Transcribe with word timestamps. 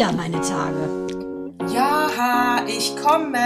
wieder 0.00 0.12
meine 0.12 0.40
Tage. 0.40 1.06
Ja, 1.74 2.64
ich 2.66 2.96
komme. 2.96 3.36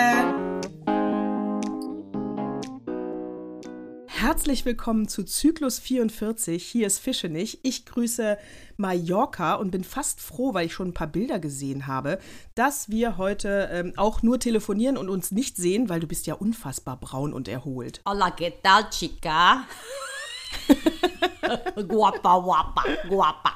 Herzlich 4.06 4.64
willkommen 4.64 5.08
zu 5.08 5.24
Zyklus 5.24 5.80
44. 5.80 6.64
Hier 6.64 6.86
ist 6.86 7.00
Fischenich. 7.00 7.58
Ich 7.64 7.86
grüße 7.86 8.38
Mallorca 8.76 9.54
und 9.54 9.72
bin 9.72 9.82
fast 9.82 10.20
froh, 10.20 10.54
weil 10.54 10.66
ich 10.66 10.72
schon 10.72 10.90
ein 10.90 10.94
paar 10.94 11.08
Bilder 11.08 11.40
gesehen 11.40 11.88
habe, 11.88 12.20
dass 12.54 12.88
wir 12.88 13.16
heute 13.18 13.68
ähm, 13.72 13.92
auch 13.96 14.22
nur 14.22 14.38
telefonieren 14.38 14.96
und 14.96 15.08
uns 15.08 15.32
nicht 15.32 15.56
sehen, 15.56 15.88
weil 15.88 15.98
du 15.98 16.06
bist 16.06 16.28
ja 16.28 16.34
unfassbar 16.34 17.00
braun 17.00 17.32
und 17.32 17.48
erholt. 17.48 18.00
Hola, 18.08 18.28
¿qué 18.28 18.52
tal, 18.62 18.88
chica? 18.90 19.64
guapa, 21.88 22.40
guapa, 22.40 22.84
guapa. 23.08 23.52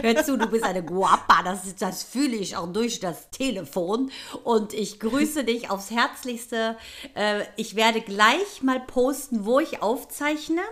Hör 0.00 0.24
zu, 0.24 0.36
du 0.36 0.46
bist 0.46 0.64
eine 0.64 0.82
Guapa, 0.82 1.42
das, 1.44 1.74
das 1.76 2.02
fühle 2.02 2.36
ich 2.36 2.56
auch 2.56 2.72
durch 2.72 3.00
das 3.00 3.30
Telefon. 3.30 4.10
Und 4.44 4.72
ich 4.72 5.00
grüße 5.00 5.44
dich 5.44 5.70
aufs 5.70 5.90
Herzlichste. 5.90 6.76
Äh, 7.14 7.42
ich 7.56 7.76
werde 7.76 8.00
gleich 8.00 8.62
mal 8.62 8.80
posten, 8.80 9.44
wo 9.44 9.60
ich 9.60 9.82
aufzeichne. 9.82 10.62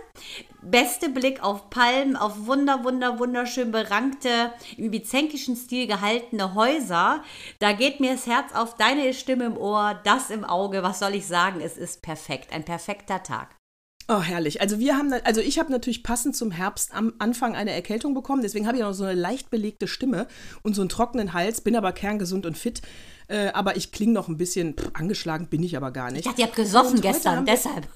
Beste 0.61 1.09
Blick 1.09 1.41
auf 1.43 1.69
Palmen, 1.69 2.17
auf 2.17 2.45
wunder, 2.45 2.83
wunder, 2.83 3.19
wunderschön 3.19 3.71
berankte, 3.71 4.51
im 4.75 4.85
ibizenkischen 4.85 5.55
Stil 5.55 5.87
gehaltene 5.87 6.53
Häuser. 6.53 7.23
Da 7.59 7.71
geht 7.71 7.99
mir 7.99 8.13
das 8.13 8.27
Herz 8.27 8.53
auf, 8.53 8.75
deine 8.75 9.13
Stimme 9.13 9.45
im 9.45 9.57
Ohr, 9.57 9.99
das 10.03 10.29
im 10.29 10.43
Auge. 10.43 10.83
Was 10.83 10.99
soll 10.99 11.15
ich 11.15 11.27
sagen? 11.27 11.61
Es 11.61 11.77
ist 11.77 12.01
perfekt, 12.01 12.51
ein 12.51 12.65
perfekter 12.65 13.23
Tag. 13.23 13.58
Oh, 14.11 14.21
herrlich. 14.21 14.59
Also 14.59 14.79
wir 14.79 14.97
haben, 14.97 15.13
also 15.23 15.39
ich 15.39 15.59
habe 15.59 15.71
natürlich 15.71 16.01
passend 16.01 16.35
zum 16.35 16.49
Herbst 16.49 16.95
am 16.95 17.13
Anfang 17.19 17.55
eine 17.55 17.71
Erkältung 17.71 18.15
bekommen, 18.15 18.41
deswegen 18.41 18.65
habe 18.65 18.75
ich 18.75 18.81
noch 18.81 18.93
so 18.93 19.03
eine 19.03 19.13
leicht 19.13 19.51
belegte 19.51 19.87
Stimme 19.87 20.25
und 20.63 20.75
so 20.75 20.81
einen 20.81 20.89
trockenen 20.89 21.33
Hals, 21.33 21.61
bin 21.61 21.75
aber 21.75 21.91
kerngesund 21.91 22.47
und 22.47 22.57
fit. 22.57 22.81
Äh, 23.27 23.49
aber 23.49 23.77
ich 23.77 23.91
klinge 23.91 24.13
noch 24.13 24.27
ein 24.27 24.37
bisschen 24.37 24.73
pff, 24.73 24.89
angeschlagen, 24.93 25.45
bin 25.45 25.61
ich 25.61 25.77
aber 25.77 25.91
gar 25.91 26.09
nicht. 26.09 26.21
Ich 26.21 26.25
dachte, 26.25 26.41
ihr 26.41 26.47
habt 26.47 26.55
gesoffen 26.55 27.01
gestern, 27.01 27.45
deshalb. 27.45 27.87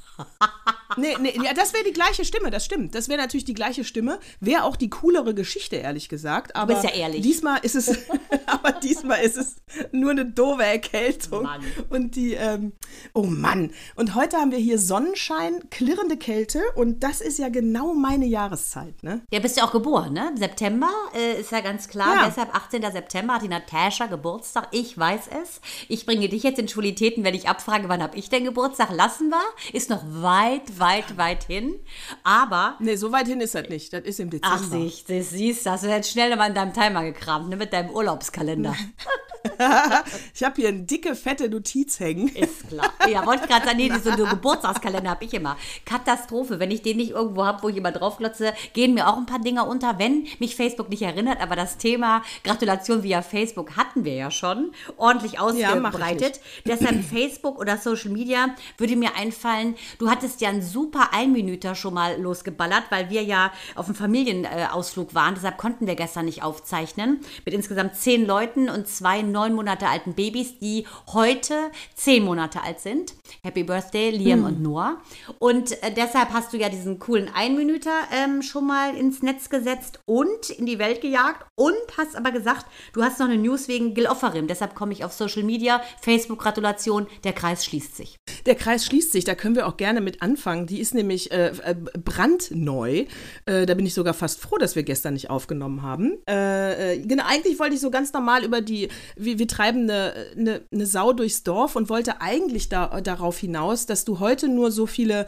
Nee, 0.97 1.16
nee, 1.19 1.33
ja, 1.44 1.53
das 1.53 1.73
wäre 1.73 1.83
die 1.83 1.94
gleiche 1.94 2.25
Stimme, 2.25 2.52
das 2.52 2.66
stimmt. 2.66 2.95
Das 2.95 3.09
wäre 3.09 3.19
natürlich 3.19 3.45
die 3.45 3.53
gleiche 3.53 3.83
Stimme. 3.83 4.20
Wäre 4.39 4.64
auch 4.64 4.75
die 4.75 4.89
coolere 4.89 5.33
Geschichte, 5.33 5.78
ehrlich 5.78 6.09
gesagt. 6.09 6.55
Aber 6.55 6.73
du 6.73 6.81
bist 6.81 6.94
ja 6.94 7.00
ehrlich. 7.00 7.22
Diesmal 7.22 7.59
ist 7.61 7.75
es, 7.75 7.97
aber 8.45 8.73
diesmal 8.73 9.22
ist 9.22 9.38
es 9.38 9.55
nur 9.92 10.11
eine 10.11 10.25
doofe 10.25 10.64
Erkältung. 10.64 11.44
Mann. 11.44 11.61
Und 11.89 12.16
die, 12.16 12.33
ähm, 12.33 12.73
oh 13.14 13.23
Mann. 13.23 13.72
Und 13.95 14.16
heute 14.16 14.38
haben 14.38 14.52
wir 14.52 14.59
hier 14.59 14.80
Sonnenschein, 14.80 15.70
klirrende 15.70 16.17
Kälte 16.17 16.61
und 16.75 17.03
das 17.03 17.22
ist 17.22 17.39
ja 17.39 17.50
genau 17.50 17.94
meine 17.94 18.25
Jahreszeit, 18.25 19.03
ne? 19.03 19.22
Ja, 19.31 19.39
bist 19.39 19.58
ja 19.58 19.66
auch 19.66 19.72
geboren, 19.72 20.14
ne? 20.14 20.31
September 20.36 20.89
äh, 21.16 21.39
ist 21.39 21.52
ja 21.52 21.61
ganz 21.61 21.88
klar. 21.88 22.16
Ja. 22.16 22.25
Deshalb 22.27 22.55
18. 22.55 22.81
September 22.92 23.36
hat 23.36 23.42
die 23.42 23.48
Natascha 23.48 24.08
Geburtstag. 24.08 24.67
Ich 24.71 24.98
weiß 24.98 25.30
es. 25.43 25.61
Ich 25.87 26.05
bringe 26.05 26.30
dich 26.30 26.43
jetzt 26.43 26.60
in 26.60 26.67
Schulitäten, 26.67 27.23
wenn 27.23 27.33
ich 27.33 27.48
abfrage, 27.48 27.89
wann 27.89 28.04
habe 28.04 28.17
ich 28.17 28.30
denn 28.30 28.43
Geburtstag? 28.43 28.89
Lassen 28.92 29.30
wir. 29.30 29.42
Ist 29.71 29.89
noch 29.89 30.02
weit, 30.09 30.80
weit, 30.80 31.17
weit 31.17 31.43
hin. 31.45 31.75
Aber 32.23 32.75
Nee, 32.80 32.95
so 32.95 33.11
weit 33.11 33.27
hin 33.27 33.41
ist 33.41 33.55
das 33.55 33.69
nicht. 33.69 33.93
Das 33.93 34.03
ist 34.03 34.19
im 34.19 34.30
Dezember. 34.30 34.58
Ach, 34.59 34.64
siehst 34.64 35.09
du, 35.09 35.23
siehst, 35.23 35.65
hast 35.65 35.83
du 35.83 35.89
jetzt 35.89 36.11
schnell 36.11 36.36
mal 36.36 36.47
in 36.47 36.55
deinem 36.55 36.73
Timer 36.73 37.03
gekramt, 37.03 37.49
ne, 37.49 37.55
mit 37.55 37.73
deinem 37.73 37.89
Urlaubskalender. 37.89 38.75
ich 40.33 40.43
habe 40.43 40.55
hier 40.55 40.69
eine 40.69 40.83
dicke, 40.83 41.15
fette 41.15 41.49
Notiz 41.49 41.99
hängen. 41.99 42.30
Ist 42.30 42.69
klar. 42.69 42.93
Ja, 43.09 43.25
wollte 43.25 43.43
ich 43.43 43.49
gerade 43.49 43.65
sagen, 43.65 43.77
nee, 43.77 43.92
so 44.02 44.09
einen 44.09 44.30
Geburtstagskalender 44.30 45.09
habe 45.09 45.25
ich 45.25 45.33
immer. 45.33 45.58
Katastrophe. 45.86 46.59
Wenn 46.59 46.71
ich 46.71 46.81
den 46.81 46.97
nicht 46.97 47.11
irgendwo 47.11 47.45
habe, 47.45 47.63
wo 47.63 47.69
ich 47.69 47.77
immer 47.77 47.92
draufglotze, 47.92 48.53
gehen 48.73 48.93
mir 48.93 49.08
auch 49.08 49.17
ein 49.17 49.25
paar 49.25 49.39
Dinge 49.39 49.65
unter, 49.65 49.99
wenn 49.99 50.27
mich 50.39 50.55
Facebook 50.55 50.89
nicht 50.89 51.02
erinnert. 51.02 51.42
Aber 51.42 51.55
das 51.55 51.77
Thema 51.77 52.23
Gratulation 52.43 53.03
via 53.03 53.21
Facebook 53.21 53.75
hatten 53.75 54.05
wir 54.05 54.13
ja 54.13 54.31
schon 54.31 54.71
ordentlich 54.97 55.33
Ja, 55.33 55.42
ausgebreitet. 55.42 56.39
Deshalb 56.65 57.03
Facebook 57.03 57.59
oder 57.59 57.77
Social 57.77 58.11
Media 58.11 58.55
würde 58.77 58.95
mir 58.95 59.15
einfallen, 59.15 59.75
du 59.99 60.09
hattest 60.09 60.42
ja 60.42 60.49
einen 60.49 60.61
super 60.61 61.09
Einminüter 61.14 61.76
schon 61.76 61.93
mal 61.93 62.20
losgeballert, 62.20 62.83
weil 62.89 63.09
wir 63.09 63.23
ja 63.23 63.52
auf 63.76 63.86
einem 63.86 63.95
Familienausflug 63.95 65.14
waren. 65.14 65.36
Deshalb 65.36 65.58
konnten 65.58 65.87
wir 65.87 65.95
gestern 65.95 66.26
nicht 66.26 66.43
aufzeichnen. 66.43 67.20
Mit 67.45 67.54
insgesamt 67.54 67.95
zehn 67.95 68.26
Leuten 68.26 68.70
und 68.70 68.87
zwei 68.87 69.21
neun 69.21 69.54
Monate 69.54 69.87
alten 69.87 70.14
Babys, 70.14 70.59
die 70.59 70.86
heute 71.14 71.71
zehn 71.95 72.23
Monate 72.23 72.64
alt 72.64 72.80
sind. 72.80 73.14
Happy 73.43 73.64
Birthday, 73.64 74.09
Liam 74.11 74.45
und 74.45 74.61
Noah. 74.61 75.02
Und 75.39 75.71
äh, 75.83 75.93
deshalb 75.93 76.30
hast 76.31 76.54
du 76.54 76.58
ja 76.58 76.70
diesen 76.70 76.99
coolen 76.99 77.30
Einminüter 77.33 77.92
ähm, 78.11 78.42
schon 78.42 78.67
mal 78.67 78.95
ins 78.95 79.21
Netz 79.21 79.49
gesetzt 79.49 79.99
und 80.05 80.49
in 80.49 80.65
die 80.65 80.80
Welt 80.80 81.02
gejagt 81.02 81.45
und 81.55 81.75
hast 81.98 82.15
aber 82.15 82.31
gesagt, 82.31 82.65
du 82.93 83.04
hast 83.04 83.20
noch 83.20 83.27
eine 83.27 83.37
News 83.37 83.67
wegen 83.67 83.93
Gil 83.93 84.08
Offerim. 84.08 84.48
Deshalb 84.48 84.75
komme 84.75 84.93
ich 84.93 85.04
auf 85.04 85.14
Social 85.14 85.43
Media, 85.43 85.81
Facebook, 86.02 86.39
Gratulation, 86.39 87.08
der 87.23 87.33
Kreis 87.33 87.65
schließt 87.65 87.95
sich. 87.95 88.17
Der 88.45 88.55
Kreis 88.55 88.86
schließt 88.86 89.11
sich, 89.11 89.23
da 89.23 89.36
können 89.36 89.55
wir 89.55 89.67
auch 89.67 89.77
gerne 89.77 89.83
mit 89.92 90.21
anfangen. 90.21 90.67
Die 90.67 90.80
ist 90.80 90.94
nämlich 90.94 91.32
äh, 91.32 91.48
äh, 91.48 91.76
brandneu. 91.76 93.05
Äh, 93.45 93.66
da 93.66 93.73
bin 93.73 93.86
ich 93.86 93.94
sogar 93.94 94.14
fast 94.14 94.39
froh, 94.39 94.58
dass 94.58 94.76
wir 94.76 94.83
gestern 94.83 95.14
nicht 95.14 95.30
aufgenommen 95.30 95.82
haben. 95.82 96.14
Äh, 96.30 96.94
äh, 96.94 96.99
genau, 96.99 97.23
eigentlich 97.27 97.60
wollte 97.60 97.76
ich 97.76 97.82
so 97.82 97.92
ganz 97.92 98.14
normal 98.14 98.43
über 98.43 98.61
die, 98.61 98.89
wir, 99.16 99.39
wir 99.39 99.48
treiben 99.48 99.83
eine, 99.83 100.14
eine, 100.38 100.61
eine 100.72 100.86
Sau 100.86 101.14
durchs 101.14 101.43
Dorf 101.43 101.76
und 101.76 101.89
wollte 101.89 102.22
eigentlich 102.22 102.70
da, 102.70 103.02
darauf 103.02 103.38
hinaus, 103.38 103.86
dass 103.86 104.05
du 104.05 104.20
heute 104.20 104.48
nur 104.48 104.72
so 104.72 104.86
viele 104.86 105.27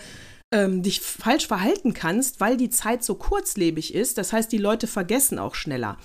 ähm, 0.52 0.84
dich 0.84 1.02
falsch 1.02 1.48
verhalten 1.48 1.94
kannst, 1.94 2.40
weil 2.40 2.58
die 2.58 2.70
Zeit 2.70 3.04
so 3.04 3.16
kurzlebig 3.16 3.94
ist. 3.94 4.18
Das 4.18 4.32
heißt, 4.32 4.52
die 4.52 4.58
Leute 4.58 4.88
vergessen 4.88 5.40
auch 5.40 5.56
schneller. 5.56 5.98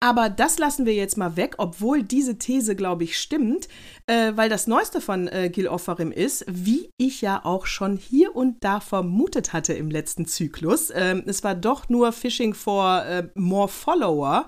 Aber 0.00 0.30
das 0.30 0.58
lassen 0.58 0.86
wir 0.86 0.94
jetzt 0.94 1.16
mal 1.16 1.36
weg, 1.36 1.56
obwohl 1.58 2.04
diese 2.04 2.38
These, 2.38 2.76
glaube 2.76 3.02
ich, 3.02 3.18
stimmt, 3.18 3.68
äh, 4.06 4.32
weil 4.36 4.48
das 4.48 4.68
Neueste 4.68 5.00
von 5.00 5.26
äh, 5.26 5.50
Gil 5.50 5.66
Offarim 5.66 6.12
ist, 6.12 6.44
wie 6.46 6.90
ich 6.98 7.20
ja 7.20 7.44
auch 7.44 7.66
schon 7.66 7.96
hier 7.96 8.36
und 8.36 8.62
da 8.62 8.78
vermutet 8.78 9.52
hatte 9.52 9.72
im 9.72 9.90
letzten 9.90 10.24
Zyklus. 10.24 10.92
Ähm, 10.94 11.24
es 11.26 11.42
war 11.42 11.56
doch 11.56 11.88
nur 11.88 12.12
Fishing 12.12 12.54
for 12.54 13.04
äh, 13.04 13.28
More 13.34 13.66
Follower. 13.66 14.46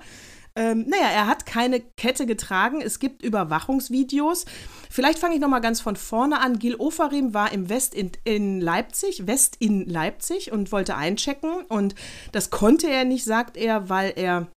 Ähm, 0.54 0.86
naja, 0.88 1.08
er 1.12 1.26
hat 1.26 1.46
keine 1.46 1.80
Kette 1.80 2.26
getragen. 2.26 2.80
Es 2.80 3.00
gibt 3.00 3.22
Überwachungsvideos. 3.22 4.44
Vielleicht 4.88 5.18
fange 5.18 5.34
ich 5.34 5.40
noch 5.40 5.48
mal 5.48 5.60
ganz 5.60 5.80
von 5.80 5.96
vorne 5.96 6.40
an. 6.40 6.60
Gil 6.60 6.76
Ofarim 6.76 7.34
war 7.34 7.52
im 7.52 7.68
West 7.68 7.94
in, 7.94 8.12
in 8.22 8.60
Leipzig, 8.60 9.26
West 9.26 9.56
in 9.58 9.88
Leipzig 9.88 10.52
und 10.52 10.70
wollte 10.70 10.96
einchecken. 10.96 11.62
Und 11.68 11.96
das 12.30 12.50
konnte 12.50 12.88
er 12.88 13.04
nicht, 13.04 13.24
sagt 13.24 13.56
er, 13.56 13.88
weil 13.88 14.12
er 14.14 14.48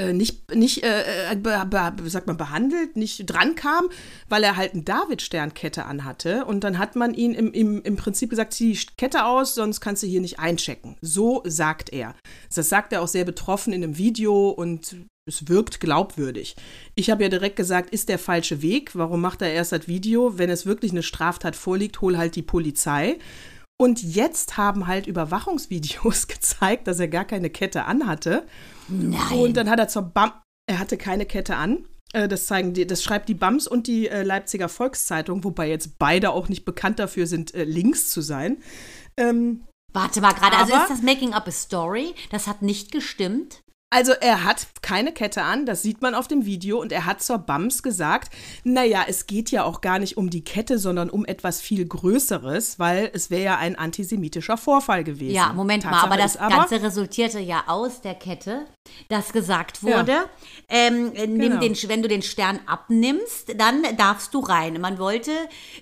äh, 0.00 0.12
nicht, 0.12 0.54
nicht 0.54 0.82
äh, 0.82 1.36
be, 1.36 1.66
be, 1.68 2.10
sagt 2.10 2.26
man, 2.26 2.36
behandelt, 2.36 2.96
nicht 2.96 3.26
dran 3.26 3.54
kam, 3.54 3.90
weil 4.28 4.42
er 4.42 4.56
halt 4.56 4.72
eine 4.72 4.82
David-Sternkette 4.82 5.84
anhatte. 5.84 6.44
Und 6.46 6.64
dann 6.64 6.78
hat 6.78 6.96
man 6.96 7.12
ihn 7.12 7.34
im, 7.34 7.52
im, 7.52 7.82
im 7.82 7.96
Prinzip 7.96 8.30
gesagt, 8.30 8.54
zieh 8.54 8.72
die 8.72 8.86
Kette 8.96 9.26
aus, 9.26 9.54
sonst 9.54 9.80
kannst 9.80 10.02
du 10.02 10.06
hier 10.06 10.20
nicht 10.20 10.38
einchecken. 10.38 10.96
So 11.02 11.42
sagt 11.44 11.92
er. 11.92 12.14
Das 12.54 12.68
sagt 12.68 12.92
er 12.92 13.02
auch 13.02 13.08
sehr 13.08 13.24
betroffen 13.24 13.72
in 13.72 13.84
einem 13.84 13.98
Video 13.98 14.48
und 14.48 14.96
es 15.26 15.48
wirkt 15.48 15.80
glaubwürdig. 15.80 16.56
Ich 16.94 17.10
habe 17.10 17.22
ja 17.22 17.28
direkt 17.28 17.56
gesagt, 17.56 17.90
ist 17.90 18.08
der 18.08 18.18
falsche 18.18 18.62
Weg. 18.62 18.94
Warum 18.94 19.20
macht 19.20 19.42
er 19.42 19.52
erst 19.52 19.72
das 19.72 19.86
Video? 19.86 20.38
Wenn 20.38 20.50
es 20.50 20.66
wirklich 20.66 20.92
eine 20.92 21.02
Straftat 21.02 21.56
vorliegt, 21.56 22.00
hol 22.00 22.16
halt 22.16 22.36
die 22.36 22.42
Polizei. 22.42 23.18
Und 23.80 24.02
jetzt 24.02 24.58
haben 24.58 24.86
halt 24.86 25.06
Überwachungsvideos 25.06 26.26
gezeigt, 26.28 26.86
dass 26.86 27.00
er 27.00 27.08
gar 27.08 27.24
keine 27.24 27.48
Kette 27.48 27.86
anhatte. 27.86 28.46
Nein. 28.88 29.32
Und 29.32 29.56
dann 29.56 29.70
hat 29.70 29.78
er 29.78 29.88
zur 29.88 30.02
BAM, 30.02 30.32
er 30.70 30.78
hatte 30.78 30.98
keine 30.98 31.24
Kette 31.24 31.56
an. 31.56 31.86
Äh, 32.12 32.28
Das 32.28 32.44
zeigen 32.44 32.74
die, 32.74 32.86
das 32.86 33.02
schreibt 33.02 33.30
die 33.30 33.34
BAMS 33.34 33.66
und 33.66 33.86
die 33.86 34.06
äh, 34.06 34.22
Leipziger 34.22 34.68
Volkszeitung, 34.68 35.44
wobei 35.44 35.70
jetzt 35.70 35.98
beide 35.98 36.32
auch 36.32 36.50
nicht 36.50 36.66
bekannt 36.66 36.98
dafür 36.98 37.26
sind, 37.26 37.54
äh, 37.54 37.64
Links 37.64 38.10
zu 38.10 38.20
sein. 38.20 38.58
Ähm, 39.16 39.64
Warte 39.94 40.20
mal 40.20 40.34
gerade, 40.34 40.58
also 40.58 40.74
ist 40.74 40.90
das 40.90 41.02
Making 41.02 41.32
up 41.32 41.48
a 41.48 41.50
Story? 41.50 42.14
Das 42.30 42.46
hat 42.46 42.60
nicht 42.60 42.92
gestimmt. 42.92 43.62
Also 43.92 44.12
er 44.12 44.44
hat 44.44 44.68
keine 44.82 45.10
Kette 45.12 45.42
an, 45.42 45.66
das 45.66 45.82
sieht 45.82 46.00
man 46.00 46.14
auf 46.14 46.28
dem 46.28 46.44
Video 46.46 46.80
und 46.80 46.92
er 46.92 47.06
hat 47.06 47.20
zur 47.20 47.38
BAMS 47.38 47.82
gesagt, 47.82 48.32
naja, 48.62 49.04
es 49.08 49.26
geht 49.26 49.50
ja 49.50 49.64
auch 49.64 49.80
gar 49.80 49.98
nicht 49.98 50.16
um 50.16 50.30
die 50.30 50.44
Kette, 50.44 50.78
sondern 50.78 51.10
um 51.10 51.24
etwas 51.24 51.60
viel 51.60 51.84
Größeres, 51.86 52.78
weil 52.78 53.10
es 53.12 53.30
wäre 53.30 53.42
ja 53.42 53.56
ein 53.58 53.74
antisemitischer 53.74 54.56
Vorfall 54.56 55.02
gewesen. 55.02 55.34
Ja, 55.34 55.52
Moment 55.52 55.82
mal, 55.84 55.90
Tatsache 55.90 56.06
aber 56.06 56.16
das 56.16 56.36
aber, 56.36 56.54
Ganze 56.54 56.82
resultierte 56.82 57.40
ja 57.40 57.64
aus 57.66 58.00
der 58.00 58.14
Kette, 58.14 58.66
dass 59.08 59.32
gesagt 59.32 59.82
wurde, 59.82 60.14
ähm, 60.68 61.12
nimm 61.12 61.50
Genau. 61.50 61.60
den, 61.60 61.76
wenn 61.88 62.02
du 62.02 62.06
den 62.08 62.22
Stern 62.22 62.60
abnimmst, 62.66 63.54
dann 63.58 63.82
darfst 63.96 64.32
du 64.34 64.38
rein. 64.38 64.80
Man 64.80 65.00
wollte, 65.00 65.32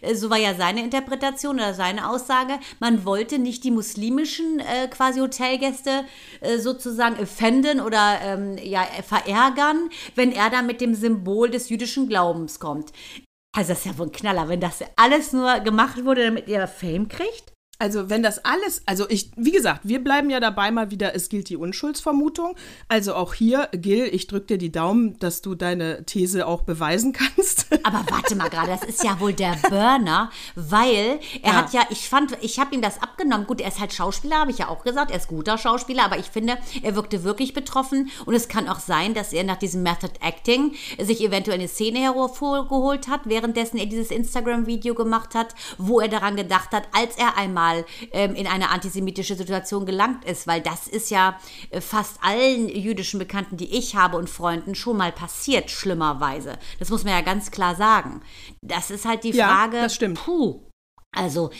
äh, 0.00 0.14
so 0.14 0.30
war 0.30 0.38
ja 0.38 0.54
seine 0.54 0.82
Interpretation 0.82 1.56
oder 1.56 1.74
seine 1.74 2.08
Aussage, 2.08 2.54
man 2.80 3.04
wollte 3.04 3.38
nicht 3.38 3.64
die 3.64 3.70
muslimischen 3.70 4.60
äh, 4.60 4.88
quasi 4.88 5.20
Hotelgäste 5.20 6.04
äh, 6.40 6.56
sozusagen 6.56 7.20
offenden 7.20 7.80
oder 7.80 7.97
ähm, 8.22 8.56
ja, 8.62 8.86
verärgern, 9.06 9.90
wenn 10.14 10.32
er 10.32 10.50
da 10.50 10.62
mit 10.62 10.80
dem 10.80 10.94
Symbol 10.94 11.50
des 11.50 11.68
jüdischen 11.68 12.08
Glaubens 12.08 12.60
kommt. 12.60 12.92
Also 13.56 13.70
das 13.70 13.80
ist 13.80 13.86
ja 13.86 13.98
wohl 13.98 14.06
ein 14.06 14.12
Knaller, 14.12 14.48
wenn 14.48 14.60
das 14.60 14.84
alles 14.96 15.32
nur 15.32 15.60
gemacht 15.60 16.04
wurde, 16.04 16.24
damit 16.24 16.48
ihr 16.48 16.66
Fame 16.66 17.08
kriegt. 17.08 17.52
Also 17.80 18.10
wenn 18.10 18.22
das 18.22 18.44
alles, 18.44 18.82
also 18.86 19.08
ich, 19.08 19.30
wie 19.36 19.52
gesagt, 19.52 19.82
wir 19.84 20.02
bleiben 20.02 20.30
ja 20.30 20.40
dabei 20.40 20.70
mal 20.72 20.90
wieder, 20.90 21.14
es 21.14 21.28
gilt 21.28 21.48
die 21.48 21.56
Unschuldsvermutung. 21.56 22.56
Also 22.88 23.14
auch 23.14 23.34
hier, 23.34 23.68
Gil, 23.72 24.08
ich 24.12 24.26
drücke 24.26 24.46
dir 24.46 24.58
die 24.58 24.72
Daumen, 24.72 25.16
dass 25.20 25.42
du 25.42 25.54
deine 25.54 26.04
These 26.04 26.46
auch 26.46 26.62
beweisen 26.62 27.12
kannst. 27.36 27.66
Aber 27.84 28.04
warte 28.10 28.34
mal 28.34 28.48
gerade, 28.50 28.68
das 28.68 28.82
ist 28.82 29.04
ja 29.04 29.20
wohl 29.20 29.32
der 29.32 29.56
Burner, 29.68 30.30
weil 30.56 31.20
er 31.42 31.52
Ja. 31.52 31.56
hat 31.58 31.72
ja, 31.72 31.82
ich 31.90 32.08
fand, 32.08 32.36
ich 32.40 32.58
habe 32.58 32.74
ihm 32.74 32.82
das 32.82 33.00
abgenommen. 33.00 33.46
Gut, 33.46 33.60
er 33.60 33.68
ist 33.68 33.78
halt 33.78 33.92
Schauspieler, 33.92 34.38
habe 34.40 34.50
ich 34.50 34.58
ja 34.58 34.68
auch 34.68 34.82
gesagt, 34.82 35.12
er 35.12 35.16
ist 35.18 35.28
guter 35.28 35.56
Schauspieler, 35.56 36.04
aber 36.04 36.18
ich 36.18 36.26
finde, 36.26 36.58
er 36.82 36.96
wirkte 36.96 37.22
wirklich 37.22 37.54
betroffen 37.54 38.10
und 38.26 38.34
es 38.34 38.48
kann 38.48 38.68
auch 38.68 38.80
sein, 38.80 39.14
dass 39.14 39.32
er 39.32 39.44
nach 39.44 39.56
diesem 39.56 39.84
Method 39.84 40.12
Acting 40.20 40.74
sich 41.00 41.20
eventuell 41.20 41.58
eine 41.58 41.68
Szene 41.68 42.00
hervorgeholt 42.00 43.06
hat, 43.08 43.20
währenddessen 43.24 43.76
er 43.78 43.86
dieses 43.86 44.10
Instagram-Video 44.10 44.94
gemacht 44.94 45.34
hat, 45.36 45.54
wo 45.78 46.00
er 46.00 46.08
daran 46.08 46.34
gedacht 46.34 46.72
hat, 46.72 46.88
als 46.92 47.16
er 47.16 47.36
einmal 47.36 47.67
ähm, 48.12 48.34
in 48.34 48.46
eine 48.46 48.70
antisemitische 48.70 49.34
Situation 49.34 49.86
gelangt 49.86 50.24
ist, 50.24 50.46
weil 50.46 50.60
das 50.60 50.86
ist 50.88 51.10
ja 51.10 51.38
äh, 51.70 51.80
fast 51.80 52.18
allen 52.22 52.68
jüdischen 52.68 53.18
Bekannten, 53.18 53.56
die 53.56 53.76
ich 53.76 53.94
habe 53.96 54.16
und 54.16 54.28
Freunden 54.30 54.74
schon 54.74 54.96
mal 54.96 55.12
passiert, 55.12 55.70
schlimmerweise. 55.70 56.58
Das 56.78 56.90
muss 56.90 57.04
man 57.04 57.12
ja 57.14 57.20
ganz 57.20 57.50
klar 57.50 57.74
sagen. 57.76 58.22
Das 58.62 58.90
ist 58.90 59.04
halt 59.04 59.24
die 59.24 59.30
Ja, 59.30 59.48
Frage. 59.48 59.80
das 59.80 59.94
stimmt. 59.94 60.18
Puh. 60.24 60.62
Also, 61.12 61.50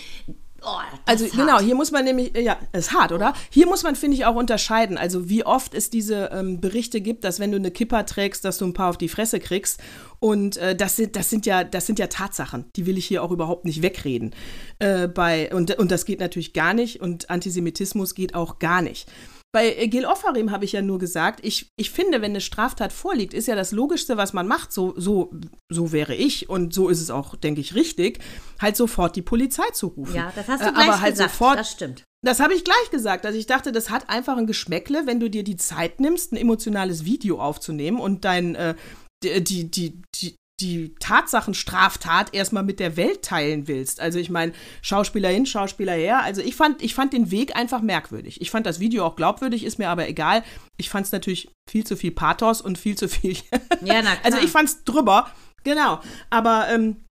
oh, 0.63 0.67
Also 1.07 1.27
genau, 1.27 1.53
hart. 1.55 1.63
hier 1.63 1.75
muss 1.75 1.91
man 1.91 2.05
nämlich, 2.05 2.37
ja, 2.37 2.57
ist 2.73 2.93
hart, 2.93 3.13
oder? 3.13 3.33
Hier 3.51 3.67
muss 3.67 3.83
man, 3.83 3.97
finde 3.97 4.17
ich, 4.17 4.27
auch 4.27 4.35
unterscheiden. 4.37 4.99
Also 4.99 5.29
wie 5.29 5.45
oft 5.45 5.75
es 5.75 5.91
diese 5.91 6.31
ähm, 6.33 6.61
Berichte 6.61 7.01
gibt, 7.01 7.25
dass 7.25 7.41
wenn 7.41 7.51
du 7.51 7.57
eine 7.57 7.71
Kippa 7.71 8.03
trägst, 8.03 8.45
dass 8.45 8.59
du 8.59 8.67
ein 8.67 8.75
paar 8.75 8.91
auf 8.91 8.99
die 8.99 9.09
Fresse 9.09 9.41
kriegst. 9.41 9.81
Und 10.21 10.57
äh, 10.57 10.75
das, 10.75 10.97
sind, 10.97 11.15
das, 11.17 11.31
sind 11.31 11.47
ja, 11.47 11.65
das 11.65 11.87
sind 11.87 11.99
ja 11.99 12.09
Tatsachen, 12.09 12.67
die 12.77 12.87
will 12.87 12.99
ich 12.99 13.07
hier 13.07 13.23
auch 13.23 13.31
überhaupt 13.31 13.65
nicht 13.65 13.83
wegreden. 13.83 14.35
Äh, 14.79 15.09
bei, 15.09 15.55
und, 15.55 15.77
und 15.79 15.91
das 15.91 16.05
geht 16.05 16.21
natürlich 16.21 16.53
gar 16.53 16.75
nicht 16.75 17.01
und 17.01 17.31
Antisemitismus 17.31 18.15
geht 18.15 18.35
auch 18.35 18.59
gar 18.59 18.83
nicht. 18.83 19.09
Bei 19.53 19.75
äh, 19.77 19.89
Gil 19.89 20.05
Offarim 20.05 20.51
habe 20.51 20.65
ich 20.67 20.73
ja 20.73 20.83
nur 20.83 20.99
gesagt, 20.99 21.41
ich, 21.43 21.71
ich 21.77 21.91
finde, 21.91 22.21
wenn 22.21 22.33
eine 22.33 22.41
Straftat 22.41 22.93
vorliegt, 22.93 23.33
ist 23.33 23.49
ja 23.49 23.55
das 23.57 23.73
Logischste, 23.73 24.17
was 24.17 24.33
man 24.33 24.47
macht, 24.47 24.73
so, 24.73 24.93
so, 24.97 25.31
so 25.71 25.91
wäre 25.93 26.15
ich 26.15 26.51
und 26.51 26.75
so 26.75 26.89
ist 26.89 27.01
es 27.01 27.11
auch, 27.11 27.35
denke 27.37 27.61
ich, 27.63 27.75
richtig, 27.75 28.19
halt 28.61 28.77
sofort 28.77 29.17
die 29.17 29.23
Polizei 29.23 29.69
zu 29.73 29.87
rufen. 29.87 30.17
Ja, 30.17 30.33
das 30.35 30.49
hast 30.49 30.63
du 30.63 30.69
Äh, 30.69 30.73
gleich 30.73 30.89
aber 30.89 31.01
halt 31.01 31.13
gesagt. 31.15 31.31
sofort 31.31 31.59
das 31.59 31.71
stimmt. 31.71 32.05
das 32.23 32.41
habe 32.41 32.53
ich 32.55 32.63
gleich 32.65 32.91
gesagt. 32.91 33.25
Also 33.25 33.39
ich 33.39 33.47
dachte, 33.47 33.73
das 33.73 33.89
hat 33.89 34.11
einfach 34.11 34.37
ein 34.37 34.47
Geschmäckle, 34.47 35.07
wenn 35.07 35.19
du 35.21 35.31
dir 35.31 35.45
die 35.45 35.57
Zeit 35.57 35.99
nimmst, 36.01 36.33
ein 36.33 36.37
emotionales 36.37 37.07
Video 37.07 37.41
aufzunehmen 37.41 38.01
und 38.01 38.27
dein, 38.27 38.55
äh, 38.55 38.75
die, 39.23 39.43
die, 39.43 39.71
die, 39.71 40.03
die, 40.15 40.37
die 40.61 40.95
Tatsachenstraftat 40.99 42.35
erstmal 42.35 42.65
mit 42.65 42.81
der 42.81 42.97
Welt 42.97 43.23
teilen 43.23 43.69
willst. 43.69 44.01
Also 44.01 44.19
ich 44.19 44.29
meine, 44.29 44.53
Schauspieler 44.83 45.29
hin, 45.29 45.47
Schauspieler 45.47 45.93
her. 45.93 46.23
Also 46.23 46.41
ich 46.41 46.57
fand, 46.57 46.83
ich 46.83 46.95
fand 46.95 47.13
den 47.13 47.31
Weg 47.31 47.57
einfach 47.57 47.81
merkwürdig. 47.81 48.41
Ich 48.41 48.51
fand 48.51 48.67
das 48.67 48.81
Video 48.81 49.05
auch 49.07 49.17
glaubwürdig, 49.17 49.65
ist 49.65 49.79
mir 49.79 49.89
aber 49.89 50.09
egal. 50.09 50.43
Ich 50.77 50.91
fand 50.91 51.07
es 51.07 51.13
natürlich 51.13 51.49
viel 51.71 51.85
zu 51.85 51.97
viel 51.97 52.11
Pathos 52.11 52.61
und 52.61 52.79
viel 52.79 52.97
zu 52.97 53.09
viel. 53.09 53.37
Ja, 53.83 54.03
na 54.03 54.17
klar. 54.17 54.19
Also 54.25 54.39
ich 54.39 54.51
fand 54.51 54.69
es 54.69 54.85
drüber, 54.85 55.31
genau. 55.63 56.01
Aber, 56.31 56.69
ähm, 56.69 57.05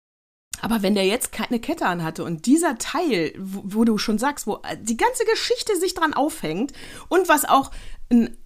aber 0.62 0.83
wenn 0.83 0.95
der 0.95 1.05
jetzt 1.05 1.31
keine 1.33 1.61
Kette 1.61 1.87
anhatte 1.87 2.25
und 2.25 2.47
dieser 2.47 2.79
Teil, 2.79 3.35
wo, 3.39 3.62
wo 3.65 3.85
du 3.85 3.99
schon 3.99 4.19
sagst, 4.19 4.47
wo 4.47 4.61
äh, 4.62 4.79
die 4.81 4.97
ganze 4.97 5.25
Geschichte 5.27 5.77
sich 5.77 5.93
dran 5.93 6.15
aufhängt 6.15 6.73
und 7.09 7.29
was 7.29 7.45
auch, 7.45 7.71
ein, 8.11 8.29
äh, 8.29 8.37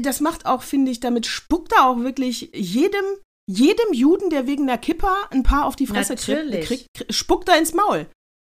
das 0.00 0.20
macht 0.20 0.46
auch, 0.46 0.62
finde 0.62 0.90
ich, 0.90 1.00
damit 1.00 1.26
spuckt 1.26 1.72
er 1.72 1.86
auch 1.86 1.98
wirklich 1.98 2.50
jedem, 2.54 3.04
jedem 3.48 3.92
Juden, 3.92 4.30
der 4.30 4.46
wegen 4.46 4.66
der 4.66 4.78
Kippa 4.78 5.28
ein 5.30 5.42
paar 5.42 5.66
auf 5.66 5.76
die 5.76 5.86
Fresse 5.86 6.16
kriegt, 6.16 6.66
kriegt, 6.66 7.14
spuckt 7.14 7.48
er 7.48 7.58
ins 7.58 7.74
Maul. 7.74 8.06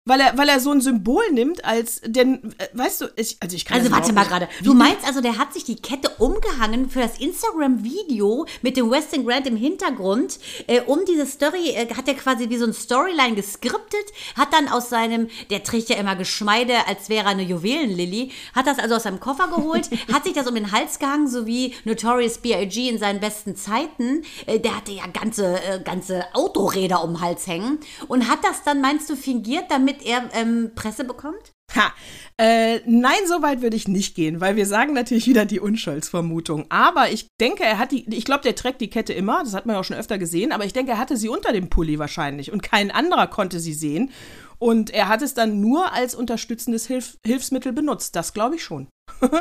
Weil 0.05 0.19
er, 0.19 0.37
weil 0.37 0.49
er 0.49 0.59
so 0.59 0.73
ein 0.73 0.81
Symbol 0.81 1.23
nimmt, 1.31 1.65
als 1.65 2.01
denn, 2.05 2.53
äh, 2.59 2.67
weißt 2.73 3.03
du, 3.03 3.07
ich, 3.15 3.37
also 3.39 3.55
ich 3.55 3.65
kann 3.65 3.79
Also 3.79 3.93
warte 3.93 4.13
mal 4.13 4.25
gerade. 4.25 4.49
Du 4.61 4.75
meinst 4.75 5.07
also, 5.07 5.21
der 5.21 5.39
hat 5.39 5.53
sich 5.53 5.63
die 5.63 5.77
Kette 5.77 6.09
umgehangen 6.19 6.91
für 6.91 6.99
das 6.99 7.21
Instagram-Video 7.21 8.47
mit 8.63 8.77
dem 8.77 8.91
Western 8.91 9.25
Grant 9.25 9.47
im 9.47 9.55
Hintergrund. 9.55 10.41
Äh, 10.67 10.81
um 10.81 11.05
diese 11.07 11.25
Story 11.25 11.71
äh, 11.77 11.95
hat 11.95 12.09
er 12.09 12.15
quasi 12.15 12.51
wie 12.51 12.57
so 12.57 12.67
ein 12.67 12.73
Storyline 12.73 13.37
geskriptet, 13.37 14.05
hat 14.37 14.53
dann 14.53 14.67
aus 14.67 14.89
seinem, 14.89 15.29
der 15.51 15.63
trägt 15.63 15.89
ja 15.89 15.95
immer 15.95 16.17
Geschmeide, 16.17 16.89
als 16.89 17.09
wäre 17.09 17.27
er 17.27 17.31
eine 17.31 17.45
Juwelenlilly, 17.45 18.33
hat 18.57 18.67
das 18.67 18.81
also 18.81 18.97
aus 18.97 19.05
seinem 19.05 19.21
Koffer 19.21 19.47
geholt, 19.55 19.89
hat 20.13 20.25
sich 20.25 20.33
das 20.33 20.49
um 20.49 20.57
den 20.57 20.73
Hals 20.73 20.99
gehangen, 20.99 21.29
so 21.29 21.47
wie 21.47 21.75
Notorious 21.85 22.39
B.I.G. 22.39 22.89
in 22.89 22.99
seinen 22.99 23.21
besten 23.21 23.55
Zeiten. 23.55 24.25
Äh, 24.47 24.59
der 24.59 24.79
hatte 24.79 24.91
ja 24.91 25.07
ganze, 25.07 25.63
äh, 25.63 25.81
ganze 25.81 26.25
Autoräder 26.35 27.05
um 27.05 27.13
den 27.13 27.21
Hals 27.21 27.47
hängen 27.47 27.79
und 28.09 28.29
hat 28.29 28.43
das 28.43 28.65
dann, 28.65 28.81
meinst 28.81 29.09
du, 29.09 29.15
fingiert, 29.15 29.67
damit 29.69 29.92
er 30.01 30.31
ähm, 30.33 30.71
Presse 30.75 31.05
bekommt? 31.05 31.53
Ha, 31.75 31.93
äh, 32.39 32.81
nein, 32.87 33.27
so 33.27 33.41
weit 33.43 33.63
würde 33.63 33.77
ich 33.77 33.89
nicht 33.89 34.15
gehen, 34.15 34.41
weil 34.41 34.57
wir 34.57 34.67
sagen 34.67 34.93
natürlich 34.93 35.27
wieder 35.27 35.47
die 35.47 35.61
Unschuldsvermutung. 35.61 36.67
Aber 36.69 37.11
ich 37.11 37.29
denke, 37.41 37.65
er 37.65 37.79
hat 37.79 37.93
die, 37.93 38.05
ich 38.15 38.25
glaube, 38.25 38.43
der 38.43 38.55
trägt 38.55 38.81
die 38.81 38.91
Kette 38.91 39.13
immer, 39.13 39.43
das 39.43 39.55
hat 39.55 39.65
man 39.65 39.75
ja 39.75 39.81
auch 39.81 39.85
schon 39.85 39.97
öfter 39.97 40.19
gesehen, 40.19 40.53
aber 40.53 40.65
ich 40.65 40.73
denke, 40.73 40.93
er 40.93 40.99
hatte 40.99 41.17
sie 41.17 41.29
unter 41.29 41.53
dem 41.53 41.71
Pulli 41.71 41.99
wahrscheinlich 41.99 42.53
und 42.53 42.63
kein 42.63 42.91
anderer 42.91 43.27
konnte 43.27 43.59
sie 43.61 43.75
sehen. 43.75 44.11
Und 44.59 44.91
er 44.91 45.09
hat 45.09 45.23
es 45.23 45.35
dann 45.35 45.61
nur 45.61 45.93
als 45.93 46.15
unterstützendes 46.15 46.87
Hilf 46.87 47.19
Hilfsmittel 47.27 47.73
benutzt, 47.73 48.15
das 48.15 48.33
glaube 48.33 48.57
ich 48.57 48.63
schon. 48.63 48.89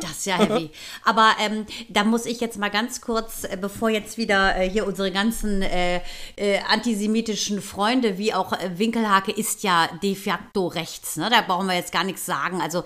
Das 0.01 0.11
ist 0.11 0.25
ja 0.25 0.37
heavy. 0.37 0.69
Aber 1.03 1.31
ähm, 1.39 1.65
da 1.89 2.03
muss 2.03 2.25
ich 2.25 2.39
jetzt 2.39 2.57
mal 2.57 2.69
ganz 2.69 3.01
kurz, 3.01 3.43
äh, 3.43 3.57
bevor 3.59 3.89
jetzt 3.89 4.17
wieder 4.17 4.55
äh, 4.55 4.69
hier 4.69 4.85
unsere 4.85 5.11
ganzen 5.11 5.61
äh, 5.61 6.01
äh, 6.35 6.59
antisemitischen 6.69 7.61
Freunde, 7.61 8.17
wie 8.17 8.33
auch 8.33 8.53
äh, 8.53 8.77
Winkelhake, 8.77 9.31
ist 9.31 9.63
ja 9.63 9.89
de 10.03 10.15
facto 10.15 10.67
rechts. 10.67 11.17
Ne? 11.17 11.29
Da 11.31 11.41
brauchen 11.41 11.67
wir 11.67 11.75
jetzt 11.75 11.91
gar 11.91 12.03
nichts 12.03 12.25
sagen. 12.25 12.61
Also 12.61 12.83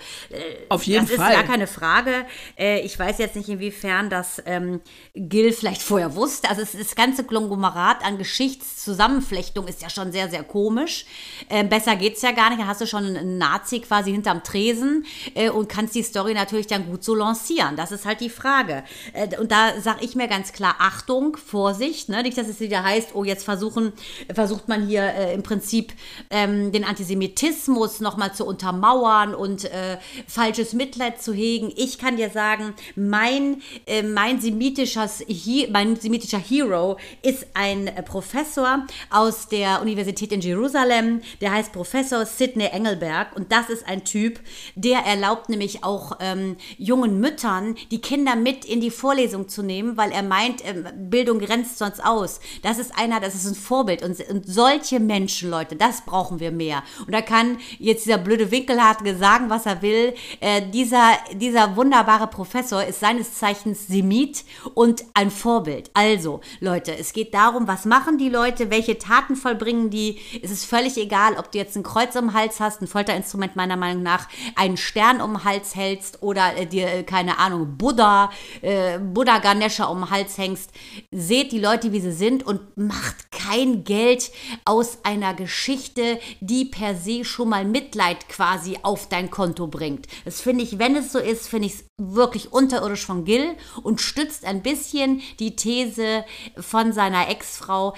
Auf 0.69 0.83
jeden 0.83 1.06
das 1.06 1.16
Fall. 1.16 1.31
ist 1.31 1.36
gar 1.36 1.44
keine 1.44 1.68
Frage. 1.68 2.25
Ich 2.58 2.98
weiß 2.98 3.17
jetzt 3.17 3.36
nicht, 3.36 3.50
inwiefern 3.50 4.10
das 4.10 4.41
ähm, 4.46 4.82
Gil 5.13 5.51
vielleicht 5.51 5.82
vorher 5.82 6.15
wusste. 6.15 6.50
Also 6.50 6.62
es, 6.62 6.72
das 6.72 6.96
ganze 6.96 7.24
Konglomerat 7.24 8.03
an 8.03 8.17
Geschichtszusammenflechtung 8.17 9.67
ist 9.67 9.82
ja 9.82 9.89
schon 9.89 10.12
sehr, 10.12 10.29
sehr 10.29 10.44
komisch. 10.44 11.05
Ähm, 11.50 11.70
besser 11.70 11.96
geht's 11.96 12.22
ja 12.22 12.32
gar 12.32 12.50
nicht. 12.50 12.62
Dann 12.62 12.67
hast 12.67 12.82
du 12.82 12.88
schon 12.88 13.03
einen 13.03 13.38
Nazi 13.38 13.79
quasi 13.79 14.12
hinterm 14.12 14.44
Tresen 14.44 15.05
und 15.53 15.67
kannst 15.67 15.96
die 15.96 16.03
Story 16.03 16.34
natürlich 16.34 16.67
dann 16.67 16.75
gut 16.84 17.03
so 17.03 17.15
lancieren. 17.15 17.75
Das 17.75 17.91
ist 17.91 18.05
halt 18.05 18.22
die 18.22 18.29
Frage. 18.29 18.84
Äh, 19.13 19.38
und 19.39 19.51
da 19.51 19.79
sage 19.79 20.03
ich 20.03 20.15
mir 20.15 20.27
ganz 20.27 20.53
klar, 20.53 20.75
Achtung, 20.79 21.38
Vorsicht. 21.38 22.10
Ne? 22.10 22.22
Nicht, 22.24 22.38
dass 22.38 22.48
es 22.48 22.60
wieder 22.60 22.84
heißt, 22.84 23.10
oh, 23.13 23.24
jetzt 23.24 23.46
versuchen, 23.46 23.94
versucht 24.34 24.67
man 24.67 24.88
hier 24.88 25.03
äh, 25.03 25.34
im 25.34 25.44
Prinzip 25.44 25.94
ähm, 26.29 26.72
den 26.72 26.84
Antisemitismus 26.84 28.00
nochmal 28.00 28.34
zu 28.34 28.46
untermauern 28.46 29.34
und 29.34 29.65
äh, 29.65 29.98
falsches 30.27 30.74
Mitleid 30.74 31.22
zu 31.22 31.34
hegen. 31.34 31.72
Ich 31.75 31.98
kann 31.98 32.17
dir 32.17 32.29
sagen, 32.29 32.74
mein, 32.96 33.62
äh, 33.86 34.03
mein, 34.03 34.39
semitischer, 34.41 35.10
He 35.27 35.67
mein 35.72 35.96
semitischer 35.96 36.39
Hero 36.39 36.98
ist 37.22 37.48
ein 37.53 37.91
Professor 38.05 38.86
aus 39.10 39.48
der 39.48 39.82
Universität 39.82 40.32
in 40.32 40.41
Jerusalem. 40.41 41.22
Der 41.41 41.51
heißt 41.51 41.72
Professor 41.72 42.25
Sidney 42.25 42.65
Engelberg. 42.65 43.36
Und 43.36 43.51
das 43.51 43.70
ist 43.70 43.88
ein 43.88 44.03
Typ, 44.03 44.39
der 44.75 45.00
erlaubt 45.00 45.50
nämlich 45.50 45.84
auch 45.84 46.17
ähm, 46.20 46.55
jungen 46.78 47.20
Müttern, 47.20 47.76
die 47.92 48.02
Kinder 48.02 48.36
mit 48.36 48.66
in 48.66 48.82
die 48.82 48.92
Vorlesung 48.92 49.48
zu 49.48 49.64
nehmen, 49.64 49.98
weil 49.98 50.12
er 50.12 50.24
meint, 50.24 50.64
ähm, 50.66 50.86
Bildung 51.10 51.40
grenzt 51.40 51.78
sonst 51.78 52.04
aus. 52.04 52.40
Das 52.64 52.78
ist 52.78 52.98
einer, 52.98 53.20
das 53.20 53.36
ist 53.36 53.46
ein 53.46 53.56
Vorbild. 53.56 54.04
Und, 54.04 54.20
und 54.30 54.46
solche 54.46 55.00
Menschen, 55.00 55.50
Leute, 55.50 55.76
das 55.76 56.06
brauchen 56.06 56.40
wir 56.40 56.52
mehr. 56.52 56.84
Und 57.06 57.14
da 57.14 57.22
kann 57.22 57.58
jetzt 57.80 58.06
dieser 58.06 58.18
blöde 58.18 58.52
Winkelhartge 58.52 59.16
sagen, 59.18 59.50
was 59.50 59.66
er 59.66 59.82
will. 59.82 60.14
Äh, 60.40 60.70
dieser, 60.70 61.14
dieser 61.34 61.76
wunderbare 61.76 62.28
Professor 62.28 62.84
ist 62.84 63.00
seines 63.00 63.34
Zeichens 63.36 63.88
Semit 63.88 64.44
und 64.74 65.06
ein 65.14 65.32
Vorbild. 65.32 65.90
Also, 65.94 66.42
Leute, 66.60 66.98
es 66.98 67.14
geht 67.14 67.34
darum, 67.34 67.68
was 67.68 67.86
machen 67.86 68.18
die 68.18 68.30
Leute, 68.30 68.70
welche 68.70 68.98
Taten 68.98 69.36
vollbringen 69.36 69.90
die. 69.90 70.20
Es 70.42 70.52
ist 70.52 70.66
völlig 70.66 70.98
egal, 70.98 71.36
ob 71.38 71.52
du 71.52 71.58
jetzt 71.58 71.76
ein 71.76 71.84
Kreuz 71.84 72.16
um 72.16 72.28
den 72.28 72.34
Hals 72.34 72.60
hast, 72.60 72.82
ein 72.82 72.88
Folterinstrument 72.88 73.56
meiner 73.56 73.78
Meinung 73.78 74.04
nach, 74.04 74.28
einen 74.56 74.78
Stern 74.78 75.22
um 75.22 75.34
den 75.34 75.44
Hals 75.44 75.76
hältst 75.76 76.22
oder 76.22 76.45
äh, 76.52 76.66
dir, 76.66 76.88
äh, 76.88 77.04
keine 77.04 77.38
Ahnung, 77.38 77.78
Buddha, 77.78 78.32
äh, 78.62 79.00
Buddha 79.00 79.40
Ganesha 79.40 79.86
um 79.86 80.02
den 80.02 80.10
Hals 80.10 80.38
hängst. 80.38 80.72
Seht 81.12 81.52
die 81.52 81.60
Leute, 81.60 81.92
wie 81.92 82.00
sie 82.00 82.12
sind 82.12 82.46
und 82.46 82.78
macht 82.78 83.32
kein 83.32 83.84
Geld 83.84 84.32
aus 84.66 85.00
einer 85.04 85.34
Geschichte, 85.34 86.20
die 86.40 86.66
per 86.66 86.96
se 86.96 87.25
schon 87.25 87.50
mal 87.50 87.66
Mitleid 87.66 88.28
quasi 88.30 88.78
auf 88.84 89.08
dein 89.10 89.30
Konto 89.30 89.68
bringt. 89.68 90.08
Das 90.25 90.42
finde 90.42 90.64
ich, 90.64 90.80
wenn 90.80 90.96
es 90.96 91.12
so 91.12 91.20
ist, 91.20 91.48
finde 91.48 91.68
ich 91.68 91.74
es 91.75 91.86
wirklich 91.98 92.52
unterirdisch 92.52 93.06
von 93.06 93.24
Gil 93.25 93.56
und 93.84 94.02
stützt 94.02 94.46
ein 94.46 94.62
bisschen 94.62 95.22
die 95.40 95.56
These 95.56 96.25
von 96.58 96.92
seiner 96.92 97.30
Ex-Frau, 97.30 97.96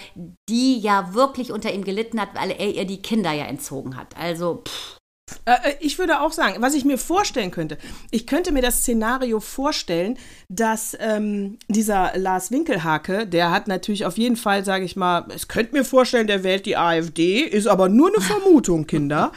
die 0.50 0.80
ja 0.80 1.14
wirklich 1.14 1.52
unter 1.52 1.74
ihm 1.74 1.84
gelitten 1.84 2.20
hat, 2.22 2.30
weil 2.34 2.52
er 2.52 2.74
ihr 2.74 2.86
die 2.86 3.02
Kinder 3.02 3.32
ja 3.32 3.46
entzogen 3.46 3.96
hat. 3.98 4.16
Also, 4.18 4.64
pff, 4.68 4.97
Äh, 5.46 5.74
ich 5.80 6.00
würde 6.00 6.22
auch 6.22 6.32
sagen, 6.32 6.62
was 6.62 6.74
ich 6.74 6.86
mir 6.86 6.98
vorstellen 6.98 7.52
könnte, 7.52 7.78
ich 8.12 8.28
könnte 8.28 8.52
mir 8.52 8.62
das 8.62 8.80
Szenario 8.80 9.40
vorstellen, 9.40 10.18
dass 10.50 10.96
ähm, 11.00 11.58
dieser 11.68 12.18
Lars 12.18 12.52
Winkelhake, 12.52 13.28
der 13.28 13.52
hat 13.52 13.68
natürlich 13.68 14.06
auf 14.06 14.18
jeden 14.18 14.38
Fall, 14.38 14.64
sage 14.64 14.86
ich 14.86 14.96
mal, 14.96 15.26
es 15.34 15.48
könnte 15.48 15.74
mir 15.74 15.84
vorstellen, 15.84 16.28
der 16.28 16.44
wählt 16.44 16.66
die 16.66 16.78
AfD, 16.78 17.40
ist 17.40 17.68
aber 17.68 17.90
nur 17.90 18.10
eine 18.10 18.22
Vermutung, 18.22 18.88
Kinder. 18.88 19.32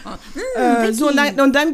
äh, 0.57 0.93
so, 0.93 1.09
und 1.09 1.17
dann, 1.17 1.41
und 1.41 1.55
dann 1.55 1.73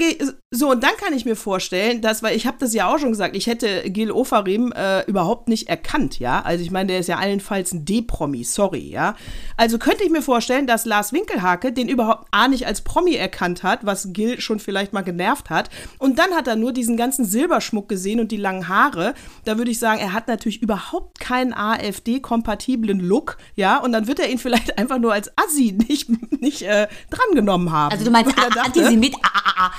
so, 0.52 0.70
und 0.70 0.84
dann 0.84 0.96
kann 0.96 1.12
ich 1.12 1.24
mir 1.24 1.34
vorstellen, 1.34 2.00
dass, 2.00 2.22
weil 2.22 2.36
ich 2.36 2.46
habe 2.46 2.56
das 2.60 2.72
ja 2.72 2.86
auch 2.86 2.98
schon 2.98 3.10
gesagt, 3.10 3.34
ich 3.34 3.48
hätte 3.48 3.90
Gil 3.90 4.12
Ofarim 4.12 4.72
äh, 4.72 5.02
überhaupt 5.06 5.48
nicht 5.48 5.68
erkannt, 5.68 6.20
ja. 6.20 6.40
Also 6.42 6.62
ich 6.62 6.70
meine, 6.70 6.86
der 6.86 7.00
ist 7.00 7.08
ja 7.08 7.18
allenfalls 7.18 7.72
ein 7.72 7.84
D-Promi, 7.84 8.44
sorry, 8.44 8.88
ja. 8.88 9.16
Also 9.56 9.78
könnte 9.78 10.04
ich 10.04 10.10
mir 10.10 10.22
vorstellen, 10.22 10.68
dass 10.68 10.84
Lars 10.84 11.12
Winkelhake 11.12 11.72
den 11.72 11.88
überhaupt 11.88 12.28
A 12.30 12.46
nicht 12.46 12.64
als 12.64 12.82
Promi 12.82 13.16
erkannt 13.16 13.64
hat, 13.64 13.84
was 13.84 14.12
Gil 14.12 14.40
schon 14.40 14.60
vielleicht 14.60 14.92
mal 14.92 15.02
genervt 15.02 15.50
hat. 15.50 15.68
Und 15.98 16.20
dann 16.20 16.30
hat 16.30 16.46
er 16.46 16.54
nur 16.54 16.72
diesen 16.72 16.96
ganzen 16.96 17.24
Silberschmuck 17.24 17.88
gesehen 17.88 18.20
und 18.20 18.30
die 18.30 18.36
langen 18.36 18.68
Haare 18.68 19.14
da 19.46 19.58
würde 19.58 19.70
ich 19.70 19.78
sagen, 19.78 20.00
er 20.00 20.12
hat 20.12 20.28
natürlich 20.28 20.60
überhaupt 20.60 21.20
keinen 21.20 21.54
AfD-kompatiblen 21.54 23.00
Look, 23.00 23.38
ja, 23.54 23.78
und 23.78 23.92
dann 23.92 24.06
wird 24.06 24.18
er 24.18 24.28
ihn 24.28 24.38
vielleicht 24.38 24.78
einfach 24.78 24.98
nur 24.98 25.12
als 25.12 25.30
Assi 25.36 25.76
nicht, 25.88 26.08
nicht 26.40 26.62
äh, 26.62 26.88
drangenommen 27.10 27.72
haben. 27.72 27.92
Also 27.92 28.04
du 28.04 28.10
meinst 28.10 28.34
Antisemit, 28.58 29.14
a, 29.22 29.70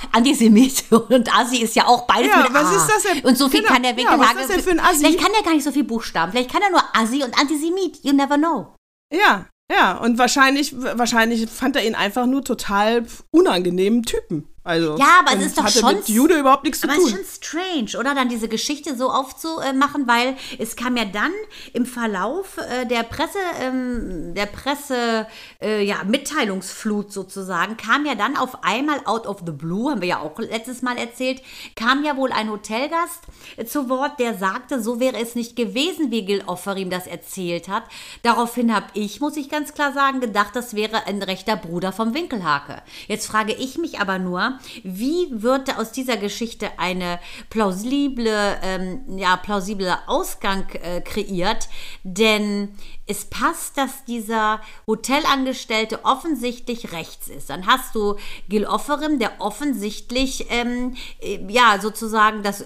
a, 0.92 0.96
a, 0.96 1.00
Antisemit 1.00 1.12
und 1.12 1.38
Assi 1.38 1.58
ist 1.62 1.76
ja 1.76 1.86
auch 1.86 2.08
beides 2.08 2.32
ja, 2.32 2.44
mit 2.44 2.54
was 2.54 2.76
ist 2.76 2.88
das 2.88 3.04
denn? 3.04 3.24
Und 3.26 3.38
so 3.38 3.50
viel 3.50 3.62
genau, 3.62 3.74
kann 3.74 3.84
der 3.84 3.96
Winkelhage. 3.96 4.22
Ja, 4.22 4.30
was 4.36 4.42
ist 4.42 4.50
das 4.50 4.56
denn 4.56 4.64
für 4.64 4.72
ein 4.72 4.80
Assi? 4.80 5.00
Vielleicht 5.00 5.20
kann 5.20 5.32
er 5.34 5.44
gar 5.44 5.54
nicht 5.54 5.64
so 5.64 5.72
viel 5.72 5.84
Buchstaben, 5.84 6.32
vielleicht 6.32 6.52
kann 6.52 6.62
er 6.62 6.72
nur 6.72 6.84
Assi 6.94 7.24
und 7.24 7.38
Antisemit, 7.40 8.04
you 8.04 8.14
never 8.14 8.38
know. 8.38 8.74
Ja, 9.14 9.48
ja, 9.72 9.98
und 9.98 10.18
wahrscheinlich, 10.18 10.74
wahrscheinlich 10.78 11.50
fand 11.50 11.76
er 11.76 11.86
ihn 11.86 11.96
einfach 11.96 12.26
nur 12.26 12.44
total 12.44 13.06
unangenehmen 13.32 14.04
Typen. 14.04 14.48
Also, 14.68 14.98
ja, 14.98 15.22
aber 15.22 15.38
es 15.38 15.46
ist 15.46 15.58
doch 15.58 15.70
schon. 15.70 15.96
mit 15.96 16.10
Jude 16.10 16.38
überhaupt 16.38 16.66
nichts 16.66 16.82
zu 16.82 16.90
aber 16.90 16.98
tun. 16.98 17.06
es 17.06 17.14
ist 17.14 17.46
schon 17.46 17.62
strange, 17.62 17.98
oder? 17.98 18.14
Dann 18.14 18.28
diese 18.28 18.50
Geschichte 18.50 18.98
so 18.98 19.10
aufzumachen, 19.10 20.08
weil 20.08 20.36
es 20.60 20.76
kam 20.76 20.98
ja 20.98 21.06
dann 21.06 21.32
im 21.72 21.86
Verlauf 21.86 22.58
äh, 22.58 22.86
der 22.86 23.04
Presse, 23.04 23.38
ähm, 23.62 24.34
der 24.36 24.46
Presse, 24.46 25.26
äh, 25.62 25.86
ja, 25.86 26.04
Mitteilungsflut 26.04 27.14
sozusagen, 27.14 27.78
kam 27.78 28.06
ja 28.06 28.16
dann 28.16 28.36
auf 28.36 28.62
einmal 28.66 29.00
out 29.06 29.26
of 29.26 29.38
the 29.46 29.54
blue, 29.54 29.90
haben 29.90 30.02
wir 30.02 30.10
ja 30.10 30.20
auch 30.20 30.38
letztes 30.38 30.82
Mal 30.82 30.98
erzählt, 30.98 31.42
kam 31.78 32.04
ja 32.04 32.18
wohl 32.18 32.34
ein 32.34 32.52
Hotelgast 32.52 33.22
zu 33.68 33.88
Wort, 33.88 34.20
der 34.20 34.38
sagte, 34.38 34.84
so 34.84 35.00
wäre 35.00 35.16
es 35.16 35.36
nicht 35.36 35.56
gewesen, 35.56 36.12
wie 36.12 36.26
Gil 36.26 36.44
Offerim 36.46 36.90
das 36.90 37.08
erzählt 37.08 37.70
hat. 37.70 37.84
Daraufhin 38.22 38.76
habe 38.76 38.88
ich, 38.96 39.22
muss 39.22 39.38
ich 39.38 39.50
ganz 39.50 39.74
klar 39.74 39.94
sagen, 39.94 40.20
gedacht, 40.20 40.58
das 40.58 40.76
wäre 40.76 41.08
ein 41.08 41.24
rechter 41.24 41.56
Bruder 41.56 41.94
vom 41.94 42.14
Winkelhake. 42.14 42.82
Jetzt 43.08 43.28
frage 43.28 43.54
ich 43.54 43.78
mich 43.78 44.02
aber 44.02 44.20
nur, 44.20 44.57
wie 44.84 45.28
wird 45.32 45.78
aus 45.78 45.92
dieser 45.92 46.18
Geschichte 46.18 46.78
eine 46.78 47.20
plausible, 47.50 48.58
ähm, 48.62 49.18
ja, 49.18 49.38
plausible 49.38 49.98
Ausgang 50.08 50.68
äh, 50.82 51.02
kreiert? 51.02 51.70
Denn 52.04 52.76
es 53.06 53.26
passt, 53.26 53.78
dass 53.78 54.06
dieser 54.06 54.62
Hotelangestellte 54.86 56.04
offensichtlich 56.04 56.92
rechts 56.92 57.30
ist. 57.30 57.50
Dann 57.50 57.66
hast 57.66 57.96
du 57.96 58.16
Gil 58.50 58.66
Offerim, 58.66 59.20
der 59.20 59.40
offensichtlich, 59.40 60.48
ähm, 60.50 60.96
äh, 61.22 61.40
ja, 61.48 61.80
sozusagen 61.82 62.44
das 62.44 62.66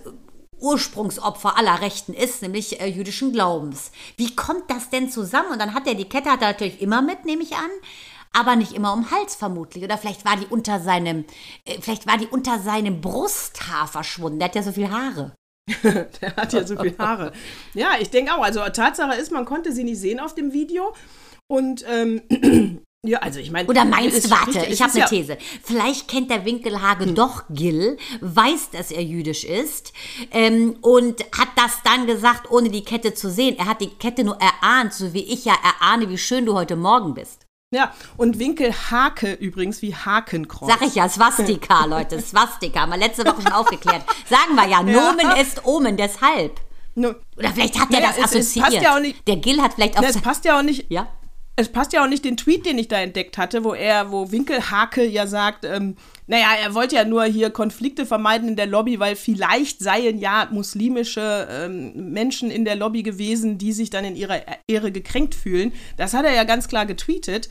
Ursprungsopfer 0.62 1.58
aller 1.58 1.82
Rechten 1.82 2.14
ist, 2.14 2.42
nämlich 2.42 2.80
äh, 2.80 2.88
jüdischen 2.88 3.34
Glaubens. 3.34 3.92
Wie 4.16 4.36
kommt 4.36 4.70
das 4.70 4.90
denn 4.90 5.10
zusammen? 5.10 5.52
Und 5.52 5.60
dann 5.60 5.74
hat 5.74 5.88
er 5.88 5.96
die 5.96 6.08
Kette 6.08 6.30
hat 6.30 6.42
er 6.42 6.50
natürlich 6.50 6.82
immer 6.82 7.02
mit, 7.02 7.26
nehme 7.26 7.44
ich 7.44 7.56
an 7.56 7.70
aber 8.34 8.56
nicht 8.56 8.74
immer 8.74 8.94
um 8.94 9.12
Hals 9.12 9.36
vermutlich. 9.36 9.84
Oder 9.84 9.98
vielleicht 9.98 10.26
war 10.26 10.38
die 10.38 10.48
unter 10.48 10.80
seinem, 10.80 11.26
äh, 11.66 11.80
vielleicht 11.82 12.08
war 12.08 12.18
die 12.18 12.28
unter 12.28 12.60
seinem 12.60 13.02
Brusthaar 13.02 13.88
verschwunden. 13.88 14.40
Der 14.40 14.48
hat 14.50 14.56
ja 14.56 14.64
so 14.64 14.72
viel 14.72 14.90
Haare. 14.90 15.36
der 15.84 16.36
hat 16.36 16.54
ja 16.54 16.66
so 16.66 16.78
viel 16.78 16.96
Haare. 16.98 17.34
Ja, 17.74 17.92
ich 18.00 18.10
denke 18.10 18.34
auch. 18.34 18.44
Also 18.44 18.62
Tatsache 18.62 19.16
ist, 19.16 19.32
man 19.32 19.46
konnte 19.46 19.72
sie 19.72 19.84
nicht 19.84 20.00
sehen 20.00 20.20
auf 20.20 20.36
dem 20.36 20.54
Video. 20.54 20.94
Und 21.48 21.84
ähm, 21.90 22.22
ja, 23.06 23.20
also 23.20 23.40
ich 23.40 23.52
meine. 23.52 23.68
Oder 23.68 23.84
meinst 23.84 24.26
du, 24.26 24.32
warte, 24.32 24.66
ich 24.66 24.82
habe 24.82 24.94
eine 24.94 25.02
ja 25.02 25.08
These. 25.08 25.38
Vielleicht 25.64 26.08
kennt 26.08 26.32
der 26.32 26.46
Winkelhage 26.46 27.06
hm. 27.06 27.16
doch 27.16 27.44
Gil, 27.50 27.98
weiß, 28.22 28.70
dass 28.72 28.92
er 28.92 29.04
jüdisch 29.04 29.44
ist 29.44 29.92
ähm, 30.32 30.78
und 30.82 31.22
hat 31.38 31.50
das 31.58 31.84
dann 31.84 32.08
gesagt, 32.08 32.50
ohne 32.50 32.70
die 32.70 32.86
Kette 32.86 33.14
zu 33.14 33.30
sehen. 33.30 33.58
Er 33.58 33.66
hat 33.66 33.82
die 33.82 33.90
Kette 33.90 34.24
nur 34.24 34.40
erahnt, 34.40 34.94
so 34.94 35.14
wie 35.14 35.24
ich 35.24 35.44
ja 35.46 35.56
erahne, 35.64 36.10
wie 36.10 36.18
schön 36.18 36.46
du 36.46 36.54
heute 36.54 36.78
Morgen 36.78 37.14
bist. 37.14 37.46
Ja, 37.74 37.94
und 38.18 38.38
Winkelhake 38.38 39.32
übrigens 39.36 39.82
wie 39.82 39.96
Hakenkreuz. 39.96 40.70
Sag 40.70 40.82
ich 40.82 40.96
ja, 40.96 41.08
Swastika, 41.08 41.86
Leute, 41.86 42.20
Swastika. 42.20 42.86
Mal 42.86 43.00
letzte 43.00 43.26
Woche 43.26 43.42
schon 43.44 43.54
aufgeklärt. 43.54 44.04
Sagen 44.30 44.56
wir 44.56 44.68
ja, 44.68 44.84
Nomen 44.84 45.22
ja. 45.22 45.34
ist 45.36 45.66
Omen, 45.66 45.96
deshalb. 45.96 46.60
No. 46.96 47.16
Oder 47.38 47.52
vielleicht 47.52 47.80
hat 47.80 47.94
der 47.94 48.02
naja, 48.02 48.14
das 48.18 48.18
es, 48.18 48.36
assoziiert. 48.36 48.74
Es 48.74 48.84
ja 48.84 49.00
nicht, 49.00 49.26
der 49.26 49.38
Gil 49.38 49.62
hat 49.62 49.76
vielleicht 49.76 49.98
auch. 49.98 50.02
Na, 50.02 50.10
es 50.10 50.22
passt 50.22 50.44
ja 50.44 50.60
auch 50.60 50.64
nicht. 50.64 50.92
Ja? 50.92 51.08
Es 51.58 51.70
passt 51.70 51.94
ja 51.94 52.04
auch 52.04 52.08
nicht 52.08 52.24
den 52.24 52.38
Tweet, 52.38 52.66
den 52.66 52.78
ich 52.78 52.88
da 52.88 53.00
entdeckt 53.00 53.38
hatte, 53.38 53.64
wo 53.64 53.74
er, 53.74 54.12
wo 54.12 54.32
Winkelhake 54.32 55.06
ja 55.06 55.28
sagt, 55.28 55.66
ähm, 55.66 55.96
naja, 56.26 56.48
er 56.62 56.74
wollte 56.74 56.96
ja 56.96 57.04
nur 57.04 57.26
hier 57.26 57.50
Konflikte 57.50 58.06
vermeiden 58.06 58.50
in 58.50 58.56
der 58.56 58.68
Lobby, 58.68 59.00
weil 59.00 59.16
vielleicht 59.16 59.80
seien 59.80 60.18
ja 60.18 60.48
muslimische 60.50 61.48
ähm, 61.52 62.12
Menschen 62.12 62.50
in 62.50 62.64
der 62.64 62.76
Lobby 62.76 63.04
gewesen, 63.04 63.58
die 63.58 63.74
sich 63.74 63.90
dann 63.90 64.06
in 64.06 64.16
ihrer 64.16 64.42
Ehre 64.68 64.92
gekränkt 64.92 65.36
fühlen. 65.36 65.74
Das 65.98 66.14
hat 66.14 66.26
er 66.26 66.34
ja 66.34 66.46
ganz 66.46 66.68
klar 66.70 66.86
getweetet. 66.86 67.50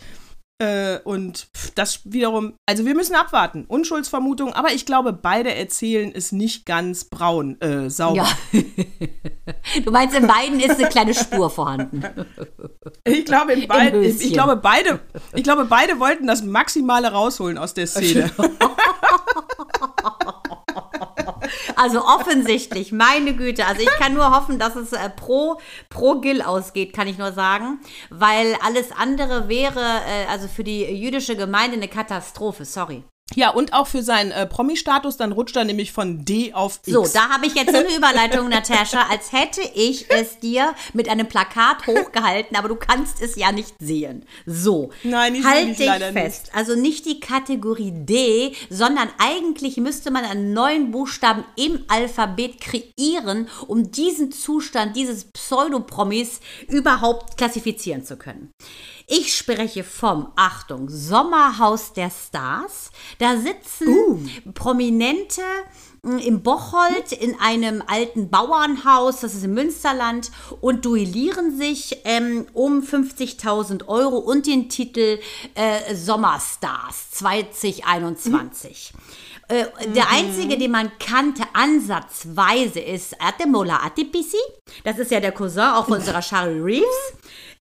Äh, 0.60 0.98
und 1.04 1.48
das 1.74 2.00
wiederum, 2.04 2.52
also 2.66 2.84
wir 2.84 2.94
müssen 2.94 3.14
abwarten. 3.14 3.64
Unschuldsvermutung, 3.66 4.52
aber 4.52 4.72
ich 4.72 4.84
glaube, 4.84 5.14
beide 5.14 5.54
erzählen 5.54 6.12
es 6.14 6.32
nicht 6.32 6.66
ganz 6.66 7.04
braun, 7.04 7.58
äh, 7.62 7.88
sauber. 7.88 8.28
Ja. 8.52 8.60
du 9.82 9.90
meinst, 9.90 10.14
in 10.14 10.26
beiden 10.26 10.60
ist 10.60 10.78
eine 10.78 10.90
kleine 10.90 11.14
Spur 11.14 11.48
vorhanden. 11.50 12.04
Ich 13.04 13.24
glaube, 13.24 13.52
in 13.52 13.68
beiden, 13.68 14.02
ich, 14.02 14.20
ich, 14.20 14.32
glaube, 14.32 14.56
beide, 14.56 15.00
ich 15.34 15.42
glaube, 15.42 15.64
beide 15.64 15.98
wollten 16.00 16.26
das 16.26 16.42
Maximale 16.42 17.08
rausholen 17.08 17.58
aus 17.58 17.74
der 17.74 17.86
Szene. 17.86 18.30
Also 21.76 22.04
offensichtlich, 22.04 22.92
meine 22.92 23.35
Güte. 23.35 23.66
Also 23.66 23.83
ich 23.83 23.90
kann 23.99 24.14
nur 24.14 24.30
hoffen, 24.35 24.59
dass 24.59 24.76
es 24.76 24.92
äh, 24.92 25.11
pro, 25.11 25.61
pro 25.88 26.21
Gil 26.21 26.42
ausgeht, 26.42 26.92
kann 26.92 27.09
ich 27.09 27.19
nur 27.19 27.33
sagen. 27.33 27.80
Weil 28.11 28.57
alles 28.64 28.92
andere 28.92 29.49
wäre, 29.49 29.80
äh, 29.80 30.26
also 30.30 30.49
für 30.49 30.64
die 30.64 30.85
jüdische 30.85 31.37
Gemeinde 31.37 31.76
eine 31.76 31.88
Katastrophe. 31.88 32.64
Sorry. 32.64 33.04
Ja, 33.34 33.50
und 33.50 33.72
auch 33.72 33.87
für 33.87 34.02
seinen 34.02 34.32
äh, 34.32 34.46
Promi-Status, 34.46 35.16
dann 35.16 35.32
rutscht 35.32 35.56
er 35.56 35.64
nämlich 35.64 35.92
von 35.92 36.25
D 36.25 36.52
auf 36.52 36.80
X. 36.84 36.92
So, 36.92 37.06
da 37.12 37.28
habe 37.28 37.46
ich 37.46 37.54
jetzt 37.54 37.75
eine 37.75 37.94
Überleitung, 37.96 38.49
Natascha, 38.49 39.06
als 39.08 39.32
hätte 39.32 39.60
ich 39.75 40.10
es 40.10 40.38
dir 40.40 40.75
mit 40.92 41.08
einem 41.08 41.28
Plakat 41.28 41.87
hochgehalten, 41.87 42.56
aber 42.56 42.68
du 42.68 42.76
kannst 42.76 43.22
es 43.22 43.37
ja 43.37 43.52
nicht 43.52 43.75
sehen. 43.78 44.25
So, 44.46 44.90
Nein, 45.04 45.37
ich 45.37 45.44
halt 45.44 45.78
dich 45.78 45.88
fest. 45.88 46.14
Nicht. 46.14 46.54
Also 46.54 46.75
nicht 46.75 47.06
die 47.06 47.20
Kategorie 47.20 47.92
D, 47.92 48.54
sondern 48.68 49.08
eigentlich 49.18 49.76
müsste 49.76 50.10
man 50.10 50.25
einen 50.25 50.52
neuen 50.52 50.90
Buchstaben 50.90 51.44
im 51.56 51.84
Alphabet 51.88 52.60
kreieren, 52.60 53.49
um 53.66 53.90
diesen 53.92 54.32
Zustand 54.32 54.96
dieses 54.96 55.25
Pseudopromis 55.25 56.40
überhaupt 56.68 57.37
klassifizieren 57.37 58.04
zu 58.04 58.16
können. 58.16 58.52
Ich 59.12 59.36
spreche 59.36 59.82
vom, 59.82 60.28
Achtung, 60.36 60.88
Sommerhaus 60.88 61.92
der 61.92 62.12
Stars. 62.12 62.92
Da 63.18 63.36
sitzen 63.38 63.88
uh. 63.88 64.20
Prominente 64.54 65.42
hm, 66.04 66.18
im 66.18 66.44
Bocholt 66.44 67.10
in 67.10 67.34
einem 67.40 67.82
alten 67.84 68.30
Bauernhaus, 68.30 69.18
das 69.18 69.34
ist 69.34 69.42
im 69.42 69.54
Münsterland, 69.54 70.30
und 70.60 70.84
duellieren 70.84 71.58
sich 71.58 71.98
ähm, 72.04 72.46
um 72.52 72.82
50.000 72.82 73.88
Euro 73.88 74.16
und 74.18 74.46
den 74.46 74.68
Titel 74.68 75.18
äh, 75.56 75.92
Sommerstars 75.92 77.10
2021. 77.10 78.92
Mhm. 78.94 79.00
Äh, 79.48 79.64
der 79.92 80.04
mhm. 80.04 80.10
einzige, 80.12 80.56
den 80.56 80.70
man 80.70 80.92
kannte, 81.00 81.42
ansatzweise, 81.52 82.78
ist 82.78 83.20
Atemola 83.20 83.82
Atipisi. 83.84 84.38
Das 84.84 85.00
ist 85.00 85.10
ja 85.10 85.18
der 85.18 85.32
Cousin 85.32 85.62
auch 85.62 85.86
von 85.86 85.94
unserer 85.94 86.22
Shari 86.22 86.60
Reeves 86.60 87.14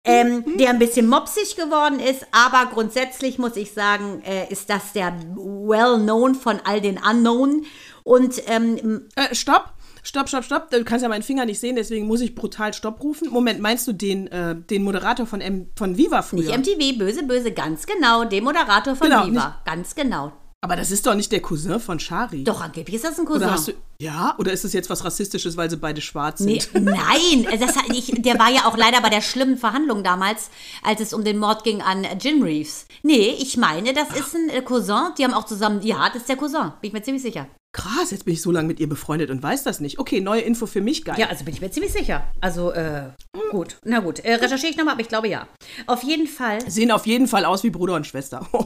ähm, 0.05 0.43
mhm. 0.45 0.57
der 0.57 0.69
ein 0.69 0.79
bisschen 0.79 1.07
mopsig 1.07 1.55
geworden 1.55 1.99
ist, 1.99 2.25
aber 2.31 2.71
grundsätzlich 2.71 3.37
muss 3.37 3.55
ich 3.55 3.73
sagen, 3.73 4.21
äh, 4.23 4.51
ist 4.51 4.69
das 4.69 4.93
der 4.93 5.13
well-known 5.35 6.35
von 6.35 6.59
all 6.63 6.81
den 6.81 6.97
Unknown. 6.97 7.65
Und 8.03 8.41
ähm, 8.47 9.07
äh, 9.15 9.35
stopp! 9.35 9.73
Stopp, 10.01 10.29
stopp, 10.29 10.45
stopp. 10.45 10.71
Du 10.71 10.81
kannst 10.85 11.03
ja 11.03 11.09
meinen 11.09 11.23
Finger 11.23 11.45
nicht 11.45 11.59
sehen, 11.59 11.75
deswegen 11.75 12.07
muss 12.07 12.21
ich 12.21 12.33
brutal 12.33 12.73
Stopp 12.73 13.03
rufen. 13.03 13.29
Moment, 13.29 13.59
meinst 13.59 13.85
du 13.85 13.91
den, 13.91 14.27
äh, 14.27 14.55
den 14.55 14.83
Moderator 14.83 15.25
von, 15.25 15.41
M 15.41 15.67
von 15.75 15.97
Viva 15.97 16.21
früher? 16.21 16.57
Nicht 16.57 16.77
MTV, 16.79 16.97
böse, 16.97 17.23
böse, 17.23 17.51
ganz 17.51 17.85
genau. 17.85 18.23
Den 18.23 18.45
Moderator 18.45 18.95
von 18.95 19.09
genau, 19.09 19.27
Viva, 19.27 19.61
ganz 19.65 19.93
genau. 19.93 20.31
Aber 20.61 20.75
das 20.75 20.91
ist 20.91 21.05
doch 21.07 21.15
nicht 21.15 21.31
der 21.31 21.41
Cousin 21.41 21.79
von 21.79 21.99
Shari. 22.01 22.43
Doch, 22.43 22.59
angeblich 22.59 22.95
ist 22.97 23.05
das 23.05 23.17
ein 23.17 23.25
Cousin. 23.25 23.43
Oder 23.43 23.51
hast 23.53 23.69
du, 23.69 23.73
ja, 24.01 24.35
oder 24.39 24.51
ist 24.51 24.65
es 24.65 24.73
jetzt 24.73 24.89
was 24.89 25.05
Rassistisches, 25.05 25.55
weil 25.55 25.69
sie 25.69 25.77
beide 25.77 26.01
schwarz 26.01 26.41
Nee, 26.41 26.59
sind? 26.59 26.83
nein, 26.83 27.47
das, 27.59 27.77
hat- 27.77 27.89
ich, 27.93 28.11
der 28.21 28.37
war 28.37 28.51
ja 28.51 28.65
auch 28.65 28.75
leider 28.75 28.99
bei 29.01 29.09
der 29.09 29.21
schlimmen 29.21 29.57
Verhandlung 29.57 30.03
damals, 30.03 30.49
als 30.83 30.99
es 30.99 31.13
um 31.13 31.23
den 31.23 31.37
Mord 31.37 31.63
ging 31.63 31.81
an 31.81 32.05
Jim 32.19 32.43
Reeves. 32.43 32.87
Nee, 33.03 33.37
ich 33.39 33.55
meine, 33.55 33.93
das 33.93 34.09
ist 34.09 34.35
ein 34.35 34.49
äh, 34.49 34.61
Cousin. 34.61 35.13
Die 35.17 35.23
haben 35.23 35.33
auch 35.33 35.45
zusammen, 35.45 35.81
ja, 35.81 36.07
das 36.09 36.17
ist 36.23 36.29
der 36.29 36.35
Cousin, 36.35 36.73
bin 36.81 36.89
ich 36.89 36.93
mir 36.93 37.03
ziemlich 37.03 37.23
sicher. 37.23 37.47
Krass, 37.71 38.09
jetzt 38.09 38.25
bin 38.25 38.33
ich 38.33 38.41
so 38.41 38.51
lange 38.51 38.67
mit 38.67 38.79
ihr 38.79 38.89
befreundet 38.89 39.29
und 39.29 39.43
weiß 39.43 39.63
das 39.63 39.79
nicht. 39.79 39.99
Okay, 39.99 40.21
neue 40.21 40.41
Info 40.41 40.65
für 40.65 40.81
mich, 40.81 41.05
geil. 41.05 41.15
Ja, 41.19 41.27
also 41.27 41.45
bin 41.45 41.53
ich 41.53 41.61
mir 41.61 41.69
ziemlich 41.69 41.93
sicher. 41.93 42.23
Also, 42.41 42.71
äh, 42.71 43.03
gut, 43.51 43.77
na 43.85 43.99
gut. 43.99 44.19
Äh, 44.19 44.35
recherchiere 44.35 44.71
ich 44.71 44.77
nochmal, 44.77 44.93
aber 44.93 45.01
ich 45.01 45.07
glaube 45.07 45.27
ja. 45.27 45.47
Auf 45.85 46.01
jeden 46.01 46.25
Fall. 46.25 46.67
Sehen 46.67 46.89
auf 46.89 47.05
jeden 47.05 47.27
Fall 47.27 47.45
aus 47.45 47.63
wie 47.63 47.69
Bruder 47.69 47.93
und 47.93 48.07
Schwester. 48.07 48.47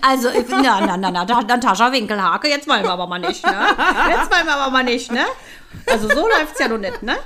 Also, 0.00 0.28
äh, 0.28 0.44
na, 0.48 0.80
na, 0.80 0.96
na, 0.96 1.10
na, 1.10 1.24
Natascha 1.24 1.92
Winkelhake, 1.92 2.48
jetzt 2.48 2.68
wollen 2.68 2.82
wir 2.82 2.90
aber 2.90 3.06
mal 3.06 3.18
nicht, 3.18 3.44
ne? 3.44 3.66
Jetzt 4.08 4.30
wollen 4.30 4.46
wir 4.46 4.54
aber 4.54 4.70
mal 4.70 4.84
nicht, 4.84 5.12
ne? 5.12 5.24
Also, 5.86 6.08
so 6.08 6.26
läuft's 6.28 6.58
ja 6.58 6.68
noch 6.68 6.78
nicht, 6.78 7.02
ne? 7.02 7.16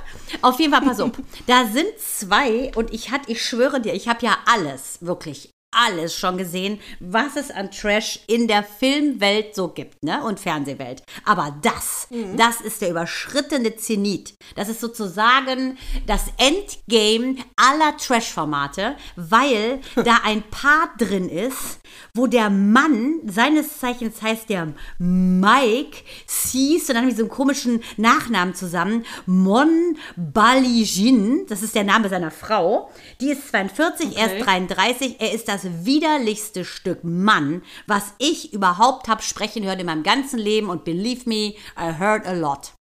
Auf 0.41 0.59
jeden 0.59 0.73
Fall, 0.73 0.81
pass 0.81 0.99
auf. 0.99 1.11
Da 1.47 1.65
sind 1.65 1.87
zwei 1.97 2.71
und 2.75 2.93
ich 2.93 3.11
hatte, 3.11 3.31
ich 3.31 3.43
schwöre 3.43 3.81
dir, 3.81 3.93
ich 3.93 4.07
habe 4.07 4.25
ja 4.25 4.37
alles, 4.45 4.99
wirklich 5.01 5.51
alles 5.71 6.15
schon 6.15 6.37
gesehen, 6.37 6.79
was 6.99 7.37
es 7.37 7.49
an 7.49 7.71
Trash 7.71 8.19
in 8.27 8.47
der 8.47 8.63
Filmwelt 8.63 9.55
so 9.55 9.69
gibt, 9.69 10.03
ne? 10.03 10.23
Und 10.23 10.39
Fernsehwelt. 10.39 11.03
Aber 11.25 11.55
das, 11.61 12.07
das 12.35 12.59
ist 12.61 12.81
der 12.81 12.89
überschrittene 12.89 13.75
Zenit. 13.77 14.35
Das 14.55 14.67
ist 14.67 14.81
sozusagen 14.81 15.77
das 16.05 16.25
Endgame 16.37 17.37
aller 17.55 17.95
Trash-Formate, 17.97 18.95
weil 19.15 19.79
da 19.95 20.19
ein 20.23 20.43
Part 20.43 20.89
drin 20.99 21.29
ist, 21.29 21.79
wo 22.13 22.27
der 22.27 22.49
Mann, 22.49 23.21
seines 23.25 23.79
Zeichens 23.79 24.21
heißt 24.21 24.49
der 24.49 24.73
Mike, 24.99 25.97
Sees, 26.25 26.89
und 26.89 26.95
dann 26.95 27.07
die 27.07 27.15
so 27.15 27.23
einen 27.23 27.29
komischen 27.29 27.81
Nachnamen 27.97 28.55
zusammen, 28.55 29.05
Mon 29.25 29.97
Balijin, 30.17 31.45
das 31.47 31.61
ist 31.61 31.75
der 31.75 31.83
Name 31.85 32.09
seiner 32.09 32.31
Frau, 32.31 32.91
die 33.21 33.31
ist 33.31 33.47
42, 33.49 34.17
er 34.17 34.37
ist 34.37 34.45
33, 34.45 35.15
er 35.19 35.31
ist 35.31 35.47
das 35.47 35.60
widerlichste 35.63 36.65
Stück 36.65 37.03
Mann, 37.03 37.61
was 37.87 38.13
ich 38.17 38.53
überhaupt 38.53 39.07
habe 39.07 39.21
sprechen 39.21 39.63
hören 39.63 39.79
in 39.79 39.85
meinem 39.85 40.03
ganzen 40.03 40.39
Leben 40.39 40.69
und 40.69 40.83
believe 40.83 41.27
me, 41.27 41.53
I 41.77 41.99
heard 41.99 42.25
a 42.25 42.33
lot. 42.33 42.73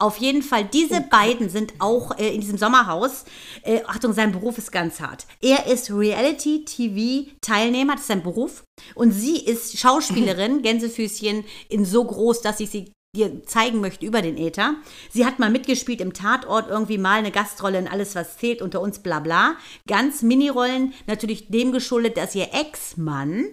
Auf 0.00 0.18
jeden 0.18 0.42
Fall, 0.42 0.64
diese 0.64 1.00
beiden 1.00 1.48
sind 1.48 1.74
auch 1.80 2.16
äh, 2.18 2.32
in 2.32 2.40
diesem 2.40 2.56
Sommerhaus. 2.56 3.24
Äh, 3.62 3.82
Achtung, 3.84 4.12
sein 4.12 4.30
Beruf 4.30 4.56
ist 4.56 4.70
ganz 4.70 5.00
hart. 5.00 5.26
Er 5.40 5.66
ist 5.66 5.90
Reality-TV-Teilnehmer, 5.90 7.94
das 7.94 8.02
ist 8.02 8.06
sein 8.06 8.22
Beruf. 8.22 8.62
Und 8.94 9.10
sie 9.10 9.44
ist 9.44 9.76
Schauspielerin, 9.76 10.62
Gänsefüßchen, 10.68 11.44
in 11.68 11.84
so 11.84 12.04
groß, 12.04 12.42
dass 12.42 12.60
ich 12.60 12.70
sie 12.70 12.92
dir 13.18 13.44
zeigen 13.44 13.80
möchte 13.80 14.06
über 14.06 14.22
den 14.22 14.36
Äther. 14.36 14.76
Sie 15.10 15.26
hat 15.26 15.38
mal 15.38 15.50
mitgespielt 15.50 16.00
im 16.00 16.14
Tatort, 16.14 16.68
irgendwie 16.68 16.98
mal 16.98 17.18
eine 17.18 17.30
Gastrolle 17.30 17.78
in 17.78 17.88
Alles, 17.88 18.14
was 18.14 18.38
zählt, 18.38 18.62
unter 18.62 18.80
uns, 18.80 19.00
bla 19.00 19.20
bla. 19.20 19.56
Ganz 19.86 20.22
Minirollen, 20.22 20.94
natürlich 21.06 21.48
dem 21.48 21.72
geschuldet, 21.72 22.16
dass 22.16 22.34
ihr 22.34 22.48
Ex-Mann, 22.54 23.46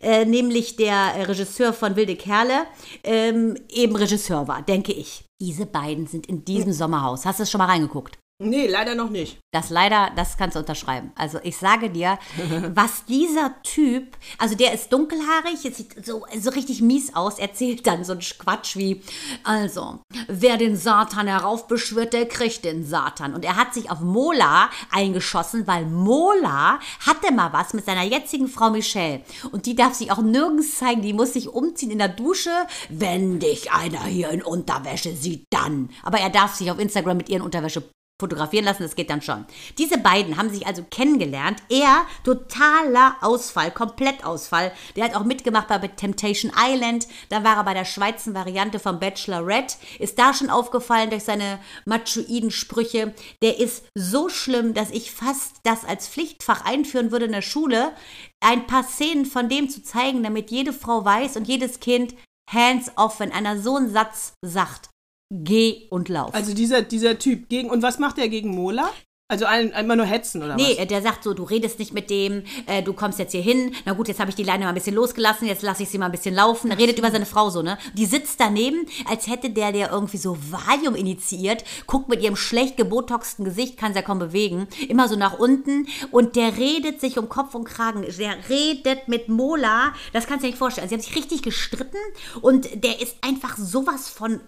äh, 0.00 0.24
nämlich 0.24 0.76
der 0.76 1.28
Regisseur 1.28 1.72
von 1.72 1.96
Wilde 1.96 2.16
Kerle, 2.16 2.66
ähm, 3.02 3.56
eben 3.68 3.96
Regisseur 3.96 4.46
war, 4.46 4.62
denke 4.62 4.92
ich. 4.92 5.24
Diese 5.40 5.66
beiden 5.66 6.06
sind 6.06 6.26
in 6.26 6.44
diesem 6.44 6.72
Sommerhaus. 6.72 7.26
Hast 7.26 7.40
du 7.40 7.42
es 7.42 7.50
schon 7.50 7.58
mal 7.58 7.66
reingeguckt? 7.66 8.18
Nee, 8.38 8.66
leider 8.66 8.94
noch 8.94 9.10
nicht. 9.10 9.38
Das 9.52 9.70
leider, 9.70 10.10
das 10.16 10.36
kannst 10.36 10.56
du 10.56 10.60
unterschreiben. 10.60 11.12
Also 11.16 11.38
ich 11.42 11.56
sage 11.56 11.90
dir, 11.90 12.18
was 12.74 13.04
dieser 13.06 13.62
Typ, 13.62 14.16
also 14.38 14.54
der 14.54 14.74
ist 14.74 14.92
dunkelhaarig, 14.92 15.64
es 15.64 15.76
sieht 15.76 16.04
so, 16.04 16.26
so 16.38 16.50
richtig 16.50 16.82
mies 16.82 17.14
aus, 17.14 17.38
erzählt 17.38 17.86
dann 17.86 18.04
so 18.04 18.12
einen 18.12 18.20
Quatsch 18.20 18.76
wie, 18.76 19.02
also, 19.44 20.00
wer 20.28 20.56
den 20.56 20.76
Satan 20.76 21.26
heraufbeschwört, 21.26 22.12
der 22.12 22.26
kriegt 22.26 22.64
den 22.64 22.84
Satan. 22.84 23.34
Und 23.34 23.44
er 23.44 23.56
hat 23.56 23.74
sich 23.74 23.90
auf 23.90 24.00
Mola 24.00 24.70
eingeschossen, 24.90 25.66
weil 25.66 25.86
Mola 25.86 26.78
hatte 27.06 27.32
mal 27.32 27.52
was 27.52 27.72
mit 27.72 27.86
seiner 27.86 28.04
jetzigen 28.04 28.48
Frau 28.48 28.70
Michelle. 28.70 29.22
Und 29.52 29.66
die 29.66 29.74
darf 29.74 29.94
sich 29.94 30.12
auch 30.12 30.22
nirgends 30.22 30.76
zeigen, 30.76 31.02
die 31.02 31.12
muss 31.12 31.32
sich 31.32 31.48
umziehen 31.48 31.90
in 31.90 31.98
der 31.98 32.08
Dusche, 32.08 32.50
wenn 32.88 33.38
dich 33.38 33.72
einer 33.72 34.04
hier 34.04 34.30
in 34.30 34.42
Unterwäsche 34.42 35.14
sieht, 35.14 35.44
dann. 35.50 35.90
Aber 36.02 36.18
er 36.18 36.30
darf 36.30 36.54
sich 36.54 36.70
auf 36.70 36.78
Instagram 36.78 37.16
mit 37.16 37.28
ihren 37.28 37.42
Unterwäsche 37.42 37.82
fotografieren 38.18 38.64
lassen, 38.64 38.82
das 38.82 38.96
geht 38.96 39.10
dann 39.10 39.20
schon. 39.20 39.44
Diese 39.76 39.98
beiden 39.98 40.38
haben 40.38 40.48
sich 40.48 40.66
also 40.66 40.82
kennengelernt. 40.90 41.62
Er, 41.68 42.06
totaler 42.24 43.16
Ausfall, 43.20 43.70
Komplettausfall. 43.70 44.72
Der 44.96 45.04
hat 45.04 45.14
auch 45.14 45.24
mitgemacht 45.24 45.68
bei 45.68 45.78
Temptation 45.78 46.50
Island. 46.56 47.06
Da 47.28 47.44
war 47.44 47.56
er 47.56 47.64
bei 47.64 47.74
der 47.74 47.84
Schweizer 47.84 48.32
Variante 48.32 48.78
von 48.78 48.98
Bachelorette. 48.98 49.76
Ist 49.98 50.18
da 50.18 50.32
schon 50.32 50.48
aufgefallen 50.48 51.10
durch 51.10 51.24
seine 51.24 51.58
machoiden 51.84 52.50
Sprüche. 52.50 53.14
Der 53.42 53.58
ist 53.58 53.84
so 53.94 54.30
schlimm, 54.30 54.72
dass 54.72 54.90
ich 54.90 55.12
fast 55.12 55.56
das 55.64 55.84
als 55.84 56.08
Pflichtfach 56.08 56.64
einführen 56.64 57.10
würde 57.10 57.26
in 57.26 57.32
der 57.32 57.42
Schule. 57.42 57.92
Ein 58.40 58.66
paar 58.66 58.84
Szenen 58.84 59.26
von 59.26 59.50
dem 59.50 59.68
zu 59.68 59.82
zeigen, 59.82 60.22
damit 60.22 60.50
jede 60.50 60.72
Frau 60.72 61.04
weiß 61.04 61.36
und 61.36 61.46
jedes 61.48 61.80
Kind 61.80 62.14
hands 62.50 62.90
off, 62.96 63.20
wenn 63.20 63.32
einer 63.32 63.58
so 63.58 63.76
einen 63.76 63.92
Satz 63.92 64.34
sagt. 64.42 64.88
Geh 65.30 65.88
und 65.90 66.08
lauf. 66.08 66.34
Also 66.34 66.54
dieser, 66.54 66.82
dieser 66.82 67.18
Typ 67.18 67.48
gegen. 67.48 67.68
Und 67.70 67.82
was 67.82 67.98
macht 67.98 68.18
er 68.18 68.28
gegen 68.28 68.50
Mola? 68.54 68.90
Also 69.28 69.44
ein, 69.44 69.72
einmal 69.72 69.96
nur 69.96 70.06
hetzen 70.06 70.40
oder 70.40 70.54
Nee, 70.54 70.74
was? 70.74 70.78
äh, 70.78 70.86
der 70.86 71.02
sagt 71.02 71.24
so, 71.24 71.34
du 71.34 71.42
redest 71.42 71.80
nicht 71.80 71.92
mit 71.92 72.10
dem, 72.10 72.44
äh, 72.66 72.80
du 72.80 72.92
kommst 72.92 73.18
jetzt 73.18 73.32
hier 73.32 73.40
hin. 73.42 73.74
Na 73.84 73.92
gut, 73.94 74.06
jetzt 74.06 74.20
habe 74.20 74.30
ich 74.30 74.36
die 74.36 74.44
Leine 74.44 74.62
mal 74.62 74.68
ein 74.68 74.74
bisschen 74.76 74.94
losgelassen, 74.94 75.48
jetzt 75.48 75.62
lasse 75.64 75.82
ich 75.82 75.88
sie 75.88 75.98
mal 75.98 76.06
ein 76.06 76.12
bisschen 76.12 76.32
laufen. 76.32 76.70
Er 76.70 76.78
redet 76.78 76.96
über 76.96 77.10
seine 77.10 77.26
Frau 77.26 77.50
so, 77.50 77.60
ne? 77.60 77.76
Die 77.94 78.06
sitzt 78.06 78.38
daneben, 78.38 78.86
als 79.10 79.26
hätte 79.26 79.50
der 79.50 79.72
der 79.72 79.90
irgendwie 79.90 80.18
so 80.18 80.38
Valium 80.52 80.94
initiiert, 80.94 81.64
guckt 81.88 82.08
mit 82.08 82.22
ihrem 82.22 82.36
schlecht 82.36 82.76
gebotoxten 82.76 83.44
Gesicht, 83.44 83.76
kann 83.76 83.94
sie 83.94 83.98
ja 83.98 84.04
kaum 84.06 84.20
bewegen, 84.20 84.68
immer 84.88 85.08
so 85.08 85.16
nach 85.16 85.36
unten 85.40 85.88
und 86.12 86.36
der 86.36 86.56
redet 86.56 87.00
sich 87.00 87.18
um 87.18 87.28
Kopf 87.28 87.56
und 87.56 87.64
Kragen. 87.64 88.02
Der 88.02 88.36
redet 88.48 89.08
mit 89.08 89.28
Mola, 89.28 89.92
das 90.12 90.28
kannst 90.28 90.44
du 90.44 90.46
dir 90.46 90.50
nicht 90.52 90.58
vorstellen. 90.58 90.88
Sie 90.88 90.94
haben 90.94 91.02
sich 91.02 91.16
richtig 91.16 91.42
gestritten 91.42 91.98
und 92.42 92.84
der 92.84 93.02
ist 93.02 93.16
einfach 93.22 93.56
sowas 93.56 94.08
von 94.08 94.34
äh, 94.34 94.38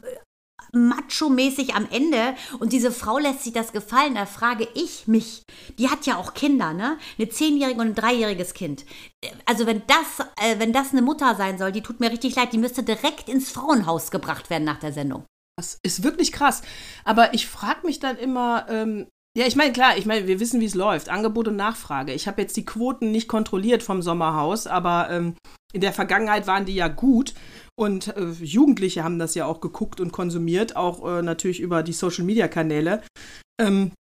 macho-mäßig 0.72 1.74
am 1.74 1.86
Ende 1.90 2.34
und 2.58 2.72
diese 2.72 2.92
Frau 2.92 3.18
lässt 3.18 3.44
sich 3.44 3.52
das 3.52 3.72
gefallen, 3.72 4.14
da 4.14 4.26
frage 4.26 4.66
ich 4.74 5.06
mich, 5.06 5.42
die 5.78 5.88
hat 5.88 6.06
ja 6.06 6.16
auch 6.16 6.34
Kinder, 6.34 6.72
ne? 6.72 6.98
Eine 7.18 7.28
zehnjährige 7.28 7.80
und 7.80 7.88
ein 7.88 7.94
dreijähriges 7.94 8.54
Kind. 8.54 8.84
Also 9.46 9.66
wenn 9.66 9.82
das, 9.86 10.26
äh, 10.42 10.58
wenn 10.58 10.72
das 10.72 10.92
eine 10.92 11.02
Mutter 11.02 11.34
sein 11.34 11.58
soll, 11.58 11.72
die 11.72 11.82
tut 11.82 12.00
mir 12.00 12.10
richtig 12.10 12.36
leid, 12.36 12.52
die 12.52 12.58
müsste 12.58 12.82
direkt 12.82 13.28
ins 13.28 13.50
Frauenhaus 13.50 14.10
gebracht 14.10 14.50
werden 14.50 14.64
nach 14.64 14.78
der 14.78 14.92
Sendung. 14.92 15.24
Das 15.56 15.78
ist 15.82 16.04
wirklich 16.04 16.30
krass. 16.32 16.62
Aber 17.04 17.34
ich 17.34 17.48
frage 17.48 17.84
mich 17.84 17.98
dann 17.98 18.16
immer, 18.16 18.66
ähm, 18.68 19.08
ja, 19.36 19.46
ich 19.46 19.56
meine, 19.56 19.72
klar, 19.72 19.96
ich 19.96 20.06
meine, 20.06 20.26
wir 20.26 20.40
wissen, 20.40 20.60
wie 20.60 20.66
es 20.66 20.74
läuft. 20.74 21.08
Angebot 21.08 21.48
und 21.48 21.56
Nachfrage. 21.56 22.12
Ich 22.12 22.26
habe 22.26 22.40
jetzt 22.40 22.56
die 22.56 22.64
Quoten 22.64 23.10
nicht 23.10 23.28
kontrolliert 23.28 23.82
vom 23.82 24.02
Sommerhaus, 24.02 24.66
aber 24.66 25.10
ähm, 25.10 25.36
in 25.72 25.80
der 25.80 25.92
Vergangenheit 25.92 26.46
waren 26.46 26.64
die 26.64 26.74
ja 26.74 26.88
gut. 26.88 27.34
Und 27.78 28.08
äh, 28.16 28.30
Jugendliche 28.40 29.04
haben 29.04 29.20
das 29.20 29.36
ja 29.36 29.46
auch 29.46 29.60
geguckt 29.60 30.00
und 30.00 30.10
konsumiert, 30.10 30.74
auch 30.74 31.08
äh, 31.08 31.22
natürlich 31.22 31.60
über 31.60 31.84
die 31.84 31.92
Social-Media-Kanäle. 31.92 33.02
Ähm, 33.60 33.92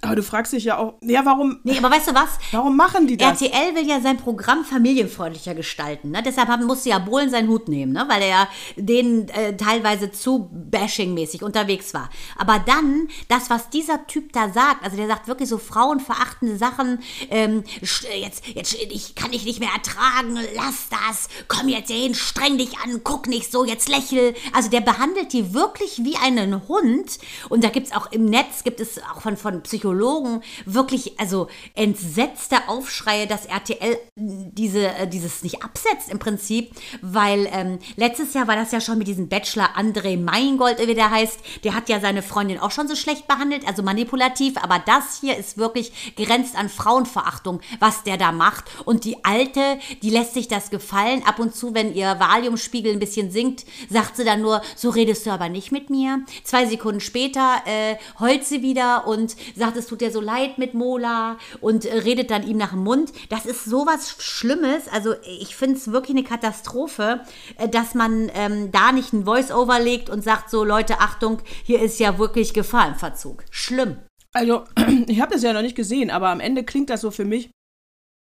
aber 0.00 0.14
du 0.14 0.22
fragst 0.22 0.52
dich 0.52 0.62
ja 0.64 0.78
auch, 0.78 0.94
ja, 1.02 1.24
warum, 1.24 1.58
Nee, 1.64 1.76
aber 1.76 1.90
weißt 1.90 2.08
du 2.10 2.14
was? 2.14 2.38
warum 2.52 2.76
machen 2.76 3.08
die 3.08 3.16
das? 3.16 3.42
RTL 3.42 3.74
will 3.74 3.84
ja 3.88 4.00
sein 4.00 4.16
Programm 4.16 4.64
familienfreundlicher 4.64 5.56
gestalten. 5.56 6.10
Ne? 6.12 6.22
Deshalb 6.24 6.48
musste 6.64 6.90
ja 6.90 7.00
Bohlen 7.00 7.30
seinen 7.30 7.48
Hut 7.48 7.66
nehmen, 7.68 7.92
ne? 7.92 8.04
weil 8.08 8.22
er 8.22 8.28
ja 8.28 8.48
denen 8.76 9.28
äh, 9.30 9.56
teilweise 9.56 10.12
zu 10.12 10.48
bashing-mäßig 10.52 11.42
unterwegs 11.42 11.94
war. 11.94 12.10
Aber 12.36 12.60
dann, 12.64 13.08
das, 13.28 13.50
was 13.50 13.70
dieser 13.70 14.06
Typ 14.06 14.32
da 14.32 14.50
sagt, 14.50 14.84
also 14.84 14.96
der 14.96 15.08
sagt 15.08 15.26
wirklich 15.26 15.48
so 15.48 15.58
frauenverachtende 15.58 16.56
Sachen, 16.56 17.00
ähm, 17.30 17.64
sch- 17.82 18.06
jetzt, 18.14 18.46
jetzt, 18.46 18.74
ich 18.74 19.16
kann 19.16 19.32
dich 19.32 19.44
nicht 19.44 19.58
mehr 19.58 19.70
ertragen, 19.74 20.38
lass 20.54 20.88
das, 20.90 21.28
komm 21.48 21.68
jetzt 21.68 21.90
hier 21.90 22.02
hin, 22.02 22.14
streng 22.14 22.56
dich 22.56 22.78
an, 22.84 23.00
guck 23.02 23.26
nicht 23.26 23.50
so, 23.50 23.64
jetzt 23.64 23.88
lächel. 23.88 24.34
Also 24.52 24.70
der 24.70 24.80
behandelt 24.80 25.32
die 25.32 25.54
wirklich 25.54 26.04
wie 26.04 26.16
einen 26.16 26.68
Hund. 26.68 27.18
Und 27.48 27.64
da 27.64 27.68
gibt 27.68 27.88
es 27.88 27.92
auch 27.92 28.12
im 28.12 28.26
Netz, 28.26 28.62
gibt 28.62 28.78
es 28.78 28.98
auch 29.02 29.22
von, 29.22 29.36
von 29.36 29.60
Psychologen 29.64 29.87
wirklich, 30.64 31.18
also 31.18 31.48
entsetzte 31.74 32.68
Aufschreie, 32.68 33.26
dass 33.26 33.46
RTL 33.46 33.98
diese, 34.16 34.88
äh, 34.88 35.08
dieses 35.08 35.42
nicht 35.42 35.62
absetzt 35.62 36.10
im 36.10 36.18
Prinzip, 36.18 36.72
weil 37.02 37.48
ähm, 37.52 37.78
letztes 37.96 38.34
Jahr 38.34 38.48
war 38.48 38.56
das 38.56 38.72
ja 38.72 38.80
schon 38.80 38.98
mit 38.98 39.08
diesem 39.08 39.28
Bachelor 39.28 39.76
André 39.76 40.18
Meingold, 40.18 40.78
wie 40.86 40.94
der 40.94 41.10
heißt, 41.10 41.38
der 41.64 41.74
hat 41.74 41.88
ja 41.88 42.00
seine 42.00 42.22
Freundin 42.22 42.58
auch 42.58 42.70
schon 42.70 42.88
so 42.88 42.96
schlecht 42.96 43.26
behandelt, 43.28 43.66
also 43.66 43.82
manipulativ, 43.82 44.56
aber 44.56 44.82
das 44.84 45.20
hier 45.20 45.36
ist 45.36 45.58
wirklich 45.58 46.14
grenzt 46.16 46.56
an 46.56 46.68
Frauenverachtung, 46.68 47.60
was 47.80 48.02
der 48.02 48.16
da 48.16 48.32
macht. 48.32 48.64
Und 48.84 49.04
die 49.04 49.24
Alte, 49.24 49.78
die 50.02 50.10
lässt 50.10 50.34
sich 50.34 50.48
das 50.48 50.70
gefallen, 50.70 51.22
ab 51.24 51.38
und 51.38 51.54
zu, 51.54 51.74
wenn 51.74 51.94
ihr 51.94 52.18
Valiumspiegel 52.18 52.92
ein 52.92 52.98
bisschen 52.98 53.30
sinkt, 53.30 53.64
sagt 53.88 54.16
sie 54.16 54.24
dann 54.24 54.42
nur, 54.42 54.62
so 54.76 54.90
redest 54.90 55.26
du 55.26 55.30
aber 55.30 55.48
nicht 55.48 55.72
mit 55.72 55.90
mir. 55.90 56.24
Zwei 56.44 56.66
Sekunden 56.66 57.00
später 57.00 57.62
äh, 57.66 57.96
heult 58.20 58.44
sie 58.44 58.62
wieder 58.62 59.06
und 59.06 59.36
sagt, 59.56 59.76
es 59.78 59.86
tut 59.86 60.00
dir 60.00 60.10
so 60.10 60.20
leid 60.20 60.58
mit 60.58 60.74
Mola 60.74 61.38
und 61.60 61.84
äh, 61.84 61.94
redet 61.98 62.30
dann 62.30 62.46
ihm 62.46 62.56
nach 62.56 62.70
dem 62.70 62.84
Mund. 62.84 63.12
Das 63.30 63.46
ist 63.46 63.64
sowas 63.64 64.16
Schlimmes. 64.18 64.88
Also 64.88 65.14
ich 65.40 65.56
finde 65.56 65.76
es 65.76 65.90
wirklich 65.92 66.16
eine 66.16 66.26
Katastrophe, 66.26 67.20
äh, 67.56 67.68
dass 67.68 67.94
man 67.94 68.30
ähm, 68.34 68.70
da 68.70 68.92
nicht 68.92 69.12
ein 69.12 69.24
Voice-Over 69.24 69.80
legt 69.80 70.10
und 70.10 70.22
sagt 70.22 70.50
so, 70.50 70.64
Leute, 70.64 71.00
Achtung, 71.00 71.38
hier 71.64 71.80
ist 71.80 71.98
ja 71.98 72.18
wirklich 72.18 72.54
Gefahr 72.54 72.88
im 72.88 72.96
Verzug. 72.96 73.44
Schlimm. 73.50 73.96
Also, 74.32 74.64
ich 75.06 75.20
habe 75.20 75.32
das 75.32 75.42
ja 75.42 75.52
noch 75.52 75.62
nicht 75.62 75.76
gesehen, 75.76 76.10
aber 76.10 76.28
am 76.28 76.40
Ende 76.40 76.64
klingt 76.64 76.90
das 76.90 77.00
so 77.00 77.10
für 77.10 77.24
mich, 77.24 77.50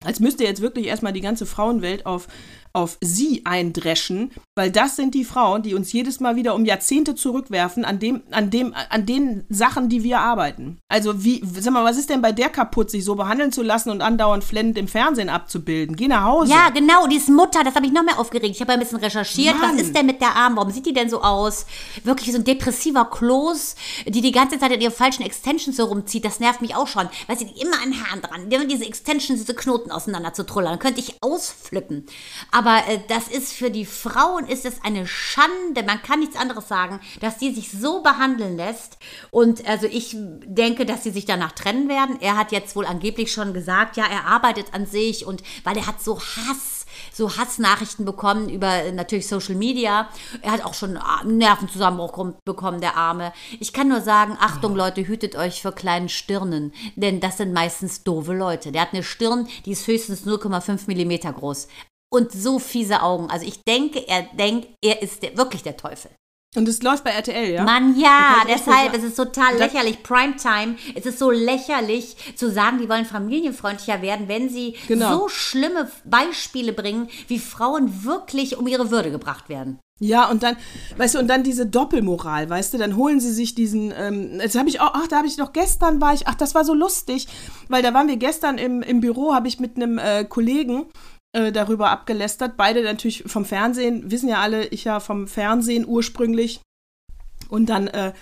als 0.05 0.21
müsste 0.21 0.45
jetzt 0.45 0.61
wirklich 0.61 0.87
erstmal 0.87 1.13
die 1.13 1.21
ganze 1.21 1.47
Frauenwelt 1.47 2.07
auf 2.07 2.29
auf 2.75 2.99
sie 3.01 3.43
eindreschen, 3.45 4.33
weil 4.57 4.71
das 4.71 4.97
sind 4.97 5.15
die 5.15 5.25
Frauen, 5.25 5.63
die 5.63 5.75
uns 5.75 5.93
jedes 5.93 6.19
Mal 6.19 6.35
wieder 6.35 6.57
um 6.57 6.65
Jahrzehnte 6.65 7.15
zurückwerfen 7.15 7.85
an 7.85 8.01
dem, 8.01 8.23
an 8.33 8.51
dem, 8.51 8.75
an 8.91 9.07
den 9.07 9.45
Sachen, 9.49 9.89
die 9.89 10.03
wir 10.03 10.19
arbeiten. 10.19 10.79
Also 10.89 11.23
wie, 11.23 11.41
sag 11.45 11.73
mal, 11.73 11.85
was 11.85 11.97
ist 11.97 12.11
denn 12.11 12.21
bei 12.21 12.33
der 12.33 12.49
kaputt, 12.49 12.91
sich 12.91 13.05
so 13.05 13.15
behandeln 13.15 13.53
zu 13.53 13.63
lassen 13.63 13.91
und 13.91 14.03
andauernd 14.03 14.43
flennend 14.43 14.77
im 14.77 14.89
Fernsehen 14.89 15.29
abzubilden? 15.29 15.95
Geh 15.95 16.09
nach 16.09 16.25
Hause. 16.25 16.51
Ja, 16.53 16.71
genau, 16.71 17.07
die 17.07 17.17
ist 17.17 17.29
Mutter, 17.29 17.63
das 17.63 17.77
habe 17.77 17.87
ich 17.87 17.93
noch 17.93 18.03
mehr 18.03 18.19
aufgeregt. 18.19 18.57
Ich 18.57 18.61
habe 18.61 18.73
ein 18.73 18.81
bisschen 18.81 18.99
recherchiert, 18.99 19.57
Mann. 19.61 19.77
was 19.77 19.83
ist 19.83 19.97
denn 19.97 20.07
mit 20.07 20.21
der 20.21 20.35
Arm? 20.35 20.57
Warum 20.57 20.73
sieht 20.73 20.87
die 20.87 20.93
denn 20.93 21.09
so 21.09 21.23
aus? 21.23 21.67
Wirklich 22.03 22.27
wie 22.27 22.33
so 22.33 22.39
ein 22.39 22.45
depressiver 22.45 23.05
Kloß, 23.05 23.77
die 24.09 24.21
die 24.21 24.33
ganze 24.33 24.59
Zeit 24.59 24.73
in 24.73 24.81
ihren 24.81 24.93
falschen 24.93 25.23
Extensions 25.23 25.77
so 25.77 25.85
rumzieht. 25.85 26.25
Das 26.25 26.41
nervt 26.41 26.61
mich 26.61 26.75
auch 26.75 26.89
schon. 26.89 27.09
Weil 27.29 27.39
sie 27.39 27.45
immer 27.45 27.81
an 27.81 27.95
Haaren 28.03 28.21
dran, 28.21 28.69
diese 28.69 28.85
Extensions, 28.85 29.39
diese 29.39 29.55
Knoten 29.55 29.93
auseinander 29.93 30.35
zu 30.35 30.45
trullern. 30.45 30.81
Könnte 30.81 30.99
ich 30.99 31.23
ausflippen. 31.23 32.07
Aber 32.51 32.64
aber 32.65 32.89
äh, 32.89 32.99
das 33.09 33.29
ist 33.29 33.53
für 33.53 33.71
die 33.71 33.85
Frauen 33.85 34.47
ist 34.47 34.65
es 34.65 34.83
eine 34.83 35.07
Schande, 35.07 35.83
man 35.87 36.03
kann 36.03 36.21
nichts 36.21 36.37
anderes 36.37 36.67
sagen, 36.67 36.99
dass 37.21 37.37
die 37.37 37.53
sich 37.53 37.71
so 37.71 38.03
behandeln 38.03 38.57
lässt. 38.57 38.97
Und 39.31 39.69
also 39.69 39.87
ich 39.87 40.17
denke, 40.17 40.87
dass 40.87 41.05
sie 41.05 41.11
sich 41.11 41.27
danach 41.27 41.53
trennen 41.53 41.91
werden. 41.91 42.17
Er 42.21 42.39
hat 42.39 42.53
jetzt 42.53 42.75
wohl 42.75 42.87
angeblich 42.87 43.33
schon 43.33 43.53
gesagt, 43.53 43.99
ja, 43.99 44.07
er 44.07 44.27
arbeitet 44.27 44.73
an 44.73 44.87
sich 44.87 45.27
und 45.27 45.43
weil 45.63 45.77
er 45.77 45.87
hat 45.87 46.03
so 46.03 46.19
Hass 46.19 46.87
so 47.13 47.37
Hassnachrichten 47.37 48.05
bekommen 48.05 48.49
über 48.49 48.69
äh, 48.69 48.93
natürlich 48.93 49.29
Social 49.29 49.57
Media. 49.57 50.09
Er 50.43 50.53
hat 50.53 50.65
auch 50.65 50.75
schon 50.75 50.97
ah, 50.97 51.23
Nervenzusammenbruch 51.25 52.35
bekommen, 52.45 52.81
der 52.81 52.97
Arme. 52.97 53.33
Ich 53.61 53.73
kann 53.73 53.89
nur 53.89 54.01
sagen, 54.01 54.37
Achtung. 54.41 54.75
Leute, 54.75 55.07
hütet 55.07 55.37
euch 55.37 55.61
vor 55.61 55.73
kleinen 55.73 56.09
Stirnen, 56.09 56.73
denn 56.97 57.21
das 57.21 57.37
sind 57.37 57.53
meistens 57.53 58.03
doofe 58.03 58.33
Leute. 58.33 58.73
Der 58.73 58.83
hat 58.83 58.93
eine 58.93 59.03
Stirn, 59.03 59.47
die 59.67 59.73
ist 59.73 59.87
höchstens 59.87 60.27
0,5 60.27 60.85
Millimeter 60.87 61.33
groß 61.33 61.69
und 62.15 62.33
so 62.33 62.59
fiese 62.59 63.03
Augen. 63.03 63.29
Also 63.31 63.45
ich 63.45 63.63
denke, 63.65 64.07
er 64.07 64.23
denkt, 64.23 64.69
er 64.83 65.03
ist 65.03 65.23
der, 65.23 65.37
wirklich 65.37 65.63
der 65.63 65.77
Teufel. 65.77 66.11
Und 66.57 66.69
es 66.69 66.83
läuft 66.83 67.03
bei 67.03 67.11
RTL, 67.11 67.51
ja? 67.51 67.65
Mann, 67.65 67.99
ja, 67.99 68.45
deshalb 68.49 68.95
ist 68.95 69.03
es 69.03 69.17
total 69.17 69.57
lächerlich. 69.57 70.05
Primetime, 70.05 70.77
es 70.95 71.05
ist 71.05 71.19
so 71.19 71.33
lächerlich 71.33 72.17
zu 72.37 72.49
sagen, 72.49 72.79
die 72.79 72.89
wollen 72.89 73.05
familienfreundlicher 73.05 74.03
werden, 74.03 74.29
wenn 74.29 74.49
sie 74.49 74.77
genau. 74.87 75.19
so 75.19 75.29
schlimme 75.29 75.91
Beispiele 76.05 76.73
bringen, 76.73 77.09
wie 77.27 77.41
Frauen 77.41 78.05
wirklich 78.05 78.57
um 78.57 78.69
ihre 78.69 78.93
Würde 78.93 79.11
gebracht 79.11 79.49
werden. 79.49 79.81
Ja, 80.01 80.29
und 80.29 80.43
dann, 80.43 80.57
weißt 80.97 81.15
du, 81.15 81.19
und 81.21 81.29
dann 81.29 81.45
diese 81.45 81.67
Doppelmoral, 81.67 82.51
weißt 82.51 82.75
du, 82.75 82.79
dann 82.79 82.97
holen 82.97 83.21
sie 83.21 83.33
sich 83.33 83.55
diesen, 83.55 83.93
ähm, 83.97 84.41
jetzt 84.41 84.59
habe 84.59 84.69
ich 84.69 84.81
auch, 84.81 84.91
ach, 84.93 85.07
da 85.07 85.19
habe 85.19 85.29
ich 85.29 85.37
doch 85.37 85.53
gestern 85.53 86.01
war 86.01 86.13
ich, 86.13 86.27
ach, 86.27 86.35
das 86.35 86.55
war 86.55 86.65
so 86.65 86.75
lustig, 86.75 87.29
weil 87.69 87.81
da 87.83 87.95
waren 87.95 88.09
wir 88.09 88.17
gestern 88.17 88.59
im, 88.59 88.83
im 88.83 89.01
Büro, 89.01 89.35
habe 89.35 89.47
ich 89.47 89.61
mit 89.61 89.77
einem 89.77 89.99
äh, 89.99 90.25
Kollegen, 90.25 90.87
äh, 91.35 91.53
darüber 91.53 91.91
abgelästert. 91.91 92.57
Beide 92.57 92.83
natürlich 92.83 93.25
vom 93.27 93.45
Fernsehen, 93.45 94.11
wissen 94.11 94.29
ja 94.29 94.41
alle, 94.41 94.67
ich 94.69 94.85
ja 94.85 95.01
vom 95.01 95.27
Fernsehen 95.27 95.85
ursprünglich. 95.87 96.61
Und 97.49 97.69
dann 97.69 97.89
äh, 97.89 98.13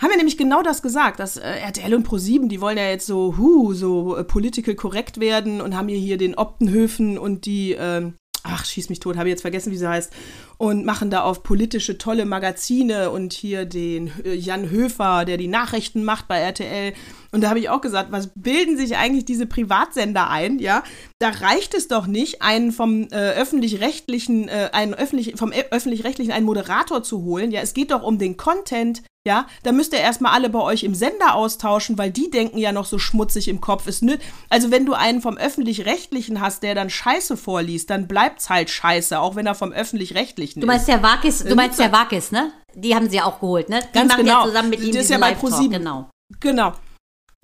haben 0.00 0.10
wir 0.10 0.16
nämlich 0.16 0.38
genau 0.38 0.62
das 0.62 0.82
gesagt, 0.82 1.20
dass 1.20 1.36
äh, 1.36 1.42
RTL 1.42 1.94
und 1.94 2.08
Pro7, 2.08 2.48
die 2.48 2.60
wollen 2.60 2.78
ja 2.78 2.88
jetzt 2.88 3.06
so, 3.06 3.36
hu, 3.36 3.74
so 3.74 4.16
äh, 4.16 4.24
political 4.24 4.74
korrekt 4.74 5.20
werden 5.20 5.60
und 5.60 5.76
haben 5.76 5.88
hier, 5.88 5.98
hier 5.98 6.18
den 6.18 6.34
Optenhöfen 6.34 7.18
und 7.18 7.46
die, 7.46 7.72
ähm, 7.78 8.14
ach, 8.44 8.64
schieß 8.66 8.90
mich 8.90 9.00
tot, 9.00 9.16
habe 9.16 9.30
jetzt 9.30 9.40
vergessen, 9.40 9.72
wie 9.72 9.76
sie 9.76 9.88
heißt, 9.88 10.12
und 10.58 10.84
machen 10.84 11.10
da 11.10 11.22
auf 11.22 11.42
politische 11.42 11.98
tolle 11.98 12.26
Magazine 12.26 13.10
und 13.10 13.32
hier 13.32 13.64
den 13.64 14.12
äh, 14.24 14.34
Jan 14.34 14.70
Höfer, 14.70 15.24
der 15.24 15.38
die 15.38 15.48
Nachrichten 15.48 16.04
macht 16.04 16.28
bei 16.28 16.38
RTL. 16.38 16.92
Und 17.32 17.40
da 17.40 17.48
habe 17.48 17.58
ich 17.58 17.70
auch 17.70 17.80
gesagt, 17.80 18.12
was 18.12 18.30
bilden 18.34 18.76
sich 18.76 18.96
eigentlich 18.96 19.24
diese 19.24 19.46
Privatsender 19.46 20.28
ein? 20.28 20.58
Ja, 20.58 20.84
da 21.18 21.30
reicht 21.30 21.74
es 21.74 21.88
doch 21.88 22.06
nicht, 22.06 22.42
einen 22.42 22.70
vom 22.70 23.08
äh, 23.10 23.32
öffentlich-rechtlichen, 23.32 24.48
äh, 24.48 24.68
einen 24.72 24.94
öffentlich, 24.94 25.34
vom 25.36 25.52
öffentlich-rechtlichen 25.52 26.32
einen 26.32 26.46
Moderator 26.46 27.02
zu 27.02 27.22
holen. 27.22 27.50
Ja, 27.50 27.62
es 27.62 27.72
geht 27.72 27.90
doch 27.90 28.02
um 28.02 28.18
den 28.18 28.36
Content. 28.36 29.02
Ja, 29.26 29.46
da 29.62 29.72
müsst 29.72 29.94
ihr 29.94 30.00
erstmal 30.00 30.32
alle 30.32 30.50
bei 30.50 30.60
euch 30.60 30.84
im 30.84 30.94
Sender 30.94 31.34
austauschen, 31.34 31.96
weil 31.96 32.10
die 32.10 32.30
denken 32.30 32.58
ja 32.58 32.72
noch 32.72 32.84
so 32.84 32.98
schmutzig 32.98 33.48
im 33.48 33.58
Kopf. 33.58 33.86
Es 33.86 34.02
nüt 34.02 34.20
also 34.50 34.70
wenn 34.70 34.84
du 34.84 34.92
einen 34.92 35.22
vom 35.22 35.38
öffentlich-rechtlichen 35.38 36.42
hast, 36.42 36.62
der 36.62 36.74
dann 36.74 36.90
Scheiße 36.90 37.38
vorliest, 37.38 37.88
dann 37.88 38.06
bleibt's 38.06 38.50
halt 38.50 38.68
Scheiße, 38.68 39.18
auch 39.18 39.34
wenn 39.34 39.46
er 39.46 39.54
vom 39.54 39.72
öffentlich-rechtlichen 39.72 40.58
ist. 40.58 40.62
Du 40.62 40.66
meinst 40.66 40.88
der 40.88 41.02
Wakis, 41.02 41.42
du 41.42 41.54
meinst 41.54 41.78
der 41.78 41.90
Wakis, 41.90 42.32
ne? 42.32 42.52
Die 42.74 42.94
haben 42.94 43.08
sie 43.08 43.16
ja 43.16 43.24
auch 43.24 43.40
geholt, 43.40 43.70
ne? 43.70 43.80
Die 43.80 43.98
Ganz 43.98 44.12
machen 44.12 44.24
genau. 44.24 44.40
ja 44.40 44.46
zusammen 44.46 44.70
mit 44.70 44.80
ihm 44.80 44.92
das 44.92 45.04
ist 45.04 45.10
ja 45.10 45.18
bei 45.18 45.34
ProSieben. 45.34 45.78
Genau. 45.78 46.10
Genau. 46.40 46.74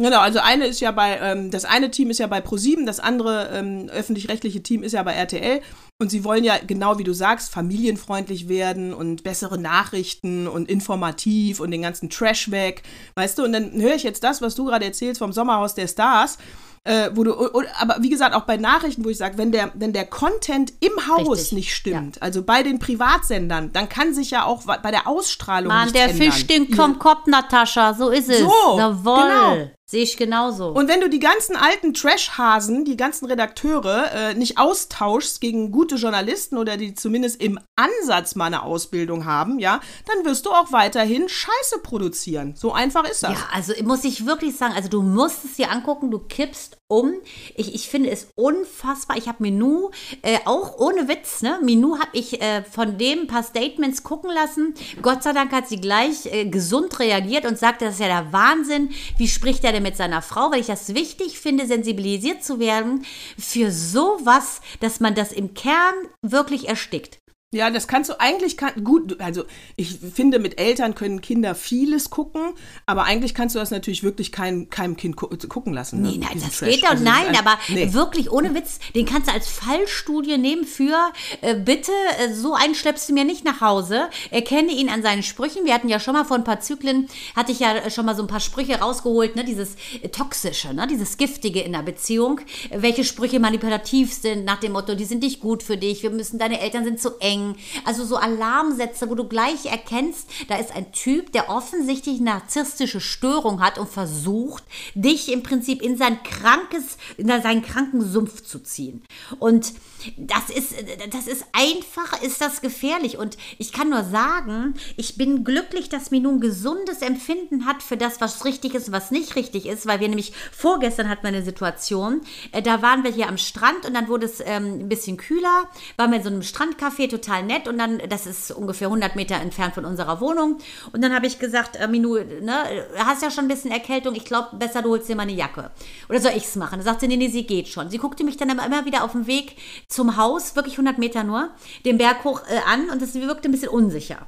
Genau, 0.01 0.21
also 0.21 0.39
eine 0.39 0.67
ist 0.67 0.81
ja 0.81 0.93
bei, 0.93 1.19
ähm, 1.19 1.51
das 1.51 1.65
eine 1.65 1.91
Team 1.91 2.11
ist 2.11 2.19
ja 2.19 2.27
bei 2.27 2.41
ProSieben, 2.41 2.87
das 2.87 3.01
andere 3.01 3.51
ähm, 3.53 3.89
öffentlich-rechtliche 3.91 4.63
Team 4.63 4.83
ist 4.83 4.93
ja 4.93 5.03
bei 5.03 5.13
RTL. 5.13 5.61
Und 5.99 6.11
sie 6.11 6.25
wollen 6.25 6.45
ja, 6.45 6.55
genau 6.67 6.99
wie 6.99 7.05
du 7.05 7.13
sagst, 7.13 7.53
familienfreundlich 7.53 8.49
werden 8.49 8.95
und 8.95 9.23
bessere 9.23 9.59
Nachrichten 9.59 10.49
und 10.49 10.71
informativ 10.71 11.61
und 11.61 11.71
den 11.71 11.83
ganzen 11.83 12.09
Trash 12.09 12.51
weg. 12.51 12.83
Weißt 13.15 13.37
du, 13.39 13.45
und 13.45 13.53
dann 13.53 13.73
höre 13.73 13.95
ich 13.95 14.03
jetzt 14.03 14.25
das, 14.25 14.41
was 14.41 14.55
du 14.55 14.65
gerade 14.65 14.87
erzählst 14.87 15.19
vom 15.19 15.35
Sommerhaus 15.35 15.75
der 15.75 15.89
Stars. 15.89 16.39
Äh, 16.85 17.11
wo 17.13 17.25
du, 17.25 17.35
aber 17.79 17.99
wie 18.01 18.09
gesagt, 18.09 18.35
auch 18.35 18.47
bei 18.47 18.57
Nachrichten, 18.57 19.05
wo 19.05 19.11
ich 19.11 19.19
sage, 19.19 19.37
wenn 19.37 19.53
der, 19.53 19.71
wenn 19.75 19.93
der 19.93 20.07
Content 20.07 20.73
im 20.81 20.93
Haus 21.09 21.37
Richtig, 21.37 21.53
nicht 21.53 21.75
stimmt, 21.75 22.17
ja. 22.17 22.23
also 22.23 22.43
bei 22.43 22.63
den 22.63 22.79
Privatsendern, 22.79 23.71
dann 23.75 23.91
kann 23.91 24.15
sich 24.15 24.31
ja 24.31 24.45
auch 24.47 24.65
bei 24.65 24.91
der 24.91 25.07
Ausstrahlung 25.07 25.69
Mann, 25.69 25.85
nicht 25.85 25.95
der 25.95 26.09
ändern. 26.09 26.33
Fisch 26.33 26.41
stinkt 26.41 26.75
vom 26.75 26.99
Kopf, 26.99 27.27
Natascha, 27.27 27.93
so 27.93 28.09
ist 28.09 28.31
es. 28.31 28.39
So, 28.39 28.79
Jawohl. 28.79 29.15
genau. 29.15 29.71
Sehe 29.91 30.05
ich 30.05 30.17
genauso. 30.17 30.69
Und 30.69 30.87
wenn 30.87 31.01
du 31.01 31.11
die 31.11 31.19
ganzen 31.19 31.57
alten 31.57 31.95
Trash-Hasen, 31.95 32.85
die 32.85 32.97
ganzen 32.97 33.27
Redakteure, 33.27 34.13
äh, 34.13 34.35
nicht 34.35 34.57
austauschst 34.57 35.41
gegen 35.41 35.73
gute 35.73 35.97
Journalisten 35.97 36.59
oder 36.59 36.77
die 36.77 36.95
zumindest 36.95 37.43
im 37.43 37.59
Ansatz 37.75 38.37
mal 38.37 38.45
eine 38.45 38.63
Ausbildung 38.63 39.25
haben, 39.25 39.59
ja, 39.59 39.81
dann 40.07 40.25
wirst 40.25 40.47
du 40.47 40.51
auch 40.51 40.71
weiterhin 40.71 41.29
Scheiße 41.29 41.81
produzieren. 41.83 42.55
So 42.55 42.73
einfach 42.73 43.03
ist 43.03 43.25
das. 43.25 43.33
Ja, 43.33 43.49
also 43.53 43.73
muss 43.83 44.05
ich 44.05 44.27
wirklich 44.27 44.55
sagen, 44.55 44.75
also 44.77 44.89
du 44.89 45.03
musst 45.03 45.45
es 45.45 45.57
dir 45.57 45.73
angucken, 45.73 46.13
du 46.13 46.21
kippst 46.21 46.80
um. 46.91 47.15
Ich, 47.55 47.75
ich 47.75 47.89
finde 47.89 48.11
es 48.11 48.29
unfassbar. 48.35 49.17
Ich 49.17 49.29
habe 49.29 49.43
Minu, 49.43 49.91
äh, 50.23 50.39
auch 50.45 50.79
ohne 50.79 51.09
Witz, 51.09 51.43
ne? 51.43 51.59
Minu 51.63 51.99
habe 51.99 52.11
ich 52.13 52.43
äh, 52.43 52.63
von 52.65 52.99
dem 52.99 53.21
ein 53.21 53.27
paar 53.27 53.43
Statements 53.43 54.03
gucken 54.03 54.31
lassen. 54.31 54.75
Gott 55.01 55.23
sei 55.23 55.33
Dank 55.33 55.53
hat 55.53 55.69
sie 55.69 55.81
gleich 55.81 56.27
äh, 56.27 56.47
gesund 56.47 56.99
reagiert 56.99 57.47
und 57.47 57.59
sagte, 57.59 57.85
das 57.85 57.95
ist 57.95 58.01
ja 58.01 58.07
der 58.09 58.33
Wahnsinn. 58.33 58.91
Wie 59.17 59.29
spricht 59.29 59.65
er 59.65 59.73
denn 59.73 59.83
mit 59.83 59.97
seiner 59.97 60.23
Frau? 60.23 60.51
Weil 60.51 60.61
ich 60.61 60.67
das 60.67 60.95
wichtig 60.95 61.39
finde, 61.39 61.67
sensibilisiert 61.67 62.43
zu 62.43 62.59
werden 62.59 63.07
für 63.39 63.71
sowas, 63.71 64.61
dass 64.81 65.01
man 65.01 65.15
das 65.15 65.33
im 65.33 65.55
Kern 65.55 65.95
wirklich 66.23 66.69
erstickt. 66.69 67.20
Ja, 67.53 67.69
das 67.71 67.89
kannst 67.89 68.09
du 68.09 68.21
eigentlich 68.21 68.57
kann, 68.57 68.85
gut, 68.85 69.21
also 69.21 69.43
ich 69.75 69.99
finde, 70.15 70.39
mit 70.39 70.61
Eltern 70.61 70.95
können 70.95 71.21
Kinder 71.21 71.57
vieles 71.57 72.09
gucken, 72.09 72.53
aber 72.87 73.03
eigentlich 73.03 73.35
kannst 73.35 73.57
du 73.57 73.59
das 73.59 73.73
natürlich 73.73 74.05
wirklich 74.05 74.31
kein, 74.31 74.71
keinem 74.71 74.97
Kind 74.97 75.17
gu 75.17 75.27
gucken 75.49 75.73
lassen. 75.73 76.01
Ne? 76.01 76.13
Nee, 76.13 76.19
nein, 76.19 76.41
das 76.41 76.59
Trash. 76.59 76.71
geht 76.71 76.85
doch, 76.85 76.91
also, 76.91 77.03
nein, 77.03 77.37
aber 77.37 77.59
nee. 77.67 77.93
wirklich 77.93 78.31
ohne 78.31 78.55
Witz, 78.55 78.79
den 78.95 79.05
kannst 79.05 79.27
du 79.29 79.33
als 79.33 79.49
Fallstudie 79.49 80.39
nehmen 80.39 80.65
für, 80.65 80.97
äh, 81.41 81.57
bitte, 81.57 81.91
äh, 82.21 82.33
so 82.33 82.55
einen 82.55 82.77
schleppst 82.77 83.09
du 83.09 83.15
mir 83.15 83.25
nicht 83.25 83.45
nach 83.45 83.61
Hause, 83.61 84.11
erkenne 84.31 84.71
ihn 84.71 84.89
an 84.89 85.03
seinen 85.03 85.25
Sprüchen. 85.25 85.65
Wir 85.65 85.75
hatten 85.75 85.89
ja 85.89 85.99
schon 85.99 86.15
mal 86.15 86.25
vor 86.25 86.37
ein 86.37 86.45
paar 86.45 86.61
Zyklen, 86.61 87.09
hatte 87.35 87.51
ich 87.51 87.59
ja 87.59 87.91
schon 87.91 88.07
mal 88.07 88.15
so 88.15 88.23
ein 88.23 88.29
paar 88.29 88.39
Sprüche 88.39 88.79
rausgeholt, 88.79 89.35
ne, 89.35 89.43
dieses 89.43 89.75
äh, 90.01 90.09
Toxische, 90.09 90.73
ne, 90.73 90.87
dieses 90.87 91.17
Giftige 91.17 91.63
in 91.63 91.73
der 91.73 91.83
Beziehung, 91.83 92.43
welche 92.73 93.03
Sprüche 93.03 93.41
manipulativ 93.41 94.15
sind, 94.15 94.45
nach 94.45 94.61
dem 94.61 94.71
Motto, 94.71 94.95
die 94.95 95.05
sind 95.05 95.25
nicht 95.25 95.41
gut 95.41 95.65
für 95.65 95.77
dich, 95.77 96.05
wir 96.05 96.11
müssen, 96.11 96.39
deine 96.39 96.61
Eltern 96.61 96.85
sind 96.85 97.01
zu 97.01 97.19
eng, 97.19 97.40
Hängen. 97.41 97.57
Also 97.85 98.05
so 98.05 98.17
Alarmsätze, 98.17 99.09
wo 99.11 99.15
du 99.15 99.25
gleich 99.25 99.67
erkennst, 99.67 100.29
da 100.49 100.57
ist 100.57 100.75
ein 100.75 100.93
Typ, 100.93 101.33
der 101.33 101.49
offensichtlich 101.49 102.21
narzisstische 102.21 103.01
Störung 103.01 103.61
hat 103.61 103.79
und 103.79 103.89
versucht, 103.89 104.65
dich 104.95 105.33
im 105.33 105.43
Prinzip 105.43 105.83
in 105.83 105.97
sein 105.97 106.23
krankes, 106.23 106.99
in 107.17 107.29
seinen 107.29 107.63
kranken 107.63 108.03
Sumpf 108.03 108.43
zu 108.43 108.61
ziehen. 108.61 109.03
Und 109.39 109.73
das 110.17 110.51
ist, 110.51 110.75
das 111.11 111.27
ist 111.27 111.45
einfach, 111.53 112.21
ist 112.23 112.41
das 112.41 112.61
gefährlich. 112.61 113.19
Und 113.19 113.37
ich 113.59 113.73
kann 113.73 113.91
nur 113.91 114.05
sagen, 114.05 114.75
ich 114.97 115.17
bin 115.17 115.45
glücklich, 115.45 115.89
dass 115.89 116.11
Minou 116.11 116.31
ein 116.31 116.41
gesundes 116.41 117.03
Empfinden 117.03 117.67
hat 117.67 117.83
für 117.83 117.97
das, 117.97 118.21
was 118.21 118.45
richtig 118.45 118.75
ist 118.75 118.89
und 118.89 118.95
was 118.95 119.11
nicht 119.11 119.37
richtig 119.37 119.67
ist, 119.67 119.87
weil 119.87 120.01
wir 120.01 120.09
nämlich 120.09 120.33
vorgestern 120.53 121.09
hatten 121.09 121.23
wir 121.23 121.29
eine 121.29 121.43
Situation, 121.43 122.21
äh, 122.53 122.63
da 122.63 122.83
waren 122.83 123.05
wir 123.05 123.11
hier 123.11 123.29
am 123.29 123.39
Strand 123.39 123.87
und 123.87 123.95
dann 123.95 124.09
wurde 124.09 124.27
es 124.27 124.41
ähm, 124.41 124.81
ein 124.81 124.89
bisschen 124.89 125.17
kühler, 125.17 125.65
waren 125.97 126.11
wir 126.11 126.19
in 126.19 126.25
so 126.25 126.31
einem 126.31 126.43
Strandcafé, 126.43 127.09
total 127.11 127.43
nett 127.43 127.69
und 127.69 127.79
dann, 127.79 128.01
das 128.09 128.27
ist 128.27 128.51
ungefähr 128.51 128.89
100 128.89 129.17
Meter 129.17 129.37
entfernt 129.37 129.75
von 129.75 129.85
unserer 129.85 130.21
Wohnung 130.21 130.59
und 130.93 131.03
dann 131.03 131.15
habe 131.15 131.27
ich 131.27 131.39
gesagt, 131.39 131.77
äh, 131.77 131.89
Minou, 131.89 132.19
ne, 132.19 132.87
hast 132.97 133.23
ja 133.23 133.31
schon 133.31 133.45
ein 133.45 133.49
bisschen 133.49 133.71
Erkältung, 133.71 134.15
ich 134.15 134.25
glaube, 134.25 134.57
besser 134.57 134.83
du 134.83 134.91
holst 134.91 135.09
dir 135.09 135.17
mal 135.17 135.23
eine 135.23 135.33
Jacke. 135.33 135.71
Oder 136.09 136.21
soll 136.21 136.33
ich 136.37 136.45
es 136.45 136.57
machen? 136.57 136.79
Da 136.79 136.85
sagt 136.85 137.01
sie, 137.01 137.09
nee, 137.09 137.17
nee, 137.17 137.29
sie 137.29 137.47
geht 137.47 137.69
schon. 137.69 137.91
Sie 137.91 137.99
guckte 137.99 138.25
mich 138.25 138.37
dann 138.37 138.51
immer 138.51 138.85
wieder 138.85 139.05
auf 139.05 139.13
dem 139.13 139.27
Weg 139.27 139.57
zum 139.91 140.17
Haus, 140.17 140.57
wirklich 140.57 140.75
100 140.75 140.99
Meter 140.99 141.25
nur, 141.25 141.51
den 141.85 141.99
Berg 141.99 142.25
hoch 142.25 142.43
äh, 142.49 142.61
an 142.67 142.89
und 142.91 143.03
das 143.03 143.15
wirkte 143.15 143.49
ein 143.49 143.53
bisschen 143.53 143.69
unsicher. 143.69 144.27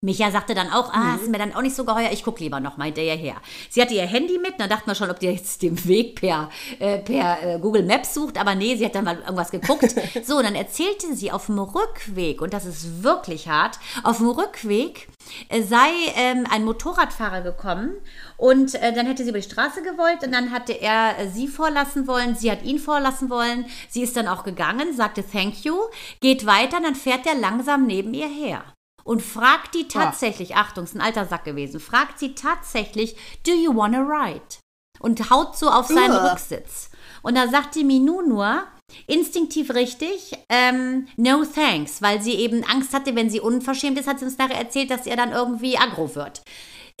Micha 0.00 0.30
sagte 0.30 0.54
dann 0.54 0.70
auch, 0.70 0.92
ah, 0.92 1.16
ist 1.16 1.30
mir 1.30 1.38
dann 1.38 1.54
auch 1.54 1.62
nicht 1.62 1.76
so 1.76 1.84
geheuer, 1.84 2.10
ich 2.12 2.24
gucke 2.24 2.42
lieber 2.42 2.60
noch 2.60 2.76
mal 2.76 2.86
hinterher. 2.86 3.36
Sie 3.68 3.80
hatte 3.80 3.94
ihr 3.94 4.06
Handy 4.06 4.38
mit, 4.38 4.58
dann 4.58 4.68
dachten 4.68 4.86
wir 4.86 4.94
schon, 4.94 5.10
ob 5.10 5.20
die 5.20 5.26
jetzt 5.26 5.62
den 5.62 5.84
Weg 5.86 6.16
per, 6.16 6.50
äh, 6.78 6.98
per 6.98 7.42
äh, 7.42 7.58
Google 7.58 7.84
Maps 7.84 8.14
sucht, 8.14 8.38
aber 8.38 8.54
nee, 8.54 8.76
sie 8.76 8.84
hat 8.84 8.94
dann 8.94 9.04
mal 9.04 9.18
irgendwas 9.18 9.50
geguckt. 9.50 9.94
so, 10.24 10.36
und 10.36 10.44
dann 10.44 10.54
erzählte 10.54 11.14
sie 11.14 11.32
auf 11.32 11.46
dem 11.46 11.58
Rückweg, 11.58 12.40
und 12.40 12.52
das 12.52 12.64
ist 12.64 13.02
wirklich 13.02 13.48
hart, 13.48 13.78
auf 14.02 14.18
dem 14.18 14.28
Rückweg 14.28 15.08
äh, 15.48 15.62
sei 15.62 15.90
ähm, 16.16 16.46
ein 16.50 16.64
Motorradfahrer 16.64 17.42
gekommen 17.42 17.96
und 18.36 18.74
äh, 18.74 18.92
dann 18.92 19.06
hätte 19.06 19.22
sie 19.22 19.30
über 19.30 19.38
die 19.38 19.48
Straße 19.48 19.82
gewollt 19.82 20.24
und 20.24 20.32
dann 20.32 20.50
hatte 20.50 20.72
er 20.72 21.18
äh, 21.18 21.28
sie 21.28 21.48
vorlassen 21.48 22.06
wollen, 22.06 22.34
sie 22.34 22.50
hat 22.50 22.62
ihn 22.62 22.78
vorlassen 22.78 23.30
wollen, 23.30 23.66
sie 23.88 24.02
ist 24.02 24.16
dann 24.16 24.28
auch 24.28 24.44
gegangen, 24.44 24.94
sagte 24.94 25.24
Thank 25.28 25.64
you, 25.64 25.76
geht 26.20 26.46
weiter, 26.46 26.80
dann 26.80 26.94
fährt 26.94 27.26
er 27.26 27.34
langsam 27.34 27.86
neben 27.86 28.14
ihr 28.14 28.28
her 28.28 28.64
und 29.04 29.22
fragt 29.22 29.74
die 29.74 29.88
tatsächlich, 29.88 30.56
ah. 30.56 30.60
Achtung, 30.60 30.84
ist 30.84 30.94
ein 30.94 31.00
alter 31.00 31.26
Sack 31.26 31.44
gewesen, 31.44 31.80
fragt 31.80 32.18
sie 32.18 32.34
tatsächlich, 32.34 33.16
do 33.46 33.52
you 33.52 33.74
wanna 33.74 34.00
ride? 34.00 34.58
Und 35.00 35.30
haut 35.30 35.56
so 35.56 35.70
auf 35.70 35.86
seinen 35.86 36.12
uh. 36.12 36.28
Rücksitz. 36.28 36.90
Und 37.22 37.36
da 37.36 37.48
sagt 37.48 37.74
die 37.74 37.84
Minou 37.84 38.22
nur, 38.22 38.64
instinktiv 39.06 39.70
richtig, 39.70 40.32
ähm, 40.48 41.06
no 41.16 41.44
thanks, 41.44 42.02
weil 42.02 42.20
sie 42.20 42.34
eben 42.34 42.64
Angst 42.64 42.92
hatte, 42.92 43.14
wenn 43.14 43.30
sie 43.30 43.40
unverschämt 43.40 43.98
ist, 43.98 44.08
hat 44.08 44.18
sie 44.18 44.24
uns 44.24 44.38
nachher 44.38 44.58
erzählt, 44.58 44.90
dass 44.90 45.06
er 45.06 45.16
dann 45.16 45.32
irgendwie 45.32 45.78
aggro 45.78 46.14
wird 46.14 46.42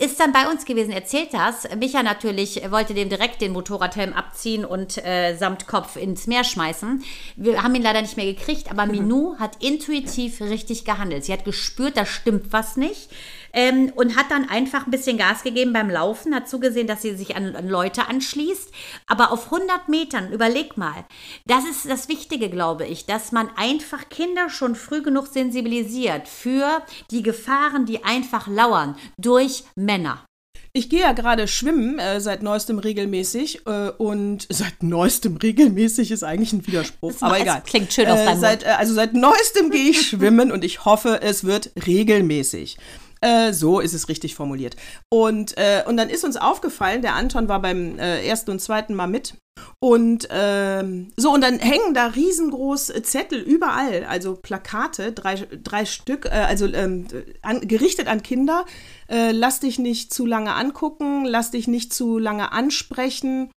ist 0.00 0.18
dann 0.18 0.32
bei 0.32 0.48
uns 0.48 0.64
gewesen, 0.64 0.92
erzählt 0.92 1.34
das. 1.34 1.68
Micha 1.76 2.02
natürlich 2.02 2.62
wollte 2.70 2.94
dem 2.94 3.10
direkt 3.10 3.42
den 3.42 3.52
Motorradhelm 3.52 4.14
abziehen 4.14 4.64
und 4.64 4.96
äh, 5.04 5.36
samt 5.36 5.66
Kopf 5.66 5.96
ins 5.96 6.26
Meer 6.26 6.42
schmeißen. 6.42 7.04
Wir 7.36 7.62
haben 7.62 7.74
ihn 7.74 7.82
leider 7.82 8.00
nicht 8.00 8.16
mehr 8.16 8.26
gekriegt, 8.26 8.70
aber 8.70 8.86
mhm. 8.86 8.92
Minou 8.92 9.38
hat 9.38 9.62
intuitiv 9.62 10.40
richtig 10.40 10.86
gehandelt. 10.86 11.24
Sie 11.24 11.32
hat 11.32 11.44
gespürt, 11.44 11.98
da 11.98 12.06
stimmt 12.06 12.52
was 12.52 12.76
nicht 12.78 13.10
ähm, 13.52 13.92
und 13.94 14.16
hat 14.16 14.30
dann 14.30 14.48
einfach 14.48 14.86
ein 14.86 14.90
bisschen 14.90 15.18
Gas 15.18 15.42
gegeben 15.42 15.72
beim 15.72 15.90
Laufen, 15.90 16.34
hat 16.34 16.48
zugesehen, 16.48 16.86
dass 16.86 17.02
sie 17.02 17.14
sich 17.16 17.36
an, 17.36 17.54
an 17.56 17.68
Leute 17.68 18.08
anschließt. 18.08 18.70
Aber 19.06 19.32
auf 19.32 19.52
100 19.52 19.88
Metern, 19.88 20.32
überleg 20.32 20.76
mal, 20.76 21.04
das 21.46 21.64
ist 21.64 21.88
das 21.88 22.08
Wichtige, 22.08 22.50
glaube 22.50 22.86
ich, 22.86 23.06
dass 23.06 23.32
man 23.32 23.48
einfach 23.56 24.08
Kinder 24.08 24.48
schon 24.50 24.74
früh 24.74 25.02
genug 25.02 25.26
sensibilisiert 25.28 26.28
für 26.28 26.82
die 27.10 27.22
Gefahren, 27.22 27.86
die 27.86 28.04
einfach 28.04 28.46
lauern 28.46 28.96
durch 29.18 29.64
Männer. 29.74 30.24
Ich 30.72 30.88
gehe 30.88 31.00
ja 31.00 31.12
gerade 31.12 31.48
schwimmen, 31.48 31.98
äh, 31.98 32.20
seit 32.20 32.44
neuestem 32.44 32.78
regelmäßig. 32.78 33.66
Äh, 33.66 33.90
und 33.90 34.46
seit 34.48 34.84
neuestem 34.84 35.36
regelmäßig 35.36 36.12
ist 36.12 36.22
eigentlich 36.22 36.52
ein 36.52 36.64
Widerspruch. 36.66 37.12
Das 37.12 37.22
aber 37.22 37.40
egal. 37.40 37.62
Klingt 37.66 37.92
schön 37.92 38.06
aus 38.06 38.20
äh, 38.20 38.24
deinem 38.24 38.40
seit, 38.40 38.62
äh, 38.62 38.68
Also 38.78 38.94
seit 38.94 39.14
neuestem 39.14 39.70
gehe 39.70 39.90
ich 39.90 40.06
schwimmen 40.06 40.52
und 40.52 40.62
ich 40.62 40.84
hoffe, 40.84 41.20
es 41.22 41.42
wird 41.42 41.72
regelmäßig. 41.86 42.78
Äh, 43.20 43.52
so 43.52 43.80
ist 43.80 43.92
es 43.92 44.08
richtig 44.08 44.34
formuliert. 44.34 44.76
Und, 45.10 45.56
äh, 45.58 45.82
und 45.86 45.96
dann 45.96 46.08
ist 46.08 46.24
uns 46.24 46.36
aufgefallen, 46.36 47.02
der 47.02 47.14
Anton 47.14 47.48
war 47.48 47.60
beim 47.60 47.98
äh, 47.98 48.26
ersten 48.26 48.50
und 48.50 48.60
zweiten 48.60 48.94
Mal 48.94 49.08
mit. 49.08 49.34
Und 49.78 50.28
ähm, 50.30 51.12
so, 51.16 51.32
und 51.32 51.42
dann 51.42 51.58
hängen 51.58 51.94
da 51.94 52.06
riesengroß 52.06 52.92
Zettel 53.02 53.40
überall, 53.40 54.04
also 54.04 54.36
Plakate, 54.36 55.12
drei, 55.12 55.34
drei 55.34 55.84
Stück, 55.84 56.26
äh, 56.26 56.30
also 56.30 56.66
ähm, 56.66 57.06
an, 57.42 57.66
gerichtet 57.66 58.08
an 58.08 58.22
Kinder. 58.22 58.64
Äh, 59.08 59.32
lass 59.32 59.60
dich 59.60 59.78
nicht 59.78 60.14
zu 60.14 60.24
lange 60.26 60.54
angucken, 60.54 61.24
lass 61.24 61.50
dich 61.50 61.68
nicht 61.68 61.92
zu 61.92 62.18
lange 62.18 62.52
ansprechen. 62.52 63.50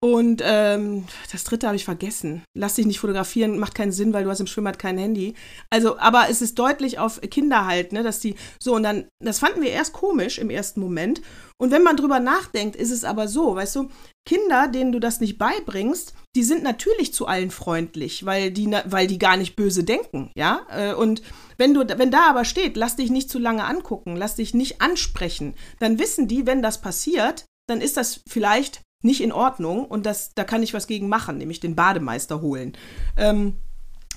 Und 0.00 0.42
ähm, 0.44 1.06
das 1.32 1.42
dritte 1.42 1.66
habe 1.66 1.74
ich 1.74 1.84
vergessen. 1.84 2.44
Lass 2.56 2.74
dich 2.74 2.86
nicht 2.86 3.00
fotografieren, 3.00 3.58
macht 3.58 3.74
keinen 3.74 3.90
Sinn, 3.90 4.12
weil 4.12 4.22
du 4.22 4.30
hast 4.30 4.38
im 4.38 4.46
Schwimmbad 4.46 4.78
kein 4.78 4.96
Handy. 4.96 5.34
Also, 5.70 5.98
aber 5.98 6.26
es 6.30 6.40
ist 6.40 6.56
deutlich 6.56 7.00
auf 7.00 7.20
Kinder 7.20 7.66
halt, 7.66 7.92
ne, 7.92 8.04
dass 8.04 8.20
die 8.20 8.36
so 8.60 8.76
und 8.76 8.84
dann, 8.84 9.08
das 9.20 9.40
fanden 9.40 9.60
wir 9.60 9.70
erst 9.70 9.92
komisch 9.92 10.38
im 10.38 10.50
ersten 10.50 10.80
Moment. 10.80 11.20
Und 11.60 11.72
wenn 11.72 11.82
man 11.82 11.96
drüber 11.96 12.20
nachdenkt, 12.20 12.76
ist 12.76 12.92
es 12.92 13.02
aber 13.02 13.26
so, 13.26 13.56
weißt 13.56 13.74
du, 13.74 13.88
Kinder, 14.24 14.68
denen 14.68 14.92
du 14.92 15.00
das 15.00 15.20
nicht 15.20 15.36
beibringst, 15.36 16.14
die 16.36 16.44
sind 16.44 16.62
natürlich 16.62 17.12
zu 17.12 17.26
allen 17.26 17.50
freundlich, 17.50 18.24
weil 18.24 18.52
die, 18.52 18.70
weil 18.84 19.08
die 19.08 19.18
gar 19.18 19.36
nicht 19.36 19.56
böse 19.56 19.82
denken, 19.82 20.30
ja. 20.36 20.60
Äh, 20.70 20.94
und 20.94 21.22
wenn 21.56 21.74
du, 21.74 21.80
wenn 21.98 22.12
da 22.12 22.28
aber 22.30 22.44
steht, 22.44 22.76
lass 22.76 22.94
dich 22.94 23.10
nicht 23.10 23.30
zu 23.30 23.40
lange 23.40 23.64
angucken, 23.64 24.14
lass 24.14 24.36
dich 24.36 24.54
nicht 24.54 24.80
ansprechen, 24.80 25.54
dann 25.80 25.98
wissen 25.98 26.28
die, 26.28 26.46
wenn 26.46 26.62
das 26.62 26.80
passiert, 26.80 27.46
dann 27.68 27.80
ist 27.80 27.96
das 27.96 28.20
vielleicht 28.28 28.82
nicht 29.02 29.22
in 29.22 29.32
Ordnung 29.32 29.84
und 29.84 30.06
das, 30.06 30.34
da 30.34 30.44
kann 30.44 30.62
ich 30.62 30.74
was 30.74 30.86
gegen 30.86 31.08
machen, 31.08 31.38
nämlich 31.38 31.60
den 31.60 31.76
Bademeister 31.76 32.40
holen. 32.40 32.72
Ähm, 33.16 33.56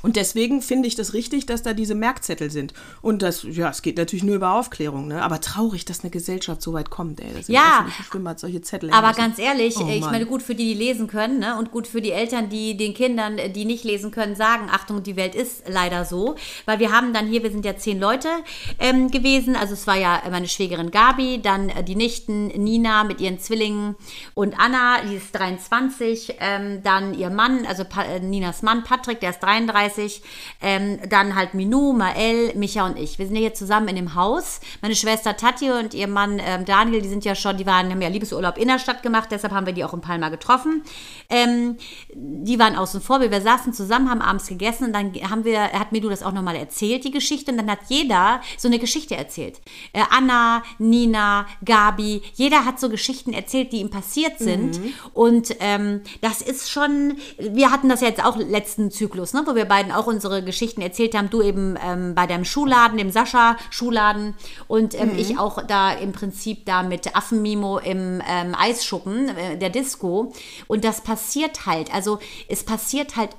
und 0.02 0.16
deswegen 0.16 0.62
finde 0.62 0.88
ich 0.88 0.96
das 0.96 1.14
richtig, 1.14 1.46
dass 1.46 1.64
da 1.64 1.74
diese 1.74 1.96
Merkzettel 1.96 2.50
sind. 2.50 2.74
Und 3.02 3.22
das, 3.22 3.44
ja, 3.44 3.70
es 3.70 3.82
geht 3.82 3.98
natürlich 3.98 4.24
nur 4.24 4.36
über 4.36 4.54
Aufklärung, 4.54 5.08
ne? 5.08 5.22
Aber 5.22 5.42
traurig, 5.42 5.86
dass 5.86 6.02
eine 6.02 6.10
Gesellschaft 6.10 6.62
so 6.62 6.74
weit 6.74 6.90
kommt, 6.90 7.20
ey. 7.20 7.34
Dass 7.34 7.48
ja, 7.48 7.86
Schwimmbad 8.10 8.40
solche 8.40 8.62
Zettel 8.62 8.92
aber 8.92 9.14
ganz 9.14 9.38
ehrlich, 9.40 9.78
oh, 9.78 9.88
ich 9.88 10.02
meine, 10.02 10.26
gut 10.26 10.42
für 10.42 10.56
die, 10.56 10.74
die 10.74 10.74
lesen 10.74 11.08
können, 11.08 11.40
ne? 11.40 11.58
Und 11.58 11.72
gut 11.72 11.88
für 11.88 12.02
die 12.02 12.12
Eltern, 12.12 12.50
die 12.50 12.78
den 12.78 12.94
Kindern, 12.94 13.38
die 13.54 13.66
nicht 13.66 13.84
lesen 13.84 14.12
können, 14.12 14.36
sagen, 14.36 14.70
Achtung, 14.72 15.04
die 15.04 15.16
Welt 15.16 15.36
ist 15.36 15.64
leider 15.68 16.06
so. 16.06 16.36
Weil 16.66 16.80
wir 16.80 16.92
haben 16.92 17.14
dann 17.14 17.28
hier, 17.28 17.44
wir 17.44 17.52
sind 17.52 17.66
ja 17.66 17.76
zehn 17.76 18.00
Leute 18.00 18.30
ähm, 18.80 19.12
gewesen. 19.12 19.56
Also 19.56 19.74
es 19.74 19.88
war 19.88 19.98
ja 19.98 20.22
meine 20.30 20.48
Schwägerin 20.48 20.92
Gabi, 20.92 21.42
dann 21.42 21.70
äh, 21.70 21.84
die 21.84 21.96
Nichten 21.96 22.48
Nina 22.48 23.04
mit 23.04 23.22
ihren 23.22 23.40
Zwillingen 23.40 23.96
und 24.34 24.60
Anna, 24.60 25.02
die 25.10 25.16
ist 25.16 25.34
23, 25.34 26.36
ähm, 26.40 26.82
dann 26.84 27.14
ihr 27.14 27.30
Mann, 27.30 27.66
also 27.66 27.84
pa 27.86 28.04
äh, 28.04 28.20
Ninas 28.20 28.62
Mann 28.62 28.84
Patrick, 28.84 29.20
der 29.20 29.32
ist 29.32 29.40
33 29.40 29.91
30. 29.92 30.22
Ähm, 30.62 31.00
dann 31.10 31.36
halt 31.36 31.54
Minou, 31.54 31.94
Mael, 31.94 32.54
Micha 32.56 32.86
und 32.86 32.98
ich. 32.98 33.20
Wir 33.20 33.26
sind 33.26 33.36
ja 33.36 33.42
hier 33.42 33.54
zusammen 33.54 33.88
in 33.90 33.96
dem 33.96 34.16
Haus. 34.16 34.60
Meine 34.82 34.96
Schwester 34.96 35.36
Tati 35.36 35.72
und 35.72 35.94
ihr 35.94 36.08
Mann 36.08 36.42
ähm, 36.44 36.66
Daniel, 36.66 37.02
die 37.02 37.10
sind 37.10 37.26
ja 37.26 37.36
schon, 37.36 37.58
die 37.58 37.66
waren, 37.66 37.90
haben 37.90 38.02
ja 38.02 38.10
Liebesurlaub 38.10 38.58
in 38.58 38.68
der 38.68 38.80
Stadt 38.80 39.04
gemacht, 39.04 39.30
deshalb 39.32 39.54
haben 39.54 39.66
wir 39.66 39.74
die 39.74 39.84
auch 39.84 39.94
in 39.94 40.02
Palma 40.02 40.30
getroffen. 40.30 40.84
Ähm, 41.30 41.78
die 42.14 42.60
waren 42.60 42.76
außen 42.76 43.02
vor, 43.02 43.22
wir, 43.22 43.32
wir 43.32 43.42
saßen 43.42 43.74
zusammen, 43.74 44.10
haben 44.10 44.22
abends 44.22 44.48
gegessen 44.48 44.86
und 44.86 44.94
dann 44.94 45.14
haben 45.30 45.44
wir, 45.44 45.62
hat 45.62 45.92
Minou 45.92 46.10
das 46.10 46.24
auch 46.24 46.32
nochmal 46.32 46.56
erzählt, 46.56 47.04
die 47.04 47.12
Geschichte, 47.12 47.52
und 47.52 47.58
dann 47.58 47.70
hat 47.70 47.80
jeder 47.88 48.42
so 48.58 48.68
eine 48.68 48.80
Geschichte 48.80 49.16
erzählt. 49.16 49.62
Äh, 49.94 50.04
Anna, 50.10 50.64
Nina, 50.78 51.46
Gabi, 51.66 52.22
jeder 52.34 52.66
hat 52.66 52.80
so 52.80 52.90
Geschichten 52.90 53.34
erzählt, 53.34 53.72
die 53.72 53.78
ihm 53.78 53.90
passiert 53.90 54.40
sind. 54.40 54.80
Mhm. 54.80 54.94
Und 55.14 55.56
ähm, 55.60 56.02
das 56.22 56.42
ist 56.42 56.70
schon, 56.70 57.18
wir 57.38 57.72
hatten 57.72 57.90
das 57.90 58.02
ja 58.02 58.08
jetzt 58.08 58.24
auch 58.24 58.38
letzten 58.38 58.92
Zyklus, 58.92 59.34
ne, 59.34 59.44
wo 59.46 59.56
wir 59.56 59.66
beide 59.66 59.81
beiden 59.82 59.92
auch 59.92 60.08
unsere 60.08 60.44
Geschichten 60.44 60.82
erzählt 60.82 61.16
haben. 61.16 61.30
Du 61.30 61.42
eben 61.42 61.78
ähm, 61.84 62.14
bei 62.16 62.28
deinem 62.28 62.46
Schuhladen, 62.46 62.98
dem 62.98 63.12
Sascha 63.12 63.58
Schuhladen 63.70 64.36
und 64.68 64.94
ähm, 65.00 65.14
mhm. 65.14 65.20
ich 65.20 65.40
auch 65.40 65.66
da 65.66 65.92
im 65.92 66.12
Prinzip 66.12 66.66
da 66.66 66.84
mit 66.84 67.16
Affenmimo 67.16 67.80
im 67.80 68.22
ähm, 68.28 68.56
Eisschuppen 68.58 69.30
äh, 69.30 69.58
der 69.58 69.70
Disco. 69.70 70.34
Und 70.68 70.84
das 70.84 71.02
passiert 71.02 71.66
halt. 71.66 71.94
Also 71.94 72.20
es 72.48 72.64
passiert 72.64 73.16
halt 73.16 73.32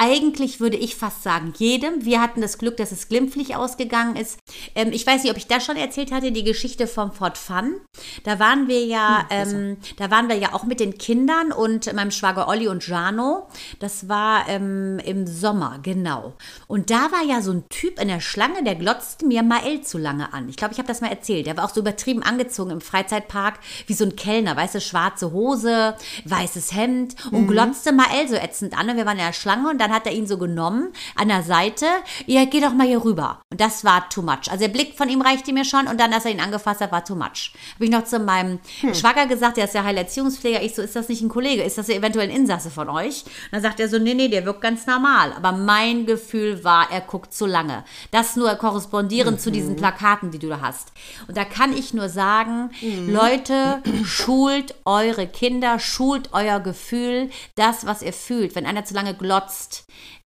eigentlich 0.00 0.60
würde 0.60 0.76
ich 0.76 0.94
fast 0.94 1.24
sagen, 1.24 1.52
jedem. 1.56 2.04
Wir 2.04 2.22
hatten 2.22 2.40
das 2.40 2.58
Glück, 2.58 2.76
dass 2.76 2.92
es 2.92 3.08
glimpflich 3.08 3.56
ausgegangen 3.56 4.14
ist. 4.14 4.38
Ähm, 4.76 4.92
ich 4.92 5.04
weiß 5.04 5.24
nicht, 5.24 5.32
ob 5.32 5.36
ich 5.36 5.48
das 5.48 5.64
schon 5.64 5.76
erzählt 5.76 6.12
hatte, 6.12 6.30
die 6.30 6.44
Geschichte 6.44 6.86
vom 6.86 7.10
Fort 7.10 7.36
Fun. 7.36 7.80
Da 8.22 8.38
waren 8.38 8.68
wir 8.68 8.84
ja, 8.86 9.26
hm, 9.28 9.50
ähm, 9.50 9.76
da 9.96 10.10
waren 10.12 10.28
wir 10.28 10.36
ja 10.36 10.54
auch 10.54 10.62
mit 10.62 10.78
den 10.78 10.98
Kindern 10.98 11.50
und 11.50 11.92
meinem 11.92 12.12
Schwager 12.12 12.46
Olli 12.46 12.68
und 12.68 12.86
Jano. 12.86 13.48
Das 13.80 14.08
war 14.08 14.48
ähm, 14.48 15.00
im 15.04 15.26
Sommer, 15.26 15.80
genau. 15.82 16.34
Und 16.68 16.90
da 16.90 17.10
war 17.10 17.24
ja 17.26 17.42
so 17.42 17.50
ein 17.50 17.68
Typ 17.68 18.00
in 18.00 18.06
der 18.06 18.20
Schlange, 18.20 18.62
der 18.62 18.76
glotzte 18.76 19.26
mir 19.26 19.42
Mael 19.42 19.80
zu 19.80 19.98
lange 19.98 20.32
an. 20.32 20.48
Ich 20.48 20.56
glaube, 20.56 20.74
ich 20.74 20.78
habe 20.78 20.86
das 20.86 21.00
mal 21.00 21.10
erzählt. 21.10 21.46
Der 21.46 21.56
war 21.56 21.64
auch 21.64 21.74
so 21.74 21.80
übertrieben 21.80 22.22
angezogen 22.22 22.70
im 22.70 22.80
Freizeitpark, 22.80 23.58
wie 23.88 23.94
so 23.94 24.04
ein 24.04 24.14
Kellner, 24.14 24.56
weißt 24.56 24.76
du, 24.76 24.80
schwarze 24.80 25.32
Hose, 25.32 25.96
weißes 26.24 26.72
Hemd 26.72 27.16
und 27.32 27.42
mhm. 27.42 27.48
glotzte 27.48 27.90
Mael 27.90 28.28
so 28.28 28.36
ätzend 28.36 28.78
an. 28.78 28.88
Und 28.88 28.96
wir 28.96 29.04
waren 29.04 29.18
in 29.18 29.24
der 29.24 29.32
Schlange 29.32 29.68
und 29.68 29.78
dann 29.78 29.87
dann 29.88 29.96
hat 29.96 30.06
er 30.06 30.12
ihn 30.12 30.26
so 30.26 30.38
genommen 30.38 30.92
an 31.14 31.28
der 31.28 31.42
Seite. 31.42 31.86
Ja, 32.26 32.44
geh 32.44 32.60
doch 32.60 32.72
mal 32.72 32.86
hier 32.86 33.04
rüber. 33.04 33.40
Und 33.50 33.60
das 33.60 33.84
war 33.84 34.08
too 34.08 34.22
much. 34.22 34.50
Also 34.50 34.58
der 34.58 34.68
Blick 34.68 34.96
von 34.96 35.08
ihm 35.08 35.22
reichte 35.22 35.52
mir 35.52 35.64
schon 35.64 35.86
und 35.86 35.98
dann, 35.98 36.12
als 36.12 36.24
er 36.24 36.30
ihn 36.30 36.40
angefasst 36.40 36.80
hat, 36.80 36.92
war 36.92 37.04
too 37.04 37.14
much. 37.14 37.52
Habe 37.74 37.84
ich 37.84 37.90
noch 37.90 38.04
zu 38.04 38.18
meinem 38.18 38.60
hm. 38.80 38.94
Schwager 38.94 39.26
gesagt, 39.26 39.56
der 39.56 39.64
ist 39.64 39.74
ja 39.74 39.84
Heilerziehungspfleger. 39.84 40.62
Ich 40.62 40.74
so, 40.74 40.82
ist 40.82 40.96
das 40.96 41.08
nicht 41.08 41.22
ein 41.22 41.28
Kollege? 41.28 41.62
Ist 41.62 41.78
das 41.78 41.88
eventuell 41.88 42.28
ein 42.28 42.34
Insasse 42.34 42.70
von 42.70 42.88
euch? 42.88 43.24
Und 43.24 43.52
dann 43.52 43.62
sagt 43.62 43.80
er 43.80 43.88
so, 43.88 43.98
nee, 43.98 44.14
nee, 44.14 44.28
der 44.28 44.44
wirkt 44.44 44.60
ganz 44.60 44.86
normal. 44.86 45.32
Aber 45.32 45.52
mein 45.52 46.06
Gefühl 46.06 46.62
war, 46.64 46.90
er 46.90 47.00
guckt 47.00 47.32
zu 47.32 47.46
lange. 47.46 47.84
Das 48.10 48.36
nur 48.36 48.54
korrespondierend 48.54 49.38
mhm. 49.38 49.42
zu 49.42 49.50
diesen 49.50 49.76
Plakaten, 49.76 50.30
die 50.30 50.38
du 50.38 50.48
da 50.48 50.60
hast. 50.60 50.92
Und 51.26 51.36
da 51.36 51.44
kann 51.44 51.76
ich 51.76 51.94
nur 51.94 52.08
sagen, 52.08 52.70
mhm. 52.80 53.12
Leute, 53.12 53.82
schult 54.04 54.74
eure 54.84 55.26
Kinder, 55.26 55.78
schult 55.78 56.30
euer 56.32 56.60
Gefühl, 56.60 57.30
das, 57.54 57.86
was 57.86 58.02
ihr 58.02 58.12
fühlt. 58.12 58.54
Wenn 58.54 58.66
einer 58.66 58.84
zu 58.84 58.94
lange 58.94 59.14
glotzt, 59.14 59.77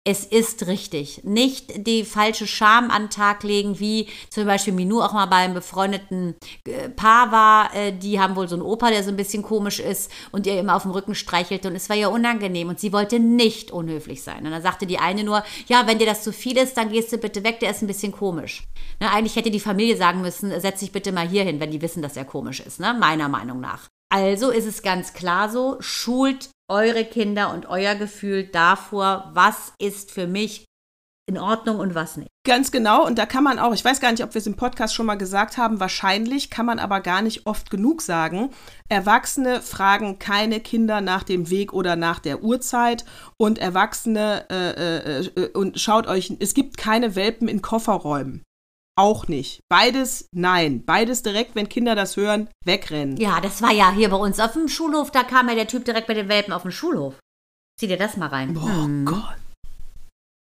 es 0.06 0.24
ist 0.24 0.68
richtig. 0.68 1.22
Nicht 1.24 1.85
die 1.85 2.04
falsche 2.04 2.46
Scham 2.46 2.92
an 2.92 3.04
den 3.04 3.11
Tag 3.11 3.42
legen, 3.42 3.80
wie 3.80 4.09
zum 4.30 4.46
Beispiel 4.46 4.72
Minou 4.72 5.02
auch 5.02 5.12
mal 5.12 5.26
beim 5.26 5.52
befreundeten 5.52 6.37
äh, 6.64 6.88
Paar 6.88 7.32
war. 7.32 7.74
Äh, 7.74 7.92
die 7.92 8.20
haben 8.20 8.37
wohl 8.37 8.48
so 8.48 8.54
einen 8.54 8.62
Opa, 8.62 8.90
der 8.90 9.02
so 9.02 9.11
ein 9.11 9.16
bisschen 9.16 9.42
komisch 9.42 9.80
ist 9.80 10.12
und 10.30 10.46
ihr 10.46 10.61
immer 10.61 10.76
auf 10.76 10.82
dem 10.82 10.92
Rücken 10.92 11.16
streichelte 11.16 11.66
und 11.66 11.74
es 11.74 11.88
war 11.88 11.96
ihr 11.96 12.12
unangenehm 12.12 12.68
und 12.68 12.78
sie 12.78 12.92
wollte 12.92 13.18
nicht 13.18 13.72
unhöflich 13.72 14.22
sein. 14.22 14.46
Und 14.46 14.52
dann 14.52 14.62
sagte 14.62 14.87
die 14.87 15.00
eine 15.00 15.24
nur, 15.24 15.42
ja, 15.66 15.88
wenn 15.88 15.98
dir 15.98 16.06
das 16.06 16.22
zu 16.22 16.32
viel 16.32 16.56
ist, 16.56 16.76
dann 16.76 16.92
gehst 16.92 17.12
du 17.12 17.18
bitte 17.18 17.42
weg, 17.42 17.59
der 17.59 17.72
ist 17.72 17.82
ein 17.82 17.88
bisschen 17.88 18.12
komisch. 18.12 18.62
Ne, 19.00 19.11
eigentlich 19.11 19.35
hätte 19.35 19.50
die 19.50 19.59
Familie 19.59 19.96
sagen 19.96 20.20
müssen, 20.20 20.52
setz 20.61 20.80
dich 20.80 20.92
bitte 20.92 21.11
mal 21.11 21.28
hier 21.28 21.42
hin, 21.42 21.59
wenn 21.59 21.72
die 21.72 21.82
wissen, 21.82 22.00
dass 22.00 22.16
er 22.16 22.24
komisch 22.24 22.61
ist, 22.61 22.78
ne? 22.78 22.94
meiner 22.98 23.28
Meinung 23.28 23.59
nach. 23.59 23.88
Also 24.09 24.50
ist 24.50 24.66
es 24.66 24.82
ganz 24.82 25.14
klar 25.14 25.50
so, 25.50 25.78
schult 25.80 26.50
eure 26.68 27.05
Kinder 27.05 27.52
und 27.52 27.66
euer 27.66 27.94
Gefühl 27.94 28.44
davor, 28.44 29.31
was 29.33 29.72
ist 29.79 30.11
für 30.11 30.26
mich 30.26 30.64
in 31.29 31.38
Ordnung 31.38 31.81
und 31.81 31.94
was 31.94 32.16
nicht. 32.16 32.29
Ganz 32.46 32.70
genau. 32.70 33.05
Und 33.05 33.18
da 33.18 33.26
kann 33.26 33.42
man 33.42 33.59
auch, 33.59 33.74
ich 33.74 33.85
weiß 33.85 34.00
gar 34.00 34.12
nicht, 34.12 34.22
ob 34.22 34.35
wir 34.35 34.38
es 34.38 34.46
im 34.46 34.55
Podcast 34.55 34.94
schon 34.94 35.07
mal 35.07 35.16
gesagt 35.16 35.59
haben, 35.59 35.81
wahrscheinlich 35.81 36.50
kann 36.50 36.66
man 36.66 36.79
aber 36.79 37.00
gar 37.00 37.20
nicht 37.20 37.46
oft 37.46 37.70
genug 37.70 38.00
sagen. 38.00 38.50
Erwachsene 38.88 39.61
fragen 39.61 40.20
keine 40.20 40.61
Kinder 40.61 41.00
nach 41.00 41.24
dem 41.24 41.50
Weg 41.50 41.72
oder 41.72 41.96
nach 41.96 42.20
der 42.20 42.44
Uhrzeit. 42.44 43.05
Und 43.37 43.59
Erwachsene, 43.59 44.44
äh, 44.48 44.70
äh, 44.70 45.26
äh 45.35 45.48
und 45.55 45.81
schaut 45.81 46.07
euch, 46.07 46.33
es 46.38 46.55
gibt 46.55 46.79
keine 46.79 47.16
Welpen 47.16 47.48
in 47.48 47.61
Kofferräumen. 47.61 48.45
Auch 48.98 49.28
nicht. 49.28 49.61
Beides 49.68 50.26
nein. 50.32 50.85
Beides 50.85 51.22
direkt, 51.22 51.54
wenn 51.54 51.68
Kinder 51.68 51.94
das 51.94 52.16
hören, 52.16 52.48
wegrennen. 52.64 53.16
Ja, 53.18 53.40
das 53.40 53.61
war 53.61 53.72
ja 53.72 53.92
hier 53.92 54.09
bei 54.09 54.16
uns 54.16 54.40
auf 54.40 54.54
dem 54.54 54.68
Schulhof, 54.68 55.11
da 55.11 55.22
kam 55.22 55.48
ja 55.48 55.54
der 55.54 55.68
Typ 55.68 55.85
direkt 55.85 56.09
mit 56.09 56.16
den 56.16 56.28
Welpen 56.28 56.52
auf 56.52 56.62
den 56.62 56.72
Schulhof. 56.72 57.18
Zieh 57.78 57.88
dir 57.88 57.98
das 57.98 58.16
mal 58.16 58.28
rein. 58.28 58.54
Boah, 58.54 58.85
hm. 58.85 59.04
Gott. 59.04 59.37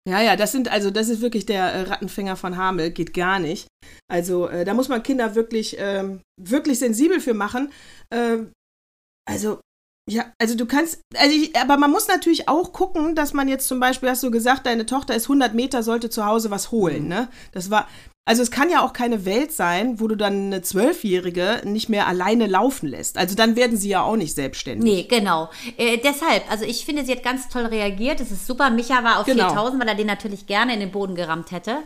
Ja, 0.08 0.21
ja, 0.21 0.36
das 0.38 0.54
sind 0.54 0.69
also 0.69 0.89
das 0.89 1.10
ist 1.10 1.19
wirklich 1.19 1.45
der 1.45 1.65
äh, 1.65 1.82
Rattenfänger 1.82 2.38
von 2.38 2.56
Hamel, 2.56 2.91
geht 2.91 3.13
gar 3.13 3.39
nicht. 3.39 3.67
Also 4.08 4.47
äh, 4.47 4.63
da 4.63 4.73
muss 4.73 4.88
man 4.88 5.04
Kinder 5.04 5.36
wirklich 5.36 5.76
ähm, 5.80 6.21
wirklich 6.39 6.80
sensibel 6.80 7.19
für 7.19 7.34
machen. 7.34 7.73
Ähm, 8.13 8.54
also 9.28 9.60
ja, 10.10 10.32
also 10.39 10.56
du 10.56 10.65
kannst, 10.65 11.02
also 11.17 11.36
ich, 11.36 11.54
aber 11.58 11.76
man 11.76 11.91
muss 11.91 12.08
natürlich 12.08 12.47
auch 12.47 12.71
gucken, 12.71 13.13
dass 13.13 13.34
man 13.34 13.50
jetzt 13.50 13.67
zum 13.67 13.82
Beispiel, 13.82 14.10
hast 14.10 14.23
du 14.23 14.32
gesagt, 14.32 14.65
deine 14.65 14.86
Tochter 14.86 15.13
ist 15.13 15.26
100 15.26 15.54
Meter, 15.54 15.84
sollte 15.84 16.10
zu 16.10 16.26
Hause 16.26 16.50
was 16.50 16.71
holen, 16.71 17.04
mhm. 17.04 17.10
ne? 17.10 17.30
Das 17.52 17.69
war, 17.69 17.89
also 18.28 18.42
es 18.42 18.52
kann 18.52 18.70
ja 18.70 18.84
auch 18.84 18.92
keine 18.92 19.24
Welt 19.24 19.54
sein, 19.54 20.02
wo 20.02 20.08
du 20.10 20.18
dann 20.18 20.48
eine 20.48 20.62
Zwölfjährige 20.62 21.62
nicht 21.63 21.88
mehr 21.88 22.08
alleine 22.08 22.46
laufen 22.46 22.88
lässt. 22.88 23.18
Also 23.18 23.36
dann 23.36 23.56
werden 23.56 23.78
sie 23.78 23.88
ja 23.88 24.04
auch 24.04 24.18
nicht 24.18 24.36
selbstständig. 24.36 24.84
Nee, 24.84 25.04
genau. 25.04 25.50
Äh, 25.78 25.98
deshalb, 25.98 26.44
also 26.52 26.66
ich 26.66 26.84
finde, 26.84 27.06
sie 27.06 27.13
hat 27.13 27.24
ganz 27.24 27.48
toll 27.48 27.66
reagiert. 27.68 28.20
Das 28.20 28.30
ist 28.30 28.46
super. 28.46 28.70
Micha 28.70 29.02
war 29.02 29.22
auf 29.22 29.26
genau. 29.26 29.48
4000, 29.48 29.82
weil 29.82 29.88
er 29.88 29.96
den 29.96 30.08
natürlich 30.08 30.46
gerne 30.46 30.74
in 30.74 30.82
den 30.82 30.92
Boden 30.92 31.16
gerammt 31.16 31.52
hätte. 31.52 31.78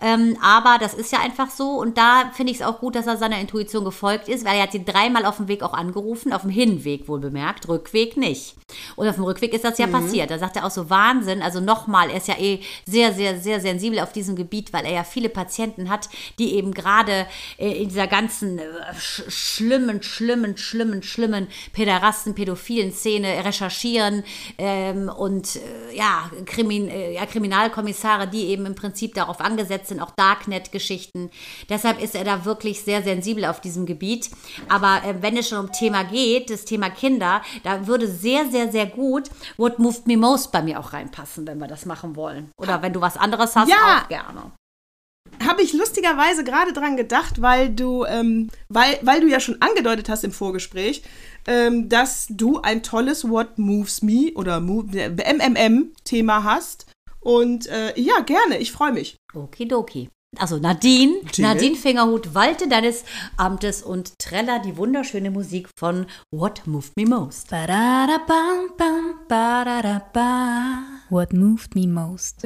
Ähm, 0.00 0.36
aber 0.42 0.78
das 0.80 0.94
ist 0.94 1.12
ja 1.12 1.20
einfach 1.20 1.48
so. 1.48 1.78
Und 1.78 1.96
da 1.96 2.32
finde 2.34 2.50
ich 2.50 2.58
es 2.58 2.66
auch 2.66 2.80
gut, 2.80 2.96
dass 2.96 3.06
er 3.06 3.16
seiner 3.16 3.38
Intuition 3.38 3.84
gefolgt 3.84 4.28
ist, 4.28 4.44
weil 4.44 4.56
er 4.56 4.64
hat 4.64 4.72
sie 4.72 4.84
dreimal 4.84 5.24
auf 5.24 5.36
dem 5.36 5.46
Weg 5.46 5.62
auch 5.62 5.74
angerufen. 5.74 6.32
Auf 6.32 6.42
dem 6.42 6.50
Hinweg 6.50 7.06
wohl 7.06 7.20
bemerkt, 7.20 7.68
Rückweg 7.68 8.16
nicht. 8.16 8.56
Und 8.96 9.06
auf 9.06 9.14
dem 9.14 9.24
Rückweg 9.24 9.54
ist 9.54 9.64
das 9.64 9.78
ja 9.78 9.86
mhm. 9.86 9.92
passiert. 9.92 10.32
Da 10.32 10.40
sagt 10.40 10.56
er 10.56 10.66
auch 10.66 10.72
so 10.72 10.90
Wahnsinn. 10.90 11.40
Also 11.40 11.60
nochmal, 11.60 12.10
er 12.10 12.16
ist 12.16 12.26
ja 12.26 12.34
eh 12.36 12.58
sehr, 12.84 13.12
sehr, 13.12 13.38
sehr 13.38 13.60
sensibel 13.60 14.00
auf 14.00 14.10
diesem 14.10 14.34
Gebiet, 14.34 14.72
weil 14.72 14.86
er 14.86 14.92
ja 14.92 15.04
viele 15.04 15.28
Patienten 15.28 15.83
Patienten 15.84 15.90
hat, 15.90 16.08
die 16.38 16.54
eben 16.54 16.72
gerade 16.72 17.26
äh, 17.58 17.82
in 17.82 17.88
dieser 17.88 18.06
ganzen 18.06 18.58
äh, 18.58 18.62
schlimmen, 18.98 20.02
schlimmen, 20.02 20.56
schlimmen, 20.56 21.02
schlimmen 21.02 21.48
Päderasten, 21.72 22.34
pädophilen 22.34 22.92
Szene 22.92 23.44
recherchieren 23.44 24.24
ähm, 24.58 25.08
und 25.08 25.56
äh, 25.56 25.96
ja, 25.96 26.30
Krimin 26.46 26.90
ja, 27.12 27.26
Kriminalkommissare, 27.26 28.28
die 28.28 28.46
eben 28.46 28.66
im 28.66 28.74
Prinzip 28.74 29.14
darauf 29.14 29.40
angesetzt 29.40 29.88
sind, 29.88 30.00
auch 30.00 30.10
Darknet-Geschichten. 30.16 31.30
Deshalb 31.68 32.02
ist 32.02 32.14
er 32.14 32.24
da 32.24 32.44
wirklich 32.44 32.82
sehr 32.82 33.02
sensibel 33.02 33.44
auf 33.44 33.60
diesem 33.60 33.86
Gebiet. 33.86 34.30
Aber 34.68 35.02
äh, 35.04 35.14
wenn 35.20 35.36
es 35.36 35.48
schon 35.48 35.58
um 35.58 35.72
Thema 35.72 36.04
geht, 36.04 36.50
das 36.50 36.64
Thema 36.64 36.90
Kinder, 36.90 37.42
da 37.62 37.86
würde 37.86 38.08
sehr, 38.08 38.46
sehr, 38.50 38.70
sehr 38.70 38.86
gut 38.86 39.30
What 39.56 39.78
Moved 39.78 40.06
Me 40.06 40.16
Most 40.16 40.52
bei 40.52 40.62
mir 40.62 40.80
auch 40.80 40.92
reinpassen, 40.92 41.46
wenn 41.46 41.58
wir 41.58 41.68
das 41.68 41.86
machen 41.86 42.16
wollen. 42.16 42.50
Oder 42.56 42.82
wenn 42.82 42.92
du 42.92 43.00
was 43.00 43.16
anderes 43.16 43.56
hast, 43.56 43.68
ja. 43.68 44.02
auch 44.02 44.08
gerne 44.08 44.52
habe 45.46 45.62
ich 45.62 45.72
lustigerweise 45.72 46.44
gerade 46.44 46.72
dran 46.72 46.96
gedacht, 46.96 47.40
weil 47.40 47.70
du, 47.70 48.04
ähm, 48.04 48.50
weil, 48.68 48.98
weil 49.02 49.20
du 49.20 49.28
ja 49.28 49.40
schon 49.40 49.60
angedeutet 49.60 50.08
hast 50.08 50.24
im 50.24 50.32
Vorgespräch, 50.32 51.02
ähm, 51.46 51.88
dass 51.88 52.26
du 52.30 52.60
ein 52.60 52.82
tolles 52.82 53.28
What 53.28 53.58
Moves 53.58 54.02
Me 54.02 54.32
oder 54.34 54.60
MMM-Thema 54.60 56.44
hast. 56.44 56.86
Und 57.20 57.66
äh, 57.66 57.98
ja, 57.98 58.20
gerne, 58.20 58.58
ich 58.58 58.72
freue 58.72 58.92
mich. 58.92 59.16
Okidoki. 59.34 60.10
Also 60.36 60.58
Nadine, 60.58 61.14
Jill. 61.32 61.46
Nadine 61.46 61.76
Fingerhut, 61.76 62.34
Walte 62.34 62.68
deines 62.68 63.04
Amtes 63.36 63.82
und 63.82 64.18
Trella 64.18 64.58
die 64.58 64.76
wunderschöne 64.76 65.30
Musik 65.30 65.68
von 65.78 66.06
What 66.32 66.66
Moved 66.66 66.96
Me 66.96 67.06
Most. 67.06 67.52
What 71.10 71.32
Moved 71.32 71.74
Me 71.74 71.86
Most. 71.86 72.42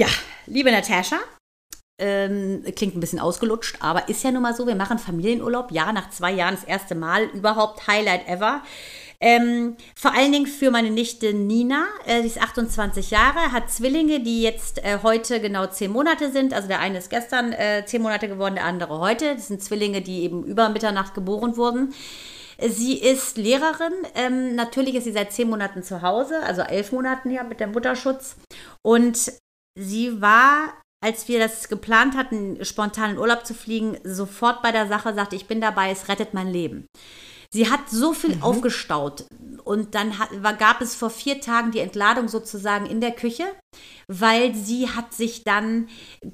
Ja, 0.00 0.08
liebe 0.46 0.72
Natascha, 0.72 1.18
ähm, 1.98 2.64
klingt 2.74 2.96
ein 2.96 3.00
bisschen 3.00 3.20
ausgelutscht, 3.20 3.76
aber 3.80 4.08
ist 4.08 4.24
ja 4.24 4.30
nun 4.30 4.40
mal 4.40 4.54
so, 4.54 4.66
wir 4.66 4.74
machen 4.74 4.98
Familienurlaub, 4.98 5.72
ja, 5.72 5.92
nach 5.92 6.08
zwei 6.08 6.32
Jahren 6.32 6.54
das 6.54 6.64
erste 6.64 6.94
Mal, 6.94 7.24
überhaupt 7.34 7.86
Highlight 7.86 8.26
ever. 8.26 8.62
Ähm, 9.20 9.76
vor 9.94 10.14
allen 10.14 10.32
Dingen 10.32 10.46
für 10.46 10.70
meine 10.70 10.90
Nichte 10.90 11.34
Nina, 11.34 11.84
äh, 12.06 12.22
sie 12.22 12.28
ist 12.28 12.40
28 12.40 13.10
Jahre, 13.10 13.52
hat 13.52 13.70
Zwillinge, 13.70 14.20
die 14.20 14.40
jetzt 14.40 14.82
äh, 14.82 15.00
heute 15.02 15.38
genau 15.38 15.66
zehn 15.66 15.90
Monate 15.90 16.32
sind. 16.32 16.54
Also 16.54 16.66
der 16.66 16.80
eine 16.80 16.96
ist 16.96 17.10
gestern 17.10 17.52
äh, 17.52 17.84
zehn 17.84 18.00
Monate 18.00 18.26
geworden, 18.26 18.54
der 18.54 18.64
andere 18.64 19.00
heute. 19.00 19.34
Das 19.34 19.48
sind 19.48 19.62
Zwillinge, 19.62 20.00
die 20.00 20.22
eben 20.22 20.44
über 20.44 20.70
Mitternacht 20.70 21.12
geboren 21.12 21.58
wurden. 21.58 21.92
Sie 22.66 22.98
ist 22.98 23.36
Lehrerin. 23.36 23.92
Ähm, 24.14 24.54
natürlich 24.54 24.94
ist 24.94 25.04
sie 25.04 25.12
seit 25.12 25.34
zehn 25.34 25.50
Monaten 25.50 25.82
zu 25.82 26.00
Hause, 26.00 26.42
also 26.42 26.62
elf 26.62 26.90
Monaten 26.90 27.30
ja 27.30 27.42
mit 27.42 27.60
dem 27.60 27.72
Mutterschutz. 27.72 28.36
Und 28.80 29.30
sie 29.80 30.20
war, 30.20 30.74
als 31.02 31.28
wir 31.28 31.38
das 31.38 31.68
geplant 31.68 32.16
hatten, 32.16 32.64
spontan 32.64 33.12
in 33.12 33.18
Urlaub 33.18 33.46
zu 33.46 33.54
fliegen, 33.54 33.96
sofort 34.04 34.62
bei 34.62 34.70
der 34.70 34.86
Sache, 34.86 35.14
sagte, 35.14 35.36
ich 35.36 35.46
bin 35.46 35.60
dabei, 35.60 35.90
es 35.90 36.08
rettet 36.08 36.34
mein 36.34 36.48
Leben. 36.48 36.86
Sie 37.52 37.68
hat 37.68 37.90
so 37.90 38.12
viel 38.12 38.36
mhm. 38.36 38.42
aufgestaut 38.42 39.24
und 39.64 39.94
dann 39.94 40.18
hat, 40.18 40.28
war, 40.42 40.54
gab 40.54 40.80
es 40.80 40.94
vor 40.94 41.10
vier 41.10 41.40
Tagen 41.40 41.72
die 41.72 41.80
Entladung 41.80 42.28
sozusagen 42.28 42.86
in 42.86 43.00
der 43.00 43.10
Küche 43.10 43.44
weil 44.12 44.54
sie 44.56 44.88
hat 44.88 45.14
sich 45.14 45.44
dann 45.44 45.88
äh, 46.20 46.28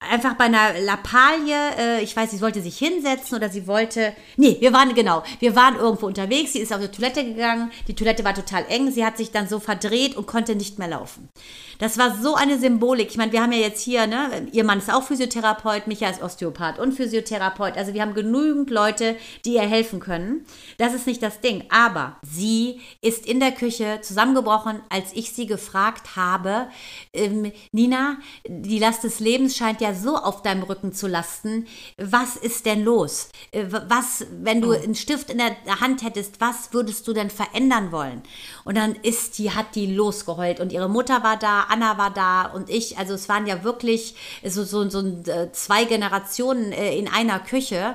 einfach 0.00 0.34
bei 0.34 0.44
einer 0.44 0.78
Lappalie, 0.80 1.56
äh, 1.78 2.02
ich 2.02 2.14
weiß, 2.14 2.30
sie 2.30 2.42
wollte 2.42 2.60
sich 2.60 2.76
hinsetzen 2.76 3.38
oder 3.38 3.48
sie 3.48 3.66
wollte, 3.66 4.12
nee, 4.36 4.58
wir 4.60 4.74
waren, 4.74 4.94
genau, 4.94 5.22
wir 5.40 5.56
waren 5.56 5.76
irgendwo 5.76 6.06
unterwegs, 6.06 6.52
sie 6.52 6.58
ist 6.58 6.74
auf 6.74 6.80
die 6.80 6.88
Toilette 6.88 7.24
gegangen, 7.24 7.70
die 7.88 7.94
Toilette 7.94 8.22
war 8.22 8.34
total 8.34 8.66
eng, 8.68 8.90
sie 8.90 9.04
hat 9.04 9.16
sich 9.16 9.30
dann 9.30 9.48
so 9.48 9.60
verdreht 9.60 10.14
und 10.14 10.26
konnte 10.26 10.54
nicht 10.54 10.78
mehr 10.78 10.88
laufen. 10.88 11.30
Das 11.78 11.98
war 11.98 12.16
so 12.16 12.34
eine 12.34 12.58
Symbolik. 12.58 13.10
Ich 13.10 13.16
meine, 13.16 13.32
wir 13.32 13.42
haben 13.42 13.52
ja 13.52 13.58
jetzt 13.58 13.82
hier, 13.82 14.06
ne, 14.06 14.48
ihr 14.52 14.64
Mann 14.64 14.78
ist 14.78 14.92
auch 14.92 15.02
Physiotherapeut, 15.02 15.86
Micha 15.86 16.08
ist 16.08 16.22
Osteopath 16.22 16.78
und 16.78 16.92
Physiotherapeut. 16.92 17.76
Also 17.76 17.92
wir 17.92 18.02
haben 18.02 18.14
genügend 18.14 18.70
Leute, 18.70 19.16
die 19.44 19.54
ihr 19.54 19.62
helfen 19.62 20.00
können. 20.00 20.46
Das 20.78 20.94
ist 20.94 21.06
nicht 21.06 21.22
das 21.22 21.40
Ding. 21.40 21.64
Aber 21.70 22.16
sie 22.22 22.80
ist 23.02 23.26
in 23.26 23.40
der 23.40 23.52
Küche 23.52 24.00
zusammengebrochen, 24.00 24.80
als 24.88 25.12
ich 25.12 25.32
sie 25.32 25.46
gefragt 25.46 26.16
habe, 26.16 26.65
ähm, 27.12 27.52
Nina, 27.72 28.18
die 28.46 28.78
Last 28.78 29.04
des 29.04 29.20
Lebens 29.20 29.56
scheint 29.56 29.80
ja 29.80 29.94
so 29.94 30.16
auf 30.16 30.42
deinem 30.42 30.62
Rücken 30.62 30.92
zu 30.92 31.06
lasten. 31.06 31.66
Was 31.96 32.36
ist 32.36 32.66
denn 32.66 32.84
los? 32.84 33.28
Äh, 33.52 33.66
was, 33.70 34.26
wenn 34.30 34.60
du 34.60 34.72
einen 34.72 34.94
Stift 34.94 35.30
in 35.30 35.38
der 35.38 35.56
Hand 35.80 36.02
hättest, 36.02 36.40
was 36.40 36.72
würdest 36.72 37.06
du 37.08 37.12
denn 37.12 37.30
verändern 37.30 37.92
wollen? 37.92 38.22
Und 38.64 38.76
dann 38.76 38.94
ist 38.96 39.38
die, 39.38 39.50
hat 39.50 39.74
die 39.74 39.86
losgeheult 39.86 40.60
und 40.60 40.72
ihre 40.72 40.88
Mutter 40.88 41.22
war 41.22 41.36
da, 41.36 41.66
Anna 41.68 41.98
war 41.98 42.10
da 42.10 42.46
und 42.46 42.70
ich. 42.70 42.98
Also 42.98 43.14
es 43.14 43.28
waren 43.28 43.46
ja 43.46 43.64
wirklich 43.64 44.14
so, 44.44 44.64
so, 44.64 44.88
so 44.88 45.00
äh, 45.00 45.52
zwei 45.52 45.84
Generationen 45.84 46.72
äh, 46.72 46.96
in 46.96 47.08
einer 47.08 47.40
Küche. 47.40 47.94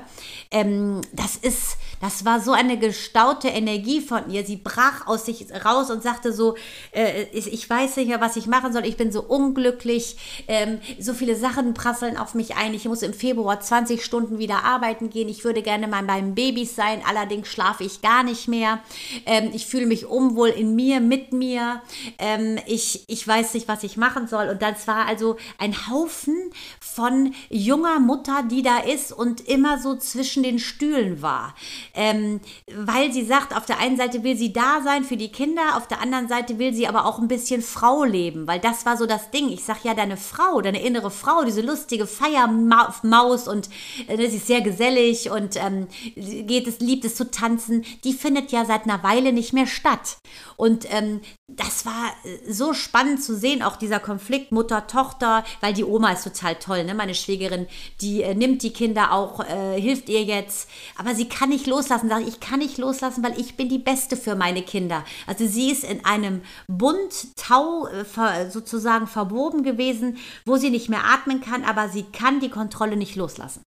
Ähm, 0.50 1.02
das 1.14 1.38
ist, 1.38 1.78
das 2.02 2.26
war 2.26 2.40
so 2.40 2.52
eine 2.52 2.78
gestaute 2.78 3.48
Energie 3.48 4.02
von 4.02 4.30
ihr. 4.30 4.44
Sie 4.44 4.58
brach 4.58 5.06
aus 5.06 5.26
sich 5.26 5.46
raus 5.64 5.92
und 5.92 6.02
sagte 6.02 6.34
so, 6.34 6.56
äh, 6.92 7.24
ich 7.34 7.70
weiß 7.70 7.98
nicht 7.98 8.08
mehr, 8.08 8.20
was 8.20 8.36
ich 8.36 8.48
machen 8.48 8.74
soll. 8.74 8.86
Ich 8.86 8.98
bin 8.98 9.12
so 9.12 9.22
unglücklich. 9.22 10.18
Ähm, 10.48 10.80
so 11.00 11.14
viele 11.14 11.36
Sachen 11.36 11.76
prasseln 11.76 12.18
auf 12.18 12.34
mich 12.34 12.56
ein. 12.56 12.74
Ich 12.74 12.86
muss 12.86 13.04
im 13.04 13.14
Februar 13.14 13.62
20 13.62 14.04
Stunden 14.04 14.40
wieder 14.40 14.64
arbeiten 14.64 15.12
gehen. 15.12 15.30
Ich 15.30 15.44
würde 15.44 15.62
gerne 15.62 15.88
mal 15.88 16.04
beim 16.04 16.34
Babys 16.34 16.76
sein. 16.76 17.02
Allerdings 17.08 17.48
schlafe 17.48 17.84
ich 17.84 18.02
gar 18.02 18.24
nicht 18.24 18.48
mehr. 18.48 18.80
Ähm, 19.28 19.52
ich 19.54 19.68
fühle 19.68 19.86
mich 19.86 20.08
unwohl 20.08 20.50
in 20.50 20.76
mir, 20.76 21.00
mit 21.02 21.34
mir. 21.34 21.84
Ähm, 22.18 22.58
ich, 22.66 23.04
ich 23.08 23.28
weiß 23.28 23.54
nicht, 23.54 23.68
was 23.68 23.84
ich 23.84 23.96
machen 23.96 24.28
soll. 24.28 24.50
Und 24.50 24.62
das 24.64 24.88
war 24.88 25.06
also 25.06 25.38
ein 25.60 25.88
Haufen 25.88 26.52
von 26.80 27.36
junger 27.50 28.00
Mutter, 28.00 28.44
die 28.50 28.64
da 28.64 28.80
ist 28.80 29.12
und 29.12 29.48
immer 29.48 29.80
so 29.80 29.96
zwischen 29.96 30.42
den 30.42 30.58
Stühlen 30.58 31.22
war. 31.22 31.54
Ähm, 31.94 32.40
weil 32.74 33.12
sie 33.12 33.26
sagt, 33.26 33.56
auf 33.56 33.66
der 33.66 33.80
einen 33.80 33.98
Seite 33.98 34.24
will 34.24 34.38
sie 34.38 34.54
da 34.54 34.82
sein 34.84 35.04
für 35.04 35.18
die 35.18 35.32
Kinder, 35.32 35.76
auf 35.76 35.88
der 35.88 36.02
anderen 36.02 36.28
Seite 36.28 36.60
will 36.60 36.74
sie 36.74 36.88
aber 36.88 37.06
auch 37.06 37.20
ein 37.20 37.28
bisschen 37.28 37.62
Frau 37.62 38.04
leben, 38.04 38.48
weil 38.48 38.60
das 38.60 38.86
war 38.86 38.98
so 38.98 39.06
das 39.06 39.32
Ding. 39.32 39.50
Ich 39.50 39.64
sag 39.64 39.84
ja, 39.84 39.94
deine 39.94 40.18
Frau, 40.18 40.62
deine 40.62 40.82
innere 40.82 41.12
Frau, 41.12 41.44
diese 41.44 41.62
lustige 41.62 42.08
Feiermaus 42.08 43.48
und 43.48 43.70
äh, 44.08 44.18
sie 44.30 44.38
ist 44.38 44.48
sehr 44.48 44.62
gesellig 44.62 45.30
und 45.30 45.56
ähm, 45.56 45.88
geht 46.16 46.68
es, 46.68 46.80
liebt 46.80 47.06
es 47.06 47.16
zu 47.16 47.30
tanzen, 47.30 47.86
die 48.04 48.14
findet 48.14 48.52
ja 48.52 48.66
seit 48.66 48.84
einer 48.84 49.04
Weile 49.04 49.34
nicht 49.34 49.54
mehr 49.54 49.68
statt. 49.68 50.18
Und 50.58 50.86
ähm, 50.94 51.22
das 51.48 51.86
war 51.86 52.12
äh, 52.24 52.52
so 52.52 52.74
spannend 52.74 53.24
zu 53.24 53.36
sehen, 53.36 53.64
auch 53.64 53.76
dieser 53.76 54.00
Konflikt 54.00 54.52
Mutter-Tochter, 54.52 55.44
weil 55.60 55.74
die 55.74 55.84
Oma 55.84 56.12
ist 56.12 56.24
total 56.24 56.56
toll, 56.56 56.84
ne? 56.84 56.94
meine 56.94 57.16
Schwägerin, 57.16 57.68
die 58.02 58.22
äh, 58.22 58.36
nimmt 58.36 58.64
die 58.64 58.74
Kinder 58.74 59.12
auch, 59.12 59.40
äh, 59.40 59.80
hilft 59.80 60.10
ihr 60.10 60.24
jetzt, 60.24 60.70
aber 60.98 61.16
sie 61.16 61.28
kann 61.28 61.50
nicht 61.50 61.68
loslassen, 61.82 62.10
sage 62.10 62.26
ich, 62.26 62.40
kann 62.40 62.60
nicht 62.60 62.78
loslassen, 62.78 63.24
weil 63.24 63.40
ich 63.40 63.58
bin 63.58 63.68
die 63.68 63.80
Beste 63.80 64.16
für 64.16 64.36
meine 64.36 64.62
Kinder. 64.62 65.04
Also 65.26 65.48
sie 65.48 65.72
ist 65.72 65.84
in 65.84 66.06
einem 66.06 66.42
Bund, 66.68 67.36
Tau 67.36 67.88
äh, 67.88 68.50
sozusagen 68.50 69.08
verwoben 69.08 69.64
gewesen, 69.64 70.18
wo 70.46 70.58
sie 70.58 70.70
nicht 70.70 70.90
mehr 70.90 71.06
atmen 71.06 71.42
kann, 71.42 71.64
aber 71.64 71.90
sie 71.90 72.04
kann 72.04 72.40
die 72.40 72.50
Kontrolle 72.50 72.98
nicht 72.98 73.16
loslassen. 73.16 73.64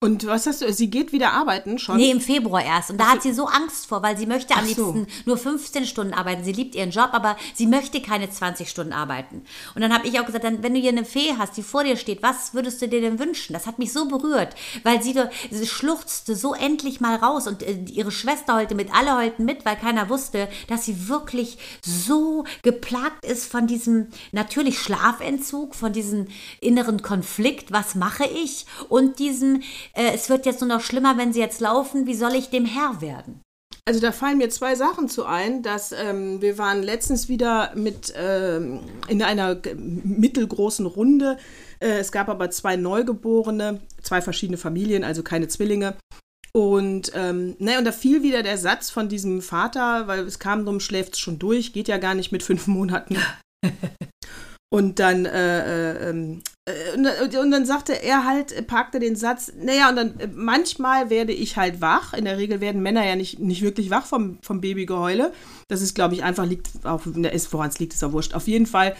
Und 0.00 0.24
was 0.28 0.46
hast 0.46 0.62
du, 0.62 0.72
sie 0.72 0.90
geht 0.90 1.10
wieder 1.10 1.32
arbeiten 1.32 1.76
schon? 1.76 1.96
Nee, 1.96 2.12
im 2.12 2.20
Februar 2.20 2.64
erst. 2.64 2.92
Und 2.92 2.98
da 2.98 3.08
hat 3.08 3.22
sie 3.22 3.32
so 3.32 3.46
Angst 3.46 3.86
vor, 3.86 4.00
weil 4.00 4.16
sie 4.16 4.26
möchte 4.26 4.54
am 4.54 4.64
so. 4.64 4.92
liebsten 4.92 5.06
nur 5.26 5.36
15 5.36 5.86
Stunden 5.86 6.14
arbeiten. 6.14 6.44
Sie 6.44 6.52
liebt 6.52 6.76
ihren 6.76 6.92
Job, 6.92 7.08
aber 7.10 7.36
sie 7.52 7.66
möchte 7.66 8.00
keine 8.00 8.30
20 8.30 8.70
Stunden 8.70 8.92
arbeiten. 8.92 9.42
Und 9.74 9.82
dann 9.82 9.92
habe 9.92 10.06
ich 10.06 10.20
auch 10.20 10.26
gesagt, 10.26 10.44
dann, 10.44 10.62
wenn 10.62 10.74
du 10.74 10.78
hier 10.78 10.92
eine 10.92 11.04
Fee 11.04 11.34
hast, 11.36 11.56
die 11.56 11.64
vor 11.64 11.82
dir 11.82 11.96
steht, 11.96 12.22
was 12.22 12.54
würdest 12.54 12.80
du 12.80 12.86
dir 12.86 13.00
denn 13.00 13.18
wünschen? 13.18 13.54
Das 13.54 13.66
hat 13.66 13.80
mich 13.80 13.92
so 13.92 14.06
berührt, 14.06 14.54
weil 14.84 15.02
sie, 15.02 15.16
sie 15.50 15.66
schluchzte 15.66 16.36
so 16.36 16.54
endlich 16.54 17.00
mal 17.00 17.16
raus 17.16 17.48
und 17.48 17.64
äh, 17.64 17.76
ihre 17.90 18.12
Schwester 18.12 18.54
heulte 18.54 18.76
mit, 18.76 18.94
alle 18.94 19.16
heulten 19.16 19.44
mit, 19.44 19.64
weil 19.64 19.74
keiner 19.74 20.08
wusste, 20.08 20.48
dass 20.68 20.84
sie 20.84 21.08
wirklich 21.08 21.58
so 21.82 22.44
geplagt 22.62 23.24
ist 23.24 23.50
von 23.50 23.66
diesem 23.66 24.06
natürlich 24.30 24.78
Schlafentzug, 24.78 25.74
von 25.74 25.92
diesem 25.92 26.28
inneren 26.60 27.02
Konflikt, 27.02 27.72
was 27.72 27.96
mache 27.96 28.26
ich? 28.26 28.64
Und 28.88 29.18
diesem 29.18 29.64
äh, 29.98 30.12
es 30.14 30.30
wird 30.30 30.46
jetzt 30.46 30.60
nur 30.60 30.68
noch 30.68 30.80
schlimmer, 30.80 31.18
wenn 31.18 31.32
sie 31.32 31.40
jetzt 31.40 31.60
laufen, 31.60 32.06
wie 32.06 32.14
soll 32.14 32.34
ich 32.34 32.50
dem 32.50 32.64
Herr 32.64 33.00
werden? 33.00 33.42
Also 33.84 34.00
da 34.00 34.12
fallen 34.12 34.38
mir 34.38 34.50
zwei 34.50 34.74
Sachen 34.74 35.08
zu 35.08 35.24
ein, 35.24 35.62
dass 35.62 35.92
ähm, 35.92 36.40
wir 36.40 36.58
waren 36.58 36.82
letztens 36.82 37.28
wieder 37.28 37.72
mit 37.74 38.12
ähm, 38.16 38.80
in 39.08 39.22
einer 39.22 39.60
mittelgroßen 39.74 40.86
Runde. 40.86 41.38
Äh, 41.80 41.98
es 41.98 42.12
gab 42.12 42.28
aber 42.28 42.50
zwei 42.50 42.76
Neugeborene, 42.76 43.80
zwei 44.02 44.20
verschiedene 44.20 44.58
Familien, 44.58 45.04
also 45.04 45.22
keine 45.22 45.48
Zwillinge. 45.48 45.96
Und, 46.52 47.12
ähm, 47.14 47.56
ne, 47.58 47.78
und 47.78 47.84
da 47.84 47.92
fiel 47.92 48.22
wieder 48.22 48.42
der 48.42 48.58
Satz 48.58 48.90
von 48.90 49.08
diesem 49.08 49.42
Vater, 49.42 50.06
weil 50.06 50.20
es 50.20 50.38
kam 50.38 50.64
drum, 50.64 50.80
schläft 50.80 51.14
es 51.14 51.18
schon 51.18 51.38
durch, 51.38 51.72
geht 51.72 51.88
ja 51.88 51.98
gar 51.98 52.14
nicht 52.14 52.30
mit 52.30 52.42
fünf 52.42 52.66
Monaten. 52.66 53.16
Und 54.70 54.98
dann, 54.98 55.24
äh, 55.24 55.92
äh, 55.92 56.10
ähm, 56.10 56.42
äh, 56.42 56.42
und 57.40 57.50
dann 57.50 57.66
sagte 57.66 58.02
er 58.02 58.24
halt, 58.24 58.66
packte 58.66 59.00
den 59.00 59.16
Satz, 59.16 59.52
naja, 59.58 59.88
und 59.88 59.96
dann 59.96 60.20
äh, 60.20 60.28
manchmal 60.32 61.10
werde 61.10 61.32
ich 61.32 61.56
halt 61.56 61.80
wach. 61.80 62.12
In 62.12 62.24
der 62.24 62.38
Regel 62.38 62.60
werden 62.60 62.82
Männer 62.82 63.06
ja 63.06 63.16
nicht, 63.16 63.38
nicht 63.38 63.62
wirklich 63.62 63.90
wach 63.90 64.06
vom, 64.06 64.38
vom 64.42 64.60
Babygeheule. 64.60 65.32
Das 65.68 65.82
ist, 65.82 65.94
glaube 65.94 66.14
ich, 66.14 66.24
einfach 66.24 66.46
liegt, 66.46 66.68
auch, 66.84 67.02
woran 67.04 67.68
es 67.68 67.78
liegt, 67.78 67.94
ist 67.94 68.02
ja 68.02 68.12
wurscht. 68.12 68.34
Auf 68.34 68.48
jeden 68.48 68.66
Fall 68.66 68.94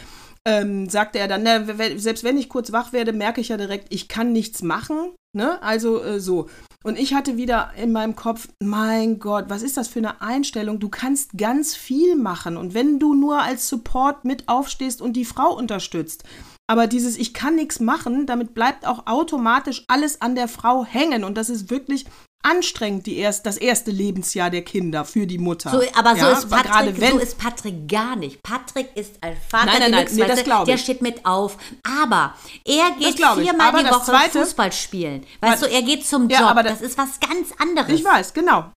ähm, 0.45 0.89
sagte 0.89 1.19
er 1.19 1.29
dann, 1.29 1.43
na, 1.43 1.64
selbst 1.97 2.25
wenn 2.25 2.39
ich 2.39 2.49
kurz 2.49 2.73
wach 2.73 2.93
werde, 2.93 3.12
merke 3.12 3.41
ich 3.41 3.49
ja 3.49 3.57
direkt, 3.57 3.93
ich 3.93 4.09
kann 4.09 4.33
nichts 4.33 4.62
machen. 4.62 5.12
Ne? 5.37 5.62
Also 5.62 6.03
äh, 6.03 6.21
so. 6.21 6.49
Und 6.85 6.99
ich 6.99 7.12
hatte 7.12 7.37
wieder 7.37 7.73
in 7.77 7.93
meinem 7.93 8.16
Kopf, 8.16 8.49
mein 8.62 9.19
Gott, 9.19 9.47
was 9.49 9.62
ist 9.62 9.77
das 9.77 9.89
für 9.89 9.99
eine 9.99 10.23
Einstellung? 10.23 10.79
Du 10.79 10.89
kannst 10.89 11.37
ganz 11.37 11.75
viel 11.75 12.16
machen. 12.16 12.57
Und 12.57 12.73
wenn 12.73 12.99
du 12.99 13.14
nur 13.14 13.43
als 13.43 13.69
Support 13.69 14.25
mit 14.25 14.49
aufstehst 14.49 15.03
und 15.03 15.14
die 15.14 15.25
Frau 15.25 15.55
unterstützt. 15.55 16.25
Aber 16.71 16.87
dieses 16.87 17.16
Ich 17.16 17.33
kann 17.35 17.55
nichts 17.55 17.81
machen, 17.81 18.27
damit 18.27 18.55
bleibt 18.55 18.87
auch 18.87 19.07
automatisch 19.07 19.85
alles 19.89 20.21
an 20.21 20.35
der 20.35 20.49
Frau 20.49 20.85
hängen. 20.85 21.25
Und 21.25 21.37
das 21.37 21.49
ist 21.49 21.71
wirklich 21.71 22.05
anstrengend 22.43 23.07
die 23.07 23.16
erst, 23.16 23.47
das 23.47 23.57
erste 23.57 23.91
Lebensjahr 23.91 24.51
der 24.51 24.62
Kinder 24.62 25.05
für 25.05 25.27
die 25.27 25.39
Mutter. 25.39 25.71
So, 25.71 25.83
aber 25.95 26.14
so, 26.16 26.27
ist 26.29 26.49
Patrick, 26.49 27.01
wenn, 27.01 27.12
so 27.12 27.19
ist 27.19 27.39
Patrick 27.39 27.89
gar 27.89 28.16
nicht. 28.16 28.43
Patrick 28.43 28.91
ist 28.95 29.23
ein 29.23 29.37
Vater, 29.49 29.66
nein, 29.66 29.81
nein, 29.81 29.91
nein, 29.91 30.09
nee, 30.12 30.25
das 30.25 30.41
ich. 30.41 30.64
der 30.66 30.79
steht 30.79 31.03
mit 31.03 31.25
auf. 31.27 31.57
Aber 31.83 32.35
er 32.64 32.93
geht 32.99 33.16
viermal 33.16 33.73
die 33.83 33.91
Woche 33.91 34.05
zweite, 34.05 34.45
Fußball 34.45 34.73
spielen. 34.73 35.27
Weißt 35.41 35.62
du, 35.62 35.66
er 35.66 35.83
geht 35.83 36.07
zum 36.07 36.29
Job. 36.29 36.41
Ja, 36.41 36.62
das, 36.62 36.79
das 36.79 36.83
ist 36.83 36.99
was 36.99 37.19
ganz 37.19 37.53
anderes. 37.59 37.99
Ich 37.99 38.05
weiß, 38.05 38.33
genau. 38.35 38.71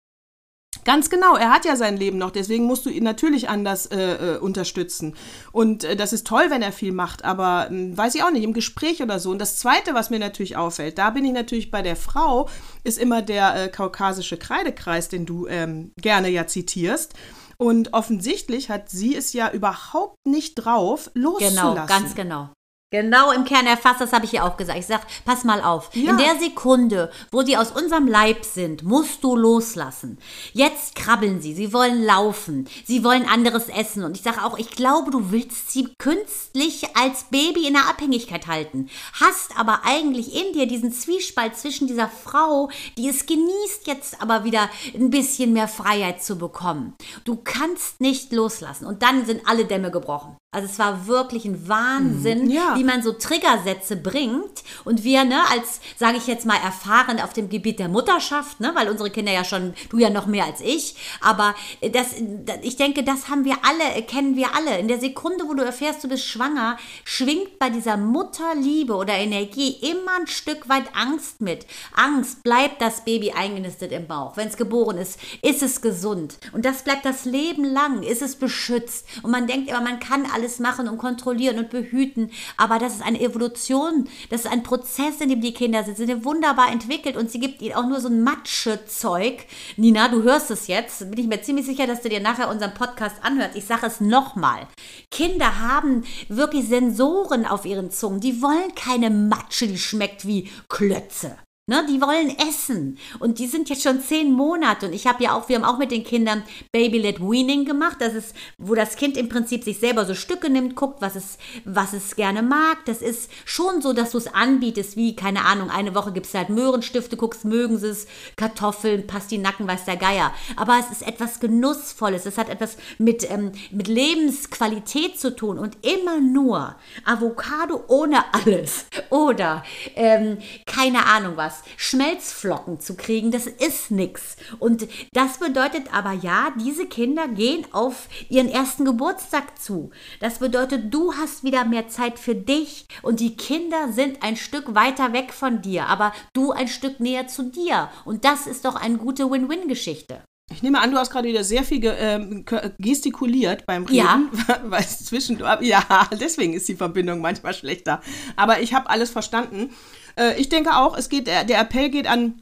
Ganz 0.83 1.09
genau, 1.09 1.35
er 1.35 1.51
hat 1.51 1.65
ja 1.65 1.75
sein 1.75 1.97
Leben 1.97 2.17
noch, 2.17 2.31
deswegen 2.31 2.65
musst 2.65 2.85
du 2.85 2.89
ihn 2.89 3.03
natürlich 3.03 3.49
anders 3.49 3.85
äh, 3.85 4.35
äh, 4.35 4.37
unterstützen. 4.37 5.15
Und 5.51 5.83
äh, 5.83 5.95
das 5.95 6.13
ist 6.13 6.25
toll, 6.25 6.45
wenn 6.49 6.61
er 6.61 6.71
viel 6.71 6.91
macht, 6.91 7.23
aber 7.23 7.69
äh, 7.71 7.95
weiß 7.95 8.15
ich 8.15 8.23
auch 8.23 8.31
nicht, 8.31 8.43
im 8.43 8.53
Gespräch 8.53 9.01
oder 9.01 9.19
so. 9.19 9.29
Und 9.31 9.39
das 9.39 9.57
Zweite, 9.57 9.93
was 9.93 10.09
mir 10.09 10.19
natürlich 10.19 10.57
auffällt, 10.57 10.97
da 10.97 11.11
bin 11.11 11.25
ich 11.25 11.33
natürlich 11.33 11.71
bei 11.71 11.81
der 11.81 11.95
Frau, 11.95 12.49
ist 12.83 12.97
immer 12.97 13.21
der 13.21 13.65
äh, 13.65 13.67
kaukasische 13.69 14.37
Kreidekreis, 14.37 15.09
den 15.09 15.25
du 15.25 15.47
ähm, 15.47 15.91
gerne 15.97 16.29
ja 16.29 16.47
zitierst. 16.47 17.13
Und 17.57 17.93
offensichtlich 17.93 18.71
hat 18.71 18.89
sie 18.89 19.15
es 19.15 19.33
ja 19.33 19.51
überhaupt 19.51 20.17
nicht 20.25 20.55
drauf, 20.55 21.11
loszulassen. 21.13 21.75
Genau, 21.75 21.85
ganz 21.85 22.15
genau. 22.15 22.49
Genau 22.91 23.31
im 23.31 23.45
Kern 23.45 23.67
erfasst, 23.67 24.01
das 24.01 24.11
habe 24.11 24.25
ich 24.25 24.33
ja 24.33 24.45
auch 24.45 24.57
gesagt. 24.57 24.77
Ich 24.77 24.85
sage, 24.85 25.03
pass 25.23 25.45
mal 25.45 25.61
auf. 25.61 25.89
Ja. 25.93 26.11
In 26.11 26.17
der 26.17 26.37
Sekunde, 26.37 27.09
wo 27.31 27.41
die 27.41 27.55
aus 27.55 27.71
unserem 27.71 28.05
Leib 28.05 28.43
sind, 28.43 28.83
musst 28.83 29.23
du 29.23 29.37
loslassen. 29.37 30.17
Jetzt 30.51 30.95
krabbeln 30.95 31.41
sie, 31.41 31.53
sie 31.53 31.71
wollen 31.71 32.03
laufen, 32.03 32.67
sie 32.83 33.05
wollen 33.05 33.25
anderes 33.29 33.69
essen. 33.69 34.03
Und 34.03 34.17
ich 34.17 34.23
sage 34.23 34.43
auch, 34.43 34.57
ich 34.57 34.71
glaube, 34.71 35.09
du 35.09 35.31
willst 35.31 35.71
sie 35.71 35.87
künstlich 35.99 36.97
als 36.97 37.23
Baby 37.29 37.65
in 37.65 37.75
der 37.75 37.87
Abhängigkeit 37.87 38.47
halten. 38.47 38.89
Hast 39.13 39.57
aber 39.57 39.83
eigentlich 39.85 40.35
in 40.35 40.51
dir 40.51 40.67
diesen 40.67 40.91
Zwiespalt 40.91 41.55
zwischen 41.55 41.87
dieser 41.87 42.09
Frau, 42.09 42.69
die 42.97 43.07
es 43.07 43.25
genießt, 43.25 43.87
jetzt 43.87 44.21
aber 44.21 44.43
wieder 44.43 44.69
ein 44.93 45.09
bisschen 45.09 45.53
mehr 45.53 45.69
Freiheit 45.69 46.21
zu 46.21 46.37
bekommen. 46.37 46.95
Du 47.23 47.37
kannst 47.37 48.01
nicht 48.01 48.33
loslassen. 48.33 48.85
Und 48.85 49.01
dann 49.01 49.25
sind 49.25 49.47
alle 49.47 49.63
Dämme 49.63 49.91
gebrochen. 49.91 50.35
Also 50.53 50.67
es 50.67 50.79
war 50.79 51.07
wirklich 51.07 51.45
ein 51.45 51.69
Wahnsinn, 51.69 52.49
ja. 52.49 52.75
wie 52.75 52.83
man 52.83 53.01
so 53.01 53.13
Triggersätze 53.13 53.95
bringt 53.95 54.65
und 54.83 55.05
wir, 55.05 55.23
ne, 55.23 55.39
als, 55.49 55.79
sage 55.95 56.17
ich 56.17 56.27
jetzt 56.27 56.45
mal, 56.45 56.57
erfahren 56.57 57.21
auf 57.21 57.31
dem 57.31 57.47
Gebiet 57.47 57.79
der 57.79 57.87
Mutterschaft, 57.87 58.59
ne, 58.59 58.71
weil 58.75 58.89
unsere 58.89 59.09
Kinder 59.09 59.31
ja 59.31 59.45
schon, 59.45 59.73
du 59.87 59.97
ja 59.97 60.09
noch 60.09 60.25
mehr 60.25 60.43
als 60.43 60.59
ich, 60.59 60.97
aber 61.21 61.55
das, 61.93 62.15
ich 62.63 62.75
denke, 62.75 63.03
das 63.03 63.29
haben 63.29 63.45
wir 63.45 63.55
alle, 63.63 64.01
kennen 64.01 64.35
wir 64.35 64.53
alle. 64.53 64.77
In 64.77 64.89
der 64.89 64.99
Sekunde, 64.99 65.45
wo 65.47 65.53
du 65.53 65.63
erfährst, 65.63 66.03
du 66.03 66.09
bist 66.09 66.25
schwanger, 66.25 66.75
schwingt 67.05 67.57
bei 67.57 67.69
dieser 67.69 67.95
Mutterliebe 67.95 68.93
oder 68.95 69.13
Energie 69.13 69.77
immer 69.89 70.19
ein 70.19 70.27
Stück 70.27 70.67
weit 70.67 70.93
Angst 70.93 71.39
mit. 71.39 71.65
Angst, 71.95 72.43
bleibt 72.43 72.81
das 72.81 73.05
Baby 73.05 73.31
eingenistet 73.31 73.93
im 73.93 74.05
Bauch. 74.05 74.35
Wenn 74.35 74.49
es 74.49 74.57
geboren 74.57 74.97
ist, 74.97 75.17
ist 75.41 75.63
es 75.63 75.79
gesund. 75.79 76.39
Und 76.51 76.65
das 76.65 76.83
bleibt 76.83 77.05
das 77.05 77.23
Leben 77.23 77.63
lang, 77.63 78.03
ist 78.03 78.21
es 78.21 78.35
beschützt. 78.35 79.05
Und 79.23 79.31
man 79.31 79.47
denkt 79.47 79.69
immer, 79.69 79.79
man 79.79 80.01
kann 80.01 80.25
alles 80.29 80.40
alles 80.41 80.59
machen 80.59 80.89
und 80.89 80.97
kontrollieren 80.97 81.59
und 81.59 81.69
behüten. 81.69 82.31
Aber 82.57 82.79
das 82.79 82.95
ist 82.95 83.03
eine 83.03 83.21
Evolution, 83.21 84.09
das 84.31 84.45
ist 84.45 84.51
ein 84.51 84.63
Prozess, 84.63 85.21
in 85.21 85.29
dem 85.29 85.41
die 85.41 85.53
Kinder 85.53 85.83
sind. 85.83 85.97
Sie 85.97 86.07
sind 86.07 86.25
wunderbar 86.25 86.71
entwickelt 86.71 87.15
und 87.15 87.29
sie 87.29 87.39
gibt 87.39 87.61
ihnen 87.61 87.75
auch 87.75 87.85
nur 87.85 88.01
so 88.01 88.07
ein 88.07 88.23
Matschezeug. 88.23 89.45
Nina, 89.77 90.07
du 90.07 90.23
hörst 90.23 90.49
es 90.49 90.67
jetzt. 90.67 90.99
Bin 91.11 91.19
ich 91.19 91.27
mir 91.27 91.43
ziemlich 91.43 91.67
sicher, 91.67 91.85
dass 91.85 92.01
du 92.01 92.09
dir 92.09 92.21
nachher 92.21 92.49
unseren 92.49 92.73
Podcast 92.73 93.17
anhörst. 93.21 93.55
Ich 93.55 93.65
sage 93.65 93.85
es 93.85 94.01
nochmal. 94.01 94.67
Kinder 95.11 95.59
haben 95.59 96.03
wirklich 96.27 96.67
Sensoren 96.67 97.45
auf 97.45 97.65
ihren 97.65 97.91
Zungen. 97.91 98.19
Die 98.19 98.41
wollen 98.41 98.73
keine 98.75 99.11
Matsche, 99.11 99.67
die 99.67 99.77
schmeckt 99.77 100.25
wie 100.25 100.49
Klötze. 100.69 101.37
Ne, 101.67 101.85
die 101.87 102.01
wollen 102.01 102.35
essen. 102.49 102.97
Und 103.19 103.37
die 103.37 103.45
sind 103.45 103.69
jetzt 103.69 103.83
schon 103.83 104.01
zehn 104.01 104.33
Monate. 104.33 104.87
Und 104.87 104.93
ich 104.93 105.05
habe 105.05 105.23
ja 105.23 105.35
auch, 105.35 105.47
wir 105.47 105.55
haben 105.55 105.63
auch 105.63 105.77
mit 105.77 105.91
den 105.91 106.03
Kindern 106.03 106.41
Baby-led 106.71 107.21
Weaning 107.21 107.65
gemacht, 107.65 107.97
das 107.99 108.15
ist, 108.15 108.35
wo 108.57 108.73
das 108.73 108.95
Kind 108.95 109.15
im 109.15 109.29
Prinzip 109.29 109.63
sich 109.63 109.79
selber 109.79 110.05
so 110.05 110.15
Stücke 110.15 110.49
nimmt, 110.49 110.75
guckt, 110.75 111.01
was 111.01 111.15
es, 111.15 111.37
was 111.63 111.93
es 111.93 112.15
gerne 112.15 112.41
mag. 112.41 112.79
Das 112.85 113.03
ist 113.03 113.29
schon 113.45 113.81
so, 113.81 113.93
dass 113.93 114.11
du 114.11 114.17
es 114.17 114.33
anbietest, 114.33 114.97
wie, 114.97 115.15
keine 115.15 115.45
Ahnung, 115.45 115.69
eine 115.69 115.93
Woche 115.93 116.11
gibst 116.11 116.33
du 116.33 116.39
halt 116.39 116.49
Möhrenstifte, 116.49 117.15
guckst, 117.15 117.45
mögen 117.45 117.77
sie 117.77 117.89
es, 117.89 118.07
Kartoffeln, 118.37 119.05
Pastinaken, 119.05 119.67
weiß 119.67 119.85
der 119.85 119.97
Geier. 119.97 120.33
Aber 120.55 120.79
es 120.79 120.91
ist 120.91 121.07
etwas 121.07 121.39
Genussvolles, 121.39 122.25
es 122.25 122.39
hat 122.39 122.49
etwas 122.49 122.75
mit, 122.97 123.29
ähm, 123.29 123.51
mit 123.69 123.87
Lebensqualität 123.87 125.19
zu 125.19 125.35
tun. 125.35 125.59
Und 125.59 125.77
immer 125.85 126.19
nur 126.19 126.75
Avocado 127.05 127.83
ohne 127.87 128.25
alles. 128.33 128.87
Oder 129.11 129.63
ähm, 129.95 130.39
keine 130.65 131.05
Ahnung 131.05 131.37
was 131.37 131.60
Schmelzflocken 131.77 132.79
zu 132.79 132.95
kriegen, 132.95 133.31
das 133.31 133.47
ist 133.47 133.91
nichts. 133.91 134.37
Und 134.59 134.87
das 135.13 135.39
bedeutet 135.39 135.93
aber 135.93 136.13
ja, 136.13 136.53
diese 136.59 136.85
Kinder 136.85 137.27
gehen 137.27 137.65
auf 137.71 138.07
ihren 138.29 138.49
ersten 138.49 138.85
Geburtstag 138.85 139.59
zu. 139.59 139.91
Das 140.19 140.39
bedeutet, 140.39 140.93
du 140.93 141.13
hast 141.13 141.43
wieder 141.43 141.65
mehr 141.65 141.87
Zeit 141.87 142.19
für 142.19 142.35
dich 142.35 142.85
und 143.01 143.19
die 143.19 143.35
Kinder 143.35 143.91
sind 143.91 144.23
ein 144.23 144.35
Stück 144.35 144.75
weiter 144.75 145.13
weg 145.13 145.33
von 145.33 145.61
dir, 145.61 145.87
aber 145.87 146.13
du 146.33 146.51
ein 146.51 146.67
Stück 146.67 146.99
näher 146.99 147.27
zu 147.27 147.43
dir. 147.43 147.89
Und 148.05 148.25
das 148.25 148.47
ist 148.47 148.65
doch 148.65 148.75
eine 148.75 148.97
gute 148.97 149.29
Win-Win-Geschichte. 149.29 150.21
Ich 150.51 150.61
nehme 150.61 150.81
an, 150.81 150.91
du 150.91 150.97
hast 150.97 151.11
gerade 151.11 151.27
wieder 151.27 151.43
sehr 151.43 151.63
viel 151.63 151.79
ge 151.79 151.91
äh, 151.91 152.71
gestikuliert 152.77 153.65
beim 153.65 153.85
Reden. 153.85 153.95
Ja. 153.95 154.21
Weil 154.65 154.85
zwischendurch, 154.85 155.61
ja, 155.61 155.83
deswegen 156.19 156.53
ist 156.53 156.67
die 156.67 156.75
Verbindung 156.75 157.21
manchmal 157.21 157.53
schlechter. 157.53 158.01
Aber 158.35 158.59
ich 158.59 158.73
habe 158.73 158.89
alles 158.89 159.09
verstanden. 159.09 159.69
Äh, 160.17 160.39
ich 160.39 160.49
denke 160.49 160.75
auch, 160.75 160.97
es 160.97 161.09
geht, 161.09 161.27
der, 161.27 161.43
der 161.43 161.59
Appell 161.59 161.89
geht 161.89 162.07
an, 162.07 162.41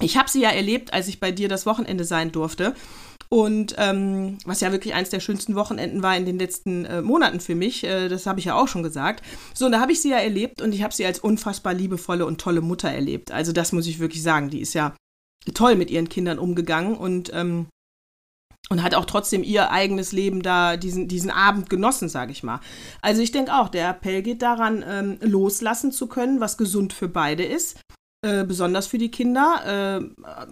ich 0.00 0.16
habe 0.16 0.30
sie 0.30 0.40
ja 0.40 0.50
erlebt, 0.50 0.92
als 0.92 1.08
ich 1.08 1.20
bei 1.20 1.32
dir 1.32 1.48
das 1.48 1.66
Wochenende 1.66 2.04
sein 2.04 2.32
durfte. 2.32 2.74
Und 3.28 3.74
ähm, 3.78 4.38
was 4.44 4.60
ja 4.60 4.72
wirklich 4.72 4.92
eins 4.92 5.08
der 5.08 5.20
schönsten 5.20 5.54
Wochenenden 5.54 6.02
war 6.02 6.14
in 6.16 6.26
den 6.26 6.38
letzten 6.38 6.84
äh, 6.84 7.00
Monaten 7.00 7.40
für 7.40 7.54
mich, 7.54 7.82
äh, 7.82 8.08
das 8.08 8.26
habe 8.26 8.40
ich 8.40 8.44
ja 8.44 8.54
auch 8.54 8.68
schon 8.68 8.82
gesagt. 8.82 9.24
So, 9.54 9.66
und 9.66 9.72
da 9.72 9.80
habe 9.80 9.92
ich 9.92 10.02
sie 10.02 10.10
ja 10.10 10.18
erlebt 10.18 10.60
und 10.60 10.74
ich 10.74 10.82
habe 10.82 10.92
sie 10.92 11.06
als 11.06 11.18
unfassbar 11.18 11.72
liebevolle 11.72 12.26
und 12.26 12.40
tolle 12.40 12.60
Mutter 12.60 12.90
erlebt. 12.90 13.32
Also 13.32 13.52
das 13.52 13.72
muss 13.72 13.86
ich 13.86 14.00
wirklich 14.00 14.22
sagen. 14.22 14.50
Die 14.50 14.60
ist 14.60 14.74
ja 14.74 14.94
toll 15.54 15.76
mit 15.76 15.90
ihren 15.90 16.10
Kindern 16.10 16.38
umgegangen 16.38 16.94
und 16.94 17.30
ähm, 17.32 17.68
und 18.68 18.82
hat 18.82 18.94
auch 18.94 19.04
trotzdem 19.04 19.42
ihr 19.42 19.70
eigenes 19.70 20.12
Leben 20.12 20.42
da, 20.42 20.76
diesen, 20.76 21.08
diesen 21.08 21.30
Abend 21.30 21.68
genossen, 21.68 22.08
sage 22.08 22.32
ich 22.32 22.42
mal. 22.42 22.60
Also 23.00 23.22
ich 23.22 23.32
denke 23.32 23.54
auch, 23.54 23.68
der 23.68 23.90
Appell 23.90 24.22
geht 24.22 24.42
daran, 24.42 24.84
ähm, 24.86 25.18
loslassen 25.20 25.92
zu 25.92 26.06
können, 26.06 26.40
was 26.40 26.56
gesund 26.56 26.92
für 26.92 27.08
beide 27.08 27.44
ist. 27.44 27.80
Äh, 28.24 28.44
besonders 28.44 28.86
für 28.86 28.98
die 28.98 29.10
Kinder. 29.10 29.98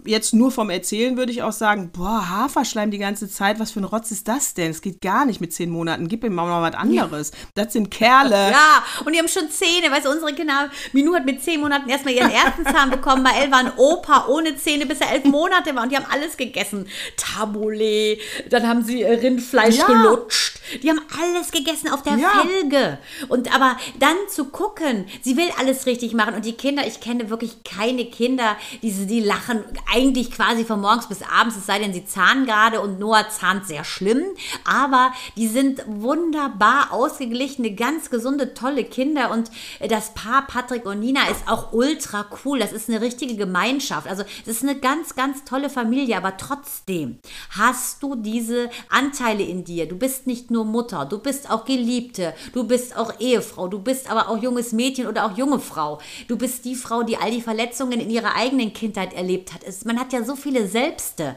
Äh, 0.05 0.11
jetzt 0.11 0.35
nur 0.35 0.51
vom 0.51 0.71
Erzählen 0.71 1.17
würde 1.17 1.31
ich 1.31 1.45
auch 1.45 1.53
sagen, 1.53 1.93
boah, 1.93 2.29
Haferschleim 2.29 2.91
die 2.91 2.99
ganze 2.99 3.31
Zeit, 3.31 3.61
was 3.61 3.71
für 3.71 3.79
ein 3.79 3.85
Rotz 3.85 4.11
ist 4.11 4.27
das 4.27 4.55
denn? 4.55 4.73
Es 4.73 4.83
geht 4.83 5.01
gar 5.01 5.25
nicht 5.25 5.41
mit 5.41 5.53
zehn 5.53 5.71
Monaten. 5.71 6.09
Gib 6.09 6.25
ihm 6.25 6.35
mal 6.35 6.69
was 6.69 6.75
anderes. 6.75 7.31
Ja. 7.31 7.37
Das 7.55 7.73
sind 7.73 7.93
Kerle. 7.93 8.51
Ja, 8.51 8.83
und 9.05 9.13
die 9.13 9.21
haben 9.21 9.29
schon 9.29 9.49
Zähne. 9.51 9.89
Weißt 9.89 10.05
du, 10.05 10.11
unsere 10.11 10.35
Kinder, 10.35 10.69
Minu 10.93 11.15
hat 11.15 11.25
mit 11.25 11.45
zehn 11.45 11.61
Monaten 11.61 11.89
erstmal 11.89 12.15
ihren 12.15 12.33
ersten 12.33 12.65
Zahn 12.65 12.91
bekommen. 12.91 13.23
Bei 13.23 13.41
El 13.41 13.53
war 13.53 13.61
ein 13.61 13.73
Opa 13.77 14.27
ohne 14.27 14.57
Zähne, 14.57 14.87
bis 14.87 15.01
er 15.01 15.13
elf 15.13 15.27
Monate 15.27 15.73
war. 15.77 15.85
Und 15.85 15.93
die 15.93 15.97
haben 15.97 16.11
alles 16.11 16.37
gegessen. 16.37 16.89
Taboulet, 17.17 18.19
dann 18.49 18.67
haben 18.67 18.83
sie 18.83 19.03
äh, 19.03 19.15
Rindfleisch 19.15 19.77
ja. 19.77 19.87
gelutscht. 19.87 20.59
Die 20.83 20.91
haben 20.91 21.03
alles 21.23 21.53
gegessen 21.53 21.89
auf 21.89 22.03
der 22.03 22.17
ja. 22.17 22.31
Felge. 22.31 22.99
Und 23.29 23.55
aber 23.55 23.77
dann 24.01 24.17
zu 24.29 24.47
gucken, 24.47 25.07
sie 25.23 25.37
will 25.37 25.51
alles 25.57 25.87
richtig 25.87 26.15
machen. 26.15 26.35
Und 26.35 26.45
die 26.45 26.55
Kinder, 26.55 26.85
ich 26.85 26.99
kenne 26.99 27.31
wirklich 27.31 27.60
keine 27.65 28.07
Kinder, 28.07 28.57
die, 28.83 28.93
die 29.07 29.21
lachen 29.21 29.65
eigentlich 29.93 30.31
quasi 30.31 30.65
von 30.65 30.81
morgens 30.81 31.09
bis 31.09 31.23
abends, 31.23 31.57
es 31.57 31.67
sei 31.67 31.79
denn, 31.79 31.93
sie 31.93 32.05
zahnen 32.05 32.47
gerade 32.47 32.81
und 32.81 32.99
Noah 32.99 33.29
zahnt 33.29 33.67
sehr 33.67 33.85
schlimm. 33.85 34.25
Aber 34.65 35.13
die 35.37 35.49
sind 35.49 35.83
wunderbar 35.87 36.93
ausgeglichene, 36.93 37.75
ganz 37.75 38.11
gesunde, 38.11 38.55
tolle 38.55 38.85
Kinder. 38.85 39.31
Und 39.31 39.51
das 39.89 40.15
Paar 40.15 40.47
Patrick 40.47 40.87
und 40.87 41.01
Nina 41.01 41.29
ist 41.29 41.49
auch 41.49 41.73
ultra 41.73 42.27
cool. 42.45 42.59
Das 42.59 42.73
ist 42.73 42.89
eine 42.89 43.01
richtige 43.01 43.37
Gemeinschaft. 43.37 44.07
Also 44.07 44.25
es 44.43 44.49
ist 44.49 44.63
eine 44.63 44.79
ganz, 44.79 45.15
ganz 45.15 45.45
tolle 45.45 45.71
Familie. 45.71 46.17
Aber 46.17 46.37
trotzdem 46.37 47.19
hast 47.51 48.03
du 48.03 48.15
diese 48.17 48.71
Anteile 48.89 49.43
in 49.43 49.65
dir. 49.65 49.87
Du 49.87 49.97
bist 49.97 50.27
nicht 50.27 50.51
nur 50.51 50.65
Mutter, 50.65 51.05
du 51.05 51.19
bist 51.19 51.51
auch 51.51 51.65
Geliebte, 51.65 52.35
du 52.53 52.65
bist 52.65 52.97
auch 52.97 53.21
Ehefrau, 53.21 53.69
du 53.69 53.79
bist 53.79 54.11
aber 54.11 54.29
auch 54.29 54.43
junges 54.43 54.73
Mädchen 54.73 55.07
oder 55.07 55.27
auch 55.27 55.37
junge 55.37 55.61
Frau. 55.61 56.01
Du 56.29 56.37
bist 56.37 56.65
die 56.65 56.75
Frau, 56.75 57.03
die 57.03 57.17
all 57.17 57.31
die 57.31 57.43
Verletzungen 57.51 57.99
in 57.99 58.11
ihrer 58.11 58.37
eigenen 58.37 58.73
Kindheit 58.73 59.13
erlebt 59.13 59.53
hat. 59.53 59.63
man 59.85 59.99
hat 59.99 60.13
ja 60.13 60.23
so 60.23 60.37
viele 60.37 60.69
Selbste, 60.69 61.35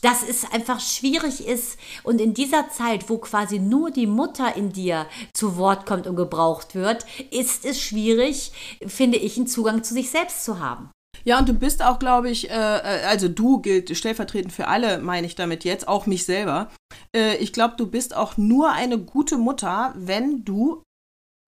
dass 0.00 0.26
es 0.26 0.50
einfach 0.50 0.80
schwierig 0.80 1.46
ist 1.46 1.78
und 2.02 2.18
in 2.18 2.32
dieser 2.32 2.70
Zeit, 2.70 3.10
wo 3.10 3.18
quasi 3.18 3.58
nur 3.58 3.90
die 3.90 4.06
Mutter 4.06 4.56
in 4.56 4.72
dir 4.72 5.06
zu 5.34 5.58
Wort 5.58 5.84
kommt 5.84 6.06
und 6.06 6.16
gebraucht 6.16 6.74
wird, 6.74 7.04
ist 7.30 7.66
es 7.66 7.78
schwierig, 7.78 8.52
finde 8.86 9.18
ich, 9.18 9.36
einen 9.36 9.48
Zugang 9.48 9.84
zu 9.84 9.92
sich 9.92 10.08
selbst 10.08 10.46
zu 10.46 10.60
haben. 10.60 10.90
Ja, 11.24 11.38
und 11.38 11.46
du 11.46 11.52
bist 11.52 11.84
auch, 11.84 11.98
glaube 11.98 12.30
ich, 12.30 12.48
äh, 12.48 12.54
äh, 12.54 13.04
also 13.04 13.28
du 13.28 13.58
gilt 13.58 13.94
stellvertretend 13.94 14.54
für 14.54 14.66
alle, 14.66 14.96
meine 15.00 15.26
ich 15.26 15.34
damit 15.34 15.64
jetzt, 15.64 15.86
auch 15.86 16.06
mich 16.06 16.24
selber. 16.24 16.70
Äh, 17.14 17.36
ich 17.36 17.52
glaube, 17.52 17.74
du 17.76 17.86
bist 17.86 18.16
auch 18.16 18.38
nur 18.38 18.70
eine 18.72 18.96
gute 18.98 19.36
Mutter, 19.36 19.92
wenn 19.94 20.42
du 20.42 20.82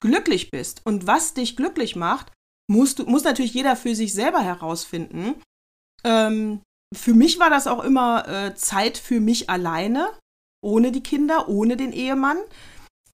glücklich 0.02 0.50
bist. 0.50 0.82
Und 0.84 1.06
was 1.06 1.32
dich 1.32 1.56
glücklich 1.56 1.96
macht, 1.96 2.30
muss, 2.70 2.98
muss 2.98 3.24
natürlich 3.24 3.54
jeder 3.54 3.76
für 3.76 3.94
sich 3.94 4.14
selber 4.14 4.40
herausfinden. 4.40 5.34
Ähm, 6.04 6.60
für 6.94 7.14
mich 7.14 7.38
war 7.38 7.50
das 7.50 7.66
auch 7.66 7.82
immer 7.82 8.28
äh, 8.28 8.54
Zeit 8.54 8.98
für 8.98 9.20
mich 9.20 9.48
alleine, 9.48 10.08
ohne 10.62 10.92
die 10.92 11.02
Kinder, 11.02 11.48
ohne 11.48 11.76
den 11.76 11.92
Ehemann. 11.92 12.38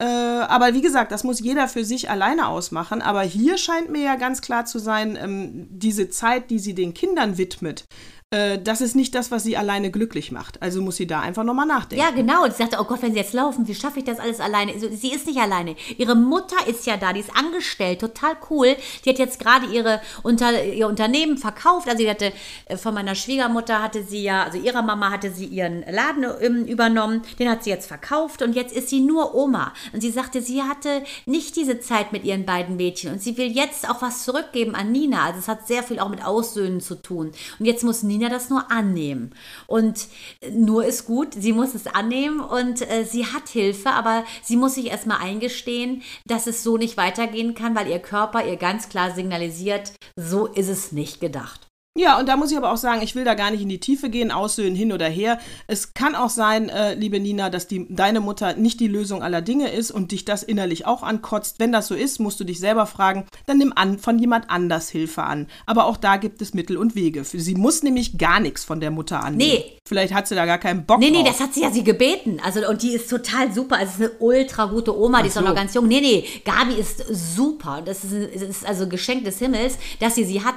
Äh, 0.00 0.04
aber 0.04 0.74
wie 0.74 0.82
gesagt, 0.82 1.10
das 1.10 1.24
muss 1.24 1.40
jeder 1.40 1.66
für 1.68 1.84
sich 1.84 2.10
alleine 2.10 2.48
ausmachen. 2.48 3.02
Aber 3.02 3.22
hier 3.22 3.58
scheint 3.58 3.90
mir 3.90 4.02
ja 4.02 4.16
ganz 4.16 4.40
klar 4.40 4.64
zu 4.64 4.78
sein, 4.78 5.16
ähm, 5.16 5.66
diese 5.70 6.08
Zeit, 6.08 6.50
die 6.50 6.58
sie 6.58 6.74
den 6.74 6.94
Kindern 6.94 7.36
widmet, 7.36 7.84
äh, 8.30 8.58
das 8.58 8.82
ist 8.82 8.94
nicht 8.94 9.14
das, 9.14 9.30
was 9.30 9.42
sie 9.42 9.56
alleine 9.56 9.90
glücklich 9.90 10.32
macht. 10.32 10.60
Also 10.60 10.82
muss 10.82 10.96
sie 10.96 11.06
da 11.06 11.20
einfach 11.20 11.44
nochmal 11.44 11.64
nachdenken. 11.64 12.04
Ja, 12.04 12.10
genau. 12.10 12.44
Und 12.44 12.50
sie 12.52 12.58
sagte, 12.58 12.76
oh 12.78 12.84
Gott, 12.84 13.00
wenn 13.00 13.12
sie 13.12 13.18
jetzt 13.18 13.32
laufen, 13.32 13.66
wie 13.66 13.74
schaffe 13.74 14.00
ich 14.00 14.04
das 14.04 14.20
alles 14.20 14.38
alleine? 14.38 14.72
Also, 14.72 14.88
sie 14.94 15.14
ist 15.14 15.26
nicht 15.26 15.38
alleine. 15.38 15.76
Ihre 15.96 16.14
Mutter 16.14 16.56
ist 16.66 16.84
ja 16.84 16.98
da, 16.98 17.14
die 17.14 17.20
ist 17.20 17.34
angestellt, 17.34 18.00
total 18.00 18.36
cool. 18.50 18.76
Die 19.04 19.10
hat 19.10 19.18
jetzt 19.18 19.40
gerade 19.40 19.64
ihre 19.68 20.02
Unter 20.22 20.62
ihr 20.62 20.88
Unternehmen 20.88 21.38
verkauft. 21.38 21.88
Also 21.88 22.02
sie 22.02 22.10
hatte 22.10 22.34
äh, 22.66 22.76
von 22.76 22.92
meiner 22.92 23.14
Schwiegermutter 23.14 23.82
hatte 23.82 24.04
sie 24.04 24.22
ja, 24.22 24.42
also 24.42 24.58
ihrer 24.58 24.82
Mama 24.82 25.10
hatte 25.10 25.32
sie 25.32 25.46
ihren 25.46 25.82
Laden 25.90 26.26
ähm, 26.42 26.66
übernommen. 26.66 27.22
Den 27.38 27.48
hat 27.48 27.64
sie 27.64 27.70
jetzt 27.70 27.86
verkauft 27.86 28.42
und 28.42 28.52
jetzt 28.52 28.76
ist 28.76 28.90
sie 28.90 29.00
nur 29.00 29.34
Oma. 29.34 29.72
Und 29.94 30.02
sie 30.02 30.10
sagte, 30.10 30.42
sie 30.42 30.62
hatte 30.62 31.02
nicht 31.24 31.56
diese 31.56 31.80
Zeit 31.80 32.12
mit 32.12 32.24
ihren 32.24 32.44
beiden 32.44 32.76
Mädchen 32.76 33.10
und 33.10 33.22
sie 33.22 33.38
will 33.38 33.50
jetzt 33.50 33.88
auch 33.88 34.02
was 34.02 34.24
zurückgeben 34.24 34.74
an 34.74 34.92
Nina. 34.92 35.24
Also 35.24 35.38
es 35.38 35.48
hat 35.48 35.66
sehr 35.66 35.82
viel 35.82 35.98
auch 35.98 36.10
mit 36.10 36.22
Aussöhnen 36.22 36.82
zu 36.82 36.94
tun. 36.96 37.32
Und 37.58 37.64
jetzt 37.64 37.84
muss 37.84 38.02
Nina 38.02 38.17
Nina 38.18 38.28
das 38.28 38.50
nur 38.50 38.70
annehmen. 38.70 39.34
Und 39.66 40.08
nur 40.52 40.84
ist 40.84 41.06
gut, 41.06 41.34
sie 41.34 41.52
muss 41.52 41.74
es 41.74 41.86
annehmen 41.86 42.40
und 42.40 42.82
äh, 42.90 43.04
sie 43.04 43.26
hat 43.26 43.48
Hilfe, 43.48 43.90
aber 43.90 44.24
sie 44.42 44.56
muss 44.56 44.74
sich 44.74 44.86
erstmal 44.86 45.18
eingestehen, 45.18 46.02
dass 46.26 46.46
es 46.46 46.62
so 46.62 46.76
nicht 46.76 46.96
weitergehen 46.96 47.54
kann, 47.54 47.74
weil 47.74 47.88
ihr 47.88 48.00
Körper 48.00 48.44
ihr 48.44 48.56
ganz 48.56 48.88
klar 48.88 49.12
signalisiert, 49.12 49.92
so 50.16 50.46
ist 50.46 50.68
es 50.68 50.92
nicht 50.92 51.20
gedacht. 51.20 51.67
Ja, 51.98 52.18
und 52.20 52.28
da 52.28 52.36
muss 52.36 52.52
ich 52.52 52.56
aber 52.56 52.72
auch 52.72 52.76
sagen, 52.76 53.02
ich 53.02 53.16
will 53.16 53.24
da 53.24 53.34
gar 53.34 53.50
nicht 53.50 53.60
in 53.60 53.68
die 53.68 53.80
Tiefe 53.80 54.08
gehen, 54.08 54.30
aussöhnen 54.30 54.76
hin 54.76 54.92
oder 54.92 55.08
her. 55.08 55.38
Es 55.66 55.94
kann 55.94 56.14
auch 56.14 56.30
sein, 56.30 56.68
äh, 56.68 56.94
liebe 56.94 57.18
Nina, 57.18 57.50
dass 57.50 57.66
die, 57.66 57.86
deine 57.88 58.20
Mutter 58.20 58.54
nicht 58.54 58.78
die 58.78 58.86
Lösung 58.86 59.20
aller 59.22 59.42
Dinge 59.42 59.72
ist 59.72 59.90
und 59.90 60.12
dich 60.12 60.24
das 60.24 60.44
innerlich 60.44 60.86
auch 60.86 61.02
ankotzt. 61.02 61.56
Wenn 61.58 61.72
das 61.72 61.88
so 61.88 61.96
ist, 61.96 62.20
musst 62.20 62.38
du 62.38 62.44
dich 62.44 62.60
selber 62.60 62.86
fragen, 62.86 63.26
dann 63.46 63.58
nimm 63.58 63.72
an, 63.74 63.98
von 63.98 64.18
jemand 64.20 64.48
anders 64.48 64.90
Hilfe 64.90 65.24
an. 65.24 65.48
Aber 65.66 65.86
auch 65.86 65.96
da 65.96 66.18
gibt 66.18 66.40
es 66.40 66.54
Mittel 66.54 66.76
und 66.76 66.94
Wege. 66.94 67.24
Sie 67.24 67.54
muss 67.56 67.82
nämlich 67.82 68.16
gar 68.16 68.38
nichts 68.38 68.64
von 68.64 68.78
der 68.78 68.92
Mutter 68.92 69.24
annehmen. 69.24 69.38
Nee. 69.64 69.64
Vielleicht 69.84 70.14
hat 70.14 70.28
sie 70.28 70.34
da 70.36 70.44
gar 70.46 70.58
keinen 70.58 70.84
Bock 70.86 71.00
Nee, 71.00 71.10
nee, 71.10 71.22
drauf. 71.22 71.28
das 71.32 71.40
hat 71.40 71.54
sie 71.54 71.62
ja 71.62 71.70
sie 71.72 71.82
gebeten. 71.82 72.38
Also, 72.44 72.60
und 72.68 72.82
die 72.82 72.90
ist 72.92 73.08
total 73.10 73.52
super. 73.52 73.76
Also, 73.76 73.88
es 73.88 73.94
ist 73.94 74.00
eine 74.02 74.10
ultra 74.20 74.66
gute 74.66 74.96
Oma, 74.96 75.22
die 75.22 75.28
ist 75.28 75.38
auch 75.38 75.42
noch 75.42 75.54
ganz 75.54 75.74
jung. 75.74 75.88
Nee, 75.88 76.00
nee, 76.00 76.24
Gabi 76.44 76.74
ist 76.74 77.02
super. 77.10 77.82
Das 77.84 78.04
ist, 78.04 78.12
ist 78.12 78.66
also 78.66 78.86
Geschenk 78.86 79.24
des 79.24 79.38
Himmels, 79.38 79.78
dass 79.98 80.14
sie 80.14 80.24
sie 80.24 80.44
hat. 80.44 80.56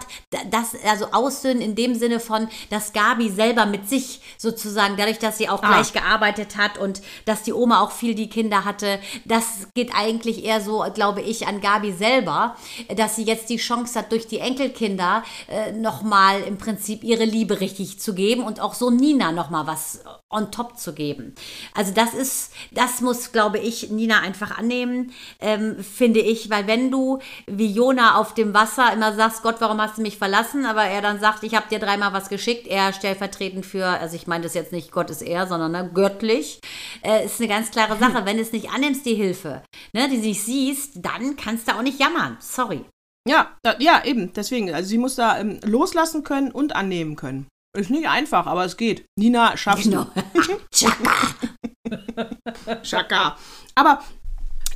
Das, 0.51 0.75
also 0.87 1.05
aus 1.13 1.30
aussöhnen 1.31 1.61
in 1.61 1.75
dem 1.75 1.95
Sinne 1.95 2.19
von, 2.19 2.47
dass 2.69 2.93
Gabi 2.93 3.29
selber 3.29 3.65
mit 3.65 3.87
sich 3.87 4.21
sozusagen, 4.37 4.97
dadurch, 4.97 5.19
dass 5.19 5.37
sie 5.37 5.49
auch 5.49 5.63
Ah. 5.63 5.67
gleich 5.75 5.93
gearbeitet 5.93 6.57
hat 6.57 6.77
und 6.77 7.01
dass 7.25 7.43
die 7.43 7.53
Oma 7.53 7.81
auch 7.81 7.91
viel 7.91 8.15
die 8.15 8.29
Kinder 8.29 8.65
hatte, 8.65 8.99
das 9.25 9.67
geht 9.73 9.91
eigentlich 9.95 10.43
eher 10.43 10.61
so, 10.61 10.85
glaube 10.93 11.21
ich, 11.21 11.47
an 11.47 11.61
Gabi 11.61 11.91
selber, 11.93 12.55
dass 12.95 13.15
sie 13.15 13.23
jetzt 13.23 13.49
die 13.49 13.57
Chance 13.57 13.97
hat, 13.97 14.11
durch 14.11 14.27
die 14.27 14.39
Enkelkinder 14.39 15.23
äh, 15.47 15.71
nochmal 15.71 16.41
im 16.41 16.57
Prinzip 16.57 17.03
ihre 17.03 17.25
Liebe 17.25 17.59
richtig 17.59 17.99
zu 17.99 18.13
geben 18.13 18.43
und 18.43 18.59
auch 18.59 18.73
so 18.73 18.89
Nina 18.89 19.31
nochmal 19.31 19.67
was 19.67 19.99
on 20.31 20.51
top 20.51 20.77
zu 20.77 20.93
geben. 20.93 21.35
Also 21.73 21.93
das 21.93 22.13
ist, 22.13 22.51
das 22.71 23.01
muss, 23.01 23.31
glaube 23.31 23.59
ich, 23.59 23.89
Nina 23.89 24.19
einfach 24.19 24.57
annehmen, 24.57 25.11
ähm, 25.39 25.83
finde 25.83 26.19
ich, 26.19 26.49
weil 26.49 26.67
wenn 26.67 26.91
du 26.91 27.19
wie 27.47 27.71
Jona 27.71 28.15
auf 28.15 28.33
dem 28.33 28.53
Wasser 28.53 28.93
immer 28.93 29.13
sagst, 29.13 29.43
Gott, 29.43 29.55
warum 29.59 29.81
hast 29.81 29.97
du 29.97 30.01
mich 30.01 30.17
verlassen, 30.17 30.65
aber 30.65 30.83
er 30.83 31.01
dann 31.01 31.19
sagt, 31.19 31.43
ich 31.43 31.55
habe 31.55 31.69
dir 31.69 31.79
dreimal 31.79 32.13
was 32.13 32.29
geschickt, 32.29 32.67
er 32.67 32.93
stellvertretend 32.93 33.65
für, 33.65 33.85
also 33.85 34.15
ich 34.15 34.27
meine 34.27 34.43
das 34.43 34.53
jetzt 34.53 34.71
nicht 34.71 34.91
Gott 34.91 35.09
ist 35.09 35.21
er, 35.21 35.47
sondern 35.47 35.71
ne, 35.71 35.89
göttlich, 35.93 36.59
äh, 37.01 37.25
ist 37.25 37.39
eine 37.39 37.47
ganz 37.47 37.71
klare 37.71 37.97
Sache. 37.97 38.21
Wenn 38.25 38.37
du 38.37 38.43
es 38.43 38.51
nicht 38.51 38.69
annimmst, 38.69 39.05
die 39.05 39.15
Hilfe, 39.15 39.63
ne, 39.93 40.09
die 40.09 40.19
sich 40.19 40.43
siehst, 40.43 40.93
dann 40.95 41.35
kannst 41.35 41.67
du 41.67 41.75
auch 41.75 41.81
nicht 41.81 41.99
jammern. 41.99 42.37
Sorry. 42.39 42.85
Ja, 43.27 43.55
da, 43.63 43.75
ja, 43.79 44.03
eben. 44.03 44.33
Deswegen, 44.33 44.73
also 44.73 44.89
sie 44.89 44.97
muss 44.97 45.15
da 45.15 45.39
ähm, 45.39 45.59
loslassen 45.63 46.23
können 46.23 46.51
und 46.51 46.75
annehmen 46.75 47.15
können. 47.15 47.47
Ist 47.77 47.89
nicht 47.89 48.07
einfach, 48.07 48.47
aber 48.47 48.65
es 48.65 48.75
geht. 48.75 49.05
Nina, 49.17 49.55
schaffst 49.55 49.85
Genau. 49.85 50.07
Chaka. 50.73 51.35
du. 51.83 52.79
Schaka. 52.83 53.37
Aber 53.75 54.03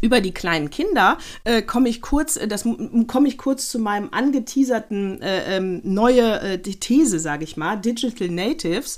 über 0.01 0.21
die 0.21 0.33
kleinen 0.33 0.69
Kinder 0.69 1.17
äh, 1.43 1.61
komme 1.61 1.89
ich 1.89 2.01
kurz, 2.01 2.37
äh, 2.37 2.47
das 2.47 2.63
komme 3.07 3.27
ich 3.27 3.37
kurz 3.37 3.69
zu 3.69 3.79
meinem 3.79 4.09
angeteaserten 4.11 5.21
äh, 5.21 5.57
ähm, 5.57 5.81
neue 5.83 6.39
äh, 6.41 6.57
These, 6.59 7.19
sage 7.19 7.43
ich 7.43 7.57
mal, 7.57 7.75
Digital 7.75 8.29
Natives. 8.29 8.97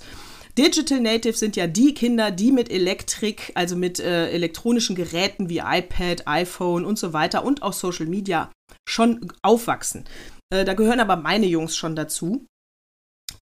Digital 0.57 0.99
Natives 0.99 1.39
sind 1.39 1.55
ja 1.55 1.67
die 1.67 1.93
Kinder, 1.93 2.31
die 2.31 2.51
mit 2.51 2.71
Elektrik, 2.71 3.51
also 3.55 3.75
mit 3.75 3.99
äh, 3.99 4.29
elektronischen 4.29 4.95
Geräten 4.95 5.49
wie 5.49 5.59
iPad, 5.59 6.27
iPhone 6.27 6.83
und 6.83 6.97
so 6.99 7.13
weiter 7.13 7.43
und 7.45 7.61
auch 7.61 7.73
Social 7.73 8.07
Media 8.07 8.51
schon 8.87 9.31
aufwachsen. 9.43 10.05
Äh, 10.51 10.65
da 10.65 10.73
gehören 10.73 10.99
aber 10.99 11.15
meine 11.15 11.45
Jungs 11.45 11.75
schon 11.75 11.95
dazu. 11.95 12.45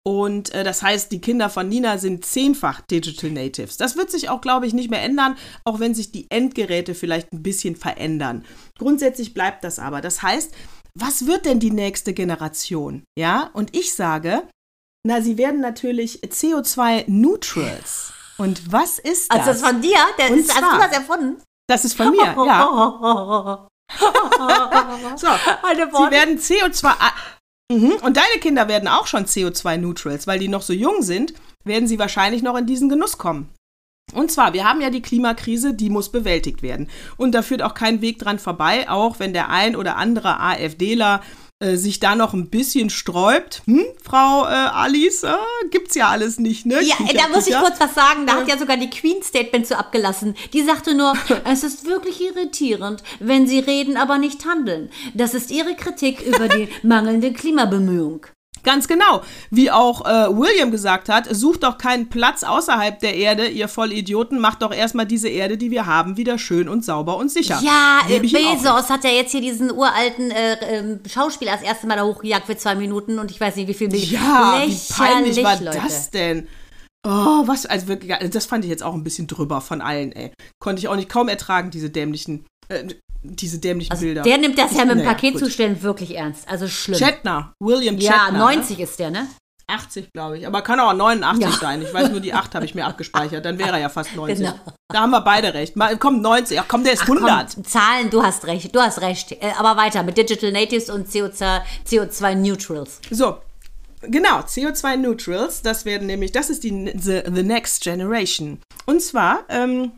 Und 0.08 0.54
äh, 0.54 0.64
das 0.64 0.84
heißt, 0.84 1.12
die 1.12 1.20
Kinder 1.20 1.50
von 1.50 1.68
Nina 1.68 1.98
sind 1.98 2.26
zehnfach 2.26 2.82
Digital 2.82 3.32
Natives. 3.32 3.78
Das 3.78 3.96
wird 3.98 4.12
sich 4.12 4.30
auch, 4.30 4.40
glaube 4.40 4.68
ich, 4.68 4.74
nicht 4.74 4.92
mehr 4.92 5.02
ändern, 5.02 5.36
auch 5.64 5.80
wenn 5.80 5.96
sich 5.96 6.12
die 6.12 6.30
Endgeräte 6.30 6.94
vielleicht 6.94 7.34
ein 7.34 7.42
bisschen 7.42 7.76
verändern. 7.76 8.46
Grundsätzlich 8.78 9.34
bleibt 9.34 9.64
das 9.64 9.80
aber. 9.80 10.02
Das 10.02 10.22
heißt, 10.22 10.54
was 10.94 11.26
wird 11.26 11.46
denn 11.46 11.60
die 11.60 11.72
nächste 11.72 12.14
Generation? 12.14 13.04
Ja, 13.18 13.50
und 13.54 13.76
ich 13.76 13.96
sage, 13.96 14.44
na, 15.08 15.22
sie 15.22 15.38
werden 15.40 15.60
natürlich 15.60 16.22
CO2-Neutrals. 16.22 18.14
Und 18.38 18.72
was 18.72 19.00
ist 19.00 19.32
das? 19.34 19.40
Also 19.48 19.52
das 19.62 19.62
von 19.72 19.82
dir? 19.82 19.98
Der 20.20 20.32
Und 20.32 20.38
ist, 20.40 20.50
hast 20.54 20.62
du 20.62 20.68
zwar- 20.68 20.80
das 20.88 20.98
erfunden? 20.98 21.42
das 21.68 21.84
ist 21.86 21.94
von 21.98 22.12
mir, 22.12 22.18
ja. 22.46 23.68
So, 25.16 25.28
Sie 25.28 26.12
werden 26.12 26.38
CO2. 26.38 26.94
Mhm. 27.72 27.94
Und 28.04 28.18
deine 28.18 28.40
Kinder 28.42 28.68
werden 28.68 28.88
auch 28.88 29.08
schon 29.08 29.26
CO2-Neutrals, 29.26 30.28
weil 30.28 30.40
die 30.40 30.48
noch 30.48 30.62
so 30.62 30.74
jung 30.74 31.02
sind, 31.02 31.34
werden 31.64 31.88
sie 31.88 32.00
wahrscheinlich 32.00 32.44
noch 32.44 32.58
in 32.58 32.68
diesen 32.68 32.90
Genuss 32.90 33.18
kommen. 33.18 33.50
Und 34.14 34.32
zwar, 34.32 34.54
wir 34.54 34.70
haben 34.70 34.82
ja 34.82 34.92
die 34.92 35.02
Klimakrise, 35.02 35.74
die 35.74 35.90
muss 35.90 36.12
bewältigt 36.12 36.62
werden. 36.62 36.90
Und 37.18 37.34
da 37.34 37.42
führt 37.42 37.64
auch 37.64 37.74
kein 37.74 38.02
Weg 38.02 38.20
dran 38.20 38.38
vorbei, 38.38 38.88
auch 38.88 39.20
wenn 39.20 39.34
der 39.34 39.50
ein 39.50 39.76
oder 39.76 39.98
andere 39.98 40.40
AfDler 40.40 41.22
äh, 41.60 41.78
sich 41.78 42.02
da 42.02 42.16
noch 42.16 42.34
ein 42.34 42.50
bisschen 42.50 42.90
sträubt. 42.90 43.62
Hm, 43.66 43.86
Frau 44.04 44.44
äh, 44.44 44.48
Alice, 44.50 45.24
äh, 45.24 45.34
gibt's 45.72 45.96
ja 45.96 46.10
alles 46.10 46.38
nicht, 46.38 46.66
ne? 46.66 46.82
Ja, 46.84 46.96
Kicher, 46.96 47.14
da 47.14 47.30
muss 47.30 47.48
ich 47.48 47.54
kicher. 47.54 47.62
kurz 47.62 47.80
was 47.80 47.96
sagen. 47.96 48.28
Da 48.28 48.34
hat 48.34 48.50
ja 48.50 48.58
sogar 48.58 48.76
die 48.76 48.90
Queen 48.90 49.24
Statement 49.24 49.66
zu 49.66 49.78
abgelassen. 49.78 50.36
Die 50.52 50.64
sagte 50.64 50.96
nur, 50.96 51.14
es 51.46 51.64
ist 51.64 51.86
wirklich 51.86 52.20
irritierend, 52.20 53.04
wenn 53.20 53.48
sie 53.48 53.60
reden, 53.60 53.96
aber 53.96 54.18
nicht 54.18 54.46
handeln. 54.46 54.90
Das 55.14 55.34
ist 55.34 55.50
ihre 55.50 55.76
Kritik 55.76 56.22
über 56.22 56.50
die 56.50 56.68
mangelnde 56.84 57.32
Klimabemühung. 57.32 58.26
Ganz 58.66 58.88
genau. 58.88 59.22
Wie 59.52 59.72
auch 59.72 60.06
äh, 60.06 60.36
William 60.36 60.72
gesagt 60.72 61.08
hat, 61.08 61.28
sucht 61.34 61.64
doch 61.64 61.78
keinen 61.78 62.10
Platz 62.10 62.44
außerhalb 62.44 63.00
der 63.00 63.16
Erde, 63.16 63.48
ihr 63.48 63.68
Vollidioten, 63.68 64.40
macht 64.40 64.64
doch 64.64 64.74
erstmal 64.74 65.06
diese 65.06 65.30
Erde, 65.30 65.58
die 65.58 65.72
wir 65.72 65.86
haben, 65.86 66.18
wieder 66.18 66.38
schön 66.38 66.68
und 66.68 66.84
sauber 66.84 67.18
und 67.18 67.32
sicher. 67.32 67.62
Ja, 67.64 68.02
äh. 68.10 68.20
Bezos 68.20 68.90
hat 68.90 69.04
ja 69.04 69.12
jetzt 69.12 69.32
hier 69.32 69.42
diesen 69.42 69.72
uralten 69.72 70.32
äh, 70.32 70.56
ähm, 70.78 71.00
Schauspieler 71.08 71.54
das 71.54 71.62
erste 71.62 71.88
Mal 71.88 71.96
da 71.96 72.04
hochgejagt 72.04 72.48
für 72.48 72.58
zwei 72.58 72.76
Minuten 72.76 73.20
und 73.20 73.32
ich 73.32 73.40
weiß 73.40 73.56
nicht, 73.56 73.68
wie 73.68 73.74
viel 73.74 73.88
Milch. 73.88 74.12
Ja, 74.12 74.64
wie 74.66 74.94
peinlich 74.94 75.44
war 75.44 75.62
Leute. 75.62 75.80
das 75.82 76.10
denn? 76.10 76.48
Oh, 77.08 77.44
was, 77.46 77.68
also 77.68 77.88
wirklich, 77.88 78.12
das 78.32 78.48
fand 78.48 78.66
ich 78.66 78.72
jetzt 78.72 78.82
auch 78.82 78.96
ein 78.96 79.04
bisschen 79.04 79.28
drüber 79.28 79.62
von 79.62 79.82
allen, 79.82 80.12
ey. 80.12 80.32
Konnte 80.60 80.80
ich 80.80 80.88
auch 80.88 80.96
nicht 80.96 81.08
kaum 81.08 81.28
ertragen, 81.28 81.70
diese 81.70 81.92
dämlichen, 81.92 82.48
äh, 82.68 82.84
diese 83.36 83.60
dämlichen 83.60 83.92
Also 83.92 84.06
Bilder. 84.06 84.22
der 84.24 84.38
nimmt 84.38 84.58
das 84.58 84.74
ja 84.74 84.82
mit 84.86 84.92
dem 84.92 84.98
Naja, 85.00 85.10
Paket 85.12 85.34
gut. 85.34 85.44
zustellen 85.44 85.82
wirklich 85.82 86.16
ernst. 86.16 86.48
Also 86.50 86.68
schlimm. 86.68 87.00
Shatner, 87.00 87.54
William 87.60 87.98
ja, 87.98 88.12
Shatner. 88.14 88.40
90 88.40 88.80
ist 88.80 89.00
der, 89.00 89.12
ne? 89.12 89.16
Ne? 89.24 89.28
80, 89.68 90.10
glaube 90.14 90.38
ich. 90.38 90.46
Aber 90.46 90.62
kann 90.62 90.80
auch 90.80 90.94
89 90.94 91.44
Ja. 91.44 91.52
sein. 91.60 91.82
Ich 91.82 91.92
weiß 91.92 92.12
nur, 92.12 92.20
die 92.20 92.34
8 92.36 92.54
habe 92.54 92.66
ich 92.66 92.76
mir 92.76 92.86
abgespeichert. 92.86 93.44
Dann 93.46 93.58
wäre 93.58 93.72
er 93.72 93.80
ja 93.80 93.90
fast 93.90 94.16
90. 94.16 94.46
Genau. 94.46 94.54
Da 94.90 95.00
haben 95.02 95.10
wir 95.10 95.22
beide 95.22 95.56
recht. 95.56 95.76
Mal, 95.76 95.98
komm, 95.98 96.22
90. 96.22 96.60
Ach 96.60 96.66
komm, 96.68 96.84
der 96.84 96.94
ist 96.94 97.02
100. 97.02 97.56
Komm, 97.56 97.64
Zahlen, 97.66 98.10
du 98.12 98.22
hast 98.22 98.46
recht, 98.46 98.76
du 98.76 98.80
hast 98.80 99.02
recht. 99.02 99.32
Äh, 99.32 99.54
aber 99.58 99.76
weiter 99.76 100.04
mit 100.04 100.18
Digital 100.20 100.52
Natives 100.52 100.92
und 100.92 101.08
CO2, 101.10 101.62
CO2 101.90 102.36
Neutrals. 102.36 103.00
So, 103.10 103.38
genau, 104.02 104.42
CO2-Neutrals, 104.42 105.62
das 105.64 105.86
werden 105.86 106.06
nämlich, 106.08 106.32
das 106.32 106.50
ist 106.52 106.64
die 106.64 106.94
the, 106.96 107.24
the 107.34 107.44
Next 107.44 107.84
Generation. 107.84 108.60
Und 108.86 109.02
zwar 109.02 109.46
ähm, 109.50 109.94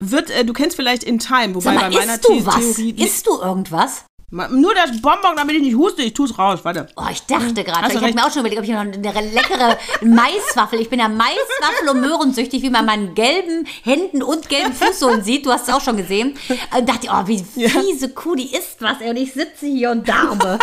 wird, 0.00 0.30
äh, 0.30 0.44
du 0.44 0.52
kennst 0.52 0.76
vielleicht 0.76 1.04
In 1.04 1.18
Time, 1.18 1.54
wobei 1.54 1.74
mal, 1.74 1.90
bei 1.90 1.96
meiner 1.96 2.14
isst 2.14 2.28
du 2.28 2.38
The 2.38 2.46
was? 2.46 2.54
Theorie... 2.54 2.94
Isst 3.02 3.26
du 3.26 3.40
irgendwas? 3.40 4.04
Nur 4.30 4.74
das 4.74 5.00
Bonbon, 5.00 5.36
damit 5.36 5.54
ich 5.54 5.62
nicht 5.62 5.76
huste, 5.76 6.02
ich 6.02 6.12
tu's 6.12 6.36
raus, 6.36 6.58
warte. 6.64 6.88
Oh, 6.96 7.04
ich 7.08 7.22
dachte 7.22 7.62
gerade, 7.62 7.94
ich 7.94 8.02
habe 8.02 8.12
mir 8.12 8.26
auch 8.26 8.30
schon 8.30 8.40
überlegt, 8.40 8.58
ob 8.58 8.64
ich 8.64 8.72
noch 8.72 8.80
eine 8.80 8.96
leckere 8.96 9.78
Maiswaffel, 10.02 10.80
ich 10.80 10.90
bin 10.90 10.98
ja 10.98 11.08
Maiswaffel 11.08 11.88
und 11.90 12.00
Möhrensüchtig, 12.00 12.60
wie 12.62 12.70
man 12.70 12.84
meinen 12.86 13.14
gelben 13.14 13.68
Händen 13.84 14.24
und 14.24 14.48
gelben 14.48 14.72
Fußsohlen 14.72 15.22
sieht, 15.22 15.46
du 15.46 15.52
hast 15.52 15.68
es 15.68 15.74
auch 15.74 15.80
schon 15.80 15.96
gesehen. 15.96 16.36
Äh, 16.76 16.82
dachte 16.82 17.06
ich, 17.06 17.10
oh, 17.10 17.26
wie 17.26 17.44
fiese 17.44 18.08
Kuh, 18.14 18.34
die 18.34 18.52
isst 18.52 18.82
was, 18.82 19.00
ey, 19.00 19.10
und 19.10 19.16
ich 19.16 19.32
sitze 19.32 19.66
hier 19.66 19.92
und 19.92 20.08
darbe. 20.08 20.58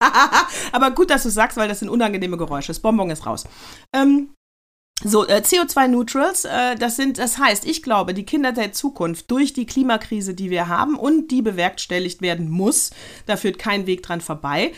Aber 0.72 0.90
gut, 0.90 1.08
dass 1.08 1.22
du 1.22 1.30
sagst, 1.30 1.56
weil 1.56 1.68
das 1.68 1.78
sind 1.78 1.88
unangenehme 1.88 2.36
Geräusche. 2.36 2.68
Das 2.68 2.80
Bonbon 2.80 3.10
ist 3.10 3.24
raus. 3.26 3.44
Ähm, 3.94 4.34
so, 5.04 5.26
äh, 5.26 5.42
CO2-Neutrals, 5.44 6.44
äh, 6.44 6.76
das 6.76 6.96
sind, 6.96 7.18
das 7.18 7.38
heißt, 7.38 7.64
ich 7.64 7.82
glaube, 7.82 8.14
die 8.14 8.24
Kinder 8.24 8.52
der 8.52 8.72
Zukunft 8.72 9.30
durch 9.30 9.52
die 9.52 9.66
Klimakrise, 9.66 10.34
die 10.34 10.50
wir 10.50 10.68
haben 10.68 10.96
und 10.96 11.28
die 11.30 11.42
bewerkstelligt 11.42 12.22
werden 12.22 12.50
muss, 12.50 12.90
da 13.26 13.36
führt 13.36 13.58
kein 13.58 13.86
Weg 13.86 14.02
dran 14.02 14.20
vorbei. 14.20 14.72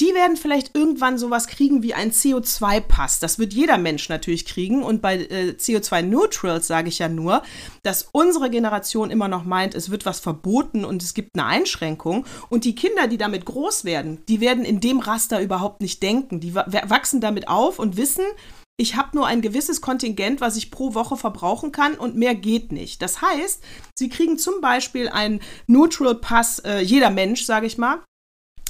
Die 0.00 0.14
werden 0.14 0.36
vielleicht 0.36 0.76
irgendwann 0.76 1.18
sowas 1.18 1.48
kriegen 1.48 1.82
wie 1.82 1.92
ein 1.92 2.12
CO2-Pass. 2.12 3.18
Das 3.18 3.40
wird 3.40 3.52
jeder 3.52 3.78
Mensch 3.78 4.08
natürlich 4.08 4.46
kriegen. 4.46 4.84
Und 4.84 5.02
bei 5.02 5.16
äh, 5.16 5.56
CO2-Neutrals 5.58 6.68
sage 6.68 6.88
ich 6.88 7.00
ja 7.00 7.08
nur, 7.08 7.42
dass 7.82 8.08
unsere 8.12 8.48
Generation 8.48 9.10
immer 9.10 9.26
noch 9.26 9.44
meint, 9.44 9.74
es 9.74 9.90
wird 9.90 10.06
was 10.06 10.20
verboten 10.20 10.84
und 10.84 11.02
es 11.02 11.14
gibt 11.14 11.30
eine 11.34 11.46
Einschränkung. 11.46 12.26
Und 12.48 12.64
die 12.64 12.76
Kinder, 12.76 13.08
die 13.08 13.18
damit 13.18 13.44
groß 13.44 13.84
werden, 13.84 14.22
die 14.28 14.40
werden 14.40 14.64
in 14.64 14.78
dem 14.78 15.00
Raster 15.00 15.40
überhaupt 15.40 15.80
nicht 15.80 16.00
denken. 16.00 16.38
Die 16.38 16.54
wa- 16.54 16.66
wachsen 16.84 17.20
damit 17.20 17.48
auf 17.48 17.80
und 17.80 17.96
wissen, 17.96 18.24
ich 18.80 18.96
habe 18.96 19.16
nur 19.16 19.26
ein 19.26 19.42
gewisses 19.42 19.80
Kontingent, 19.80 20.40
was 20.40 20.56
ich 20.56 20.70
pro 20.70 20.94
Woche 20.94 21.16
verbrauchen 21.16 21.72
kann 21.72 21.94
und 21.94 22.16
mehr 22.16 22.36
geht 22.36 22.70
nicht. 22.70 23.02
Das 23.02 23.20
heißt, 23.20 23.62
sie 23.94 24.08
kriegen 24.08 24.38
zum 24.38 24.60
Beispiel 24.60 25.08
einen 25.08 25.40
Neutral 25.66 26.14
Pass, 26.14 26.60
äh, 26.60 26.78
jeder 26.78 27.10
Mensch, 27.10 27.44
sage 27.44 27.66
ich 27.66 27.76
mal, 27.76 27.98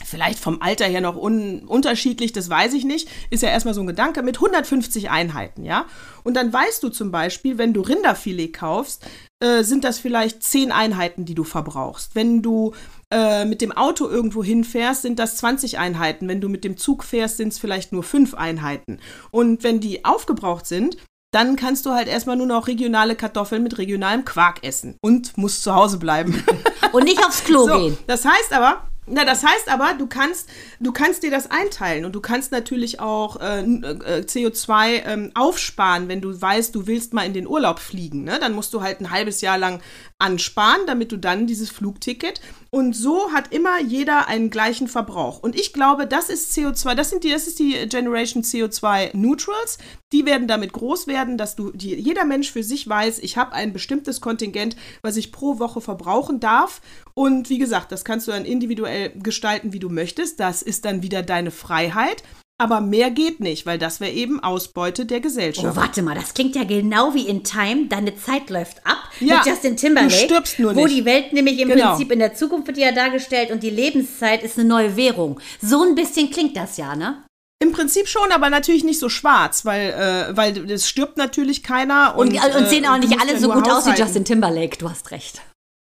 vielleicht 0.04 0.38
vom 0.38 0.62
Alter 0.62 0.86
her 0.86 1.02
noch 1.02 1.16
un 1.16 1.64
unterschiedlich, 1.66 2.32
das 2.32 2.48
weiß 2.48 2.72
ich 2.72 2.84
nicht, 2.84 3.08
ist 3.30 3.42
ja 3.42 3.50
erstmal 3.50 3.74
so 3.74 3.82
ein 3.82 3.86
Gedanke, 3.86 4.22
mit 4.22 4.36
150 4.36 5.10
Einheiten, 5.10 5.64
ja. 5.64 5.84
Und 6.24 6.34
dann 6.34 6.52
weißt 6.52 6.82
du 6.82 6.88
zum 6.88 7.10
Beispiel, 7.10 7.58
wenn 7.58 7.74
du 7.74 7.82
Rinderfilet 7.82 8.52
kaufst, 8.52 9.04
äh, 9.40 9.62
sind 9.62 9.84
das 9.84 9.98
vielleicht 9.98 10.42
10 10.42 10.72
Einheiten, 10.72 11.26
die 11.26 11.34
du 11.34 11.44
verbrauchst. 11.44 12.14
Wenn 12.14 12.40
du 12.40 12.74
äh, 13.10 13.44
mit 13.44 13.60
dem 13.60 13.72
Auto 13.72 14.08
irgendwo 14.08 14.44
hinfährst, 14.44 15.02
sind 15.02 15.18
das 15.18 15.36
20 15.38 15.78
Einheiten. 15.78 16.28
Wenn 16.28 16.40
du 16.40 16.48
mit 16.48 16.64
dem 16.64 16.76
Zug 16.76 17.04
fährst, 17.04 17.36
sind 17.38 17.52
es 17.52 17.58
vielleicht 17.58 17.92
nur 17.92 18.02
5 18.02 18.34
Einheiten. 18.34 18.98
Und 19.30 19.62
wenn 19.64 19.80
die 19.80 20.04
aufgebraucht 20.04 20.66
sind, 20.66 20.96
dann 21.30 21.56
kannst 21.56 21.84
du 21.84 21.90
halt 21.90 22.08
erstmal 22.08 22.36
nur 22.36 22.46
noch 22.46 22.68
regionale 22.68 23.14
Kartoffeln 23.14 23.62
mit 23.62 23.76
regionalem 23.78 24.24
Quark 24.24 24.64
essen 24.64 24.96
und 25.02 25.36
musst 25.36 25.62
zu 25.62 25.74
Hause 25.74 25.98
bleiben. 25.98 26.42
Und 26.92 27.04
nicht 27.04 27.22
aufs 27.22 27.44
Klo 27.44 27.66
So, 27.66 27.76
gehen. 27.78 27.98
das 28.06 28.24
heißt 28.24 28.50
aber, 28.54 28.88
Na, 29.06 29.26
das 29.26 29.44
heißt 29.44 29.70
aber, 29.70 29.92
du 29.98 30.06
kannst, 30.06 30.48
du 30.80 30.90
kannst 30.90 31.22
dir 31.22 31.30
das 31.30 31.50
einteilen 31.50 32.06
und 32.06 32.14
du 32.14 32.20
kannst 32.22 32.50
natürlich 32.50 32.98
auch 32.98 33.38
äh, 33.42 33.60
äh, 33.60 34.20
CO2 34.24 35.02
ähm, 35.04 35.30
aufsparen, 35.34 36.08
wenn 36.08 36.22
du 36.22 36.40
weißt, 36.40 36.74
du 36.74 36.86
willst 36.86 37.12
mal 37.12 37.26
in 37.26 37.34
den 37.34 37.46
Urlaub 37.46 37.78
fliegen. 37.78 38.24
Ne? 38.24 38.38
Dann 38.40 38.54
musst 38.54 38.72
du 38.72 38.80
halt 38.80 39.00
ein 39.00 39.10
halbes 39.10 39.42
Jahr 39.42 39.58
lang 39.58 39.82
ansparen, 40.18 40.80
damit 40.86 41.12
du 41.12 41.16
dann 41.16 41.46
dieses 41.46 41.70
Flugticket. 41.70 42.40
Und 42.70 42.94
so 42.94 43.32
hat 43.32 43.52
immer 43.52 43.80
jeder 43.80 44.26
einen 44.26 44.50
gleichen 44.50 44.88
Verbrauch. 44.88 45.40
Und 45.40 45.54
ich 45.54 45.72
glaube, 45.72 46.06
das 46.06 46.28
ist 46.28 46.52
CO2, 46.52 46.94
das 46.94 47.10
sind 47.10 47.22
die, 47.22 47.30
das 47.30 47.46
ist 47.46 47.58
die 47.58 47.88
Generation 47.88 48.42
CO2 48.42 49.16
Neutrals. 49.16 49.78
Die 50.12 50.26
werden 50.26 50.48
damit 50.48 50.72
groß 50.72 51.06
werden, 51.06 51.38
dass 51.38 51.54
du, 51.54 51.70
die, 51.70 51.94
jeder 51.94 52.24
Mensch 52.24 52.50
für 52.50 52.64
sich 52.64 52.88
weiß, 52.88 53.20
ich 53.20 53.36
habe 53.36 53.52
ein 53.52 53.72
bestimmtes 53.72 54.20
Kontingent, 54.20 54.76
was 55.02 55.16
ich 55.16 55.30
pro 55.30 55.60
Woche 55.60 55.80
verbrauchen 55.80 56.40
darf. 56.40 56.80
Und 57.14 57.48
wie 57.48 57.58
gesagt, 57.58 57.92
das 57.92 58.04
kannst 58.04 58.26
du 58.26 58.32
dann 58.32 58.44
individuell 58.44 59.10
gestalten, 59.10 59.72
wie 59.72 59.78
du 59.78 59.88
möchtest. 59.88 60.40
Das 60.40 60.62
ist 60.62 60.84
dann 60.84 61.02
wieder 61.02 61.22
deine 61.22 61.52
Freiheit. 61.52 62.24
Aber 62.60 62.80
mehr 62.80 63.10
geht 63.12 63.38
nicht, 63.38 63.66
weil 63.66 63.78
das 63.78 64.00
wäre 64.00 64.10
eben 64.10 64.42
Ausbeute 64.42 65.06
der 65.06 65.18
Oh, 65.18 65.22
Gesellschaft. 65.22 65.76
warte 65.76 66.02
mal, 66.02 66.16
das 66.16 66.34
klingt 66.34 66.56
ja 66.56 66.64
genau 66.64 67.14
wie 67.14 67.28
in 67.28 67.44
Time. 67.44 67.86
Deine 67.88 68.16
Zeit 68.16 68.50
läuft 68.50 68.84
ab 68.84 68.98
Ja, 69.20 69.36
mit 69.36 69.46
Justin 69.46 69.76
Timberlake. 69.76 70.12
du 70.12 70.24
stirbst 70.24 70.58
nur 70.58 70.74
Wo 70.74 70.84
nicht. 70.84 70.96
die 70.96 71.04
Welt 71.04 71.32
nämlich 71.32 71.60
im 71.60 71.68
Genau. 71.68 71.90
Prinzip 71.90 72.10
in 72.10 72.18
der 72.18 72.34
Zukunft 72.34 72.66
wird 72.66 72.76
die 72.76 72.82
ja 72.82 72.90
dargestellt 72.90 73.52
und 73.52 73.62
die 73.62 73.70
Lebenszeit 73.70 74.42
ist 74.42 74.58
eine 74.58 74.66
neue 74.68 74.96
Währung. 74.96 75.38
So 75.62 75.82
ein 75.84 75.94
bisschen 75.94 76.30
klingt 76.30 76.56
das 76.56 76.76
ja, 76.78 76.96
ne? 76.96 77.22
Im 77.60 77.72
Prinzip 77.72 78.08
schon, 78.08 78.30
aber 78.32 78.50
natürlich 78.50 78.82
nicht 78.84 78.98
so 79.00 79.08
schwarz, 79.08 79.64
weil, 79.64 79.90
äh, 79.90 80.36
weil 80.36 80.70
es 80.70 80.88
stirbt 80.88 81.16
natürlich 81.16 81.62
keiner. 81.62 82.16
Und, 82.16 82.32
Und, 82.32 82.54
und, 82.56 82.68
sehen 82.68 82.84
äh, 82.84 82.88
auch 82.88 82.98
nicht 82.98 83.20
alle 83.20 83.38
so 83.38 83.48
gut 83.50 83.64
aus 83.64 83.84
wie 83.86 83.90
haushalten. 83.90 84.02
Justin 84.02 84.24
Timberlake. 84.24 84.78
Du 84.78 84.88
hast 84.90 85.10
recht. 85.10 85.40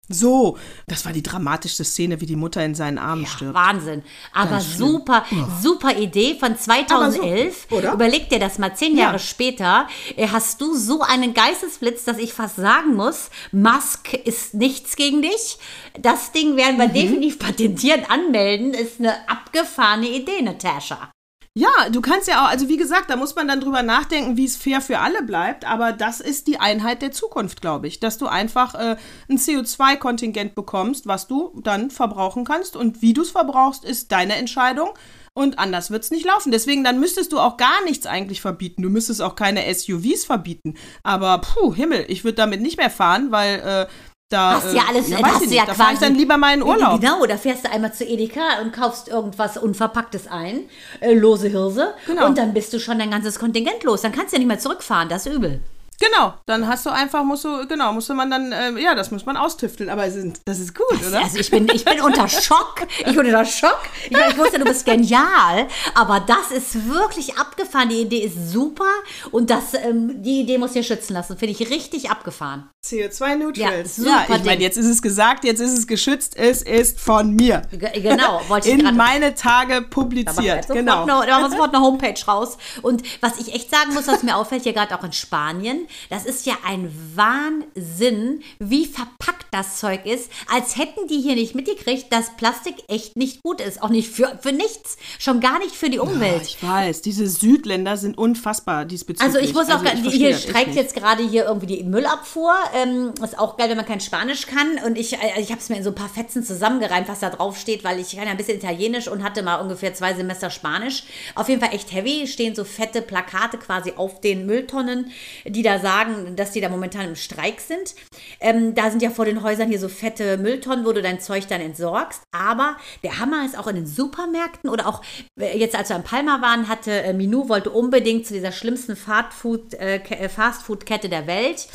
So, 0.08 0.58
das 0.88 1.04
war 1.06 1.14
die 1.14 1.24
dramatischste 1.24 1.84
Szene, 1.84 2.22
wie 2.22 2.26
die 2.28 2.36
Mutter 2.36 2.64
in 2.64 2.76
seinen 2.76 2.98
Armen 3.00 3.26
stirbt. 3.26 3.56
Wahnsinn. 3.56 4.04
Aber 4.34 4.60
super, 4.62 5.26
super 5.62 5.98
Idee 5.98 6.36
von 6.40 6.50
Aber 6.52 6.60
2011. 6.60 7.68
so, 7.70 7.76
oder? 7.78 7.94
Überleg 7.94 8.30
dir 8.30 8.40
das 8.40 8.60
mal, 8.60 8.76
zehn 8.76 8.96
Ja. 8.96 9.06
Jahre 9.06 9.20
später 9.20 9.88
äh, 10.16 10.28
hast 10.28 10.62
du 10.62 10.76
so 10.76 11.02
einen 11.02 11.34
Geistesblitz, 11.34 12.04
dass 12.06 12.18
ich 12.20 12.34
fast 12.34 12.58
sagen 12.58 12.96
muss, 12.96 13.30
Musk 13.52 14.14
ist 14.14 14.54
nichts 14.54 14.96
gegen 14.96 15.22
dich. 15.24 15.58
Das 16.00 16.32
Ding 16.32 16.56
werden 16.56 16.76
Mhm. 16.76 16.80
wir 16.82 16.88
definitiv 16.90 17.40
patentieren, 17.40 18.02
anmelden. 18.08 18.74
Ist 18.76 19.00
eine 19.00 19.28
abgefahrene 19.28 20.08
Idee, 20.10 20.42
Natascha. 20.44 21.10
Ja, 21.58 21.90
du 21.90 22.02
kannst 22.02 22.28
ja 22.28 22.44
auch, 22.44 22.50
also 22.50 22.68
wie 22.68 22.76
gesagt, 22.76 23.10
da 23.10 23.16
muss 23.16 23.34
man 23.34 23.48
dann 23.48 23.62
drüber 23.62 23.82
nachdenken, 23.82 24.36
wie 24.36 24.44
es 24.44 24.58
fair 24.58 24.82
für 24.82 25.00
alle 25.00 25.24
bleibt, 25.24 25.64
aber 25.64 25.94
das 25.94 26.20
ist 26.20 26.48
die 26.48 26.60
Einheit 26.60 27.02
der 27.02 27.14
Zukunft, 27.14 27.62
glaube 27.62 27.88
ich, 27.88 28.02
dass 28.02 28.18
du 28.18 28.28
einfach 28.28 28.76
äh, 28.76 28.98
ein 29.30 29.38
CO2-Kontingent 29.38 30.54
bekommst, 30.54 31.08
was 31.08 31.28
du 31.28 31.58
dann 31.64 31.92
verbrauchen 31.92 32.44
kannst 32.44 32.76
und 32.76 33.02
wie 33.02 33.14
du 33.14 33.22
es 33.22 33.32
verbrauchst, 33.32 33.86
ist 33.86 34.12
deine 34.12 34.36
Entscheidung. 34.36 34.90
Und 35.38 35.60
anders 35.60 35.92
wird 35.92 36.04
es 36.04 36.12
nicht 36.12 36.26
laufen. 36.26 36.52
Deswegen, 36.52 36.86
dann 36.86 37.00
müsstest 37.00 37.34
du 37.34 37.40
auch 37.40 37.58
gar 37.58 37.84
nichts 37.84 38.06
eigentlich 38.06 38.40
verbieten. 38.40 38.82
Du 38.82 38.90
müsstest 38.90 39.22
auch 39.22 39.36
keine 39.36 39.64
SUVs 39.74 40.24
verbieten. 40.24 40.76
Aber 41.04 41.40
puh, 41.40 41.74
Himmel, 41.76 42.06
ich 42.08 42.24
würde 42.24 42.36
damit 42.36 42.62
nicht 42.62 42.78
mehr 42.78 42.90
fahren, 42.90 43.32
weil 43.32 43.60
äh, 43.60 43.88
da. 44.30 44.54
Hast 44.56 44.74
ja 44.74 44.84
alles, 44.90 45.08
äh, 45.10 45.12
da 45.12 45.22
weiß 45.22 45.34
hast 45.36 45.42
ich 45.44 45.50
du 45.50 45.56
ja 45.56 45.66
da 45.66 45.74
fahre 45.74 45.94
ich 45.94 46.00
quasi- 46.00 46.12
dann 46.12 46.16
lieber 46.20 46.38
mal 46.38 46.54
in 46.54 46.64
Urlaub. 46.64 47.00
Genau, 47.00 47.26
da 47.26 47.38
fährst 47.38 47.66
du 47.66 47.72
einmal 47.72 47.94
zu 47.94 48.04
Edeka 48.06 48.60
und 48.62 48.74
kaufst 48.74 49.08
irgendwas 49.08 49.58
Unverpacktes 49.58 50.28
ein, 50.28 50.62
äh, 51.00 51.14
lose 51.14 51.48
Hirse. 51.48 51.94
Genau. 52.08 52.26
Und 52.26 52.38
dann 52.38 52.54
bist 52.54 52.74
du 52.74 52.80
schon 52.80 52.98
dein 53.00 53.12
ganzes 53.12 53.38
Kontingent 53.40 53.84
los. 53.84 54.02
Dann 54.02 54.12
kannst 54.12 54.32
du 54.34 54.38
ja 54.38 54.40
nicht 54.40 54.48
mehr 54.48 54.60
zurückfahren, 54.60 55.10
das 55.10 55.26
ist 55.26 55.34
übel. 55.36 55.62
Genau, 56.00 56.34
dann 56.46 56.68
hast 56.68 56.86
du 56.86 56.90
einfach, 56.90 57.24
musst 57.24 57.46
du, 57.46 57.68
genau, 57.68 57.94
musste 57.94 58.14
man 58.14 58.30
dann, 58.30 58.52
äh, 58.52 58.72
ja, 58.82 58.96
das 58.96 59.12
muss 59.12 59.26
man 59.26 59.38
austüfteln, 59.38 59.90
aber 59.90 60.06
ist, 60.06 60.42
das 60.46 60.60
ist 60.60 60.76
gut, 60.76 60.86
oder? 61.08 61.24
Also 61.24 61.38
ich 61.40 61.50
bin, 61.50 61.68
ich 61.74 61.86
bin 61.86 62.02
unter 62.02 62.28
Schock. 62.28 62.86
Ich 63.00 63.06
bin 63.16 63.20
unter 63.26 63.46
Schock. 63.46 63.80
Ich, 64.06 64.12
meine, 64.12 64.32
ich 64.32 64.38
wusste, 64.38 64.60
du 64.60 64.66
bist 64.66 64.86
genial, 64.86 65.68
aber 65.94 66.20
das 66.20 66.52
ist 66.56 66.88
wirklich 66.90 67.38
abgefahren. 67.38 67.90
Die 67.90 68.02
Idee 68.02 68.20
ist 68.26 68.52
super 68.52 68.90
und 69.32 69.50
das, 69.50 69.74
ähm, 69.74 70.22
die 70.22 70.42
Idee 70.42 70.58
muss 70.58 70.74
dir 70.74 70.84
schützen 70.84 71.14
lassen. 71.14 71.38
Finde 71.38 71.54
ich 71.60 71.70
richtig 71.70 72.10
abgefahren. 72.10 72.70
CO2-Neutrals. 72.86 73.58
Ja, 73.58 74.04
Ja, 74.04 74.22
super 74.26 74.36
ich 74.38 74.44
meine, 74.44 74.62
jetzt 74.62 74.78
ist 74.78 74.86
es 74.86 75.02
gesagt, 75.02 75.44
jetzt 75.44 75.60
ist 75.60 75.78
es 75.78 75.88
geschützt, 75.88 76.36
es 76.38 76.62
ist 76.62 77.00
von 77.00 77.32
mir. 77.36 77.62
Ge- 77.72 78.02
Genau, 78.02 78.42
wollte 78.48 78.70
ich 78.70 78.78
In 78.80 78.96
meine 78.96 79.34
Tage 79.34 79.82
Da 79.82 79.88
publiziert, 79.90 80.36
sofort 80.66 80.68
genau. 80.68 81.04
Eine, 81.04 81.26
da 81.28 81.40
machen 81.40 81.44
wir 81.44 81.50
sofort 81.58 81.74
eine 81.76 81.84
Homepage 81.84 82.26
raus. 82.28 82.58
Und 82.82 83.02
was 83.22 83.38
ich 83.40 83.54
echt 83.54 83.72
sagen 83.72 83.94
muss, 83.94 84.08
was 84.08 84.22
mir 84.24 84.36
auffällt, 84.36 84.64
hier 84.64 84.74
gerade 84.74 84.98
auch 84.98 85.04
in 85.04 85.14
Spanien, 85.14 85.85
das 86.10 86.26
ist 86.26 86.46
ja 86.46 86.56
ein 86.66 86.92
Wahnsinn, 87.16 88.42
wie 88.60 88.86
verpackt 88.86 89.46
das 89.52 89.80
Zeug 89.80 90.06
ist, 90.06 90.30
als 90.54 90.78
hätten 90.78 91.08
die 91.08 91.22
hier 91.22 91.36
nicht 91.36 91.56
mitgekriegt, 91.56 92.12
dass 92.12 92.36
Plastik 92.38 92.76
echt 92.88 93.16
nicht 93.16 93.42
gut 93.44 93.62
ist. 93.62 93.82
Auch 93.82 93.90
nicht 93.90 94.10
für, 94.10 94.38
für 94.42 94.52
nichts. 94.52 94.98
Schon 95.20 95.40
gar 95.40 95.60
nicht 95.60 95.76
für 95.76 95.90
die 95.90 95.98
Ja, 95.98 96.04
Umwelt. 96.04 96.42
ich 96.44 96.62
weiß, 96.62 97.02
diese 97.02 97.28
Südländer 97.28 97.98
sind 97.98 98.18
unfassbar 98.18 98.86
diesbezüglich. 98.86 99.36
Also 99.36 99.40
ich 99.46 99.54
muss 99.54 99.70
auch, 99.70 99.84
ich 99.84 99.92
gar- 99.92 99.98
verstehe 99.98 100.12
hier 100.30 100.38
streikt 100.38 100.76
jetzt 100.76 100.96
gerade 100.96 101.28
hier 101.28 101.46
irgendwie 101.46 101.68
die 101.68 101.84
Müllabfuhr. 101.84 102.54
Ähm, 102.76 103.14
ist 103.24 103.38
auch 103.40 103.58
geil, 103.58 103.70
wenn 103.70 103.78
man 103.78 103.86
kein 103.86 104.02
Spanisch 104.02 104.48
kann. 104.48 104.78
Und 104.86 104.98
ich, 104.98 105.14
äh, 105.14 105.40
ich 105.40 105.52
habe 105.52 105.60
es 105.62 105.70
mir 105.70 105.78
in 105.78 105.84
so 105.84 105.90
ein 105.92 105.96
paar 105.96 106.10
Fetzen 106.10 106.44
zusammengereimt, 106.44 107.08
was 107.08 107.20
da 107.20 107.30
drauf 107.30 107.58
steht, 107.58 107.84
weil 107.84 108.00
ich 108.00 108.16
kann 108.16 108.26
ja 108.26 108.32
ein 108.32 108.38
bisschen 108.38 108.58
Italienisch 108.58 109.08
und 109.08 109.24
hatte 109.24 109.44
mal 109.44 109.56
ungefähr 109.58 109.94
zwei 109.94 110.14
Semester 110.14 110.50
Spanisch. 110.50 111.04
Auf 111.36 111.50
jeden 111.50 111.62
Fall 111.62 111.74
echt 111.74 111.92
heavy. 111.94 112.28
Stehen 112.28 112.56
so 112.56 112.64
fette 112.64 113.02
Plakate 113.02 113.58
quasi 113.58 113.94
auf 113.96 114.22
den 114.22 114.46
Mülltonnen, 114.46 115.12
die 115.46 115.62
da 115.62 115.75
sagen, 115.80 116.36
dass 116.36 116.52
die 116.52 116.62
da 116.62 116.70
momentan 116.70 117.08
im 117.08 117.16
Streik 117.16 117.60
sind. 117.62 117.96
Ähm, 118.40 118.76
da 118.76 118.90
sind 118.90 119.02
ja 119.02 119.10
vor 119.10 119.26
den 119.26 119.44
Häusern 119.44 119.68
hier 119.70 119.80
so 119.80 119.90
fette 119.90 120.38
Mülltonnen, 120.38 120.86
wo 120.86 120.92
du 120.92 121.02
dein 121.02 121.20
Zeug 121.20 121.48
dann 121.48 121.62
entsorgst. 121.62 122.22
Aber 122.32 122.78
der 123.04 123.20
Hammer 123.20 123.46
ist 123.46 123.58
auch 123.58 123.68
in 123.68 123.76
den 123.76 123.88
Supermärkten 123.88 124.70
oder 124.70 124.88
auch 124.88 125.02
äh, 125.40 125.58
jetzt, 125.58 125.76
als 125.76 125.90
wir 125.90 125.96
in 125.96 126.04
Palma 126.04 126.42
waren, 126.42 126.68
hatte 126.68 126.92
äh, 126.92 127.14
Minou 127.14 127.50
wollte 127.50 127.70
unbedingt 127.72 128.26
zu 128.28 128.34
dieser 128.34 128.52
schlimmsten 128.52 128.96
Fastfood, 128.96 129.74
äh, 129.76 130.00
Ke- 130.00 130.18
äh, 130.18 130.30
Fastfood-Kette 130.30 131.10
der 131.10 131.28
Welt, 131.28 131.68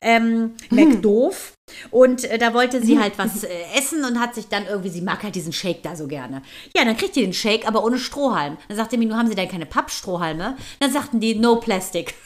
ähm, 0.00 0.54
McDoof. 0.70 1.52
Und 1.90 2.24
äh, 2.24 2.38
da 2.38 2.54
wollte 2.54 2.82
sie 2.82 2.98
halt 2.98 3.18
was 3.18 3.44
äh, 3.44 3.48
essen 3.76 4.02
und 4.04 4.18
hat 4.18 4.34
sich 4.34 4.48
dann 4.48 4.66
irgendwie, 4.66 4.88
sie 4.88 5.02
mag 5.02 5.22
halt 5.22 5.34
diesen 5.34 5.52
Shake 5.52 5.82
da 5.82 5.96
so 5.96 6.06
gerne. 6.06 6.40
Ja, 6.74 6.82
dann 6.84 6.96
kriegt 6.96 7.14
die 7.14 7.20
den 7.20 7.34
Shake, 7.34 7.68
aber 7.68 7.84
ohne 7.84 7.98
Strohhalm. 7.98 8.56
Dann 8.68 8.76
sagte 8.78 8.96
Minou, 8.96 9.16
haben 9.16 9.28
Sie 9.28 9.34
denn 9.34 9.48
keine 9.50 9.66
Pappstrohhalme? 9.66 10.56
Dann 10.80 10.92
sagten 10.92 11.20
die, 11.20 11.34
no 11.34 11.56
plastic. 11.56 12.14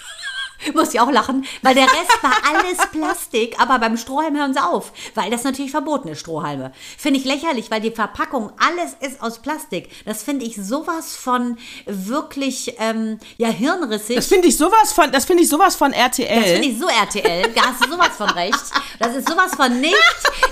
Muss 0.75 0.95
ich 0.95 1.01
auch 1.01 1.11
lachen, 1.11 1.45
weil 1.63 1.75
der 1.75 1.85
Rest 1.85 2.23
war 2.23 2.33
alles 2.49 2.79
Plastik, 2.91 3.61
aber 3.61 3.79
beim 3.79 3.97
Strohhalm 3.97 4.37
hören 4.37 4.55
sie 4.55 4.63
auf, 4.63 4.93
weil 5.15 5.31
das 5.31 5.45
natürlich 5.45 5.71
verboten 5.71 6.09
ist, 6.09 6.21
Strohhalme. 6.21 6.73
Finde 6.99 7.19
ich 7.19 7.25
lächerlich, 7.25 7.71
weil 7.71 7.81
die 7.81 7.91
Verpackung, 7.91 8.53
alles 8.59 8.97
ist 9.01 9.23
aus 9.23 9.41
Plastik. 9.41 9.91
Das 10.05 10.23
finde 10.23 10.45
ich 10.45 10.57
sowas 10.57 11.17
von 11.17 11.59
wirklich, 11.87 12.75
ähm, 12.79 13.19
ja, 13.39 13.49
hirnrissig. 13.49 14.17
Das 14.17 14.27
finde 14.27 14.49
ich 14.49 14.57
sowas 14.57 14.93
von, 14.93 15.11
das 15.13 15.25
finde 15.25 15.43
ich 15.43 15.49
sowas 15.49 15.75
von 15.75 15.93
RTL. 15.93 16.41
Das 16.41 16.51
finde 16.53 16.69
ich 16.69 16.79
so 16.79 16.87
RTL. 16.87 17.53
Da 17.55 17.63
hast 17.67 17.85
du 17.85 17.91
sowas 17.91 18.11
von 18.17 18.31
recht. 18.31 18.65
Das 18.99 19.15
ist 19.17 19.29
sowas 19.29 19.55
von 19.57 19.81
nicht 19.81 19.97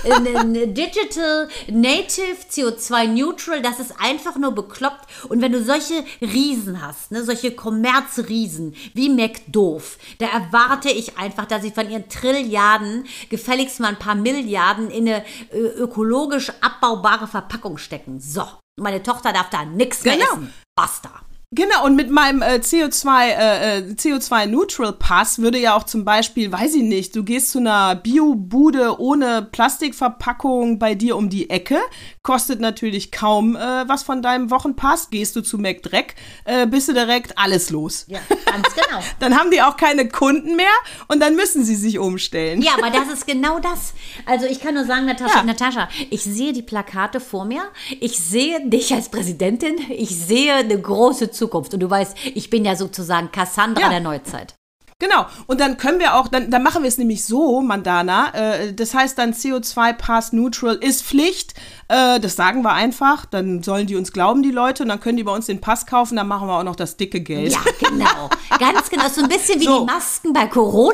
äh, 0.03 0.67
Digital, 0.67 1.47
Native, 1.69 2.37
CO2 2.51 3.07
Neutral. 3.07 3.61
Das 3.61 3.79
ist 3.79 3.93
einfach 3.99 4.35
nur 4.37 4.51
bekloppt. 4.51 5.07
Und 5.29 5.41
wenn 5.41 5.51
du 5.51 5.63
solche 5.63 6.03
Riesen 6.21 6.81
hast, 6.81 7.11
ne, 7.11 7.23
solche 7.23 7.51
Kommerzriesen 7.51 8.75
wie 8.93 9.09
McDoof, 9.09 9.97
da 10.19 10.27
erwarte 10.27 10.89
ich 10.89 11.17
einfach, 11.17 11.45
dass 11.45 11.61
sie 11.63 11.71
von 11.71 11.89
ihren 11.89 12.09
Trilliarden 12.09 13.05
gefälligst 13.29 13.79
mal 13.79 13.89
ein 13.89 13.99
paar 13.99 14.15
Milliarden 14.15 14.89
in 14.89 15.07
eine 15.07 15.25
äh, 15.51 15.57
ökologisch 15.57 16.51
abbaubare 16.61 17.27
Verpackung 17.27 17.77
stecken. 17.77 18.19
So. 18.19 18.43
Meine 18.79 19.03
Tochter 19.03 19.33
darf 19.33 19.49
da 19.49 19.65
nichts 19.65 20.03
mehr 20.03 20.15
Genau. 20.15 20.25
essen. 20.25 20.53
Basta. 20.75 21.09
Genau, 21.53 21.83
und 21.83 21.97
mit 21.97 22.09
meinem 22.09 22.41
äh, 22.41 22.61
CO2, 22.63 23.25
äh, 23.27 23.79
äh, 23.79 23.81
CO2-Neutral 23.91 24.93
Pass 24.93 25.39
würde 25.39 25.59
ja 25.59 25.75
auch 25.75 25.83
zum 25.83 26.05
Beispiel, 26.05 26.49
weiß 26.49 26.75
ich 26.75 26.83
nicht, 26.83 27.13
du 27.13 27.25
gehst 27.25 27.51
zu 27.51 27.57
einer 27.57 27.95
Bio-Bude 27.95 29.01
ohne 29.01 29.49
Plastikverpackung 29.51 30.79
bei 30.79 30.95
dir 30.95 31.17
um 31.17 31.29
die 31.29 31.49
Ecke, 31.49 31.77
kostet 32.23 32.61
natürlich 32.61 33.11
kaum 33.11 33.57
äh, 33.57 33.59
was 33.59 34.03
von 34.03 34.21
deinem 34.21 34.49
Wochenpass, 34.49 35.09
gehst 35.09 35.35
du 35.35 35.41
zu 35.41 35.57
McDreck, 35.57 36.15
äh, 36.45 36.65
bist 36.67 36.87
du 36.87 36.93
direkt 36.93 37.37
alles 37.37 37.69
los. 37.69 38.05
Ja, 38.07 38.21
ganz 38.45 38.73
genau. 38.73 39.03
Dann 39.19 39.37
haben 39.37 39.51
die 39.51 39.61
auch 39.61 39.75
keine 39.75 40.07
Kunden 40.07 40.55
mehr 40.55 40.71
und 41.09 41.19
dann 41.19 41.35
müssen 41.35 41.65
sie 41.65 41.75
sich 41.75 41.99
umstellen. 41.99 42.61
Ja, 42.61 42.75
aber 42.77 42.91
das 42.91 43.11
ist 43.11 43.27
genau 43.27 43.59
das. 43.59 43.91
Also 44.25 44.45
ich 44.45 44.61
kann 44.61 44.75
nur 44.75 44.85
sagen, 44.85 45.05
Natascha, 45.05 45.39
Ja. 45.39 45.43
Natascha, 45.43 45.89
ich 46.11 46.23
sehe 46.23 46.53
die 46.53 46.61
Plakate 46.61 47.19
vor 47.19 47.43
mir. 47.43 47.63
Ich 47.99 48.17
sehe 48.19 48.65
dich 48.69 48.93
als 48.93 49.09
Präsidentin. 49.09 49.75
Ich 49.89 50.17
sehe 50.17 50.53
eine 50.53 50.79
große 50.79 51.25
Zukunft. 51.29 51.40
Und 51.47 51.79
du 51.79 51.89
weißt, 51.89 52.15
ich 52.35 52.49
bin 52.49 52.65
ja 52.65 52.75
sozusagen 52.75 53.31
Cassandra 53.31 53.83
Ja. 53.83 53.89
der 53.89 53.99
Neuzeit. 54.01 54.55
Genau. 54.99 55.25
Und 55.47 55.59
dann 55.59 55.77
können 55.77 55.97
wir 55.99 56.13
auch, 56.15 56.27
dann, 56.27 56.51
dann 56.51 56.61
machen 56.61 56.83
wir 56.83 56.87
es 56.87 56.99
nämlich 56.99 57.25
so, 57.25 57.59
Mandana. 57.61 58.35
Äh, 58.35 58.73
das 58.73 58.93
heißt 58.93 59.17
dann 59.17 59.33
CO2 59.33 59.93
Pass 59.93 60.31
Neutral 60.31 60.75
ist 60.75 61.01
Pflicht. 61.03 61.55
Äh, 61.87 62.19
das 62.19 62.35
sagen 62.35 62.61
wir 62.61 62.73
einfach. 62.73 63.25
Dann 63.25 63.63
sollen 63.63 63.87
die 63.87 63.95
uns 63.95 64.13
glauben, 64.13 64.43
die 64.43 64.51
Leute. 64.51 64.83
Und 64.83 64.89
dann 64.89 64.99
können 64.99 65.17
die 65.17 65.23
bei 65.23 65.33
uns 65.33 65.47
den 65.47 65.59
Pass 65.59 65.87
kaufen. 65.87 66.17
Dann 66.17 66.27
machen 66.27 66.47
wir 66.47 66.55
auch 66.55 66.63
noch 66.63 66.75
das 66.75 66.97
dicke 66.97 67.19
Geld. 67.21 67.51
Ja, 67.51 67.59
genau. 67.79 68.29
Ganz 68.59 68.91
genau. 68.91 69.07
So 69.09 69.23
ein 69.23 69.27
bisschen 69.27 69.59
wie 69.59 69.65
So. 69.71 69.79
die 69.79 69.85
Masken 69.91 70.33
bei 70.33 70.45
Corona. 70.45 70.93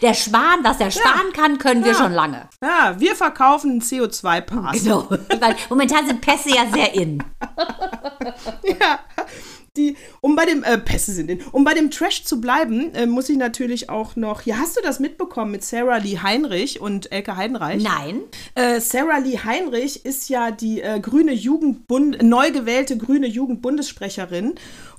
Der 0.00 0.14
Sparen, 0.14 0.62
dass 0.64 0.80
er 0.80 0.90
sparen 0.90 1.34
kann, 1.36 1.58
können 1.58 1.84
wir 1.84 1.92
Ja. 1.92 1.98
schon 1.98 2.12
lange. 2.12 2.48
Ja, 2.62 2.94
wir 2.98 3.14
verkaufen 3.14 3.72
einen 3.72 3.82
CO2 3.82 4.40
Pass. 4.40 4.82
Genau. 4.82 5.06
Weil 5.10 5.56
momentan 5.68 6.06
sind 6.06 6.22
Pässe 6.22 6.48
ja 6.48 6.62
sehr 6.72 6.94
in. 6.94 7.22
Ja. 8.64 8.98
Die, 9.76 9.96
um 10.20 10.36
bei 10.36 10.44
dem 10.44 10.62
äh, 10.64 10.76
Pässe 10.76 11.12
sind, 11.12 11.30
in- 11.30 11.40
um 11.50 11.64
bei 11.64 11.72
dem 11.72 11.90
Trash 11.90 12.24
zu 12.24 12.42
bleiben, 12.42 12.94
äh, 12.94 13.06
muss 13.06 13.30
ich 13.30 13.38
natürlich 13.38 13.88
auch 13.88 14.16
noch. 14.16 14.42
Ja, 14.42 14.56
hast 14.58 14.76
du 14.76 14.82
das 14.82 15.00
mitbekommen 15.00 15.50
mit 15.50 15.64
Sarah 15.64 15.96
Lee 15.96 16.18
Heinrich 16.22 16.80
und 16.82 17.10
Elke 17.10 17.38
Heidenreich? 17.38 17.82
Nein. 17.82 18.20
Äh, 18.54 18.80
Sarah 18.80 19.16
Lee 19.18 19.38
Heinrich 19.38 20.04
ist 20.04 20.28
ja 20.28 20.50
die 20.50 20.82
äh, 20.82 21.00
grüne 21.00 21.32
Jugendbund, 21.32 22.22
neu 22.22 22.50
gewählte 22.50 22.98
grüne 22.98 23.26
Jugendbundessprecherin. 23.28 24.56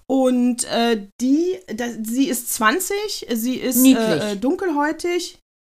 Und 0.07 0.63
äh, 0.65 1.07
die, 1.21 1.59
da, 1.67 1.85
sie 2.01 2.27
ist 2.27 2.51
20, 2.53 3.27
sie 3.33 3.55
ist 3.57 3.77
äh, 3.95 4.31
äh, 4.31 4.35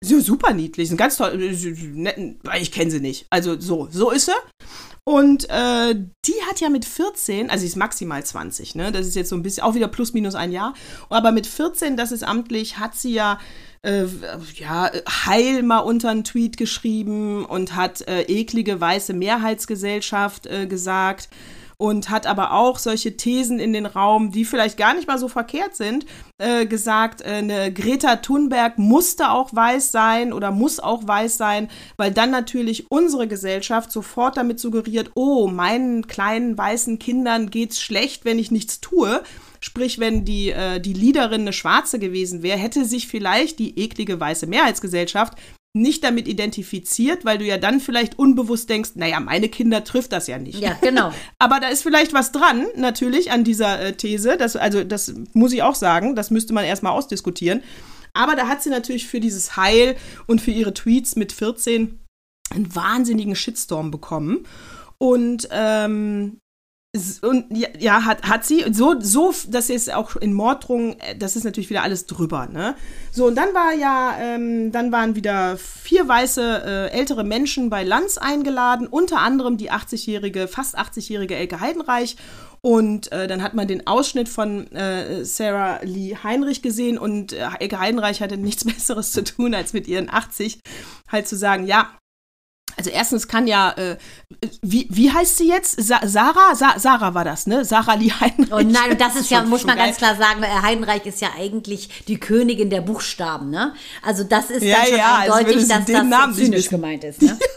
dunkelhäutig. 0.08 0.26
So 0.26 0.34
super 0.34 0.54
niedlich, 0.54 0.92
ein 0.92 0.98
ganz 0.98 1.18
toll, 1.18 1.42
äh, 1.42 1.54
sie- 1.54 1.74
sie- 1.74 2.38
ich 2.60 2.72
kenne 2.72 2.92
sie 2.92 3.00
nicht. 3.00 3.26
Also 3.30 3.60
so, 3.60 3.88
so 3.92 4.12
ist 4.12 4.26
sie. 4.26 4.32
Und 5.08 5.48
äh, 5.50 5.94
die 5.94 6.34
hat 6.50 6.60
ja 6.62 6.70
mit 6.70 6.84
14, 6.84 7.52
also 7.52 7.62
sie 7.62 7.68
ist 7.68 7.76
maximal 7.76 8.24
20, 8.26 8.74
ne? 8.74 8.92
Das 8.92 9.06
ist 9.06 9.16
jetzt 9.16 9.30
so 9.30 9.36
ein 9.36 9.44
bisschen, 9.44 9.64
auch 9.64 9.76
wieder 9.76 9.88
plus 9.88 10.14
minus 10.14 10.34
ein 10.34 10.52
Jahr. 10.52 10.74
Aber 11.10 11.32
mit 11.32 11.46
14, 11.46 11.96
das 11.96 12.12
ist 12.12 12.24
amtlich, 12.24 12.80
hat 12.80 12.96
sie 12.96 13.14
ja 13.14 13.38
äh, 13.84 14.06
ja, 14.56 14.90
Heil 15.28 15.62
mal 15.62 15.78
unter 15.78 16.10
einen 16.10 16.24
Tweet 16.24 16.58
geschrieben 16.58 17.46
und 17.46 17.76
hat 17.76 18.02
äh, 18.08 18.22
eklige 18.24 18.82
weiße 18.82 19.14
Mehrheitsgesellschaft 19.14 20.48
äh, 20.48 20.66
gesagt 20.66 21.30
und 21.78 22.10
hat 22.10 22.28
aber 22.28 22.54
auch 22.54 22.80
solche 22.80 23.18
Thesen 23.18 23.60
in 23.60 23.74
den 23.74 23.86
Raum, 23.86 24.32
die 24.32 24.46
vielleicht 24.46 24.78
gar 24.78 24.94
nicht 24.94 25.08
mal 25.08 25.18
so 25.18 25.28
verkehrt 25.28 25.76
sind, 25.76 26.06
äh, 26.38 26.66
gesagt, 26.66 27.22
äh, 27.22 27.26
eine 27.26 27.74
Greta 27.74 28.18
Thunberg 28.18 28.78
musste 28.78 29.32
auch 29.32 29.54
weiß 29.54 29.92
sein 29.92 30.34
oder 30.34 30.52
muss 30.52 30.80
auch 30.80 31.08
weiß 31.08 31.38
sein, 31.38 31.70
weil 31.98 32.12
dann 32.12 32.32
natürlich 32.32 32.90
unsere 32.90 33.28
Gesellschaft 33.28 33.92
sofort 33.92 34.38
damit 34.38 34.60
suggeriert, 34.60 35.12
oh, 35.16 35.48
meinen 35.48 36.08
kleinen 36.08 36.58
weißen 36.58 37.00
Kindern 37.00 37.50
geht's 37.50 37.82
schlecht, 37.82 38.26
wenn 38.26 38.40
ich 38.40 38.52
nichts 38.52 38.80
tue. 38.82 39.22
Sprich, 39.60 40.00
wenn 40.00 40.26
die, 40.26 40.52
äh, 40.52 40.80
die 40.80 40.94
Leaderin 40.94 41.42
eine 41.42 41.54
Schwarze 41.54 42.00
gewesen 42.00 42.44
wäre, 42.44 42.60
hätte 42.60 42.86
sich 42.86 43.08
vielleicht 43.08 43.60
die 43.60 43.80
eklige 43.80 44.20
weiße 44.20 44.48
Mehrheitsgesellschaft 44.48 45.38
nicht 45.76 46.04
damit 46.04 46.28
identifiziert, 46.28 47.26
weil 47.26 47.38
du 47.38 47.46
ja 47.46 47.58
dann 47.58 47.80
vielleicht 47.80 48.18
unbewusst 48.18 48.70
denkst, 48.70 48.92
naja, 48.96 49.20
meine 49.20 49.50
Kinder 49.50 49.84
trifft 49.84 50.14
das 50.14 50.28
ja 50.28 50.40
nicht. 50.40 50.60
Ja, 50.60 50.78
genau. 50.82 51.12
Aber 51.40 51.60
da 51.60 51.68
ist 51.68 51.84
vielleicht 51.84 52.14
was 52.14 52.32
dran, 52.32 52.66
natürlich, 52.76 53.32
an 53.32 53.44
dieser 53.44 53.82
äh, 53.82 53.94
These. 53.94 54.38
Das, 54.38 54.56
also, 54.56 54.84
das 54.84 55.14
muss 55.34 55.52
ich 55.52 55.64
auch 55.64 55.76
sagen, 55.76 56.16
das 56.16 56.32
müsste 56.32 56.54
man 56.54 56.64
erstmal 56.64 56.94
ausdiskutieren. 56.94 57.62
Aber 58.14 58.36
da 58.36 58.48
hat 58.48 58.64
sie 58.64 58.70
natürlich 58.70 59.08
für 59.08 59.20
dieses 59.20 59.58
Heil 59.58 59.98
und 60.28 60.40
für 60.40 60.52
ihre 60.52 60.74
Tweets 60.74 61.18
mit 61.18 61.34
14 61.34 62.00
einen 62.52 62.76
wahnsinnigen 62.76 63.36
Shitstorm 63.36 63.92
bekommen. 63.92 64.48
Und, 64.98 65.50
ähm, 65.52 66.38
und 67.22 67.46
ja, 67.80 68.06
hat, 68.06 68.24
hat 68.24 68.46
sie. 68.46 68.66
So, 68.72 68.96
so, 69.00 69.34
das 69.48 69.70
ist 69.70 69.94
auch 69.94 70.16
in 70.16 70.34
Morddrohungen, 70.34 71.00
äh, 71.00 71.16
das 71.18 71.36
ist 71.36 71.44
natürlich 71.44 71.70
wieder 71.70 71.84
alles 71.84 72.06
drüber, 72.06 72.48
ne? 72.48 72.76
So, 73.12 73.28
und 73.28 73.36
dann 73.36 73.54
war 73.54 73.74
ja, 73.74 74.16
ähm, 74.20 74.72
dann 74.72 74.92
waren 74.92 75.16
wieder 75.16 75.58
vier 75.58 76.08
weiße 76.08 76.64
äh, 76.66 76.98
ältere 76.98 77.24
Menschen 77.24 77.70
bei 77.70 77.84
Lanz 77.84 78.18
eingeladen, 78.18 78.88
unter 78.88 79.20
anderem 79.20 79.58
die 79.58 79.72
80-jährige, 79.72 80.48
fast 80.48 80.78
80-jährige 80.78 81.36
Elke 81.36 81.60
Heidenreich. 81.60 82.16
Und 82.62 83.12
äh, 83.12 83.28
dann 83.28 83.44
hat 83.44 83.54
man 83.54 83.68
den 83.68 83.86
Ausschnitt 83.86 84.28
von 84.28 84.72
äh, 84.72 85.24
Sarah 85.24 85.82
Lee 85.84 86.16
Heinrich 86.24 86.64
gesehen 86.64 86.98
und 86.98 87.32
äh, 87.32 87.46
Elke 87.60 87.80
Heidenreich 87.80 88.22
hatte 88.22 88.38
nichts 88.38 88.64
Besseres 88.66 89.12
zu 89.12 89.24
tun, 89.24 89.54
als 89.54 89.74
mit 89.74 89.88
ihren 89.88 90.10
80 90.10 90.62
halt 91.08 91.28
zu 91.28 91.36
sagen, 91.36 91.68
ja, 91.68 91.92
also 92.78 92.90
erstens 92.90 93.28
kann 93.28 93.48
ja, 93.48 93.72
äh, 93.72 93.98
wie, 94.62 94.88
wie 94.90 95.12
heißt 95.12 95.38
sie 95.38 95.48
jetzt? 95.48 95.82
Sa 95.82 96.00
Sarah? 96.06 96.56
Sa 96.56 96.78
Sarah 96.78 97.14
war 97.14 97.24
das, 97.24 97.48
ne? 97.48 97.64
Sarah 97.66 97.94
Lee 97.96 98.12
Heinrich. 98.12 98.52
Und 98.52 98.72
nein, 98.72 98.92
und 98.92 99.02
das 99.02 99.16
ist 99.16 99.30
ja, 99.30 99.44
muss 99.46 99.66
man 99.66 99.76
geil. 99.78 99.86
ganz 99.88 99.98
klar 99.98 100.16
sagen, 100.16 100.44
äh, 100.44 100.48
Heidenreich 100.62 101.06
ist 101.06 101.22
ja 101.22 101.30
eigentlich 101.38 102.04
die 102.08 102.20
Königin 102.20 102.70
der 102.70 102.82
Buchstaben, 102.82 103.50
ne? 103.50 103.74
Also 104.04 104.24
das 104.24 104.50
ist 104.50 104.64
Ja, 104.64 104.78
dann 104.78 104.88
schon 104.88 104.98
ja, 104.98 105.16
eindeutig, 105.20 105.62
sie 105.62 105.68
dass 105.68 105.86
das 105.86 106.04
nicht 106.04 106.36
zynisch 106.36 106.70
gemeint 106.70 107.04
ist, 107.04 107.22
ne? 107.22 107.38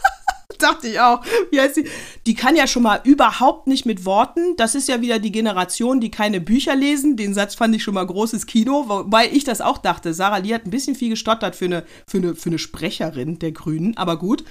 Dachte 0.68 0.88
ich 0.88 1.00
auch. 1.00 1.22
Wie 1.50 1.60
heißt 1.60 1.76
sie? 1.76 1.84
Die 2.26 2.34
kann 2.34 2.56
ja 2.56 2.66
schon 2.66 2.82
mal 2.82 3.00
überhaupt 3.04 3.66
nicht 3.66 3.86
mit 3.86 4.04
Worten. 4.04 4.56
Das 4.56 4.74
ist 4.74 4.88
ja 4.88 5.00
wieder 5.00 5.18
die 5.18 5.32
Generation, 5.32 6.00
die 6.00 6.10
keine 6.10 6.40
Bücher 6.40 6.74
lesen. 6.74 7.16
Den 7.16 7.34
Satz 7.34 7.54
fand 7.54 7.74
ich 7.76 7.82
schon 7.82 7.94
mal 7.94 8.06
großes 8.06 8.46
Kino, 8.46 8.88
wobei 8.88 9.28
ich 9.30 9.44
das 9.44 9.60
auch 9.60 9.78
dachte. 9.78 10.12
Sarah 10.14 10.38
Lee 10.38 10.54
hat 10.54 10.66
ein 10.66 10.70
bisschen 10.70 10.96
viel 10.96 11.10
gestottert 11.10 11.54
für 11.54 11.66
eine, 11.66 11.84
für 12.06 12.18
eine, 12.18 12.34
für 12.34 12.50
eine 12.50 12.58
Sprecherin 12.58 13.38
der 13.38 13.52
Grünen, 13.52 13.96
aber 13.96 14.18
gut. 14.18 14.44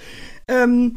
Ähm, 0.48 0.96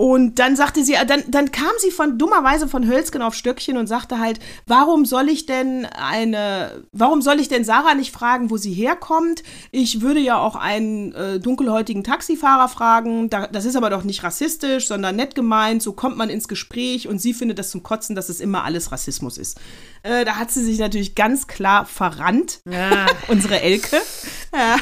und 0.00 0.38
dann 0.38 0.56
sagte 0.56 0.82
sie, 0.82 0.94
äh, 0.94 1.04
dann, 1.04 1.24
dann 1.28 1.52
kam 1.52 1.72
sie 1.76 1.90
von 1.90 2.16
dummerweise 2.16 2.68
von 2.68 2.88
Hölzgen 2.88 3.20
auf 3.20 3.34
Stöckchen 3.34 3.76
und 3.76 3.86
sagte 3.86 4.18
halt, 4.18 4.40
warum 4.66 5.04
soll 5.04 5.28
ich 5.28 5.44
denn 5.44 5.84
eine, 5.84 6.84
warum 6.90 7.20
soll 7.20 7.38
ich 7.38 7.48
denn 7.48 7.64
Sarah 7.64 7.94
nicht 7.94 8.10
fragen, 8.10 8.48
wo 8.48 8.56
sie 8.56 8.72
herkommt? 8.72 9.42
Ich 9.72 10.00
würde 10.00 10.20
ja 10.20 10.38
auch 10.38 10.56
einen 10.56 11.12
äh, 11.12 11.38
dunkelhäutigen 11.38 12.02
Taxifahrer 12.02 12.68
fragen. 12.68 13.28
Da, 13.28 13.46
das 13.48 13.66
ist 13.66 13.76
aber 13.76 13.90
doch 13.90 14.02
nicht 14.02 14.22
rassistisch, 14.22 14.88
sondern 14.88 15.16
nett 15.16 15.34
gemeint. 15.34 15.82
So 15.82 15.92
kommt 15.92 16.16
man 16.16 16.30
ins 16.30 16.48
Gespräch 16.48 17.06
und 17.06 17.20
sie 17.20 17.34
findet 17.34 17.58
das 17.58 17.68
zum 17.68 17.82
Kotzen, 17.82 18.16
dass 18.16 18.30
es 18.30 18.40
immer 18.40 18.64
alles 18.64 18.92
Rassismus 18.92 19.36
ist. 19.36 19.60
Äh, 20.02 20.24
da 20.24 20.36
hat 20.36 20.50
sie 20.50 20.64
sich 20.64 20.78
natürlich 20.78 21.14
ganz 21.14 21.46
klar 21.46 21.84
verrannt, 21.86 22.60
Ja. 22.70 23.06
unsere 23.28 23.60
Elke. 23.60 24.00
Ja. 24.54 24.76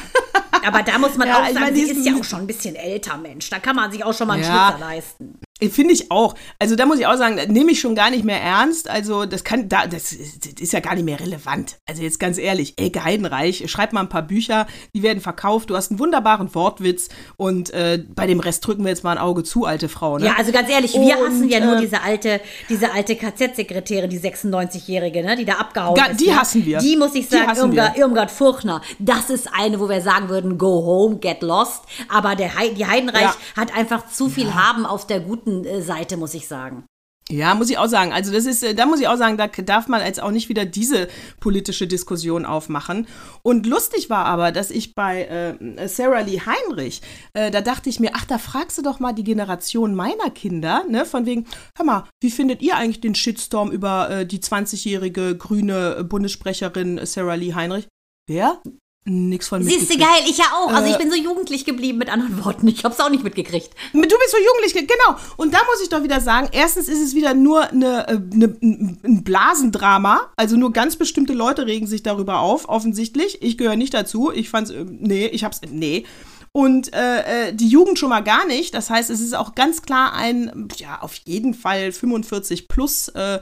Aber 0.67 0.83
da 0.83 0.99
muss 0.99 1.17
man 1.17 1.29
Ja, 1.29 1.43
auch 1.43 1.53
sagen, 1.53 1.75
sie 1.75 1.83
ist 1.83 2.07
ja 2.07 2.15
auch 2.17 2.25
schon 2.25 2.41
ein 2.41 2.47
bisschen 2.47 2.75
älter, 2.77 3.17
Mensch. 3.17 3.49
Da 3.51 3.59
kann 3.59 3.77
man 3.77 3.91
sich 3.93 4.05
auch 4.05 4.15
schon 4.15 4.29
mal 4.29 4.35
einen 4.35 4.43
Ja. 4.45 4.69
Schnitzer 4.71 4.87
leisten. 4.87 5.41
Finde 5.71 5.93
ich 5.93 6.11
auch. 6.11 6.35
Also 6.59 6.77
da 6.77 6.87
muss 6.87 6.99
ich 7.01 7.07
auch 7.07 7.17
sagen, 7.17 7.37
nehme 7.53 7.73
ich 7.73 7.81
schon 7.81 7.95
gar 7.95 8.11
nicht 8.11 8.25
mehr 8.25 8.41
ernst. 8.41 8.89
Also 8.89 9.27
das 9.27 9.43
kann, 9.43 9.69
da, 9.69 9.87
das 9.87 10.13
ist, 10.13 10.47
das 10.55 10.61
ist 10.63 10.73
ja 10.73 10.81
gar 10.81 10.95
nicht 10.95 11.05
mehr 11.05 11.19
relevant. 11.19 11.77
Also 11.87 12.03
jetzt 12.03 12.21
ganz 12.21 12.39
ehrlich, 12.39 12.75
Elke 12.77 13.03
Heidenreich, 13.03 13.65
schreib 13.69 13.93
mal 13.93 14.01
ein 14.01 14.09
paar 14.09 14.23
Bücher, 14.23 14.67
die 14.95 15.03
werden 15.03 15.21
verkauft. 15.21 15.71
Du 15.71 15.77
hast 15.77 15.91
einen 15.91 15.99
wunderbaren 15.99 16.55
Wortwitz 16.55 17.09
und 17.37 17.71
äh, 17.71 18.03
bei 18.15 18.27
dem 18.27 18.39
Rest 18.41 18.67
drücken 18.67 18.85
wir 18.85 18.91
jetzt 18.91 19.03
mal 19.03 19.13
ein 19.13 19.19
Auge 19.19 19.43
zu, 19.43 19.65
alte 19.65 19.89
Frau. 19.89 20.19
Ne? 20.19 20.27
Ja, 20.27 20.35
also 20.39 20.53
ganz 20.53 20.69
ehrlich, 20.71 20.95
wir 20.95 21.19
Und, 21.19 21.27
hassen 21.27 21.49
ja 21.49 21.61
nur 21.61 21.77
äh, 21.77 21.81
diese 21.81 22.03
alte, 22.03 22.41
diese 22.69 22.93
alte 22.93 23.17
KZ-Sekretärin, 23.17 24.11
die 24.11 24.21
96-Jährige, 24.21 25.23
ne, 25.25 25.37
die 25.37 25.45
da 25.45 25.55
abgehauen 25.55 25.95
Ga- 25.97 26.07
ist. 26.07 26.21
die 26.21 26.29
ne? 26.29 26.37
hassen 26.41 26.65
wir. 26.65 26.79
Die 26.79 26.97
muss 26.97 27.15
ich 27.15 27.29
sagen, 27.29 27.57
Irmgard. 27.57 27.99
Irmgard 27.99 28.31
Furchner, 28.31 28.81
das 28.99 29.31
ist 29.31 29.49
eine, 29.53 29.81
wo 29.81 29.89
wir 29.89 30.01
sagen 30.01 30.29
würden, 30.29 30.57
go 30.59 30.85
home, 30.85 31.17
get 31.17 31.43
lost. 31.43 31.83
Aber 32.09 32.37
der 32.37 32.51
die 32.77 32.87
Heidenreich 32.87 33.23
Ja. 33.23 33.35
hat 33.57 33.77
einfach 33.77 34.09
zu 34.09 34.29
viel 34.29 34.55
Haben 34.55 34.87
auf 34.87 35.07
der 35.07 35.21
guten 35.21 35.48
äh, 35.65 35.83
Seite, 35.83 36.17
muss 36.17 36.35
ich 36.35 36.47
sagen. 36.47 36.85
Ja, 37.31 37.55
muss 37.55 37.69
ich 37.69 37.77
auch 37.77 37.89
sagen. 37.89 38.13
Also 38.13 38.33
das 38.33 38.47
ist, 38.47 38.63
äh, 38.63 38.75
da 38.75 38.87
muss 38.87 39.01
ich 39.01 39.09
auch 39.09 39.19
sagen, 39.19 39.37
da 39.37 39.49
darf 39.49 39.87
man 39.87 40.01
jetzt 40.01 40.21
auch 40.21 40.31
nicht 40.31 40.49
wieder 40.49 40.65
diese 40.65 41.09
politische 41.41 41.87
Diskussion 41.87 42.47
aufmachen. 42.47 43.07
Und 43.43 43.67
lustig 43.67 44.09
war 44.09 44.25
aber, 44.25 44.51
dass 44.51 44.71
ich 44.71 44.95
bei 44.95 45.25
äh, 45.25 45.89
Sarah 45.89 46.21
Lee 46.21 46.41
Heinrich, 46.41 47.03
äh, 47.35 47.51
da 47.51 47.61
dachte 47.61 47.91
ich 47.91 48.01
mir, 48.01 48.13
ach, 48.15 48.25
da 48.25 48.39
fragst 48.39 48.79
du 48.79 48.83
doch 48.83 48.99
mal 48.99 49.13
die 49.13 49.25
Generation 49.25 49.95
meiner 49.95 50.31
Kinder, 50.31 50.85
ne, 50.89 51.05
von 51.05 51.27
wegen, 51.27 51.47
hör 51.77 51.85
mal, 51.85 52.05
wie 52.23 52.31
findet 52.31 52.63
ihr 52.63 52.77
eigentlich 52.77 53.03
den 53.03 53.15
Shitstorm 53.15 53.71
über 53.71 54.09
äh, 54.09 54.27
die 54.27 54.39
20-jährige 54.39 55.37
grüne 55.37 56.05
Bundessprecherin 56.05 57.05
Sarah 57.05 57.35
Lee 57.35 57.55
Heinrich? 57.55 57.89
Wer? 58.27 58.63
Nix 59.09 59.49
von 59.49 59.63
Siehst 59.63 59.93
du, 59.93 59.99
geil, 59.99 60.23
ich 60.29 60.39
ja 60.39 60.47
auch. 60.55 60.73
Also 60.73 60.89
Äh, 60.89 60.93
ich 60.93 60.99
bin 60.99 61.11
so 61.11 61.17
jugendlich 61.17 61.65
geblieben, 61.65 61.99
mit 61.99 62.11
anderen 62.11 62.45
Worten. 62.45 62.69
Ich 62.69 62.85
hab's 62.85 63.01
auch 63.01 63.11
nicht 63.11 63.25
mitgekriegt. 63.25 63.71
Du 63.93 64.01
bist 64.01 64.31
so 64.31 64.39
jugendlich, 64.39 64.75
genau. 64.75 65.19
Und 65.37 65.55
da 65.55 65.59
muss 65.71 65.83
ich 65.83 65.89
doch 65.89 66.03
wieder 66.03 66.21
sagen, 66.21 66.49
erstens 66.53 66.89
ist 66.89 67.01
es 67.01 67.15
wieder 67.15 67.35
nur 67.35 67.69
eine, 67.71 68.09
äh, 68.09 68.21
eine, 68.33 68.57
ein 68.63 68.99
ein 69.09 69.25
Blasendrama. 69.25 70.31
Also 70.37 70.57
nur 70.57 70.73
ganz 70.73 70.97
bestimmte 70.97 71.33
Leute 71.33 71.67
regen 71.67 71.87
sich 71.87 72.03
darüber 72.03 72.41
auf, 72.41 72.69
offensichtlich. 72.69 73.43
Ich 73.43 73.59
gehöre 73.59 73.77
nicht 73.77 73.95
dazu. 73.95 74.31
Ich 74.33 74.51
fand's, 74.51 74.71
äh, 74.71 74.85
nee, 74.89 75.27
ich 75.27 75.45
hab's, 75.45 75.61
nee. 75.71 76.05
Und 76.53 76.93
äh, 76.95 77.49
äh, 77.49 77.55
die 77.55 77.69
Jugend 77.69 77.99
schon 77.99 78.09
mal 78.09 78.21
gar 78.21 78.47
nicht. 78.47 78.75
Das 78.75 78.91
heißt, 78.91 79.11
es 79.11 79.21
ist 79.21 79.35
auch 79.35 79.55
ganz 79.55 79.83
klar 79.83 80.13
ein, 80.15 80.69
ja, 80.77 81.01
auf 81.01 81.15
jeden 81.25 81.55
Fall 81.55 81.93
45 81.93 82.69
plus 82.69 83.09
äh, 83.09 83.41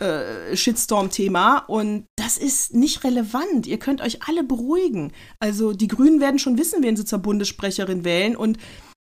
äh, 0.00 0.56
Shitstorm-Thema 0.56 1.58
und 1.66 2.06
das 2.16 2.38
ist 2.38 2.74
nicht 2.74 3.04
relevant. 3.04 3.66
Ihr 3.66 3.78
könnt 3.78 4.00
euch 4.00 4.22
alle 4.28 4.44
beruhigen. 4.44 5.12
Also 5.40 5.72
die 5.72 5.88
Grünen 5.88 6.20
werden 6.20 6.38
schon 6.38 6.58
wissen, 6.58 6.82
wen 6.82 6.96
sie 6.96 7.04
zur 7.04 7.18
Bundessprecherin 7.18 8.04
wählen 8.04 8.36
und 8.36 8.58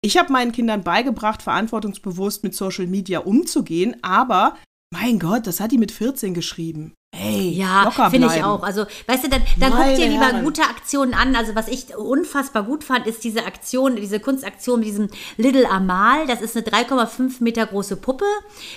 ich 0.03 0.17
habe 0.17 0.33
meinen 0.33 0.53
Kindern 0.53 0.83
beigebracht, 0.83 1.43
verantwortungsbewusst 1.43 2.43
mit 2.43 2.55
Social 2.55 2.87
Media 2.87 3.19
umzugehen, 3.19 3.97
aber 4.03 4.57
mein 4.93 5.19
Gott, 5.19 5.47
das 5.47 5.61
hat 5.61 5.73
die 5.73 5.79
mit 5.79 5.93
14 5.93 6.33
geschrieben. 6.33 6.95
Ey, 7.13 7.51
Ja, 7.51 7.91
finde 8.09 8.29
ich 8.29 8.45
auch. 8.45 8.63
Also, 8.63 8.87
weißt 9.09 9.25
du, 9.25 9.29
dann, 9.29 9.43
dann 9.59 9.73
guck 9.73 9.97
dir 9.97 10.07
lieber 10.07 10.27
Herren. 10.27 10.45
gute 10.45 10.63
Aktionen 10.63 11.13
an. 11.13 11.35
Also, 11.35 11.57
was 11.57 11.67
ich 11.67 11.95
unfassbar 11.97 12.63
gut 12.63 12.85
fand, 12.85 13.05
ist 13.09 13.25
diese 13.25 13.47
Aktion, 13.47 13.97
diese 13.97 14.21
Kunstaktion 14.21 14.79
mit 14.79 14.89
diesem 14.89 15.09
Little 15.37 15.69
Amal. 15.69 16.29
Das 16.29 16.41
ist 16.41 16.57
eine 16.57 16.65
3,5 16.65 17.43
Meter 17.43 17.67
große 17.67 17.97
Puppe, 17.97 18.25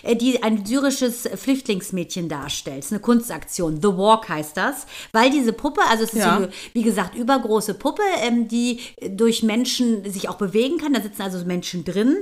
äh, 0.02 0.16
die 0.16 0.42
ein 0.42 0.66
syrisches 0.66 1.30
Flüchtlingsmädchen 1.36 2.28
darstellt. 2.28 2.80
Das 2.80 2.86
ist 2.88 2.92
eine 2.94 3.02
Kunstaktion. 3.02 3.80
The 3.82 3.90
Walk 3.90 4.28
heißt 4.28 4.58
das. 4.58 4.88
Weil 5.12 5.30
diese 5.30 5.54
Puppe, 5.54 5.82
also 5.92 6.04
es 6.04 6.14
ist 6.14 6.20
Ja. 6.20 6.32
so 6.38 6.44
eine, 6.46 6.50
wie 6.74 6.82
gesagt, 6.84 7.14
übergroße 7.16 7.76
Puppe, 7.76 8.02
ähm, 8.24 8.48
die 8.48 8.80
durch 9.10 9.44
Menschen 9.44 10.12
sich 10.12 10.28
auch 10.28 10.38
bewegen 10.40 10.80
kann. 10.80 10.94
Da 10.94 11.02
sitzen 11.02 11.22
also 11.22 11.46
Menschen 11.46 11.86
drin. 11.86 12.18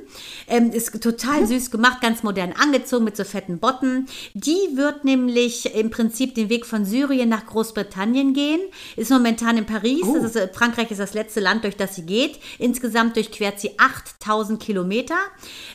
Ähm, 0.49 0.72
ist 0.72 1.01
total 1.01 1.47
süß 1.47 1.72
gemacht, 1.72 2.01
ganz 2.01 2.22
modern 2.22 2.51
angezogen 2.51 3.05
mit 3.05 3.16
so 3.16 3.24
fetten 3.24 3.59
Botten. 3.59 4.07
Die 4.34 4.57
wird 4.76 5.05
nämlich 5.05 5.74
im 5.74 5.89
Prinzip 5.89 6.01
den 6.10 6.49
Weg 6.49 6.66
von 6.66 6.86
Syrien 6.86 7.30
nach 7.30 7.45
Großbritannien 7.45 8.34
gehen. 8.34 8.62
Ist 8.95 9.12
momentan 9.12 9.58
in 9.58 9.66
Paris. 9.66 10.02
Das 10.14 10.24
ist, 10.24 10.36
äh, 10.36 10.49
Frankreich 10.54 10.91
ist 10.91 10.99
das 10.99 11.14
letzte 11.14 11.39
Land, 11.39 11.64
durch 11.64 11.78
das 11.78 11.95
sie 11.95 12.06
geht. 12.06 12.39
Insgesamt 12.60 13.16
durchquert 13.16 13.60
sie 13.60 13.72
8000 13.78 14.62
Kilometer. 14.62 15.16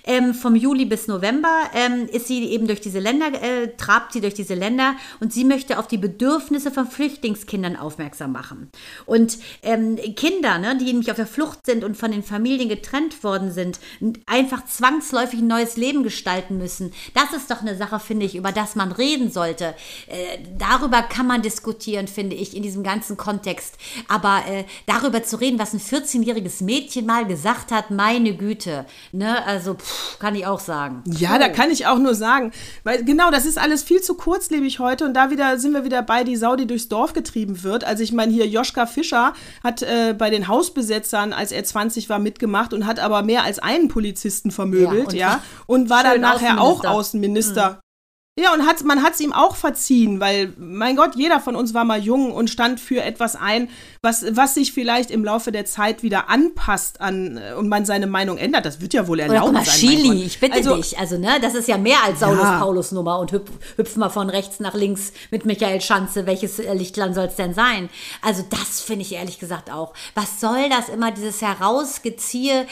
Ähm, 0.05 0.35
vom 0.35 0.57
Juli 0.57 0.85
bis 0.85 1.09
November 1.09 1.63
ähm, 1.75 2.09
ist 2.11 2.29
sie 2.29 2.45
eben 2.45 2.67
durch 2.67 2.81
diese 2.81 2.99
Länder, 2.99 3.27
äh, 3.27 3.77
trabt 3.77 4.13
sie 4.13 4.21
durch 4.21 4.35
diese 4.35 4.55
Länder 4.55 4.95
und 5.21 5.33
sie 5.33 5.45
möchte 5.45 5.79
auf 5.79 5.89
die 5.89 5.99
Bedürfnisse 5.99 6.71
von 6.71 6.87
Flüchtlingskindern 6.87 7.77
aufmerksam 7.77 8.33
machen. 8.33 8.71
Und 9.05 9.39
ähm, 9.63 9.97
Kinder, 10.17 10.59
ne, 10.59 10.77
die 10.79 10.85
nämlich 10.85 11.11
auf 11.11 11.17
der 11.17 11.27
Flucht 11.27 11.67
sind 11.67 11.85
und 11.85 11.97
von 11.97 12.11
den 12.11 12.23
Familien 12.23 12.69
getrennt 12.69 13.23
worden 13.25 13.53
sind, 13.53 13.81
einfach 14.27 14.65
zwangsläufig 14.67 15.41
ein 15.41 15.47
neues 15.47 15.77
Leben 15.77 16.03
gestalten 16.03 16.59
müssen. 16.59 16.93
Das 17.15 17.33
ist 17.33 17.51
doch 17.51 17.61
eine 17.61 17.77
Sache, 17.77 18.01
finde 18.01 18.27
ich, 18.27 18.37
über 18.37 18.53
das 18.53 18.77
man 18.77 18.93
reden 18.93 19.31
sollte. 19.31 19.75
Äh, 20.17 20.39
darüber 20.59 21.03
kann 21.03 21.27
man 21.27 21.43
diskutieren, 21.43 22.09
finde 22.09 22.37
ich, 22.37 22.57
in 22.57 22.63
diesem 22.63 22.83
ganzen 22.83 23.17
Kontext. 23.17 23.77
Aber 24.09 24.43
äh, 24.49 24.65
darüber 24.87 25.23
zu 25.23 25.41
reden, 25.41 25.59
was 25.59 25.73
ein 25.73 25.81
14-jähriges 25.81 26.63
Mädchen 26.63 27.07
mal 27.07 27.27
gesagt 27.27 27.71
hat, 27.71 27.91
meine 27.91 28.35
Güte, 28.35 28.87
ne, 29.13 29.45
also 29.47 29.75
pff, 29.75 30.19
kann 30.19 30.35
ich 30.35 30.47
auch 30.47 30.61
sagen. 30.61 31.03
Ja, 31.07 31.39
da 31.39 31.49
kann 31.49 31.71
ich 31.71 31.87
auch 31.87 31.99
nur 31.99 32.15
sagen, 32.15 32.53
weil 32.85 33.05
genau, 33.05 33.31
das 33.31 33.47
ist 33.47 33.59
alles 33.59 33.83
viel 33.83 34.03
zu 34.03 34.15
kurzlebig 34.15 34.79
heute 34.81 35.05
und 35.05 35.15
da 35.15 35.31
wieder 35.31 35.59
sind 35.59 35.73
wir 35.73 35.85
wieder 35.85 36.03
bei 36.03 36.25
die 36.25 36.37
Sau, 36.37 36.57
die 36.57 36.67
durchs 36.67 36.89
Dorf 36.89 37.13
getrieben 37.13 37.63
wird. 37.63 37.85
Also 37.85 38.03
ich 38.03 38.13
meine 38.13 38.33
hier 38.33 38.47
Joschka 38.47 38.87
Fischer 38.87 39.33
hat 39.63 39.83
äh, 39.83 40.15
bei 40.17 40.31
den 40.31 40.49
Hausbesetzern, 40.49 41.33
als 41.33 41.53
er 41.53 41.65
20 41.65 42.09
war, 42.09 42.19
mitgemacht 42.19 42.73
und 42.73 42.87
hat 42.87 42.99
aber 42.99 43.23
mehr 43.23 43.45
als 43.45 43.59
einen 43.59 43.89
Polizisten 43.89 44.51
vermöbelt, 44.51 45.13
Ja, 45.13 45.19
ja, 45.19 45.43
und 45.67 45.87
und, 45.87 45.91
war 45.91 46.03
dann 46.03 46.21
nachher 46.21 46.61
auch 46.61 46.85
Außenminister. 46.85 47.81
Ja, 48.39 48.53
und 48.53 48.67
hat, 48.67 48.85
man 48.85 49.03
hat 49.03 49.15
es 49.15 49.21
ihm 49.21 49.33
auch 49.33 49.57
verziehen, 49.57 50.21
weil, 50.21 50.53
mein 50.59 50.95
Gott, 50.95 51.17
jeder 51.17 51.41
von 51.41 51.57
uns 51.57 51.73
war 51.73 51.85
mal 51.85 51.99
jung 51.99 52.33
und 52.33 52.51
stand 52.51 52.81
für 52.81 53.03
etwas 53.03 53.35
ein, 53.35 53.71
was, 54.03 54.27
was 54.37 54.53
sich 54.53 54.75
vielleicht 54.75 55.11
im 55.11 55.25
Laufe 55.25 55.53
der 55.53 55.65
Zeit 55.65 56.03
wieder 56.03 56.29
anpasst 56.29 57.01
an 57.01 57.39
äh, 57.39 57.55
und 57.55 57.71
man 57.71 57.87
seine 57.87 58.07
Meinung 58.07 58.37
ändert. 58.37 58.67
Das 58.67 58.83
wird 58.83 58.93
ja 58.93 59.09
wohl 59.09 59.21
Oder 59.21 59.29
erlaubt 59.29 59.47
guck 59.47 59.55
mal, 59.55 59.65
sein. 59.65 59.75
Chili, 59.75 60.25
ich 60.25 60.39
bitte 60.39 60.57
also, 60.57 60.77
dich. 60.77 60.99
Also, 60.99 61.17
ne, 61.17 61.39
das 61.41 61.55
ist 61.55 61.67
ja 61.67 61.79
mehr 61.79 61.97
als 62.05 62.21
Saulus 62.21 62.43
Ja. 62.43 62.59
Paulus 62.59 62.93
Nummer 62.93 63.21
und 63.21 63.33
hüpf, 63.33 63.51
hüpf 63.77 63.97
mal 63.97 64.11
von 64.11 64.29
rechts 64.29 64.61
nach 64.61 64.75
links 64.75 65.15
mit 65.31 65.47
Michael 65.47 65.81
Schanze. 65.81 66.27
Welches 66.27 66.59
äh, 66.59 66.75
Lichtland 66.75 67.15
soll 67.15 67.29
es 67.29 67.37
denn 67.37 67.55
sein? 67.55 67.89
Also, 68.21 68.45
das 68.51 68.83
finde 68.83 69.01
ich 69.01 69.15
ehrlich 69.15 69.39
gesagt 69.39 69.73
auch. 69.73 69.95
Was 70.15 70.43
soll 70.43 70.69
das 70.69 70.91
immer, 70.91 71.11
dieses 71.11 71.41
Herausgeziehe? 71.41 72.67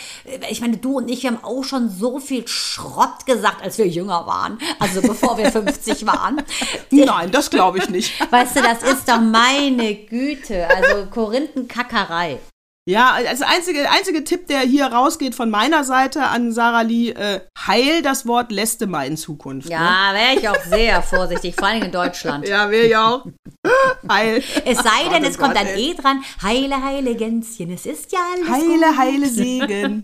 Ich 0.50 0.60
meine, 0.60 0.76
du 0.76 0.98
und 0.98 1.10
ich, 1.10 1.22
wir 1.22 1.30
haben 1.30 1.42
auch 1.42 1.64
schon 1.64 1.88
so 1.88 2.20
viel 2.20 2.46
Schrott 2.46 3.24
gesagt, 3.24 3.62
als 3.62 3.78
wir 3.78 3.88
jünger 3.88 4.26
waren. 4.26 4.58
Also, 4.78 5.00
bevor 5.00 5.38
wir 5.38 5.50
50 5.54 6.06
waren. 6.06 6.42
Nein, 6.90 7.30
das 7.30 7.50
glaube 7.50 7.78
ich 7.78 7.88
nicht. 7.88 8.20
Weißt 8.30 8.56
du, 8.56 8.62
das 8.62 8.82
ist 8.82 9.08
doch 9.08 9.20
meine 9.20 9.94
Güte. 9.94 10.68
Also, 10.68 11.06
Korinthenkackerei. 11.10 12.40
Ja, 12.86 13.12
als 13.12 13.40
einzige, 13.40 13.90
einzige 13.90 14.24
Tipp, 14.24 14.46
der 14.46 14.60
hier 14.60 14.84
rausgeht 14.86 15.34
von 15.34 15.48
meiner 15.48 15.84
Seite 15.84 16.24
an 16.24 16.52
Sarah 16.52 16.82
Lee, 16.82 17.10
äh, 17.12 17.40
heil 17.66 18.02
das 18.02 18.26
Wort 18.26 18.52
Läste 18.52 18.86
mal 18.86 19.06
in 19.06 19.16
Zukunft. 19.16 19.68
Ne? 19.70 19.74
Ja, 19.74 20.10
wäre 20.12 20.38
ich 20.38 20.46
auch 20.50 20.62
sehr 20.64 21.02
vorsichtig, 21.02 21.54
vor 21.54 21.68
allem 21.68 21.84
in 21.84 21.92
Deutschland. 21.92 22.46
Ja, 22.46 22.70
will 22.70 22.84
ich 22.84 22.94
auch. 22.96 23.24
heil. 24.10 24.42
Es 24.66 24.78
sei 24.78 25.08
denn, 25.10 25.24
Oh 25.24 25.28
es 25.28 25.38
kommt 25.38 25.54
Gott, 25.54 25.62
ein 25.62 25.68
ey. 25.68 25.92
E 25.92 25.94
dran. 25.94 26.22
Heile, 26.42 26.82
heile 26.82 27.14
Gänschen, 27.14 27.72
es 27.72 27.86
ist 27.86 28.12
ja 28.12 28.18
alles 28.34 28.50
Heile, 28.50 28.86
gut. 28.88 28.98
heile 28.98 29.26
Segen. 29.28 30.02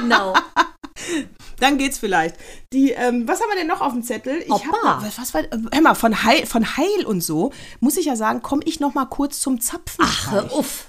Genau. 0.00 0.34
Dann 1.60 1.78
geht's 1.78 1.98
vielleicht. 1.98 2.36
Die, 2.72 2.92
ähm, 2.92 3.26
was 3.26 3.40
haben 3.40 3.48
wir 3.48 3.56
denn 3.56 3.66
noch 3.66 3.80
auf 3.80 3.92
dem 3.92 4.02
Zettel? 4.02 4.42
Ich 4.44 4.50
hab, 4.50 5.02
was, 5.02 5.18
was 5.18 5.34
war, 5.34 5.42
hör 5.72 5.80
mal, 5.80 5.94
von 5.94 6.22
Heil, 6.24 6.46
von 6.46 6.76
Heil 6.76 7.04
und 7.06 7.20
so, 7.20 7.52
muss 7.80 7.96
ich 7.96 8.06
ja 8.06 8.16
sagen, 8.16 8.42
komme 8.42 8.62
ich 8.64 8.80
noch 8.80 8.94
mal 8.94 9.06
kurz 9.06 9.40
zum 9.40 9.60
Zapfen. 9.60 10.04
Ach, 10.04 10.30
hör 10.30 10.56
uff. 10.56 10.86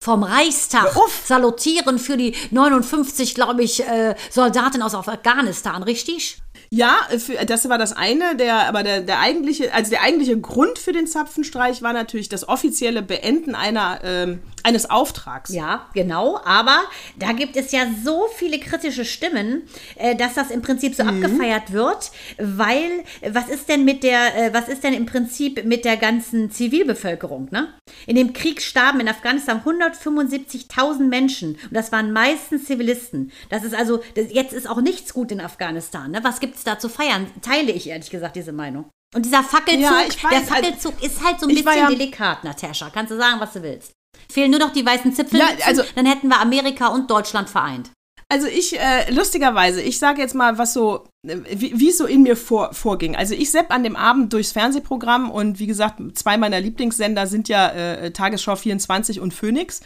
Vom 0.00 0.22
Reichstag 0.22 0.94
Hör 0.94 1.02
auf. 1.02 1.22
salutieren 1.24 1.98
für 1.98 2.16
die 2.16 2.32
59, 2.52 3.34
glaube 3.34 3.64
ich, 3.64 3.84
äh, 3.84 4.14
Soldaten 4.30 4.80
aus 4.80 4.94
Afghanistan, 4.94 5.82
richtig? 5.82 6.38
Ja, 6.70 6.98
für, 7.18 7.44
das 7.44 7.68
war 7.68 7.78
das 7.78 7.94
eine, 7.94 8.36
der, 8.36 8.68
aber 8.68 8.84
der, 8.84 9.00
der 9.00 9.18
eigentliche, 9.18 9.72
also 9.74 9.90
der 9.90 10.02
eigentliche 10.02 10.38
Grund 10.38 10.78
für 10.78 10.92
den 10.92 11.06
Zapfenstreich 11.08 11.82
war 11.82 11.92
natürlich 11.92 12.28
das 12.28 12.48
offizielle 12.48 13.02
Beenden 13.02 13.56
einer, 13.56 14.00
ähm, 14.04 14.40
eines 14.68 14.88
Auftrags. 14.90 15.52
Ja, 15.52 15.86
genau. 15.94 16.40
Aber 16.44 16.82
da 17.16 17.32
gibt 17.32 17.56
es 17.56 17.72
ja 17.72 17.86
so 18.04 18.26
viele 18.36 18.58
kritische 18.60 19.04
Stimmen, 19.04 19.62
äh, 19.96 20.14
dass 20.14 20.34
das 20.34 20.50
im 20.50 20.62
Prinzip 20.62 20.94
so 20.94 21.02
abgefeiert 21.02 21.72
wird, 21.72 22.10
weil 22.38 23.04
was 23.30 23.48
ist 23.48 23.68
denn 23.68 23.84
mit 23.84 24.02
der, 24.02 24.36
äh, 24.36 24.54
was 24.54 24.68
ist 24.68 24.84
denn 24.84 24.94
im 24.94 25.06
Prinzip 25.06 25.64
mit 25.64 25.84
der 25.84 25.96
ganzen 25.96 26.50
Zivilbevölkerung? 26.50 27.48
Ne? 27.50 27.68
In 28.06 28.16
dem 28.16 28.32
Krieg 28.32 28.62
starben 28.62 29.00
in 29.00 29.08
Afghanistan 29.08 29.62
175.000 29.64 31.08
Menschen 31.08 31.54
und 31.54 31.72
das 31.72 31.92
waren 31.92 32.12
meistens 32.12 32.64
Zivilisten. 32.66 33.32
Das 33.48 33.64
ist 33.64 33.74
also, 33.74 34.00
jetzt 34.14 34.52
ist 34.52 34.68
auch 34.68 34.80
nichts 34.80 35.12
gut 35.14 35.32
in 35.32 35.40
Afghanistan. 35.40 36.10
Ne? 36.10 36.20
Was 36.22 36.40
gibt 36.40 36.56
es 36.56 36.64
da 36.64 36.78
zu 36.78 36.88
feiern? 36.88 37.26
Teile 37.42 37.72
ich 37.72 37.88
ehrlich 37.88 38.10
gesagt 38.10 38.36
diese 38.36 38.52
Meinung. 38.52 38.90
Und 39.14 39.24
dieser 39.24 39.42
Fackelzug, 39.42 39.80
Ja, 39.82 39.90
weiß, 39.90 40.16
der 40.30 40.38
also- 40.38 40.54
Fackelzug 40.54 41.02
ist 41.02 41.24
halt 41.24 41.40
so 41.40 41.48
ein 41.48 41.54
bisschen 41.54 41.72
ja- 41.78 41.88
delikat, 41.88 42.44
Natascha. 42.44 42.90
Kannst 42.90 43.10
du 43.10 43.16
sagen, 43.16 43.40
was 43.40 43.52
du 43.54 43.62
willst. 43.62 43.92
Fehlen 44.30 44.50
nur 44.50 44.60
noch 44.60 44.72
die 44.72 44.84
weißen 44.84 45.12
Zipfel. 45.12 45.40
Ja, 45.40 45.46
also- 45.64 45.82
dann 45.94 46.06
hätten 46.06 46.28
wir 46.28 46.40
Amerika 46.40 46.88
und 46.88 47.10
Deutschland 47.10 47.48
vereint. 47.48 47.90
Also 48.30 48.46
ich, 48.46 48.78
äh, 48.78 49.10
lustigerweise, 49.10 49.80
ich 49.80 49.98
sage 49.98 50.20
jetzt 50.20 50.34
mal, 50.34 50.58
was 50.58 50.74
so, 50.74 51.06
äh, 51.26 51.38
wie 51.48 51.88
es 51.88 51.96
so 51.96 52.04
in 52.04 52.22
mir 52.22 52.36
vor, 52.36 52.74
vorging. 52.74 53.16
Also 53.16 53.34
ich 53.34 53.50
sepp 53.50 53.70
an 53.72 53.82
dem 53.84 53.96
Abend 53.96 54.34
durchs 54.34 54.52
Fernsehprogramm 54.52 55.30
und 55.30 55.58
wie 55.58 55.66
gesagt, 55.66 55.98
zwei 56.14 56.36
meiner 56.36 56.60
Lieblingssender 56.60 57.26
sind 57.26 57.48
ja 57.48 57.70
äh, 57.70 58.10
Tagesschau 58.10 58.54
24 58.56 59.20
und 59.20 59.32
Phoenix. 59.32 59.80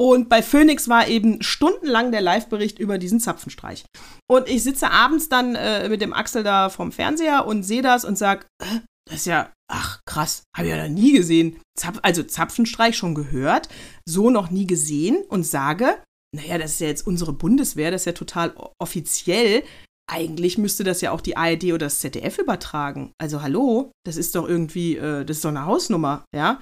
Und 0.00 0.28
bei 0.28 0.42
Phoenix 0.42 0.88
war 0.88 1.08
eben 1.08 1.42
stundenlang 1.42 2.12
der 2.12 2.20
Live-Bericht 2.20 2.78
über 2.78 2.98
diesen 2.98 3.20
Zapfenstreich. 3.20 3.84
Und 4.30 4.48
ich 4.48 4.62
sitze 4.62 4.90
abends 4.90 5.28
dann 5.30 5.54
äh, 5.56 5.88
mit 5.88 6.02
dem 6.02 6.12
Axel 6.12 6.42
da 6.44 6.68
vom 6.68 6.92
Fernseher 6.92 7.46
und 7.46 7.62
sehe 7.64 7.82
das 7.82 8.04
und 8.04 8.16
sag, 8.16 8.46
äh, 8.62 8.80
das 9.06 9.20
ist 9.20 9.26
ja, 9.26 9.50
ach 9.70 10.00
krass, 10.06 10.42
habe 10.56 10.68
ich 10.68 10.74
ja 10.74 10.88
noch 10.88 10.94
nie 10.94 11.12
gesehen. 11.12 11.60
Zapf, 11.78 11.98
also 12.02 12.22
Zapfenstreich 12.22 12.96
schon 12.96 13.14
gehört, 13.14 13.68
so 14.06 14.30
noch 14.30 14.50
nie 14.50 14.66
gesehen 14.66 15.22
und 15.28 15.44
sage, 15.44 15.98
naja, 16.34 16.58
das 16.58 16.72
ist 16.72 16.80
ja 16.80 16.88
jetzt 16.88 17.06
unsere 17.06 17.32
Bundeswehr, 17.32 17.90
das 17.90 18.02
ist 18.02 18.06
ja 18.06 18.12
total 18.12 18.54
offiziell. 18.78 19.62
Eigentlich 20.10 20.56
müsste 20.56 20.84
das 20.84 21.00
ja 21.00 21.12
auch 21.12 21.20
die 21.20 21.36
ARD 21.36 21.64
oder 21.64 21.86
das 21.86 22.00
ZDF 22.00 22.38
übertragen. 22.38 23.12
Also 23.18 23.42
hallo, 23.42 23.92
das 24.04 24.16
ist 24.16 24.34
doch 24.34 24.48
irgendwie, 24.48 24.96
äh, 24.96 25.24
das 25.24 25.38
ist 25.38 25.44
doch 25.44 25.50
eine 25.50 25.66
Hausnummer, 25.66 26.24
ja. 26.34 26.60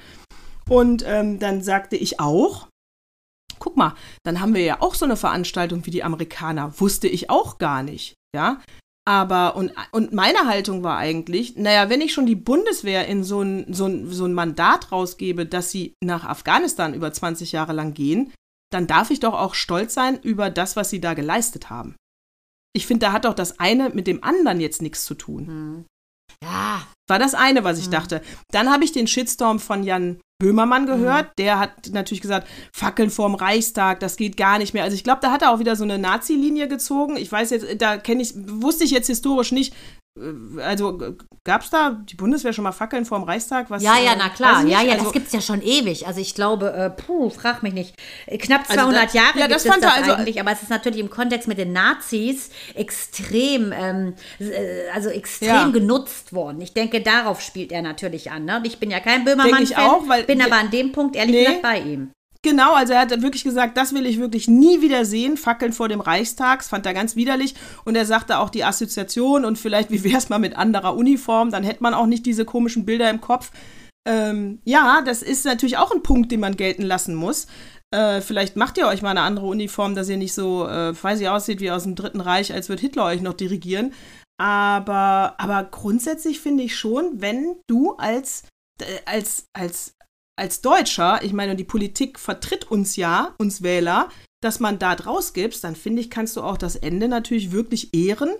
Und 0.68 1.04
ähm, 1.07 1.38
dann 1.38 1.62
sagte 1.62 1.96
ich 1.96 2.18
auch, 2.18 2.68
guck 3.61 3.76
mal, 3.76 3.94
dann 4.24 4.40
haben 4.40 4.54
wir 4.54 4.62
ja 4.62 4.82
auch 4.82 4.94
so 4.94 5.04
eine 5.04 5.16
Veranstaltung 5.16 5.86
wie 5.86 5.90
die 5.90 6.02
Amerikaner. 6.02 6.78
Wusste 6.80 7.07
ich 7.09 7.30
auch 7.30 7.59
gar 7.59 7.82
nicht, 7.82 8.14
ja. 8.34 8.61
Aber, 9.09 9.54
und, 9.54 9.72
und 9.92 10.12
meine 10.12 10.46
Haltung 10.46 10.82
war 10.82 10.96
eigentlich, 10.96 11.57
naja, 11.57 11.88
wenn 11.88 12.00
ich 12.00 12.12
schon 12.12 12.26
die 12.26 12.34
Bundeswehr 12.34 13.07
in 13.07 13.22
so 13.22 13.40
ein, 13.40 13.72
so, 13.72 13.86
ein, 13.86 14.11
so 14.11 14.24
ein 14.24 14.32
Mandat 14.32 14.90
rausgebe, 14.90 15.46
dass 15.46 15.70
sie 15.70 15.94
nach 16.02 16.24
Afghanistan 16.24 16.92
über 16.92 17.12
20 17.12 17.52
Jahre 17.52 17.72
lang 17.72 17.94
gehen, 17.94 18.32
dann 18.72 18.88
darf 18.88 19.11
ich 19.11 19.20
doch 19.20 19.34
auch 19.34 19.54
stolz 19.54 19.94
sein 19.94 20.20
über 20.20 20.50
das, 20.50 20.74
was 20.74 20.90
sie 20.90 21.00
da 21.00 21.14
geleistet 21.14 21.70
haben. 21.70 21.94
Ich 22.74 22.86
finde, 22.86 23.07
da 23.07 23.12
hat 23.12 23.24
doch 23.24 23.34
das 23.34 23.61
eine 23.61 23.90
mit 23.90 24.09
dem 24.09 24.24
anderen 24.24 24.61
jetzt 24.61 24.82
nichts 24.82 25.04
zu 25.04 25.14
tun. 25.14 25.86
Ja, 26.43 26.87
War 27.09 27.18
das 27.18 27.34
eine, 27.34 27.64
was 27.64 27.78
ich 27.78 27.89
dachte. 27.89 28.20
Dann 28.51 28.70
habe 28.70 28.84
ich 28.84 28.93
den 28.93 29.07
Shitstorm 29.07 29.61
von 29.61 29.82
Jan 29.82 30.20
Böhmermann 30.39 30.87
gehört. 30.87 31.30
Der 31.39 31.59
hat 31.59 31.91
natürlich 31.93 32.20
gesagt, 32.20 32.49
Fackeln 32.72 33.11
vorm 33.11 33.34
Reichstag, 33.34 34.01
das 34.01 34.16
geht 34.16 34.37
gar 34.37 34.59
nicht 34.59 34.74
mehr. 34.74 34.84
Also 34.84 34.95
ich 34.95 35.05
glaube, 35.05 35.20
da 35.22 35.30
hat 35.30 35.43
er 35.43 35.53
auch 35.53 35.59
wieder 35.61 35.76
so 35.76 35.84
eine 35.84 35.99
Nazi-Linie 35.99 36.68
gezogen. 36.68 37.16
Ich 37.16 37.30
weiß 37.30 37.51
jetzt, 37.51 37.80
da 37.80 37.97
kenne 37.97 38.22
ich, 38.22 38.34
wusste 38.37 38.84
ich 38.84 38.91
jetzt 38.91 39.07
historisch 39.07 39.53
nicht, 39.53 39.74
also 40.62 40.98
gab 41.44 41.62
es 41.62 41.70
da 41.70 41.90
die 41.90 42.14
Bundeswehr 42.14 42.52
schon 42.52 42.64
mal 42.64 42.72
Fackeln 42.72 43.04
vorm 43.04 43.22
Reichstag? 43.24 43.70
Was, 43.70 43.82
Ja, 43.82 43.96
ja, 43.98 44.12
äh, 44.12 44.16
na 44.18 44.28
klar. 44.30 44.64
Ja, 44.64 44.80
ja, 44.82 44.92
also, 44.92 45.04
das 45.04 45.12
gibt 45.12 45.26
es 45.26 45.32
ja 45.32 45.40
schon 45.40 45.60
ewig. 45.62 46.06
Also 46.06 46.20
ich 46.20 46.34
glaube, 46.34 46.72
äh, 46.72 46.90
puh, 46.90 47.30
frag 47.30 47.62
mich 47.62 47.74
nicht. 47.74 47.94
Äh, 48.26 48.38
Knapp 48.38 48.62
Also 48.68 48.74
200 48.82 49.10
da- 49.14 49.18
Jahre 49.18 49.38
ja, 49.38 49.46
gibt 49.46 49.54
das 49.56 49.64
es 49.64 49.70
fand 49.70 49.82
er 49.82 49.90
das 49.90 49.98
also- 49.98 50.12
eigentlich, 50.14 50.40
aber 50.40 50.52
es 50.52 50.62
ist 50.62 50.70
natürlich 50.70 51.00
im 51.00 51.10
Kontext 51.10 51.48
mit 51.48 51.58
den 51.58 51.72
Nazis 51.72 52.50
extrem, 52.74 53.72
ähm, 53.72 54.14
äh, 54.38 54.88
also 54.94 55.08
extrem 55.10 55.48
Ja. 55.48 55.68
genutzt 55.68 56.32
worden. 56.32 56.60
Ich 56.60 56.72
denke, 56.72 57.00
darauf 57.02 57.40
spielt 57.40 57.72
er 57.72 57.82
natürlich 57.82 58.30
an. 58.30 58.44
Ne? 58.44 58.60
Ich 58.64 58.78
bin 58.78 58.90
ja 58.90 59.00
kein 59.00 59.24
Böhmermann-Fan, 59.24 60.26
bin 60.26 60.40
aber 60.42 60.56
an 60.56 60.70
dem 60.70 60.92
Punkt 60.92 61.16
ehrlich 61.16 61.34
Nee. 61.36 61.44
gesagt 61.44 61.62
bei 61.62 61.78
ihm. 61.80 62.10
Genau, 62.47 62.74
also 62.74 62.92
er 62.92 63.01
hat 63.01 63.22
wirklich 63.22 63.42
gesagt, 63.42 63.76
das 63.76 63.92
will 63.92 64.07
ich 64.07 64.20
wirklich 64.20 64.47
nie 64.47 64.80
wieder 64.80 65.05
sehen, 65.05 65.36
Fackeln 65.36 65.72
vor 65.72 65.88
dem 65.88 65.99
Reichstag, 66.01 66.61
das 66.61 66.68
fand 66.68 66.86
er 66.86 66.94
ganz 66.94 67.16
widerlich. 67.16 67.57
Und 67.84 67.97
er 67.97 68.07
sagte 68.07 68.38
auch 68.38 68.51
die 68.51 68.62
Assoziation 68.62 69.44
und 69.44 69.59
vielleicht, 69.59 69.90
wie 69.90 70.05
wäre 70.05 70.18
es 70.18 70.28
mal 70.28 70.38
mit 70.38 70.57
anderer 70.57 70.94
Uniform, 70.94 71.51
dann 71.51 71.64
hätte 71.64 71.82
man 71.82 71.92
auch 71.92 72.07
nicht 72.07 72.24
diese 72.24 72.44
komischen 72.44 72.86
Bilder 72.86 73.11
im 73.11 73.20
Kopf. 73.20 73.51
Ähm, 74.07 74.61
ja, 74.62 75.03
das 75.05 75.24
ist 75.24 75.44
natürlich 75.44 75.76
auch 75.76 75.90
ein 75.90 76.05
Punkt, 76.05 76.30
den 76.30 76.38
man 76.38 76.57
gelten 76.57 76.82
lassen 76.82 77.16
muss. 77.16 77.49
Äh, 77.90 78.20
vielleicht 78.20 78.55
macht 78.55 78.78
ihr 78.78 78.86
euch 78.86 79.03
mal 79.03 79.11
eine 79.11 79.22
andere 79.22 79.47
Uniform, 79.47 79.97
dass 79.97 80.09
ihr 80.09 80.16
nicht 80.16 80.32
so, 80.32 80.68
äh, 80.68 80.94
weiß 81.03 81.20
ich, 81.20 81.28
aussieht 81.28 81.59
wie 81.59 81.72
aus 81.72 81.82
dem 81.82 81.97
Dritten 81.97 82.20
Reich, 82.20 82.55
als 82.55 82.68
würde 82.68 82.82
Hitler 82.82 83.07
euch 83.07 83.22
noch 83.22 83.34
dirigieren. 83.34 83.92
Aber, 84.40 85.34
aber 85.38 85.64
grundsätzlich 85.64 86.38
finde 86.38 86.62
ich 86.62 86.76
schon, 86.76 87.20
wenn 87.20 87.57
du 87.66 87.94
als, 87.97 88.44
äh, 88.80 89.01
als, 89.05 89.47
als 89.53 89.95
als 90.37 90.61
Deutscher, 90.61 91.20
ich 91.22 91.32
meine, 91.32 91.57
die 91.57 91.64
Politik 91.64 92.18
vertritt 92.18 92.70
uns 92.70 92.97
ja, 92.97 93.34
uns 93.39 93.62
Wähler, 93.62 94.09
das 94.43 94.61
Mandat 94.61 95.07
rausgibst, 95.07 95.64
dann 95.64 95.76
finde 95.76 96.03
ich, 96.03 96.11
kannst 96.11 96.37
du 96.37 96.43
auch 96.43 96.59
das 96.59 96.76
Ende 96.76 97.09
natürlich 97.09 97.53
wirklich 97.53 97.95
ehren. 97.95 98.30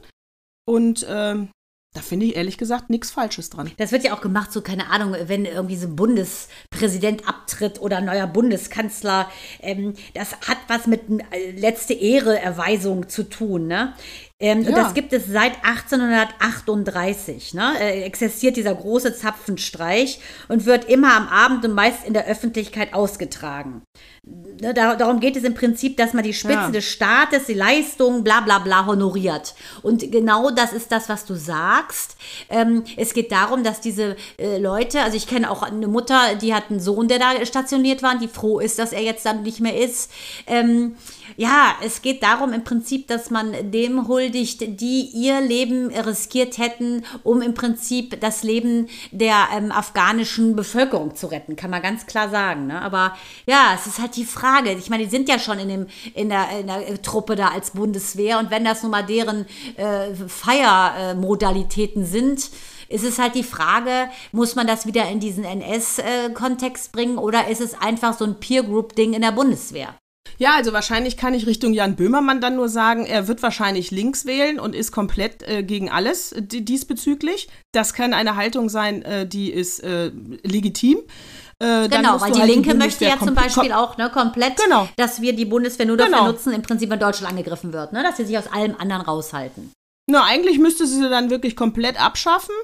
Und 0.69 1.07
ähm, 1.09 1.49
da 1.97 2.03
finde 2.03 2.27
ich 2.27 2.37
ehrlich 2.37 2.59
gesagt 2.59 2.91
nichts 2.91 3.11
Falsches 3.11 3.49
dran. 3.49 3.71
Das 3.79 3.91
wird 3.91 4.05
ja 4.05 4.15
auch 4.15 4.21
gemacht, 4.21 4.53
so 4.53 4.61
keine 4.61 4.91
Ahnung, 4.91 5.17
wenn 5.29 5.47
irgendwie 5.47 5.77
so 5.77 5.87
ein 5.87 5.97
Bundespräsident 5.97 7.27
abtritt 7.27 7.81
oder 7.81 8.03
neuer 8.03 8.27
Bundeskanzler. 8.27 9.31
Ähm, 9.61 9.95
das 10.13 10.33
hat 10.47 10.59
was 10.69 10.87
mit 10.87 11.05
äh, 11.31 11.53
letzte 11.53 11.95
Ehreerweisung 11.95 13.09
zu 13.09 13.23
tun, 13.23 13.67
ne? 13.67 13.95
Ähm, 14.39 14.59
Und 14.59 14.69
Ja. 14.71 14.83
das 14.85 14.93
gibt 14.95 15.13
es 15.15 15.27
seit 15.27 15.65
1838. 15.65 17.55
Ne? 17.55 17.75
Äh, 17.81 18.03
existiert 18.03 18.57
dieser 18.57 18.75
große 18.75 19.17
Zapfenstreich 19.17 20.21
und 20.49 20.67
wird 20.67 20.85
immer 20.91 21.17
am 21.17 21.29
Abend 21.29 21.65
und 21.65 21.73
meist 21.73 22.05
in 22.07 22.13
der 22.13 22.27
Öffentlichkeit 22.27 22.93
ausgetragen. 22.93 23.83
Ne, 24.61 24.75
da, 24.75 24.97
darum 24.97 25.21
geht 25.21 25.37
es 25.37 25.45
im 25.45 25.55
Prinzip, 25.55 25.97
dass 25.99 26.13
man 26.13 26.25
die 26.25 26.33
Spitze 26.33 26.55
Ja. 26.55 26.71
des 26.71 26.85
Staates, 26.85 27.45
die 27.45 27.55
Leistungen, 27.55 28.25
bla 28.25 28.41
bla 28.41 28.59
bla 28.59 28.85
honoriert. 28.87 29.55
Und 29.83 30.11
genau 30.11 30.51
das 30.51 30.73
ist 30.73 30.91
das, 30.91 31.09
was 31.09 31.27
du 31.27 31.35
sagst. 31.35 32.17
Ähm, 32.49 32.83
es 32.97 33.15
geht 33.15 33.31
darum, 33.31 33.63
dass 33.63 33.81
diese 33.81 34.17
äh, 34.39 34.59
Leute, 34.59 35.03
also 35.03 35.17
ich 35.17 35.29
kenne 35.29 35.49
auch 35.49 35.63
eine 35.63 35.87
Mutter, 35.87 36.35
die 36.41 36.55
hat 36.55 36.71
einen 36.71 36.81
Sohn, 36.81 37.07
der 37.07 37.21
da 37.21 37.47
stationiert 37.47 38.03
war, 38.03 38.15
und 38.15 38.23
die 38.23 38.29
froh 38.29 38.59
ist, 38.59 38.81
dass 38.81 38.93
er 38.93 39.03
jetzt 39.03 39.25
dann 39.27 39.43
nicht 39.43 39.61
mehr 39.61 39.79
ist. 39.79 40.11
Ähm, 40.49 40.97
ja, 41.37 41.77
es 41.85 42.03
geht 42.03 42.23
darum 42.23 42.53
im 42.53 42.65
Prinzip, 42.65 43.07
dass 43.07 43.31
man 43.31 43.71
dem 43.71 44.09
huldigt, 44.09 44.81
die 44.81 45.03
ihr 45.13 45.41
Leben 45.41 45.89
riskiert 45.95 46.59
hätten, 46.59 47.05
um 47.23 47.43
im 47.43 47.55
Prinzip 47.55 48.21
das 48.21 48.43
Leben 48.43 48.89
der 49.13 49.49
ähm, 49.55 49.71
afghanischen 49.71 50.57
Bevölkerung 50.57 51.15
zu 51.15 51.27
retten, 51.27 51.55
kann 51.55 51.71
man 51.71 51.83
ganz 51.83 52.07
klar 52.07 52.29
sagen. 52.31 52.67
Ne? 52.69 52.81
Aber 52.81 53.15
ja, 53.47 53.73
es 53.75 53.87
ist 53.87 54.01
halt 54.01 54.16
die 54.17 54.25
Frage. 54.25 54.73
Ich 54.73 54.91
meine, 54.91 55.05
die 55.05 55.11
sind 55.11 55.29
ja 55.29 55.39
schon 55.39 55.59
in, 55.59 55.69
dem, 55.69 55.87
in, 56.15 56.29
der, 56.29 56.49
in 56.61 56.67
der 56.67 57.03
Truppe 57.03 57.37
da 57.37 57.49
als 57.49 57.71
Bundeswehr 57.71 58.39
und 58.39 58.51
wenn 58.51 58.65
das 58.65 58.83
nun 58.83 58.91
mal 58.93 59.05
deren 59.05 59.47
äh, 59.77 60.15
Feiermodalitäten 60.29 62.05
sind, 62.05 62.51
ist 62.89 63.05
es 63.05 63.19
halt 63.19 63.35
die 63.35 63.43
Frage, 63.43 64.09
muss 64.33 64.55
man 64.55 64.67
das 64.67 64.87
wieder 64.87 65.09
in 65.09 65.19
diesen 65.21 65.45
NS-Kontext 65.45 66.93
bringen 66.93 67.19
oder 67.19 67.49
ist 67.49 67.61
es 67.61 67.75
einfach 67.81 68.17
so 68.17 68.25
ein 68.25 68.39
Peer-Group-Ding 68.39 69.13
in 69.13 69.23
der 69.23 69.33
Bundeswehr? 69.33 69.95
Ja, 70.39 70.55
also 70.55 70.73
wahrscheinlich 70.73 71.17
kann 71.17 71.33
ich 71.35 71.47
Richtung 71.47 71.73
Jan 71.73 71.97
Böhmermann 71.97 72.41
dann 72.43 72.57
nur 72.57 72.69
sagen, 72.69 73.07
er 73.07 73.27
wird 73.27 73.43
wahrscheinlich 73.43 73.91
links 73.91 74.27
wählen 74.27 74.61
und 74.61 74.75
ist 74.75 74.93
komplett 74.93 75.43
äh, 75.49 75.63
gegen 75.63 75.89
alles 75.89 76.33
äh, 76.33 76.43
di- 76.43 76.63
diesbezüglich. 76.65 77.49
Das 77.73 77.95
kann 77.95 78.13
eine 78.13 78.37
Haltung 78.37 78.69
sein, 78.69 79.03
äh, 79.03 79.27
die 79.27 79.51
ist 79.51 79.81
äh, 79.83 80.11
legitim. 80.43 80.99
Äh, 81.63 81.89
Genau, 81.89 82.21
weil 82.21 82.33
die 82.33 82.41
halt 82.41 82.51
Linke 82.51 82.75
möchte 82.75 83.05
ja 83.07 83.19
zum 83.19 83.35
Beispiel 83.35 83.73
auch 83.73 83.97
ne, 83.97 84.11
komplett, 84.11 84.57
Genau. 84.63 84.89
dass 84.97 85.21
wir 85.23 85.35
die 85.35 85.47
Bundeswehr 85.47 85.87
nur 85.87 85.97
dafür 85.97 86.13
Genau. 86.17 86.27
nutzen, 86.27 86.53
im 86.53 86.63
Prinzip, 86.63 86.91
wenn 86.91 87.01
Deutschland 87.01 87.31
angegriffen 87.33 87.73
wird, 87.73 87.93
ne? 87.93 88.03
dass 88.03 88.17
sie 88.19 88.25
sich 88.27 88.37
aus 88.37 88.47
allem 88.53 88.77
anderen 88.79 89.03
raushalten. 89.03 89.73
Na, 90.09 90.25
eigentlich 90.25 90.59
müsste 90.59 90.87
sie 90.87 91.09
dann 91.09 91.31
wirklich 91.31 91.57
komplett 91.57 92.01
abschaffen, 92.01 92.55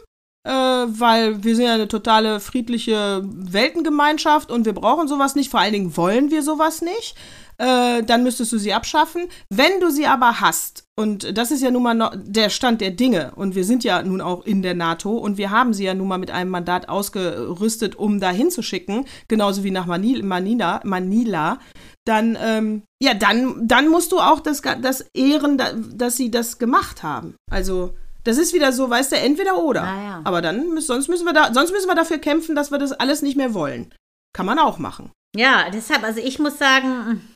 äh, 0.45 0.51
weil 0.51 1.43
wir 1.45 1.57
sind 1.57 1.67
ja 1.67 1.75
eine 1.75 1.89
totale 1.89 2.41
friedliche 2.41 3.23
Weltengemeinschaft 3.25 4.51
und 4.51 4.65
wir 4.67 4.73
brauchen 4.73 5.09
sowas 5.09 5.35
nicht. 5.35 5.51
Vor 5.51 5.61
allen 5.61 5.73
Dingen 5.73 5.97
wollen 5.97 6.31
wir 6.31 6.43
sowas 6.43 6.83
nicht. 6.83 7.15
Äh, 7.59 8.03
dann 8.03 8.23
müsstest 8.25 8.51
du 8.53 8.59
sie 8.59 8.73
abschaffen. 8.73 9.29
Wenn 9.51 9.79
du 9.81 9.91
sie 9.91 10.07
aber 10.07 10.41
hast, 10.41 10.85
und 10.97 11.37
das 11.37 11.51
ist 11.51 11.63
ja 11.63 11.71
nun 11.71 11.83
mal 11.83 11.95
noch 11.95 12.13
der 12.17 12.49
Stand 12.51 12.81
der 12.81 12.91
Dinge, 12.91 13.33
und 13.37 13.55
wir 13.55 13.65
sind 13.65 13.85
ja 13.85 14.03
nun 14.03 14.21
auch 14.21 14.45
in 14.45 14.63
der 14.63 14.75
NATO 14.75 15.13
und 15.17 15.37
wir 15.37 15.51
haben 15.51 15.73
sie 15.75 15.85
ja 15.85 15.95
nun 15.95 16.09
mal 16.09 16.19
mit 16.19 16.31
einem 16.31 16.51
Mandat 16.51 16.89
ausgerüstet, 16.89 17.95
um 17.95 18.21
da 18.21 18.31
hinzuschicken, 18.31 19.05
genauso 19.29 19.63
wie 19.65 19.71
nach 19.71 19.87
Manila, 19.87 20.25
Manila, 20.25 20.81
Manila 20.85 21.59
dann, 22.05 22.37
ähm, 22.43 22.83
ja, 23.01 23.15
dann, 23.15 23.69
dann 23.69 23.89
musst 23.89 24.11
du 24.11 24.19
auch 24.19 24.41
das, 24.41 24.61
das 24.81 25.03
ehren, 25.15 25.57
da- 25.57 25.73
dass 25.73 26.17
sie 26.17 26.33
das 26.33 26.59
gemacht 26.59 27.05
haben. 27.05 27.37
Also, 27.49 27.95
das 28.25 28.39
ist 28.39 28.53
wieder 28.53 28.73
so, 28.73 28.89
weißt 28.89 29.13
du, 29.13 29.17
entweder 29.17 29.59
oder. 29.59 29.83
Ah, 29.83 30.03
ja. 30.03 30.21
Aber 30.25 30.43
dann, 30.43 30.81
sonst 30.81 31.09
müssen 31.09 31.25
wir 31.25 31.33
da, 31.33 31.53
sonst 31.53 31.73
müssen 31.73 31.89
wir 31.89 31.95
dafür 31.95 32.19
kämpfen, 32.19 32.55
dass 32.55 32.71
wir 32.71 32.79
das 32.79 32.93
alles 32.93 33.23
nicht 33.23 33.37
mehr 33.37 33.55
wollen. 33.55 33.95
Kann 34.35 34.47
man 34.47 34.59
auch 34.59 34.79
machen. 34.79 35.11
Ja, 35.37 35.71
deshalb, 35.71 36.05
also 36.05 36.21
ich 36.21 36.39
muss 36.39 36.59
sagen, 36.59 37.35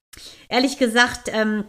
ehrlich 0.49 0.79
gesagt, 0.79 1.31
ähm, 1.33 1.65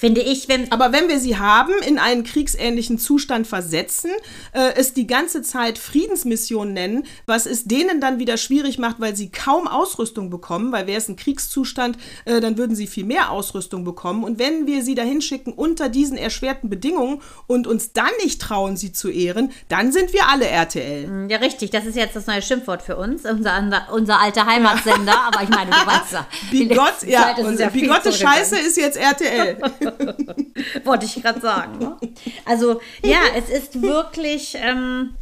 finde 0.00 0.20
ich, 0.20 0.48
wenn. 0.48 0.70
Aber 0.70 0.92
wenn 0.92 1.08
wir 1.08 1.18
sie 1.18 1.38
haben, 1.38 1.72
in 1.86 1.98
einen 1.98 2.22
kriegsähnlichen 2.22 2.98
Zustand 2.98 3.48
versetzen, 3.48 4.10
äh, 4.52 4.72
es 4.76 4.94
die 4.94 5.08
ganze 5.08 5.42
Zeit 5.42 5.76
Friedensmission 5.76 6.72
nennen, 6.72 7.04
was 7.26 7.46
es 7.46 7.64
denen 7.64 8.00
dann 8.00 8.20
wieder 8.20 8.36
schwierig 8.36 8.78
macht, 8.78 9.00
weil 9.00 9.16
sie 9.16 9.30
kaum 9.30 9.66
Ausrüstung 9.66 10.30
bekommen, 10.30 10.70
weil 10.70 10.86
wäre 10.86 10.98
es 10.98 11.08
ein 11.08 11.16
Kriegszustand, 11.16 11.98
äh, 12.26 12.40
dann 12.40 12.56
würden 12.58 12.76
sie 12.76 12.86
viel 12.86 13.04
mehr 13.04 13.32
Ausrüstung 13.32 13.84
bekommen. 13.84 14.22
Und 14.22 14.38
wenn 14.38 14.68
wir 14.68 14.84
sie 14.84 14.94
dahin 14.94 15.20
schicken 15.20 15.52
unter 15.52 15.88
diesen 15.88 16.16
erschwerten 16.16 16.70
Bedingungen 16.70 17.20
und 17.48 17.66
uns 17.66 17.92
dann 17.92 18.06
nicht 18.22 18.40
trauen, 18.40 18.76
sie 18.76 18.92
zu 18.92 19.10
ehren, 19.10 19.50
dann 19.68 19.90
sind 19.90 20.12
wir 20.12 20.28
alle 20.28 20.46
RTL. 20.46 21.26
Ja, 21.28 21.38
richtig, 21.38 21.70
das 21.70 21.86
ist 21.86 21.96
jetzt 21.96 22.14
das 22.14 22.28
neue 22.28 22.42
Schimpfwort 22.42 22.82
für 22.82 22.96
uns, 22.96 23.24
unser, 23.24 23.58
unser, 23.58 23.88
unser 23.92 24.20
alter 24.20 24.46
Heimatsender, 24.46 25.18
aber 25.26 25.42
ich 25.42 25.48
meine, 25.48 25.70
du 25.70 25.76
weißt 25.76 26.12
ja. 26.12 26.26
letzte 26.52 27.10
ja, 27.10 27.36
unsere 27.48 27.70
bigotte. 27.72 28.12
Scheiße 28.12 28.56
ist 28.58 28.76
jetzt 28.76 28.96
RTL. 28.96 29.58
Wollte 30.84 31.06
ich 31.06 31.14
gerade 31.22 31.40
sagen. 31.40 31.78
Ne? 31.78 31.96
Also, 32.44 32.80
ja, 33.02 33.20
es 33.36 33.48
ist 33.50 33.82
wirklich. 33.82 34.56
Ähm, 34.60 35.14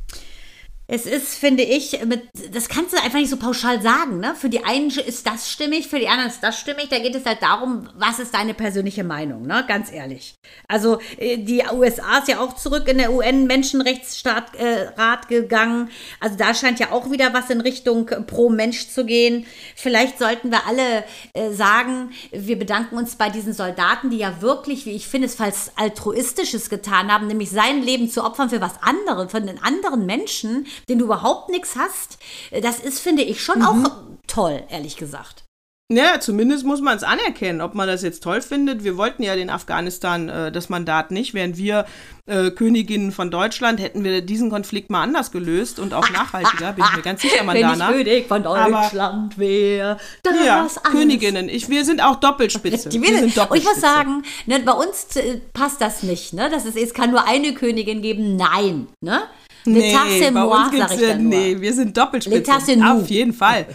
es 0.89 1.05
ist, 1.05 1.35
finde 1.35 1.65
ich, 1.65 2.05
mit, 2.05 2.29
das 2.53 2.69
kannst 2.69 2.93
du 2.93 3.03
einfach 3.03 3.19
nicht 3.19 3.31
so 3.31 3.37
pauschal 3.37 3.83
sagen. 3.83 4.21
Ne? 4.21 4.37
Für 4.37 4.49
die 4.49 4.65
einen 4.65 4.91
ist 4.91 5.27
das 5.27 5.51
stimmig, 5.51 5.89
für 5.89 5.99
die 5.99 6.07
anderen 6.07 6.31
ist 6.31 6.43
das 6.43 6.61
stimmig. 6.61 6.89
Da 6.91 7.01
geht 7.01 7.15
es 7.17 7.25
halt 7.25 7.43
darum, 7.43 7.89
was 7.97 8.21
ist 8.21 8.33
deine 8.33 8.55
persönliche 8.55 9.03
Meinung, 9.03 9.47
ne? 9.47 9.65
ganz 9.67 9.91
ehrlich. 9.91 10.37
Also 10.69 11.01
äh, 11.19 11.39
die 11.39 11.65
USA 11.73 12.19
ist 12.19 12.29
ja 12.29 12.39
auch 12.39 12.55
zurück 12.55 12.87
in 12.87 12.99
der 12.99 13.13
UN-Menschenrechtsrat 13.13 14.55
äh, 14.55 14.87
gegangen. 15.29 15.91
Also 16.21 16.37
da 16.37 16.55
scheint 16.55 16.79
ja 16.79 16.93
auch 16.93 17.11
wieder 17.11 17.35
was 17.35 17.51
in 17.51 17.61
Richtung 17.61 18.07
pro 18.07 18.49
Mensch 18.49 18.89
zu 18.89 19.05
gehen. 19.05 19.45
Vielleicht 19.75 20.21
sollten 20.21 20.53
wir 20.53 20.69
alle 20.69 21.05
äh, 21.33 21.51
sagen, 21.51 22.13
wir 22.31 22.59
bedanken 22.59 22.97
uns 22.97 23.17
bei 23.17 23.29
diesen 23.29 23.55
Soldaten, 23.55 24.11
die 24.11 24.19
ja 24.19 24.41
wirklich, 24.41 24.87
wie 24.87 24.93
ich 24.93 25.09
finde, 25.09 25.27
es 25.27 25.35
falls 25.35 25.73
altruistisches 25.75 26.71
getan 26.71 27.13
haben, 27.13 27.27
nämlich 27.27 27.51
sein 27.51 27.83
Leben 27.83 28.09
zu 28.09 28.23
opfern 28.23 28.51
für 28.51 28.61
was 28.61 28.81
anderes, 28.83 29.33
für 29.33 29.39
einen 29.39 29.61
anderen 29.63 30.07
Menschen, 30.07 30.67
den 30.89 30.99
du 30.99 31.05
überhaupt 31.07 31.51
nichts 31.51 31.77
hast. 31.77 32.19
Äh, 32.51 32.61
Das 32.61 32.81
ist, 32.81 33.01
finde 33.01 33.23
ich, 33.23 33.43
schon 33.43 33.63
auch 33.63 33.91
toll, 34.27 34.63
ehrlich 34.71 34.97
gesagt. 34.97 35.43
Ja, 35.89 36.19
zumindest 36.19 36.65
muss 36.65 36.81
man 36.81 36.97
es 36.97 37.05
anerkennen, 37.05 37.61
ob 37.61 37.77
man 37.77 37.87
das 37.87 38.03
jetzt 38.03 38.25
toll 38.25 38.43
findet. 38.43 38.83
Wir 38.83 38.97
wollten 38.97 39.23
ja 39.23 39.37
den 39.37 39.51
Afghanistan 39.51 40.29
äh, 40.29 40.51
das 40.51 40.69
Mandat 40.69 41.13
nicht, 41.13 41.33
während 41.33 41.57
wir 41.59 41.87
äh, 42.27 42.51
Königinnen 42.51 43.13
von 43.13 43.31
Deutschland 43.31 43.79
hätten 43.79 44.03
wir 44.03 44.21
diesen 44.21 44.51
Konflikt 44.51 44.91
mal 44.91 45.05
anders 45.05 45.31
gelöst 45.31 45.79
und 45.79 45.95
auch 45.95 46.11
nachhaltiger, 46.11 46.73
bin 46.73 46.85
ich 46.91 46.97
mir 46.97 47.03
ganz 47.03 47.23
sicher, 47.23 47.45
Mandana. 47.45 47.91
Wenn 47.91 48.01
ich 48.01 48.05
König 48.05 48.27
von 48.27 48.43
Deutschland 48.43 49.39
wäre, 49.39 49.99
dann 50.25 50.45
Ja. 50.45 50.67
Königinnen. 50.91 51.49
Ich, 51.49 51.69
wir 51.69 51.85
sind 51.85 52.03
auch 52.03 52.17
Doppelspitze. 52.17 52.89
Die 52.89 53.01
wir 53.01 53.07
sind 53.11 53.19
und 53.23 53.29
ich 53.29 53.37
muss 53.37 53.45
Doppelspitze. 53.45 53.81
sagen, 53.81 54.25
ne, 54.47 54.59
bei 54.59 54.73
uns 54.73 55.15
äh, 55.15 55.41
passt 55.55 55.81
das 55.81 56.03
nicht. 56.03 56.33
Ne? 56.33 56.51
Das 56.51 56.65
ist, 56.65 56.77
es 56.77 56.95
kann 56.95 57.13
nur 57.13 57.29
eine 57.29 57.55
Königin 57.55 58.03
geben. 58.03 58.35
Nein. 58.35 58.89
Ne? 59.01 59.23
Nee, 59.67 59.95
L'état 59.95 60.05
bei 60.21 60.31
moi, 60.31 60.71
sag 60.77 60.93
ich 60.95 61.01
dann 61.01 61.23
nur. 61.23 61.35
nee, 61.35 61.61
wir 61.61 61.75
sind 61.75 61.97
Doppelspitze. 61.97 62.53
L'état. 62.53 62.93
Auf 62.93 63.09
jeden 63.09 63.33
Fall. 63.33 63.67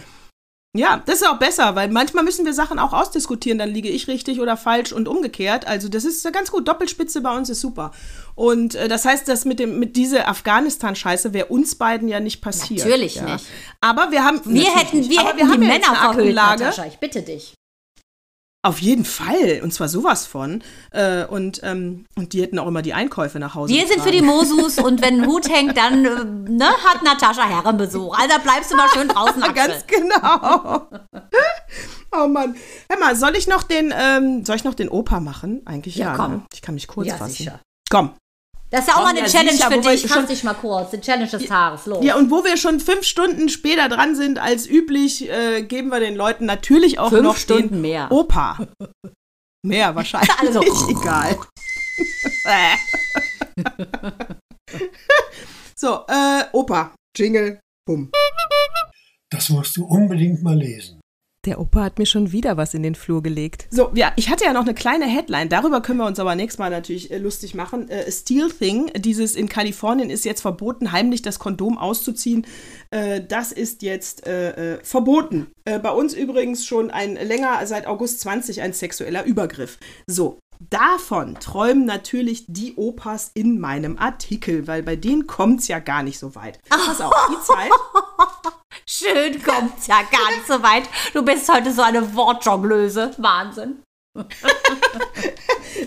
Ja, 0.74 1.02
das 1.04 1.16
ist 1.16 1.28
auch 1.28 1.36
besser, 1.36 1.74
weil 1.74 1.90
manchmal 1.90 2.24
müssen 2.24 2.46
wir 2.46 2.54
Sachen 2.54 2.78
auch 2.78 2.94
ausdiskutieren, 2.94 3.58
dann 3.58 3.68
liege 3.68 3.90
ich 3.90 4.08
richtig 4.08 4.40
oder 4.40 4.56
falsch 4.56 4.92
und 4.92 5.06
umgekehrt. 5.06 5.66
Also 5.66 5.90
das 5.90 6.06
ist 6.06 6.30
ganz 6.32 6.50
gut. 6.50 6.66
Doppelspitze 6.66 7.20
bei 7.20 7.36
uns 7.36 7.50
ist 7.50 7.60
super. 7.60 7.92
Und 8.34 8.74
äh, 8.74 8.88
das 8.88 9.04
heißt, 9.04 9.28
dass 9.28 9.44
mit 9.44 9.58
dem 9.58 9.78
mit 9.78 9.96
dieser 9.96 10.28
Afghanistan-Scheiße 10.28 11.34
wäre 11.34 11.46
uns 11.46 11.74
beiden 11.74 12.08
ja 12.08 12.20
nicht 12.20 12.40
passiert. 12.40 12.80
Natürlich 12.86 13.16
ja. 13.16 13.34
nicht. 13.34 13.44
Aber 13.82 14.12
wir 14.12 14.24
haben 14.24 14.40
Wir 14.46 14.74
hätten, 14.74 15.10
wir 15.10 15.22
hätten 15.22 15.36
wir 15.36 15.48
haben 15.48 15.60
die 15.60 15.66
ja 15.66 15.72
Männer 15.74 15.94
verhüllt. 15.94 16.34
Natascha. 16.34 16.86
Ich 16.86 16.96
bitte 16.98 17.20
dich. 17.20 17.52
Auf 18.64 18.78
jeden 18.80 19.04
Fall. 19.04 19.60
Und 19.64 19.74
zwar 19.74 19.88
sowas 19.88 20.24
von. 20.24 20.62
Äh, 20.92 21.24
und, 21.24 21.60
ähm, 21.64 22.06
und 22.14 22.32
die 22.32 22.42
hätten 22.42 22.60
auch 22.60 22.68
immer 22.68 22.82
die 22.82 22.94
Einkäufe 22.94 23.40
nach 23.40 23.56
Hause 23.56 23.74
Wir 23.74 23.86
sind 23.88 24.00
für 24.02 24.12
die 24.12 24.20
getragen. 24.20 24.36
Mosus 24.38 24.78
und 24.78 25.02
wenn 25.02 25.22
ein 25.22 25.26
Hut 25.26 25.48
hängt, 25.48 25.76
dann 25.76 26.04
äh, 26.04 26.50
ne, 26.52 26.66
hat 26.84 27.02
Natascha 27.02 27.42
Herrenbesuch. 27.42 28.16
Also 28.16 28.36
bleibst 28.40 28.70
du 28.70 28.76
mal 28.76 28.88
schön 28.90 29.08
draußen, 29.08 29.42
Axel. 29.42 29.54
Ganz 29.54 29.84
genau. 29.88 30.86
oh 32.24 32.28
Mann. 32.28 32.54
Hör 32.88 32.98
mal, 33.00 33.16
soll 33.16 33.34
ich 33.36 33.48
noch 33.48 33.64
den, 33.64 33.92
ähm, 33.96 34.44
soll 34.44 34.54
ich 34.56 34.64
noch 34.64 34.74
den 34.74 34.88
Opa 34.88 35.18
machen? 35.18 35.62
Eigentlich 35.66 35.96
Ja, 35.96 36.12
ja. 36.12 36.16
komm. 36.16 36.32
Ne? 36.32 36.42
Ich 36.54 36.62
kann 36.62 36.74
mich 36.76 36.86
kurz 36.86 37.08
Ja, 37.08 37.16
fassen. 37.16 37.32
sicher. 37.34 37.60
Komm. 37.90 38.10
Das 38.72 38.80
ist 38.80 38.86
ja 38.88 38.94
auch 38.94 39.00
Komm, 39.00 39.04
mal 39.04 39.10
eine 39.10 39.20
ja, 39.20 39.26
Challenge 39.26 39.52
sicher, 39.52 39.70
für 39.70 39.80
dich. 39.82 40.04
ich 40.06 40.10
Fass 40.10 40.26
dich 40.26 40.44
mal 40.44 40.54
kurz. 40.54 40.90
Die 40.92 41.00
Challenge 41.00 41.28
des 41.28 41.44
Tages. 41.44 41.84
Los. 41.84 42.02
Ja, 42.02 42.16
und 42.16 42.30
wo 42.30 42.42
wir 42.42 42.56
schon 42.56 42.80
fünf 42.80 43.04
Stunden 43.04 43.50
später 43.50 43.90
dran 43.90 44.16
sind 44.16 44.38
als 44.38 44.66
üblich, 44.66 45.28
äh, 45.28 45.62
geben 45.62 45.90
wir 45.90 46.00
den 46.00 46.16
Leuten 46.16 46.46
natürlich 46.46 46.98
auch 46.98 47.10
Fünf 47.10 47.22
noch 47.22 47.36
Stunden 47.36 47.68
den 47.68 47.80
mehr. 47.82 48.10
Opa. 48.10 48.66
Mehr 49.62 49.94
wahrscheinlich. 49.94 50.30
Also- 50.38 50.62
egal. 50.88 51.38
so, 55.76 56.06
äh, 56.08 56.44
Opa. 56.52 56.94
Jingle. 57.14 57.60
Bumm. 57.86 58.10
Das 59.30 59.50
musst 59.50 59.76
du 59.76 59.84
unbedingt 59.84 60.42
mal 60.42 60.56
lesen. 60.56 61.01
Der 61.44 61.58
Opa 61.58 61.82
hat 61.82 61.98
mir 61.98 62.06
schon 62.06 62.30
wieder 62.30 62.56
was 62.56 62.72
in 62.72 62.84
den 62.84 62.94
Flur 62.94 63.20
gelegt. 63.20 63.66
So, 63.68 63.90
ja, 63.94 64.12
ich 64.14 64.30
hatte 64.30 64.44
ja 64.44 64.52
noch 64.52 64.62
eine 64.62 64.74
kleine 64.74 65.06
Headline. 65.06 65.48
Darüber 65.48 65.80
können 65.80 65.98
wir 65.98 66.06
uns 66.06 66.20
aber 66.20 66.36
nächstes 66.36 66.60
Mal 66.60 66.70
natürlich 66.70 67.10
äh, 67.10 67.18
lustig 67.18 67.56
machen. 67.56 67.88
Äh, 67.88 68.12
Steel 68.12 68.48
Thing, 68.48 68.92
dieses 68.94 69.34
in 69.34 69.48
Kalifornien 69.48 70.08
ist 70.08 70.24
jetzt 70.24 70.40
verboten, 70.40 70.92
heimlich 70.92 71.20
das 71.20 71.40
Kondom 71.40 71.78
auszuziehen. 71.78 72.46
Äh, 72.90 73.22
das 73.22 73.50
ist 73.50 73.82
jetzt 73.82 74.24
äh, 74.24 74.74
äh, 74.74 74.84
verboten. 74.84 75.48
Äh, 75.64 75.80
bei 75.80 75.90
uns 75.90 76.14
übrigens 76.14 76.64
schon 76.64 76.92
ein 76.92 77.16
länger, 77.16 77.66
seit 77.66 77.88
August 77.88 78.20
20, 78.20 78.62
ein 78.62 78.72
sexueller 78.72 79.24
Übergriff. 79.24 79.78
So. 80.06 80.38
Davon 80.70 81.34
träumen 81.40 81.86
natürlich 81.86 82.44
die 82.46 82.76
Opas 82.76 83.32
in 83.34 83.58
meinem 83.58 83.98
Artikel, 83.98 84.68
weil 84.68 84.84
bei 84.84 84.94
denen 84.94 85.26
kommt 85.26 85.58
es 85.58 85.66
ja 85.66 85.80
gar 85.80 86.04
nicht 86.04 86.20
so 86.20 86.36
weit. 86.36 86.60
Pass 86.68 87.00
auf, 87.00 87.12
die 87.30 87.44
Zeit. 87.44 87.70
Schön 88.92 89.42
kommt's 89.42 89.86
ja 89.86 90.02
gar 90.02 90.30
nicht 90.36 90.46
so 90.46 90.62
weit. 90.62 90.84
Du 91.14 91.22
bist 91.22 91.50
heute 91.50 91.72
so 91.72 91.80
eine 91.80 92.14
Wortjonglöse. 92.14 93.12
Wahnsinn. 93.18 93.82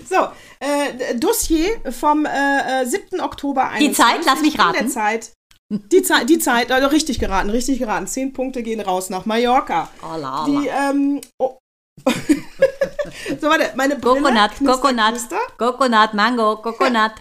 So, 0.09 0.15
äh, 0.59 1.15
Dossier 1.15 1.79
vom 1.91 2.25
äh, 2.25 2.81
äh, 2.81 2.85
7. 2.85 3.21
Oktober 3.21 3.69
Die 3.79 3.85
21. 3.85 3.95
Zeit, 3.95 4.25
lass 4.25 4.41
mich 4.41 4.57
raten. 4.57 4.89
Zeit. 4.89 5.31
Die 5.69 6.01
Zeit, 6.01 6.29
die 6.29 6.39
Zeit, 6.39 6.71
also 6.71 6.87
richtig 6.87 7.19
geraten, 7.19 7.49
richtig 7.49 7.79
geraten. 7.79 8.07
Zehn 8.07 8.33
Punkte 8.33 8.63
gehen 8.63 8.81
raus 8.81 9.09
nach 9.09 9.25
Mallorca. 9.25 9.89
Alla, 10.01 10.43
alla. 10.43 10.45
Die, 10.45 10.67
ähm, 10.67 11.21
oh. 11.39 11.57
so, 13.41 13.47
warte, 13.47 13.73
meine 13.75 13.95
Brille. 13.95 14.21
Coconut, 14.21 14.51
Coconut. 14.57 15.13
Coconut, 15.57 16.13
Mango, 16.13 16.57
Coconut. 16.57 17.13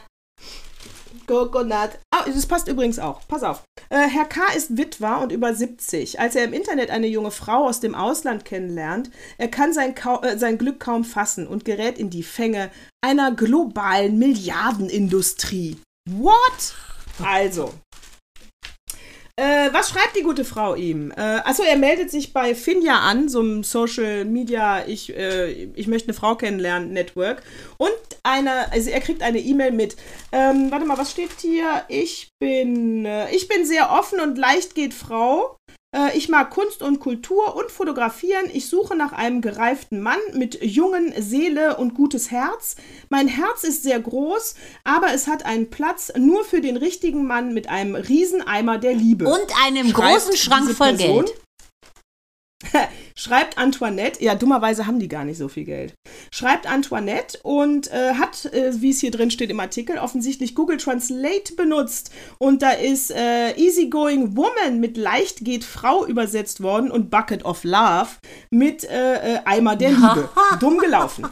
Coconut. 1.27 1.99
Ah, 2.11 2.25
das 2.27 2.47
passt 2.47 2.69
übrigens 2.69 2.99
auch. 2.99 3.21
Pass 3.29 3.43
auf. 3.43 3.63
Äh, 3.91 4.09
Herr 4.09 4.25
K. 4.25 4.41
ist 4.57 4.77
Witwer 4.77 5.21
und 5.21 5.33
über 5.33 5.55
70. 5.55 6.21
Als 6.21 6.37
er 6.37 6.45
im 6.45 6.53
Internet 6.53 6.91
eine 6.91 7.07
junge 7.07 7.31
Frau 7.31 7.67
aus 7.67 7.81
dem 7.81 7.95
Ausland 7.95 8.45
kennenlernt, 8.45 9.11
er 9.39 9.49
kann 9.49 9.73
sein, 9.73 9.95
Kau 9.95 10.21
äh, 10.23 10.39
sein 10.39 10.59
Glück 10.59 10.81
kaum 10.81 11.05
fassen 11.05 11.47
und 11.47 11.65
gerät 11.65 11.99
in 11.99 12.11
die 12.11 12.23
Fänge 12.23 12.71
einer 13.01 13.33
globalen 13.33 14.19
Milliardenindustrie. 14.19 15.79
What? 16.11 16.75
Also. 17.23 17.73
Äh, 19.36 19.73
was 19.73 19.90
schreibt 19.90 20.15
die 20.16 20.23
gute 20.23 20.44
Frau 20.44 20.77
ihm? 20.77 21.11
Äh, 21.11 21.20
achso, 21.20 21.65
er 21.65 21.77
meldet 21.77 22.09
sich 22.09 22.32
bei 22.32 22.55
Finja 22.55 23.01
an, 23.01 23.28
so 23.28 23.40
einem 23.40 23.65
Social 23.65 24.24
Media, 24.24 24.86
ich, 24.86 25.15
äh, 25.16 25.51
ich 25.74 25.89
möchte 25.89 26.09
eine 26.09 26.15
Frau 26.15 26.36
kennenlernen, 26.36 26.93
Network. 26.93 27.43
Und 27.77 27.90
eine, 28.23 28.70
also 28.73 28.90
er 28.90 29.01
kriegt 29.01 29.23
eine 29.23 29.40
E-Mail 29.40 29.73
mit. 29.73 29.97
Ähm, 30.31 30.70
warte 30.70 30.86
mal, 30.86 30.98
was 30.98 31.11
steht 31.11 31.31
hier? 31.40 31.82
Ich 31.89 32.31
bin, 32.39 33.06
äh, 33.06 33.35
ich 33.35 33.48
bin 33.48 33.66
sehr 33.66 33.90
offen 33.90 34.20
und 34.20 34.39
leicht 34.39 34.77
geht 34.77 34.94
Frau. 34.94 35.56
Äh, 35.95 36.16
ich 36.16 36.29
mag 36.29 36.51
Kunst 36.51 36.83
und 36.83 37.01
Kultur 37.01 37.57
und 37.57 37.71
Fotografieren. 37.71 38.51
Ich 38.53 38.69
suche 38.69 38.97
nach 38.97 39.12
einem 39.12 39.41
gereiften 39.41 40.01
Mann 40.01 40.19
mit 40.35 40.62
jungen 40.62 41.15
Seele 41.16 41.77
und 41.77 41.95
gutes 41.95 42.31
Herz. 42.31 42.77
Mein 43.09 43.29
Herz 43.29 43.65
ist 43.65 43.85
sehr 43.85 44.01
groß, 44.01 44.57
aber 44.83 45.15
es 45.15 45.27
hat 45.27 45.47
einen 45.47 45.71
Platz 45.71 46.12
nur 46.19 46.45
für 46.45 46.61
den 46.61 46.77
richtigen 46.77 47.27
Mann 47.27 47.55
mit 47.55 47.69
einem 47.69 47.95
Rieseneimer 47.95 48.79
der 48.79 48.95
Liebe. 48.95 49.27
Und 49.27 49.53
einem 49.65 49.89
Schreibt 49.89 50.15
großen 50.15 50.37
Schrank 50.37 50.71
voll 50.73 50.95
Person. 50.95 51.25
Geld. 51.25 51.41
Schreibt 53.16 53.59
Antoinette, 53.59 54.25
ja, 54.25 54.35
dummerweise 54.35 54.87
haben 54.87 54.99
die 54.99 55.09
gar 55.09 55.25
nicht 55.25 55.39
so 55.39 55.49
viel 55.49 55.65
Geld. 55.65 55.95
Schreibt 56.35 56.69
Antoinette 56.69 57.39
und 57.44 57.93
äh, 57.93 58.15
hat, 58.15 58.47
äh, 58.47 58.73
wie 58.81 58.90
es 58.90 58.98
hier 58.98 59.12
drin 59.12 59.31
steht 59.31 59.51
im 59.51 59.61
Artikel, 59.61 59.98
offensichtlich 59.98 60.56
Google 60.56 60.78
Translate 60.78 61.55
benutzt. 61.55 62.11
Und 62.39 62.61
da 62.61 62.73
ist 62.73 63.12
äh, 63.12 63.52
Easygoing 63.52 64.36
Woman 64.36 64.81
mit 64.81 64.97
Leicht 64.97 65.44
geht 65.44 65.62
Frau 65.62 66.05
übersetzt 66.05 66.61
worden 66.61 66.90
und 66.90 67.09
Bucket 67.09 67.44
of 67.44 67.62
Love 67.62 68.09
mit 68.51 68.82
äh, 68.82 69.36
äh, 69.36 69.39
Eimer 69.44 69.77
der 69.77 69.90
Liebe. 69.90 70.28
Dumm 70.59 70.78
gelaufen. 70.78 71.24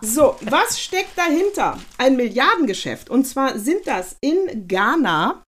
So, 0.00 0.34
was 0.40 0.80
steckt 0.80 1.16
dahinter? 1.16 1.78
Ein 1.96 2.16
Milliardengeschäft. 2.16 3.10
Und 3.10 3.28
zwar 3.28 3.60
sind 3.60 3.86
das 3.86 4.16
in 4.20 4.66
Ghana 4.66 5.44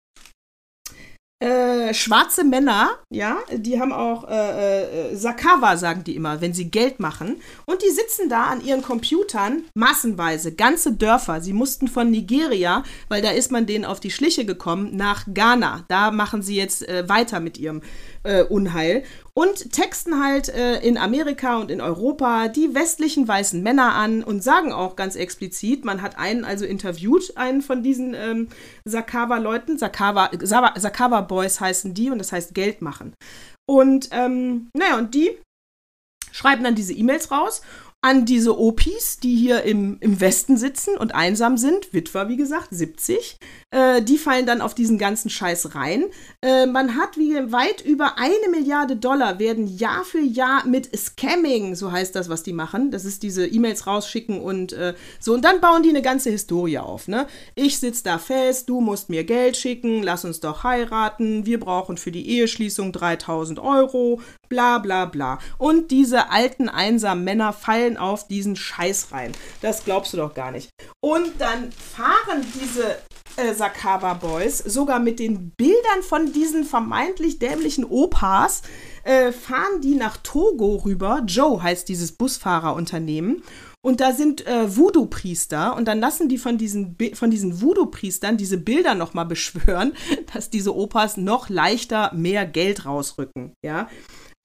äh, 1.38 1.92
schwarze 1.92 2.44
Männer, 2.44 2.98
ja, 3.10 3.36
die 3.52 3.78
haben 3.78 3.92
auch 3.92 4.26
äh, 4.28 5.10
äh, 5.10 5.16
Sakawa, 5.16 5.76
sagen 5.76 6.02
die 6.02 6.16
immer, 6.16 6.40
wenn 6.40 6.54
sie 6.54 6.70
Geld 6.70 6.98
machen. 6.98 7.36
Und 7.66 7.82
die 7.82 7.90
sitzen 7.90 8.30
da 8.30 8.44
an 8.44 8.64
ihren 8.64 8.80
Computern, 8.80 9.64
massenweise, 9.74 10.54
ganze 10.54 10.92
Dörfer. 10.92 11.42
Sie 11.42 11.52
mussten 11.52 11.88
von 11.88 12.10
Nigeria, 12.10 12.84
weil 13.08 13.20
da 13.20 13.30
ist 13.30 13.52
man 13.52 13.66
denen 13.66 13.84
auf 13.84 14.00
die 14.00 14.10
Schliche 14.10 14.46
gekommen, 14.46 14.96
nach 14.96 15.26
Ghana. 15.32 15.84
Da 15.88 16.10
machen 16.10 16.40
sie 16.40 16.56
jetzt 16.56 16.88
äh, 16.88 17.06
weiter 17.08 17.40
mit 17.40 17.58
ihrem 17.58 17.82
äh, 18.26 18.42
Unheil. 18.48 19.04
Und 19.34 19.72
texten 19.72 20.22
halt 20.24 20.48
äh, 20.48 20.78
in 20.80 20.96
Amerika 20.96 21.58
und 21.58 21.70
in 21.70 21.80
Europa 21.80 22.48
die 22.48 22.74
westlichen 22.74 23.28
weißen 23.28 23.62
Männer 23.62 23.94
an 23.94 24.22
und 24.22 24.42
sagen 24.42 24.72
auch 24.72 24.96
ganz 24.96 25.14
explizit, 25.14 25.84
man 25.84 26.00
hat 26.00 26.18
einen 26.18 26.44
also 26.44 26.64
interviewt, 26.64 27.36
einen 27.36 27.62
von 27.62 27.82
diesen 27.82 28.14
ähm, 28.14 28.48
Sakawa-Leuten, 28.84 29.78
Sakawa, 29.78 30.30
Sakawa, 30.42 31.20
Boys 31.20 31.60
heißen 31.60 31.92
die 31.92 32.10
und 32.10 32.18
das 32.18 32.32
heißt 32.32 32.54
Geld 32.54 32.80
machen. 32.80 33.14
Und 33.68 34.08
ähm, 34.12 34.68
naja, 34.74 34.96
und 34.96 35.14
die 35.14 35.30
schreiben 36.32 36.64
dann 36.64 36.74
diese 36.74 36.92
E-Mails 36.92 37.30
raus 37.30 37.62
an 38.06 38.24
diese 38.24 38.56
Opis, 38.56 39.18
die 39.18 39.34
hier 39.34 39.64
im, 39.64 39.96
im 39.98 40.20
Westen 40.20 40.56
sitzen 40.56 40.96
und 40.96 41.12
einsam 41.12 41.56
sind, 41.56 41.92
Witwer, 41.92 42.28
wie 42.28 42.36
gesagt, 42.36 42.68
70. 42.70 43.36
Äh, 43.72 44.00
die 44.00 44.16
fallen 44.16 44.46
dann 44.46 44.60
auf 44.60 44.76
diesen 44.76 44.96
ganzen 44.96 45.28
Scheiß 45.28 45.74
rein. 45.74 46.04
Äh, 46.40 46.66
man 46.66 46.94
hat 46.94 47.18
wie 47.18 47.34
weit 47.50 47.84
über 47.84 48.16
eine 48.16 48.48
Milliarde 48.52 48.94
Dollar 48.94 49.40
werden 49.40 49.66
Jahr 49.66 50.04
für 50.04 50.20
Jahr 50.20 50.64
mit 50.68 50.96
Scamming, 50.96 51.74
so 51.74 51.90
heißt 51.90 52.14
das, 52.14 52.28
was 52.28 52.44
die 52.44 52.52
machen. 52.52 52.92
Das 52.92 53.04
ist 53.04 53.24
diese 53.24 53.44
E-Mails 53.44 53.88
rausschicken 53.88 54.40
und 54.40 54.72
äh, 54.72 54.94
so. 55.18 55.34
Und 55.34 55.44
dann 55.44 55.60
bauen 55.60 55.82
die 55.82 55.88
eine 55.88 56.00
ganze 56.00 56.30
Historie 56.30 56.78
auf. 56.78 57.08
Ne? 57.08 57.26
Ich 57.56 57.80
sitze 57.80 58.04
da 58.04 58.18
fest, 58.18 58.68
du 58.68 58.80
musst 58.80 59.10
mir 59.10 59.24
Geld 59.24 59.56
schicken, 59.56 60.04
lass 60.04 60.24
uns 60.24 60.38
doch 60.38 60.62
heiraten, 60.62 61.44
wir 61.44 61.58
brauchen 61.58 61.96
für 61.96 62.12
die 62.12 62.28
Eheschließung 62.38 62.92
3000 62.92 63.58
Euro, 63.58 64.20
bla 64.48 64.78
bla 64.78 65.06
bla. 65.06 65.38
Und 65.58 65.90
diese 65.90 66.30
alten, 66.30 66.68
einsamen 66.68 67.24
Männer 67.24 67.52
fallen 67.52 67.96
auf 67.96 68.26
diesen 68.28 68.56
Scheiß 68.56 69.12
rein. 69.12 69.32
Das 69.62 69.84
glaubst 69.84 70.12
du 70.12 70.16
doch 70.16 70.34
gar 70.34 70.50
nicht. 70.50 70.70
Und 71.00 71.32
dann 71.38 71.72
fahren 71.72 72.44
diese 72.60 72.98
äh, 73.36 73.54
Sakawa 73.54 74.14
Boys 74.14 74.58
sogar 74.58 74.98
mit 74.98 75.18
den 75.18 75.50
Bildern 75.50 76.02
von 76.02 76.32
diesen 76.32 76.64
vermeintlich 76.64 77.38
dämlichen 77.38 77.84
Opas, 77.84 78.62
äh, 79.04 79.32
fahren 79.32 79.80
die 79.82 79.94
nach 79.94 80.16
Togo 80.18 80.76
rüber. 80.76 81.22
Joe 81.26 81.62
heißt 81.62 81.88
dieses 81.88 82.12
Busfahrerunternehmen. 82.12 83.42
Und 83.86 84.00
da 84.00 84.12
sind 84.12 84.44
äh, 84.48 84.76
Voodoo-Priester 84.76 85.76
und 85.76 85.86
dann 85.86 86.00
lassen 86.00 86.28
die 86.28 86.38
von 86.38 86.58
diesen, 86.58 86.96
von 87.14 87.30
diesen 87.30 87.60
Voodoo-Priestern 87.60 88.36
diese 88.36 88.58
Bilder 88.58 88.96
nochmal 88.96 89.26
beschwören, 89.26 89.92
dass 90.34 90.50
diese 90.50 90.74
Opas 90.74 91.16
noch 91.16 91.48
leichter 91.48 92.12
mehr 92.12 92.46
Geld 92.46 92.84
rausrücken. 92.84 93.52
Ja. 93.64 93.88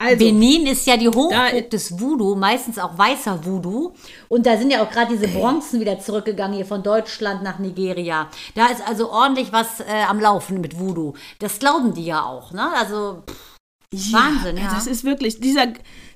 Also, 0.01 0.17
Benin 0.17 0.65
ist 0.65 0.87
ja 0.87 0.97
die 0.97 1.09
Hochburg 1.09 1.69
des 1.69 1.99
Voodoo, 1.99 2.35
meistens 2.35 2.79
auch 2.79 2.97
weißer 2.97 3.45
Voodoo. 3.45 3.93
Und 4.29 4.47
da 4.47 4.57
sind 4.57 4.71
ja 4.71 4.83
auch 4.83 4.89
gerade 4.89 5.15
diese 5.15 5.27
Bronzen 5.27 5.79
wieder 5.79 5.99
zurückgegangen 5.99 6.55
hier 6.55 6.65
von 6.65 6.81
Deutschland 6.81 7.43
nach 7.43 7.59
Nigeria. 7.59 8.27
Da 8.55 8.67
ist 8.67 8.81
also 8.87 9.11
ordentlich 9.11 9.53
was 9.53 9.79
äh, 9.81 10.03
am 10.07 10.19
Laufen 10.19 10.59
mit 10.59 10.79
Voodoo. 10.79 11.13
Das 11.37 11.59
glauben 11.59 11.93
die 11.93 12.05
ja 12.05 12.23
auch, 12.23 12.51
ne? 12.51 12.67
Also, 12.75 13.21
pff, 13.29 13.51
Wahnsinn, 14.13 14.57
ja. 14.57 14.73
Das 14.73 14.87
ist 14.87 15.03
wirklich, 15.03 15.39
dieser, 15.39 15.67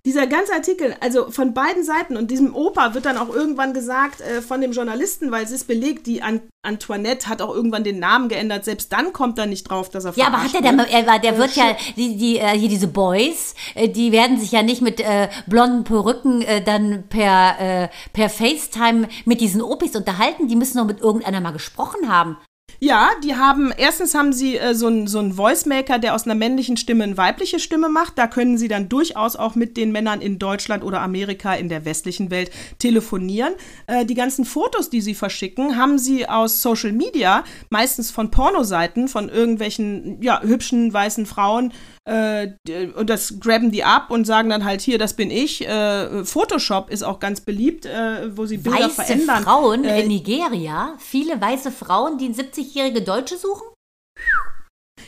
dieser 0.05 0.27
ganze 0.27 0.53
Artikel, 0.53 0.95
also 1.01 1.31
von 1.31 1.53
beiden 1.53 1.83
Seiten 1.83 2.15
und 2.15 2.29
diesem 2.29 2.55
Opa 2.55 2.93
wird 2.93 3.05
dann 3.05 3.17
auch 3.17 3.29
irgendwann 3.29 3.73
gesagt 3.73 4.21
äh, 4.21 4.41
von 4.41 4.61
dem 4.61 4.71
Journalisten, 4.71 5.31
weil 5.31 5.43
es 5.43 5.51
ist 5.51 5.67
belegt, 5.67 6.05
die 6.07 6.21
An 6.21 6.41
Antoinette 6.61 7.29
hat 7.29 7.43
auch 7.43 7.53
irgendwann 7.53 7.83
den 7.83 7.99
Namen 7.99 8.27
geändert. 8.27 8.65
Selbst 8.65 8.91
dann 8.91 9.13
kommt 9.13 9.37
er 9.37 9.45
nicht 9.45 9.69
drauf, 9.69 9.89
dass 9.89 10.05
er 10.05 10.13
Ja, 10.15 10.27
aber 10.27 10.43
hat 10.43 10.53
er, 10.55 10.61
der, 10.61 10.73
er 10.89 11.05
war, 11.05 11.19
der 11.19 11.37
wird 11.37 11.55
ja, 11.55 11.75
die, 11.95 12.17
die, 12.17 12.37
äh, 12.37 12.57
hier 12.57 12.69
diese 12.69 12.87
Boys, 12.87 13.53
äh, 13.75 13.87
die 13.87 14.11
werden 14.11 14.39
sich 14.39 14.51
ja 14.51 14.63
nicht 14.63 14.81
mit 14.81 14.99
äh, 14.99 15.29
blonden 15.45 15.83
Perücken 15.83 16.41
äh, 16.41 16.63
dann 16.63 17.03
per, 17.07 17.59
äh, 17.59 17.89
per 18.13 18.29
FaceTime 18.29 19.07
mit 19.25 19.41
diesen 19.41 19.61
Opis 19.61 19.95
unterhalten. 19.95 20.47
Die 20.47 20.55
müssen 20.55 20.77
doch 20.79 20.85
mit 20.85 21.01
irgendeiner 21.01 21.39
mal 21.39 21.51
gesprochen 21.51 22.09
haben. 22.09 22.37
Ja, 22.79 23.11
die 23.23 23.35
haben, 23.35 23.71
erstens 23.75 24.13
haben 24.13 24.33
sie 24.33 24.57
äh, 24.57 24.75
so 24.75 24.87
einen 24.87 25.07
so 25.07 25.37
Voicemaker, 25.37 25.99
der 25.99 26.13
aus 26.13 26.25
einer 26.25 26.35
männlichen 26.35 26.77
Stimme 26.77 27.03
eine 27.03 27.17
weibliche 27.17 27.59
Stimme 27.59 27.89
macht. 27.89 28.17
Da 28.17 28.27
können 28.27 28.57
sie 28.57 28.67
dann 28.67 28.89
durchaus 28.89 29.35
auch 29.35 29.55
mit 29.55 29.77
den 29.77 29.91
Männern 29.91 30.21
in 30.21 30.39
Deutschland 30.39 30.83
oder 30.83 31.01
Amerika 31.01 31.53
in 31.53 31.69
der 31.69 31.85
westlichen 31.85 32.31
Welt 32.31 32.51
telefonieren. 32.79 33.53
Äh, 33.87 34.05
die 34.05 34.15
ganzen 34.15 34.45
Fotos, 34.45 34.89
die 34.89 35.01
sie 35.01 35.15
verschicken, 35.15 35.77
haben 35.77 35.97
sie 35.97 36.27
aus 36.27 36.61
Social 36.61 36.91
Media, 36.91 37.43
meistens 37.69 38.11
von 38.11 38.31
Pornoseiten, 38.31 39.07
von 39.07 39.29
irgendwelchen 39.29 40.21
ja, 40.21 40.41
hübschen 40.41 40.91
weißen 40.93 41.25
Frauen. 41.25 41.71
Äh, 42.07 42.49
und 42.95 43.09
das 43.09 43.39
graben 43.39 43.71
die 43.71 43.83
ab 43.83 44.11
und 44.11 44.25
sagen 44.25 44.49
dann 44.49 44.63
halt 44.63 44.81
hier, 44.81 44.99
das 44.99 45.15
bin 45.15 45.31
ich. 45.31 45.67
Äh, 45.67 46.23
Photoshop 46.23 46.91
ist 46.91 47.03
auch 47.03 47.19
ganz 47.19 47.41
beliebt, 47.41 47.85
äh, 47.85 48.37
wo 48.37 48.45
sie 48.45 48.57
Bilder 48.57 48.85
Weiße 48.85 49.03
verändern. 49.03 49.43
Frauen 49.43 49.83
Äh, 49.85 50.01
in 50.01 50.09
Nigeria, 50.09 50.95
viele 50.99 51.41
weiße 51.41 51.71
Frauen, 51.71 52.17
die 52.17 52.29
70-jährige 52.29 53.01
Deutsche 53.01 53.37
suchen? 53.37 53.67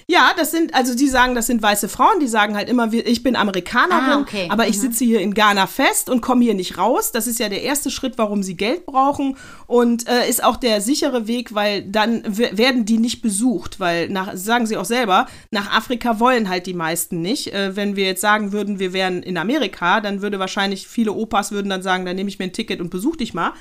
Ja, 0.10 0.32
das 0.38 0.52
sind, 0.52 0.74
also 0.74 0.96
die 0.96 1.10
sagen, 1.10 1.36
das 1.36 1.48
sind 1.48 1.62
weiße 1.62 1.90
Frauen, 1.90 2.22
die 2.22 2.30
sagen 2.30 2.56
halt 2.56 2.70
immer, 2.70 2.94
ich 2.94 3.24
bin 3.24 3.36
Amerikanerin, 3.36 4.04
Ah, 4.10 4.20
okay. 4.22 4.48
aber 4.50 4.66
ich 4.70 4.80
sitze 4.80 5.04
hier 5.04 5.20
in 5.20 5.34
Ghana 5.34 5.68
fest 5.68 6.10
und 6.10 6.22
komme 6.22 6.46
hier 6.46 6.54
nicht 6.54 6.78
raus. 6.78 7.12
Das 7.12 7.28
ist 7.28 7.40
ja 7.40 7.50
der 7.50 7.62
erste 7.64 7.92
Schritt, 7.92 8.18
warum 8.18 8.42
sie 8.42 8.56
Geld 8.56 8.86
brauchen 8.86 9.36
und 9.68 10.08
äh, 10.08 10.30
ist 10.30 10.42
auch 10.42 10.56
der 10.56 10.80
sichere 10.80 11.28
Weg, 11.28 11.54
weil 11.54 11.84
dann 11.84 12.24
werden 12.26 12.86
die 12.86 13.00
nicht 13.00 13.22
besucht, 13.22 13.82
weil 13.82 14.08
nach, 14.08 14.32
sagen 14.36 14.66
sie 14.66 14.78
auch 14.78 14.86
selber, 14.86 15.28
nach 15.52 15.76
Afrika 15.76 16.22
wollen 16.22 16.48
halt 16.48 16.68
die 16.68 16.74
meisten 16.74 17.20
nicht. 17.22 17.54
Äh, 17.54 17.76
wenn 17.76 17.98
wir 17.98 18.06
jetzt 18.06 18.22
sagen 18.22 18.54
würden, 18.54 18.80
wir 18.80 18.94
wären 18.94 19.22
in 19.24 19.38
Amerika, 19.38 20.00
dann 20.00 20.22
würde 20.22 20.40
wahrscheinlich 20.40 20.88
viele 20.88 21.12
Opas 21.12 21.52
würden 21.52 21.68
dann 21.70 21.82
sagen, 21.82 22.06
dann 22.06 22.16
nehme 22.16 22.30
ich 22.30 22.40
mir 22.40 22.46
ein 22.46 22.54
Ticket 22.54 22.80
und 22.80 22.92
besuch 22.92 23.18
dich 23.18 23.34
mal. 23.34 23.52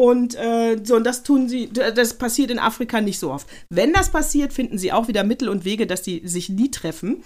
Und 0.00 0.36
äh, 0.36 0.76
so, 0.84 0.94
und 0.94 1.02
das 1.02 1.24
tun 1.24 1.48
sie, 1.48 1.70
das 1.72 2.14
passiert 2.14 2.52
in 2.52 2.60
Afrika 2.60 3.00
nicht 3.00 3.18
so 3.18 3.32
oft. 3.32 3.48
Wenn 3.68 3.92
das 3.92 4.10
passiert, 4.10 4.52
finden 4.52 4.78
sie 4.78 4.92
auch 4.92 5.08
wieder 5.08 5.24
Mittel 5.24 5.48
und 5.48 5.64
Wege, 5.64 5.88
dass 5.88 6.02
die 6.02 6.22
sich 6.24 6.48
nie 6.48 6.70
treffen. 6.70 7.24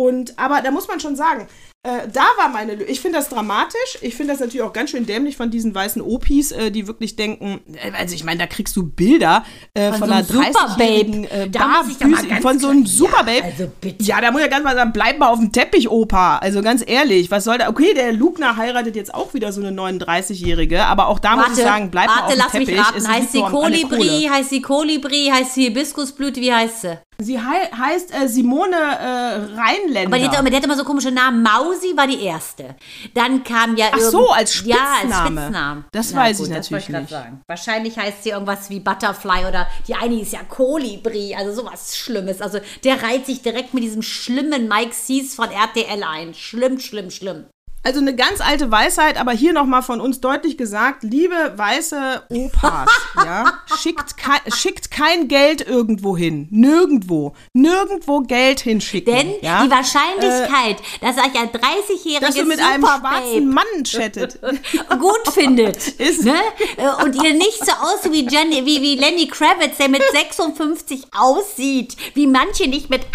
Und, 0.00 0.38
aber 0.38 0.62
da 0.62 0.70
muss 0.70 0.88
man 0.88 0.98
schon 0.98 1.14
sagen, 1.14 1.46
äh, 1.82 2.08
da 2.10 2.22
war 2.38 2.48
meine, 2.48 2.72
Lö- 2.72 2.86
ich 2.88 3.00
finde 3.02 3.18
das 3.18 3.28
dramatisch. 3.28 3.98
Ich 4.00 4.14
finde 4.14 4.32
das 4.32 4.40
natürlich 4.40 4.62
auch 4.62 4.72
ganz 4.72 4.88
schön 4.90 5.04
dämlich 5.04 5.36
von 5.36 5.50
diesen 5.50 5.74
weißen 5.74 6.00
Opis, 6.00 6.52
äh, 6.52 6.70
die 6.70 6.86
wirklich 6.86 7.16
denken, 7.16 7.60
äh, 7.74 7.90
also 7.98 8.14
ich 8.14 8.24
meine, 8.24 8.38
da 8.38 8.46
kriegst 8.46 8.74
du 8.76 8.82
Bilder 8.82 9.44
äh, 9.74 9.90
von, 9.92 9.98
so 9.98 10.04
einer 10.04 10.16
einem 10.16 10.26
30-jährigen 10.26 11.24
Superbabe. 11.24 11.90
äh, 12.32 12.36
ich 12.36 12.40
von 12.40 12.58
so 12.58 12.68
einem 12.68 12.86
Superbabe. 12.86 13.30
Ja, 13.38 13.44
also 13.44 13.70
bitte. 13.78 14.02
Ja, 14.04 14.22
da 14.22 14.30
muss 14.30 14.40
ja 14.40 14.46
ganz 14.46 14.64
mal 14.64 14.74
sagen, 14.74 14.92
bleib 14.94 15.18
mal 15.18 15.28
auf 15.28 15.38
dem 15.38 15.52
Teppich, 15.52 15.90
Opa. 15.90 16.38
Also 16.38 16.62
ganz 16.62 16.82
ehrlich, 16.86 17.30
was 17.30 17.44
soll 17.44 17.58
da? 17.58 17.68
Okay, 17.68 17.92
der 17.92 18.14
Lugner 18.14 18.56
heiratet 18.56 18.96
jetzt 18.96 19.12
auch 19.12 19.34
wieder 19.34 19.52
so 19.52 19.60
eine 19.62 19.78
39-Jährige, 19.78 20.84
aber 20.84 21.08
auch 21.08 21.18
da 21.18 21.36
muss 21.36 21.58
ich 21.58 21.62
sagen, 21.64 21.90
bleib 21.90 22.06
mal 22.06 22.22
warte, 22.22 22.26
auf 22.26 22.32
dem 22.32 22.38
lass 22.38 22.52
Teppich. 22.52 22.68
mich 22.68 22.78
raten. 22.78 23.06
Heißt 23.08 23.32
sie 23.32 23.42
Kolibri, 23.42 24.28
heißt 24.32 24.48
sie 24.48 24.62
Kolibri, 24.62 25.30
heißt 25.30 25.54
sie 25.54 25.64
Hibiskusblüte, 25.64 26.40
wie 26.40 26.52
heißt 26.54 26.80
sie? 26.82 26.98
Sie 27.22 27.38
hei 27.38 27.70
heißt 27.76 28.14
äh, 28.14 28.28
Simone 28.28 28.76
äh, 28.76 29.60
Rheinländer. 29.60 30.06
Aber 30.06 30.18
die 30.18 30.28
hat, 30.28 30.48
die 30.48 30.56
hat 30.56 30.64
immer 30.64 30.76
so 30.76 30.84
komische 30.84 31.10
Namen. 31.10 31.42
Mausi 31.42 31.96
war 31.96 32.06
die 32.06 32.22
erste. 32.22 32.76
Dann 33.14 33.44
kam 33.44 33.76
ja 33.76 33.86
Ach 33.92 33.98
so, 33.98 34.30
als 34.30 34.64
Ja, 34.64 34.76
als 35.02 35.16
Spitzname. 35.16 35.84
Das 35.92 36.12
Na 36.12 36.20
weiß 36.20 36.38
gut, 36.38 36.46
ich 36.46 36.52
natürlich 36.52 36.88
ich 36.88 36.94
nicht. 36.94 37.10
Sagen. 37.10 37.40
Wahrscheinlich 37.46 37.98
heißt 37.98 38.22
sie 38.24 38.30
irgendwas 38.30 38.70
wie 38.70 38.80
Butterfly 38.80 39.46
oder 39.46 39.66
die 39.86 39.94
eine 39.94 40.20
ist 40.20 40.32
ja 40.32 40.40
Kolibri, 40.48 41.34
also 41.34 41.52
sowas 41.62 41.96
Schlimmes. 41.96 42.40
Also 42.40 42.58
der 42.84 43.02
reiht 43.02 43.26
sich 43.26 43.42
direkt 43.42 43.74
mit 43.74 43.82
diesem 43.82 44.02
schlimmen 44.02 44.68
Mike 44.68 44.94
Sees 44.94 45.34
von 45.34 45.50
RTL 45.50 46.02
ein. 46.02 46.34
Schlimm, 46.34 46.80
schlimm, 46.80 47.10
schlimm. 47.10 47.46
Also 47.82 48.00
eine 48.00 48.14
ganz 48.14 48.42
alte 48.42 48.70
Weisheit, 48.70 49.18
aber 49.18 49.32
hier 49.32 49.54
nochmal 49.54 49.82
von 49.82 50.02
uns 50.02 50.20
deutlich 50.20 50.58
gesagt, 50.58 51.02
liebe 51.02 51.54
weiße 51.56 52.24
Opas, 52.28 52.90
ja, 53.16 53.54
schickt, 53.80 54.18
kei 54.18 54.38
schickt 54.54 54.90
kein 54.90 55.28
Geld 55.28 55.66
irgendwo 55.66 56.14
hin. 56.14 56.46
Nirgendwo. 56.50 57.34
Nirgendwo 57.54 58.20
Geld 58.20 58.60
hinschicken. 58.60 59.14
Denn 59.14 59.34
ja? 59.40 59.64
die 59.64 59.70
Wahrscheinlichkeit, 59.70 60.76
dass 61.00 61.16
euch 61.16 61.40
ein 61.40 61.48
30-jähriges 61.48 62.20
dass 62.20 62.34
du 62.34 62.44
mit 62.44 62.60
einem 62.60 62.84
schwarzen 62.84 63.48
Mann 63.48 63.64
chattet. 63.84 64.38
gut 65.00 65.32
findet. 65.32 65.88
Ist- 65.98 66.24
ne? 66.24 66.34
Äh, 66.76 67.02
Und 67.02 67.14
ihr 67.22 67.32
nicht 67.32 67.64
so 67.64 67.72
aussieht 67.72 68.12
wie, 68.12 68.28
Jenny, 68.28 68.66
wie, 68.66 68.82
wie 68.82 68.96
Lenny 68.96 69.26
Kravitz, 69.26 69.78
der 69.78 69.88
mit 69.88 70.02
56 70.12 71.04
aussieht, 71.16 71.96
wie 72.12 72.26
manche 72.26 72.68
nicht 72.68 72.90
mit 72.90 73.06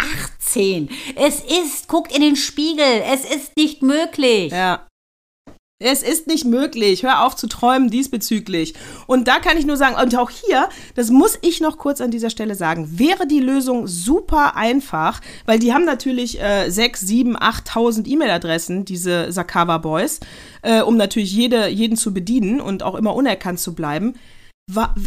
18. 0.46 0.90
Es 1.16 1.40
ist, 1.40 1.88
guckt 1.88 2.16
in 2.16 2.22
den 2.22 2.36
Spiegel, 2.36 3.04
es 3.12 3.26
ist 3.26 3.56
nicht 3.58 3.82
möglich. 3.82 4.52
Ja. 4.52 4.88
Es 5.78 6.04
ist 6.04 6.28
nicht 6.28 6.46
möglich. 6.46 7.04
Hör 7.04 7.26
auf 7.26 7.36
zu 7.36 7.48
träumen 7.48 7.90
diesbezüglich. 7.90 8.76
Und 9.08 9.28
da 9.28 9.40
kann 9.40 9.58
ich 9.58 9.66
nur 9.66 9.76
sagen, 9.76 10.02
und 10.02 10.18
auch 10.18 10.30
hier, 10.30 10.70
das 10.96 11.10
muss 11.10 11.38
ich 11.42 11.60
noch 11.60 11.78
kurz 11.78 12.00
an 12.00 12.12
dieser 12.12 12.30
Stelle 12.30 12.56
sagen, 12.56 12.98
wäre 12.98 13.28
die 13.28 13.42
Lösung 13.42 13.86
super 13.86 14.56
einfach, 14.56 15.20
weil 15.46 15.60
die 15.60 15.74
haben 15.74 15.84
natürlich 15.84 16.42
äh, 16.42 16.70
6, 16.70 17.02
7, 17.02 17.38
8.000 17.38 18.08
E-Mail-Adressen, 18.08 18.86
diese 18.86 19.34
Sakawa 19.34 19.80
Boys, 19.80 20.22
äh, 20.62 20.82
um 20.82 20.96
natürlich 20.96 21.34
jede, 21.34 21.68
jeden 21.68 21.98
zu 21.98 22.14
bedienen 22.14 22.62
und 22.62 22.82
auch 22.82 22.96
immer 22.96 23.14
unerkannt 23.14 23.60
zu 23.60 23.76
bleiben. 23.76 24.16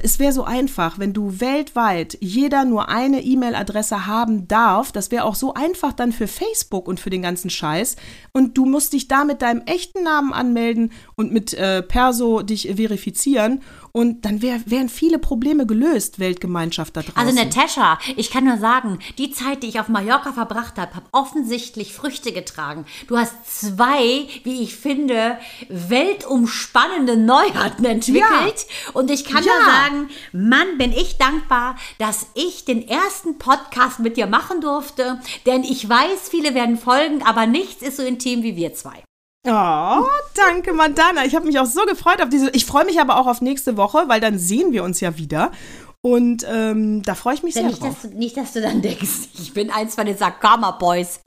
Es 0.05 0.21
wäre 0.21 0.33
so 0.33 0.45
einfach, 0.45 1.01
wenn 1.01 1.13
du 1.13 1.41
weltweit 1.41 2.17
jeder 2.21 2.65
nur 2.65 2.89
eine 2.89 3.25
E-Mail-Adresse 3.25 4.07
haben 4.07 4.47
darf. 4.47 4.93
Das 4.93 5.11
wäre 5.11 5.25
auch 5.25 5.35
so 5.35 5.53
einfach 5.53 5.93
dann 5.93 6.13
für 6.13 6.29
Facebook 6.29 6.87
und 6.87 7.01
für 7.01 7.11
den 7.11 7.23
ganzen 7.23 7.51
Scheiß. 7.51 7.97
Und 8.33 8.57
du 8.57 8.67
musst 8.67 8.93
dich 8.93 9.09
da 9.09 9.25
mit 9.25 9.43
deinem 9.43 9.63
echten 9.67 10.05
Namen 10.05 10.33
anmelden 10.33 10.93
und 11.19 11.33
mit 11.33 11.53
äh, 11.53 11.83
Perso 11.83 12.43
dich 12.43 12.69
verifizieren. 12.77 13.61
Und 13.91 14.25
dann 14.25 14.41
wär, 14.43 14.61
wären 14.67 14.89
viele 14.89 15.19
Probleme 15.19 15.67
gelöst, 15.67 16.21
Weltgemeinschaft 16.21 16.97
da 16.97 17.03
draußen. 17.03 17.17
Also 17.17 17.35
Natascha, 17.35 17.99
ich 18.17 18.31
kann 18.31 18.45
nur 18.45 18.59
sagen, 18.59 19.01
die 19.19 19.33
Zeit, 19.33 19.63
die 19.65 19.67
ich 19.67 19.81
auf 19.81 19.89
Mallorca 19.89 20.33
verbracht 20.33 20.77
habe, 20.79 20.95
hat 20.95 21.03
offensichtlich 21.11 21.93
Früchte 21.93 22.31
getragen. 22.33 22.87
Du 23.09 23.17
hast 23.17 23.35
zwei, 23.47 24.29
wie 24.45 24.63
ich 24.63 24.77
finde, 24.77 25.39
weltumspannende 25.69 27.17
Neuheiten 27.17 27.85
entwickelt. 27.85 28.67
Und 28.93 29.11
ich 29.11 29.25
kann 29.25 29.43
Ja. 29.43 29.53
nur 29.53 29.65
sagen, 29.65 30.11
Mann, 30.33 30.79
bin 30.79 30.93
ich 30.93 31.19
dankbar, 31.19 31.77
dass 31.99 32.27
ich 32.35 32.65
den 32.65 32.87
ersten 32.87 33.39
Podcast 33.39 33.99
mit 33.99 34.17
dir 34.17 34.29
machen 34.29 34.61
durfte. 34.61 35.19
Denn 35.47 35.65
ich 35.65 35.89
weiß, 35.89 36.29
viele 36.31 36.55
werden 36.55 36.77
folgen, 36.79 37.23
aber 37.25 37.47
nichts 37.47 37.83
ist 37.83 37.97
so 37.97 38.05
intim 38.05 38.45
wie 38.45 38.55
wir 38.55 38.75
zwei. 38.75 39.03
Oh, 39.49 40.05
danke, 40.35 40.73
Mandana. 40.73 41.25
Ich 41.25 41.35
habe 41.35 41.47
mich 41.47 41.59
auch 41.59 41.67
so 41.67 41.85
gefreut 41.87 42.21
auf 42.23 42.29
diese. 42.29 42.51
Ich 42.51 42.67
freue 42.67 42.85
mich 42.85 43.01
aber 43.01 43.19
auch 43.19 43.27
auf 43.27 43.41
nächste 43.41 43.77
Woche, 43.77 44.05
weil 44.07 44.21
dann 44.21 44.39
sehen 44.39 44.73
wir 44.73 44.85
uns 44.85 45.01
ja 45.01 45.17
wieder. 45.17 45.53
Und 46.01 46.47
ähm, 46.49 47.03
da 47.03 47.15
freue 47.15 47.35
ich 47.35 47.43
mich 47.43 47.55
Denn 47.55 47.65
sehr 47.65 47.71
nicht, 47.71 47.83
drauf. 47.83 47.97
dass 48.03 48.11
du, 48.11 48.17
nicht, 48.17 48.37
dass 48.37 48.53
du 48.53 48.61
dann 48.61 48.83
denkst, 48.83 49.29
ich 49.41 49.53
bin 49.53 49.71
eins 49.71 49.95
von 49.95 50.07
den 50.07 50.17
Sakama 50.17 50.73
Boys. 50.73 51.21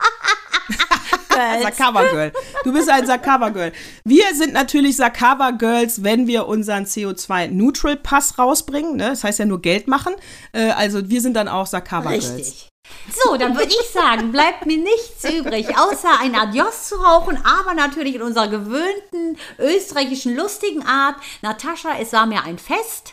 Sakawa 1.62 2.02
Girl. 2.04 2.32
Du 2.64 2.72
bist 2.72 2.88
ein 2.88 3.06
Sakawa 3.06 3.50
Girl. 3.50 3.72
Wir 4.04 4.34
sind 4.34 4.54
natürlich 4.54 4.96
Sakawa 4.96 5.50
Girls, 5.50 6.02
wenn 6.02 6.26
wir 6.26 6.46
unseren 6.46 6.84
CO2 6.84 7.48
Neutral 7.48 7.96
Pass 7.96 8.38
rausbringen. 8.38 8.96
Ne? 8.96 9.10
Das 9.10 9.22
heißt 9.22 9.38
ja 9.38 9.44
nur 9.44 9.60
Geld 9.60 9.86
machen. 9.86 10.14
Äh, 10.52 10.70
also 10.70 11.08
wir 11.10 11.20
sind 11.20 11.34
dann 11.34 11.48
auch 11.48 11.66
Sakawa 11.66 12.10
Girls. 12.10 12.34
Richtig. 12.34 12.68
So, 13.12 13.36
dann 13.36 13.56
würde 13.56 13.72
ich 13.72 13.90
sagen, 13.90 14.32
bleibt 14.32 14.66
mir 14.66 14.78
nichts 14.78 15.24
übrig, 15.24 15.78
außer 15.78 16.20
ein 16.20 16.34
Adios 16.34 16.88
zu 16.88 16.96
rauchen, 16.96 17.38
aber 17.44 17.74
natürlich 17.74 18.16
in 18.16 18.22
unserer 18.22 18.48
gewöhnten 18.48 19.38
österreichischen 19.58 20.34
lustigen 20.34 20.84
Art. 20.84 21.16
Natascha, 21.42 21.96
es 22.00 22.12
war 22.12 22.26
mir 22.26 22.42
ein 22.42 22.58
Fest. 22.58 23.12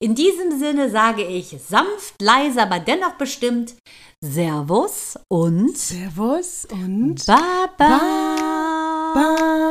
In 0.00 0.14
diesem 0.14 0.58
Sinne 0.58 0.90
sage 0.90 1.24
ich 1.24 1.56
sanft, 1.68 2.20
leise, 2.20 2.62
aber 2.62 2.80
dennoch 2.80 3.14
bestimmt 3.14 3.74
Servus 4.20 5.16
und 5.28 5.78
Servus 5.78 6.66
und 6.70 7.24
Baba. 7.26 7.68
Baba. 7.78 9.14
Baba. 9.14 9.68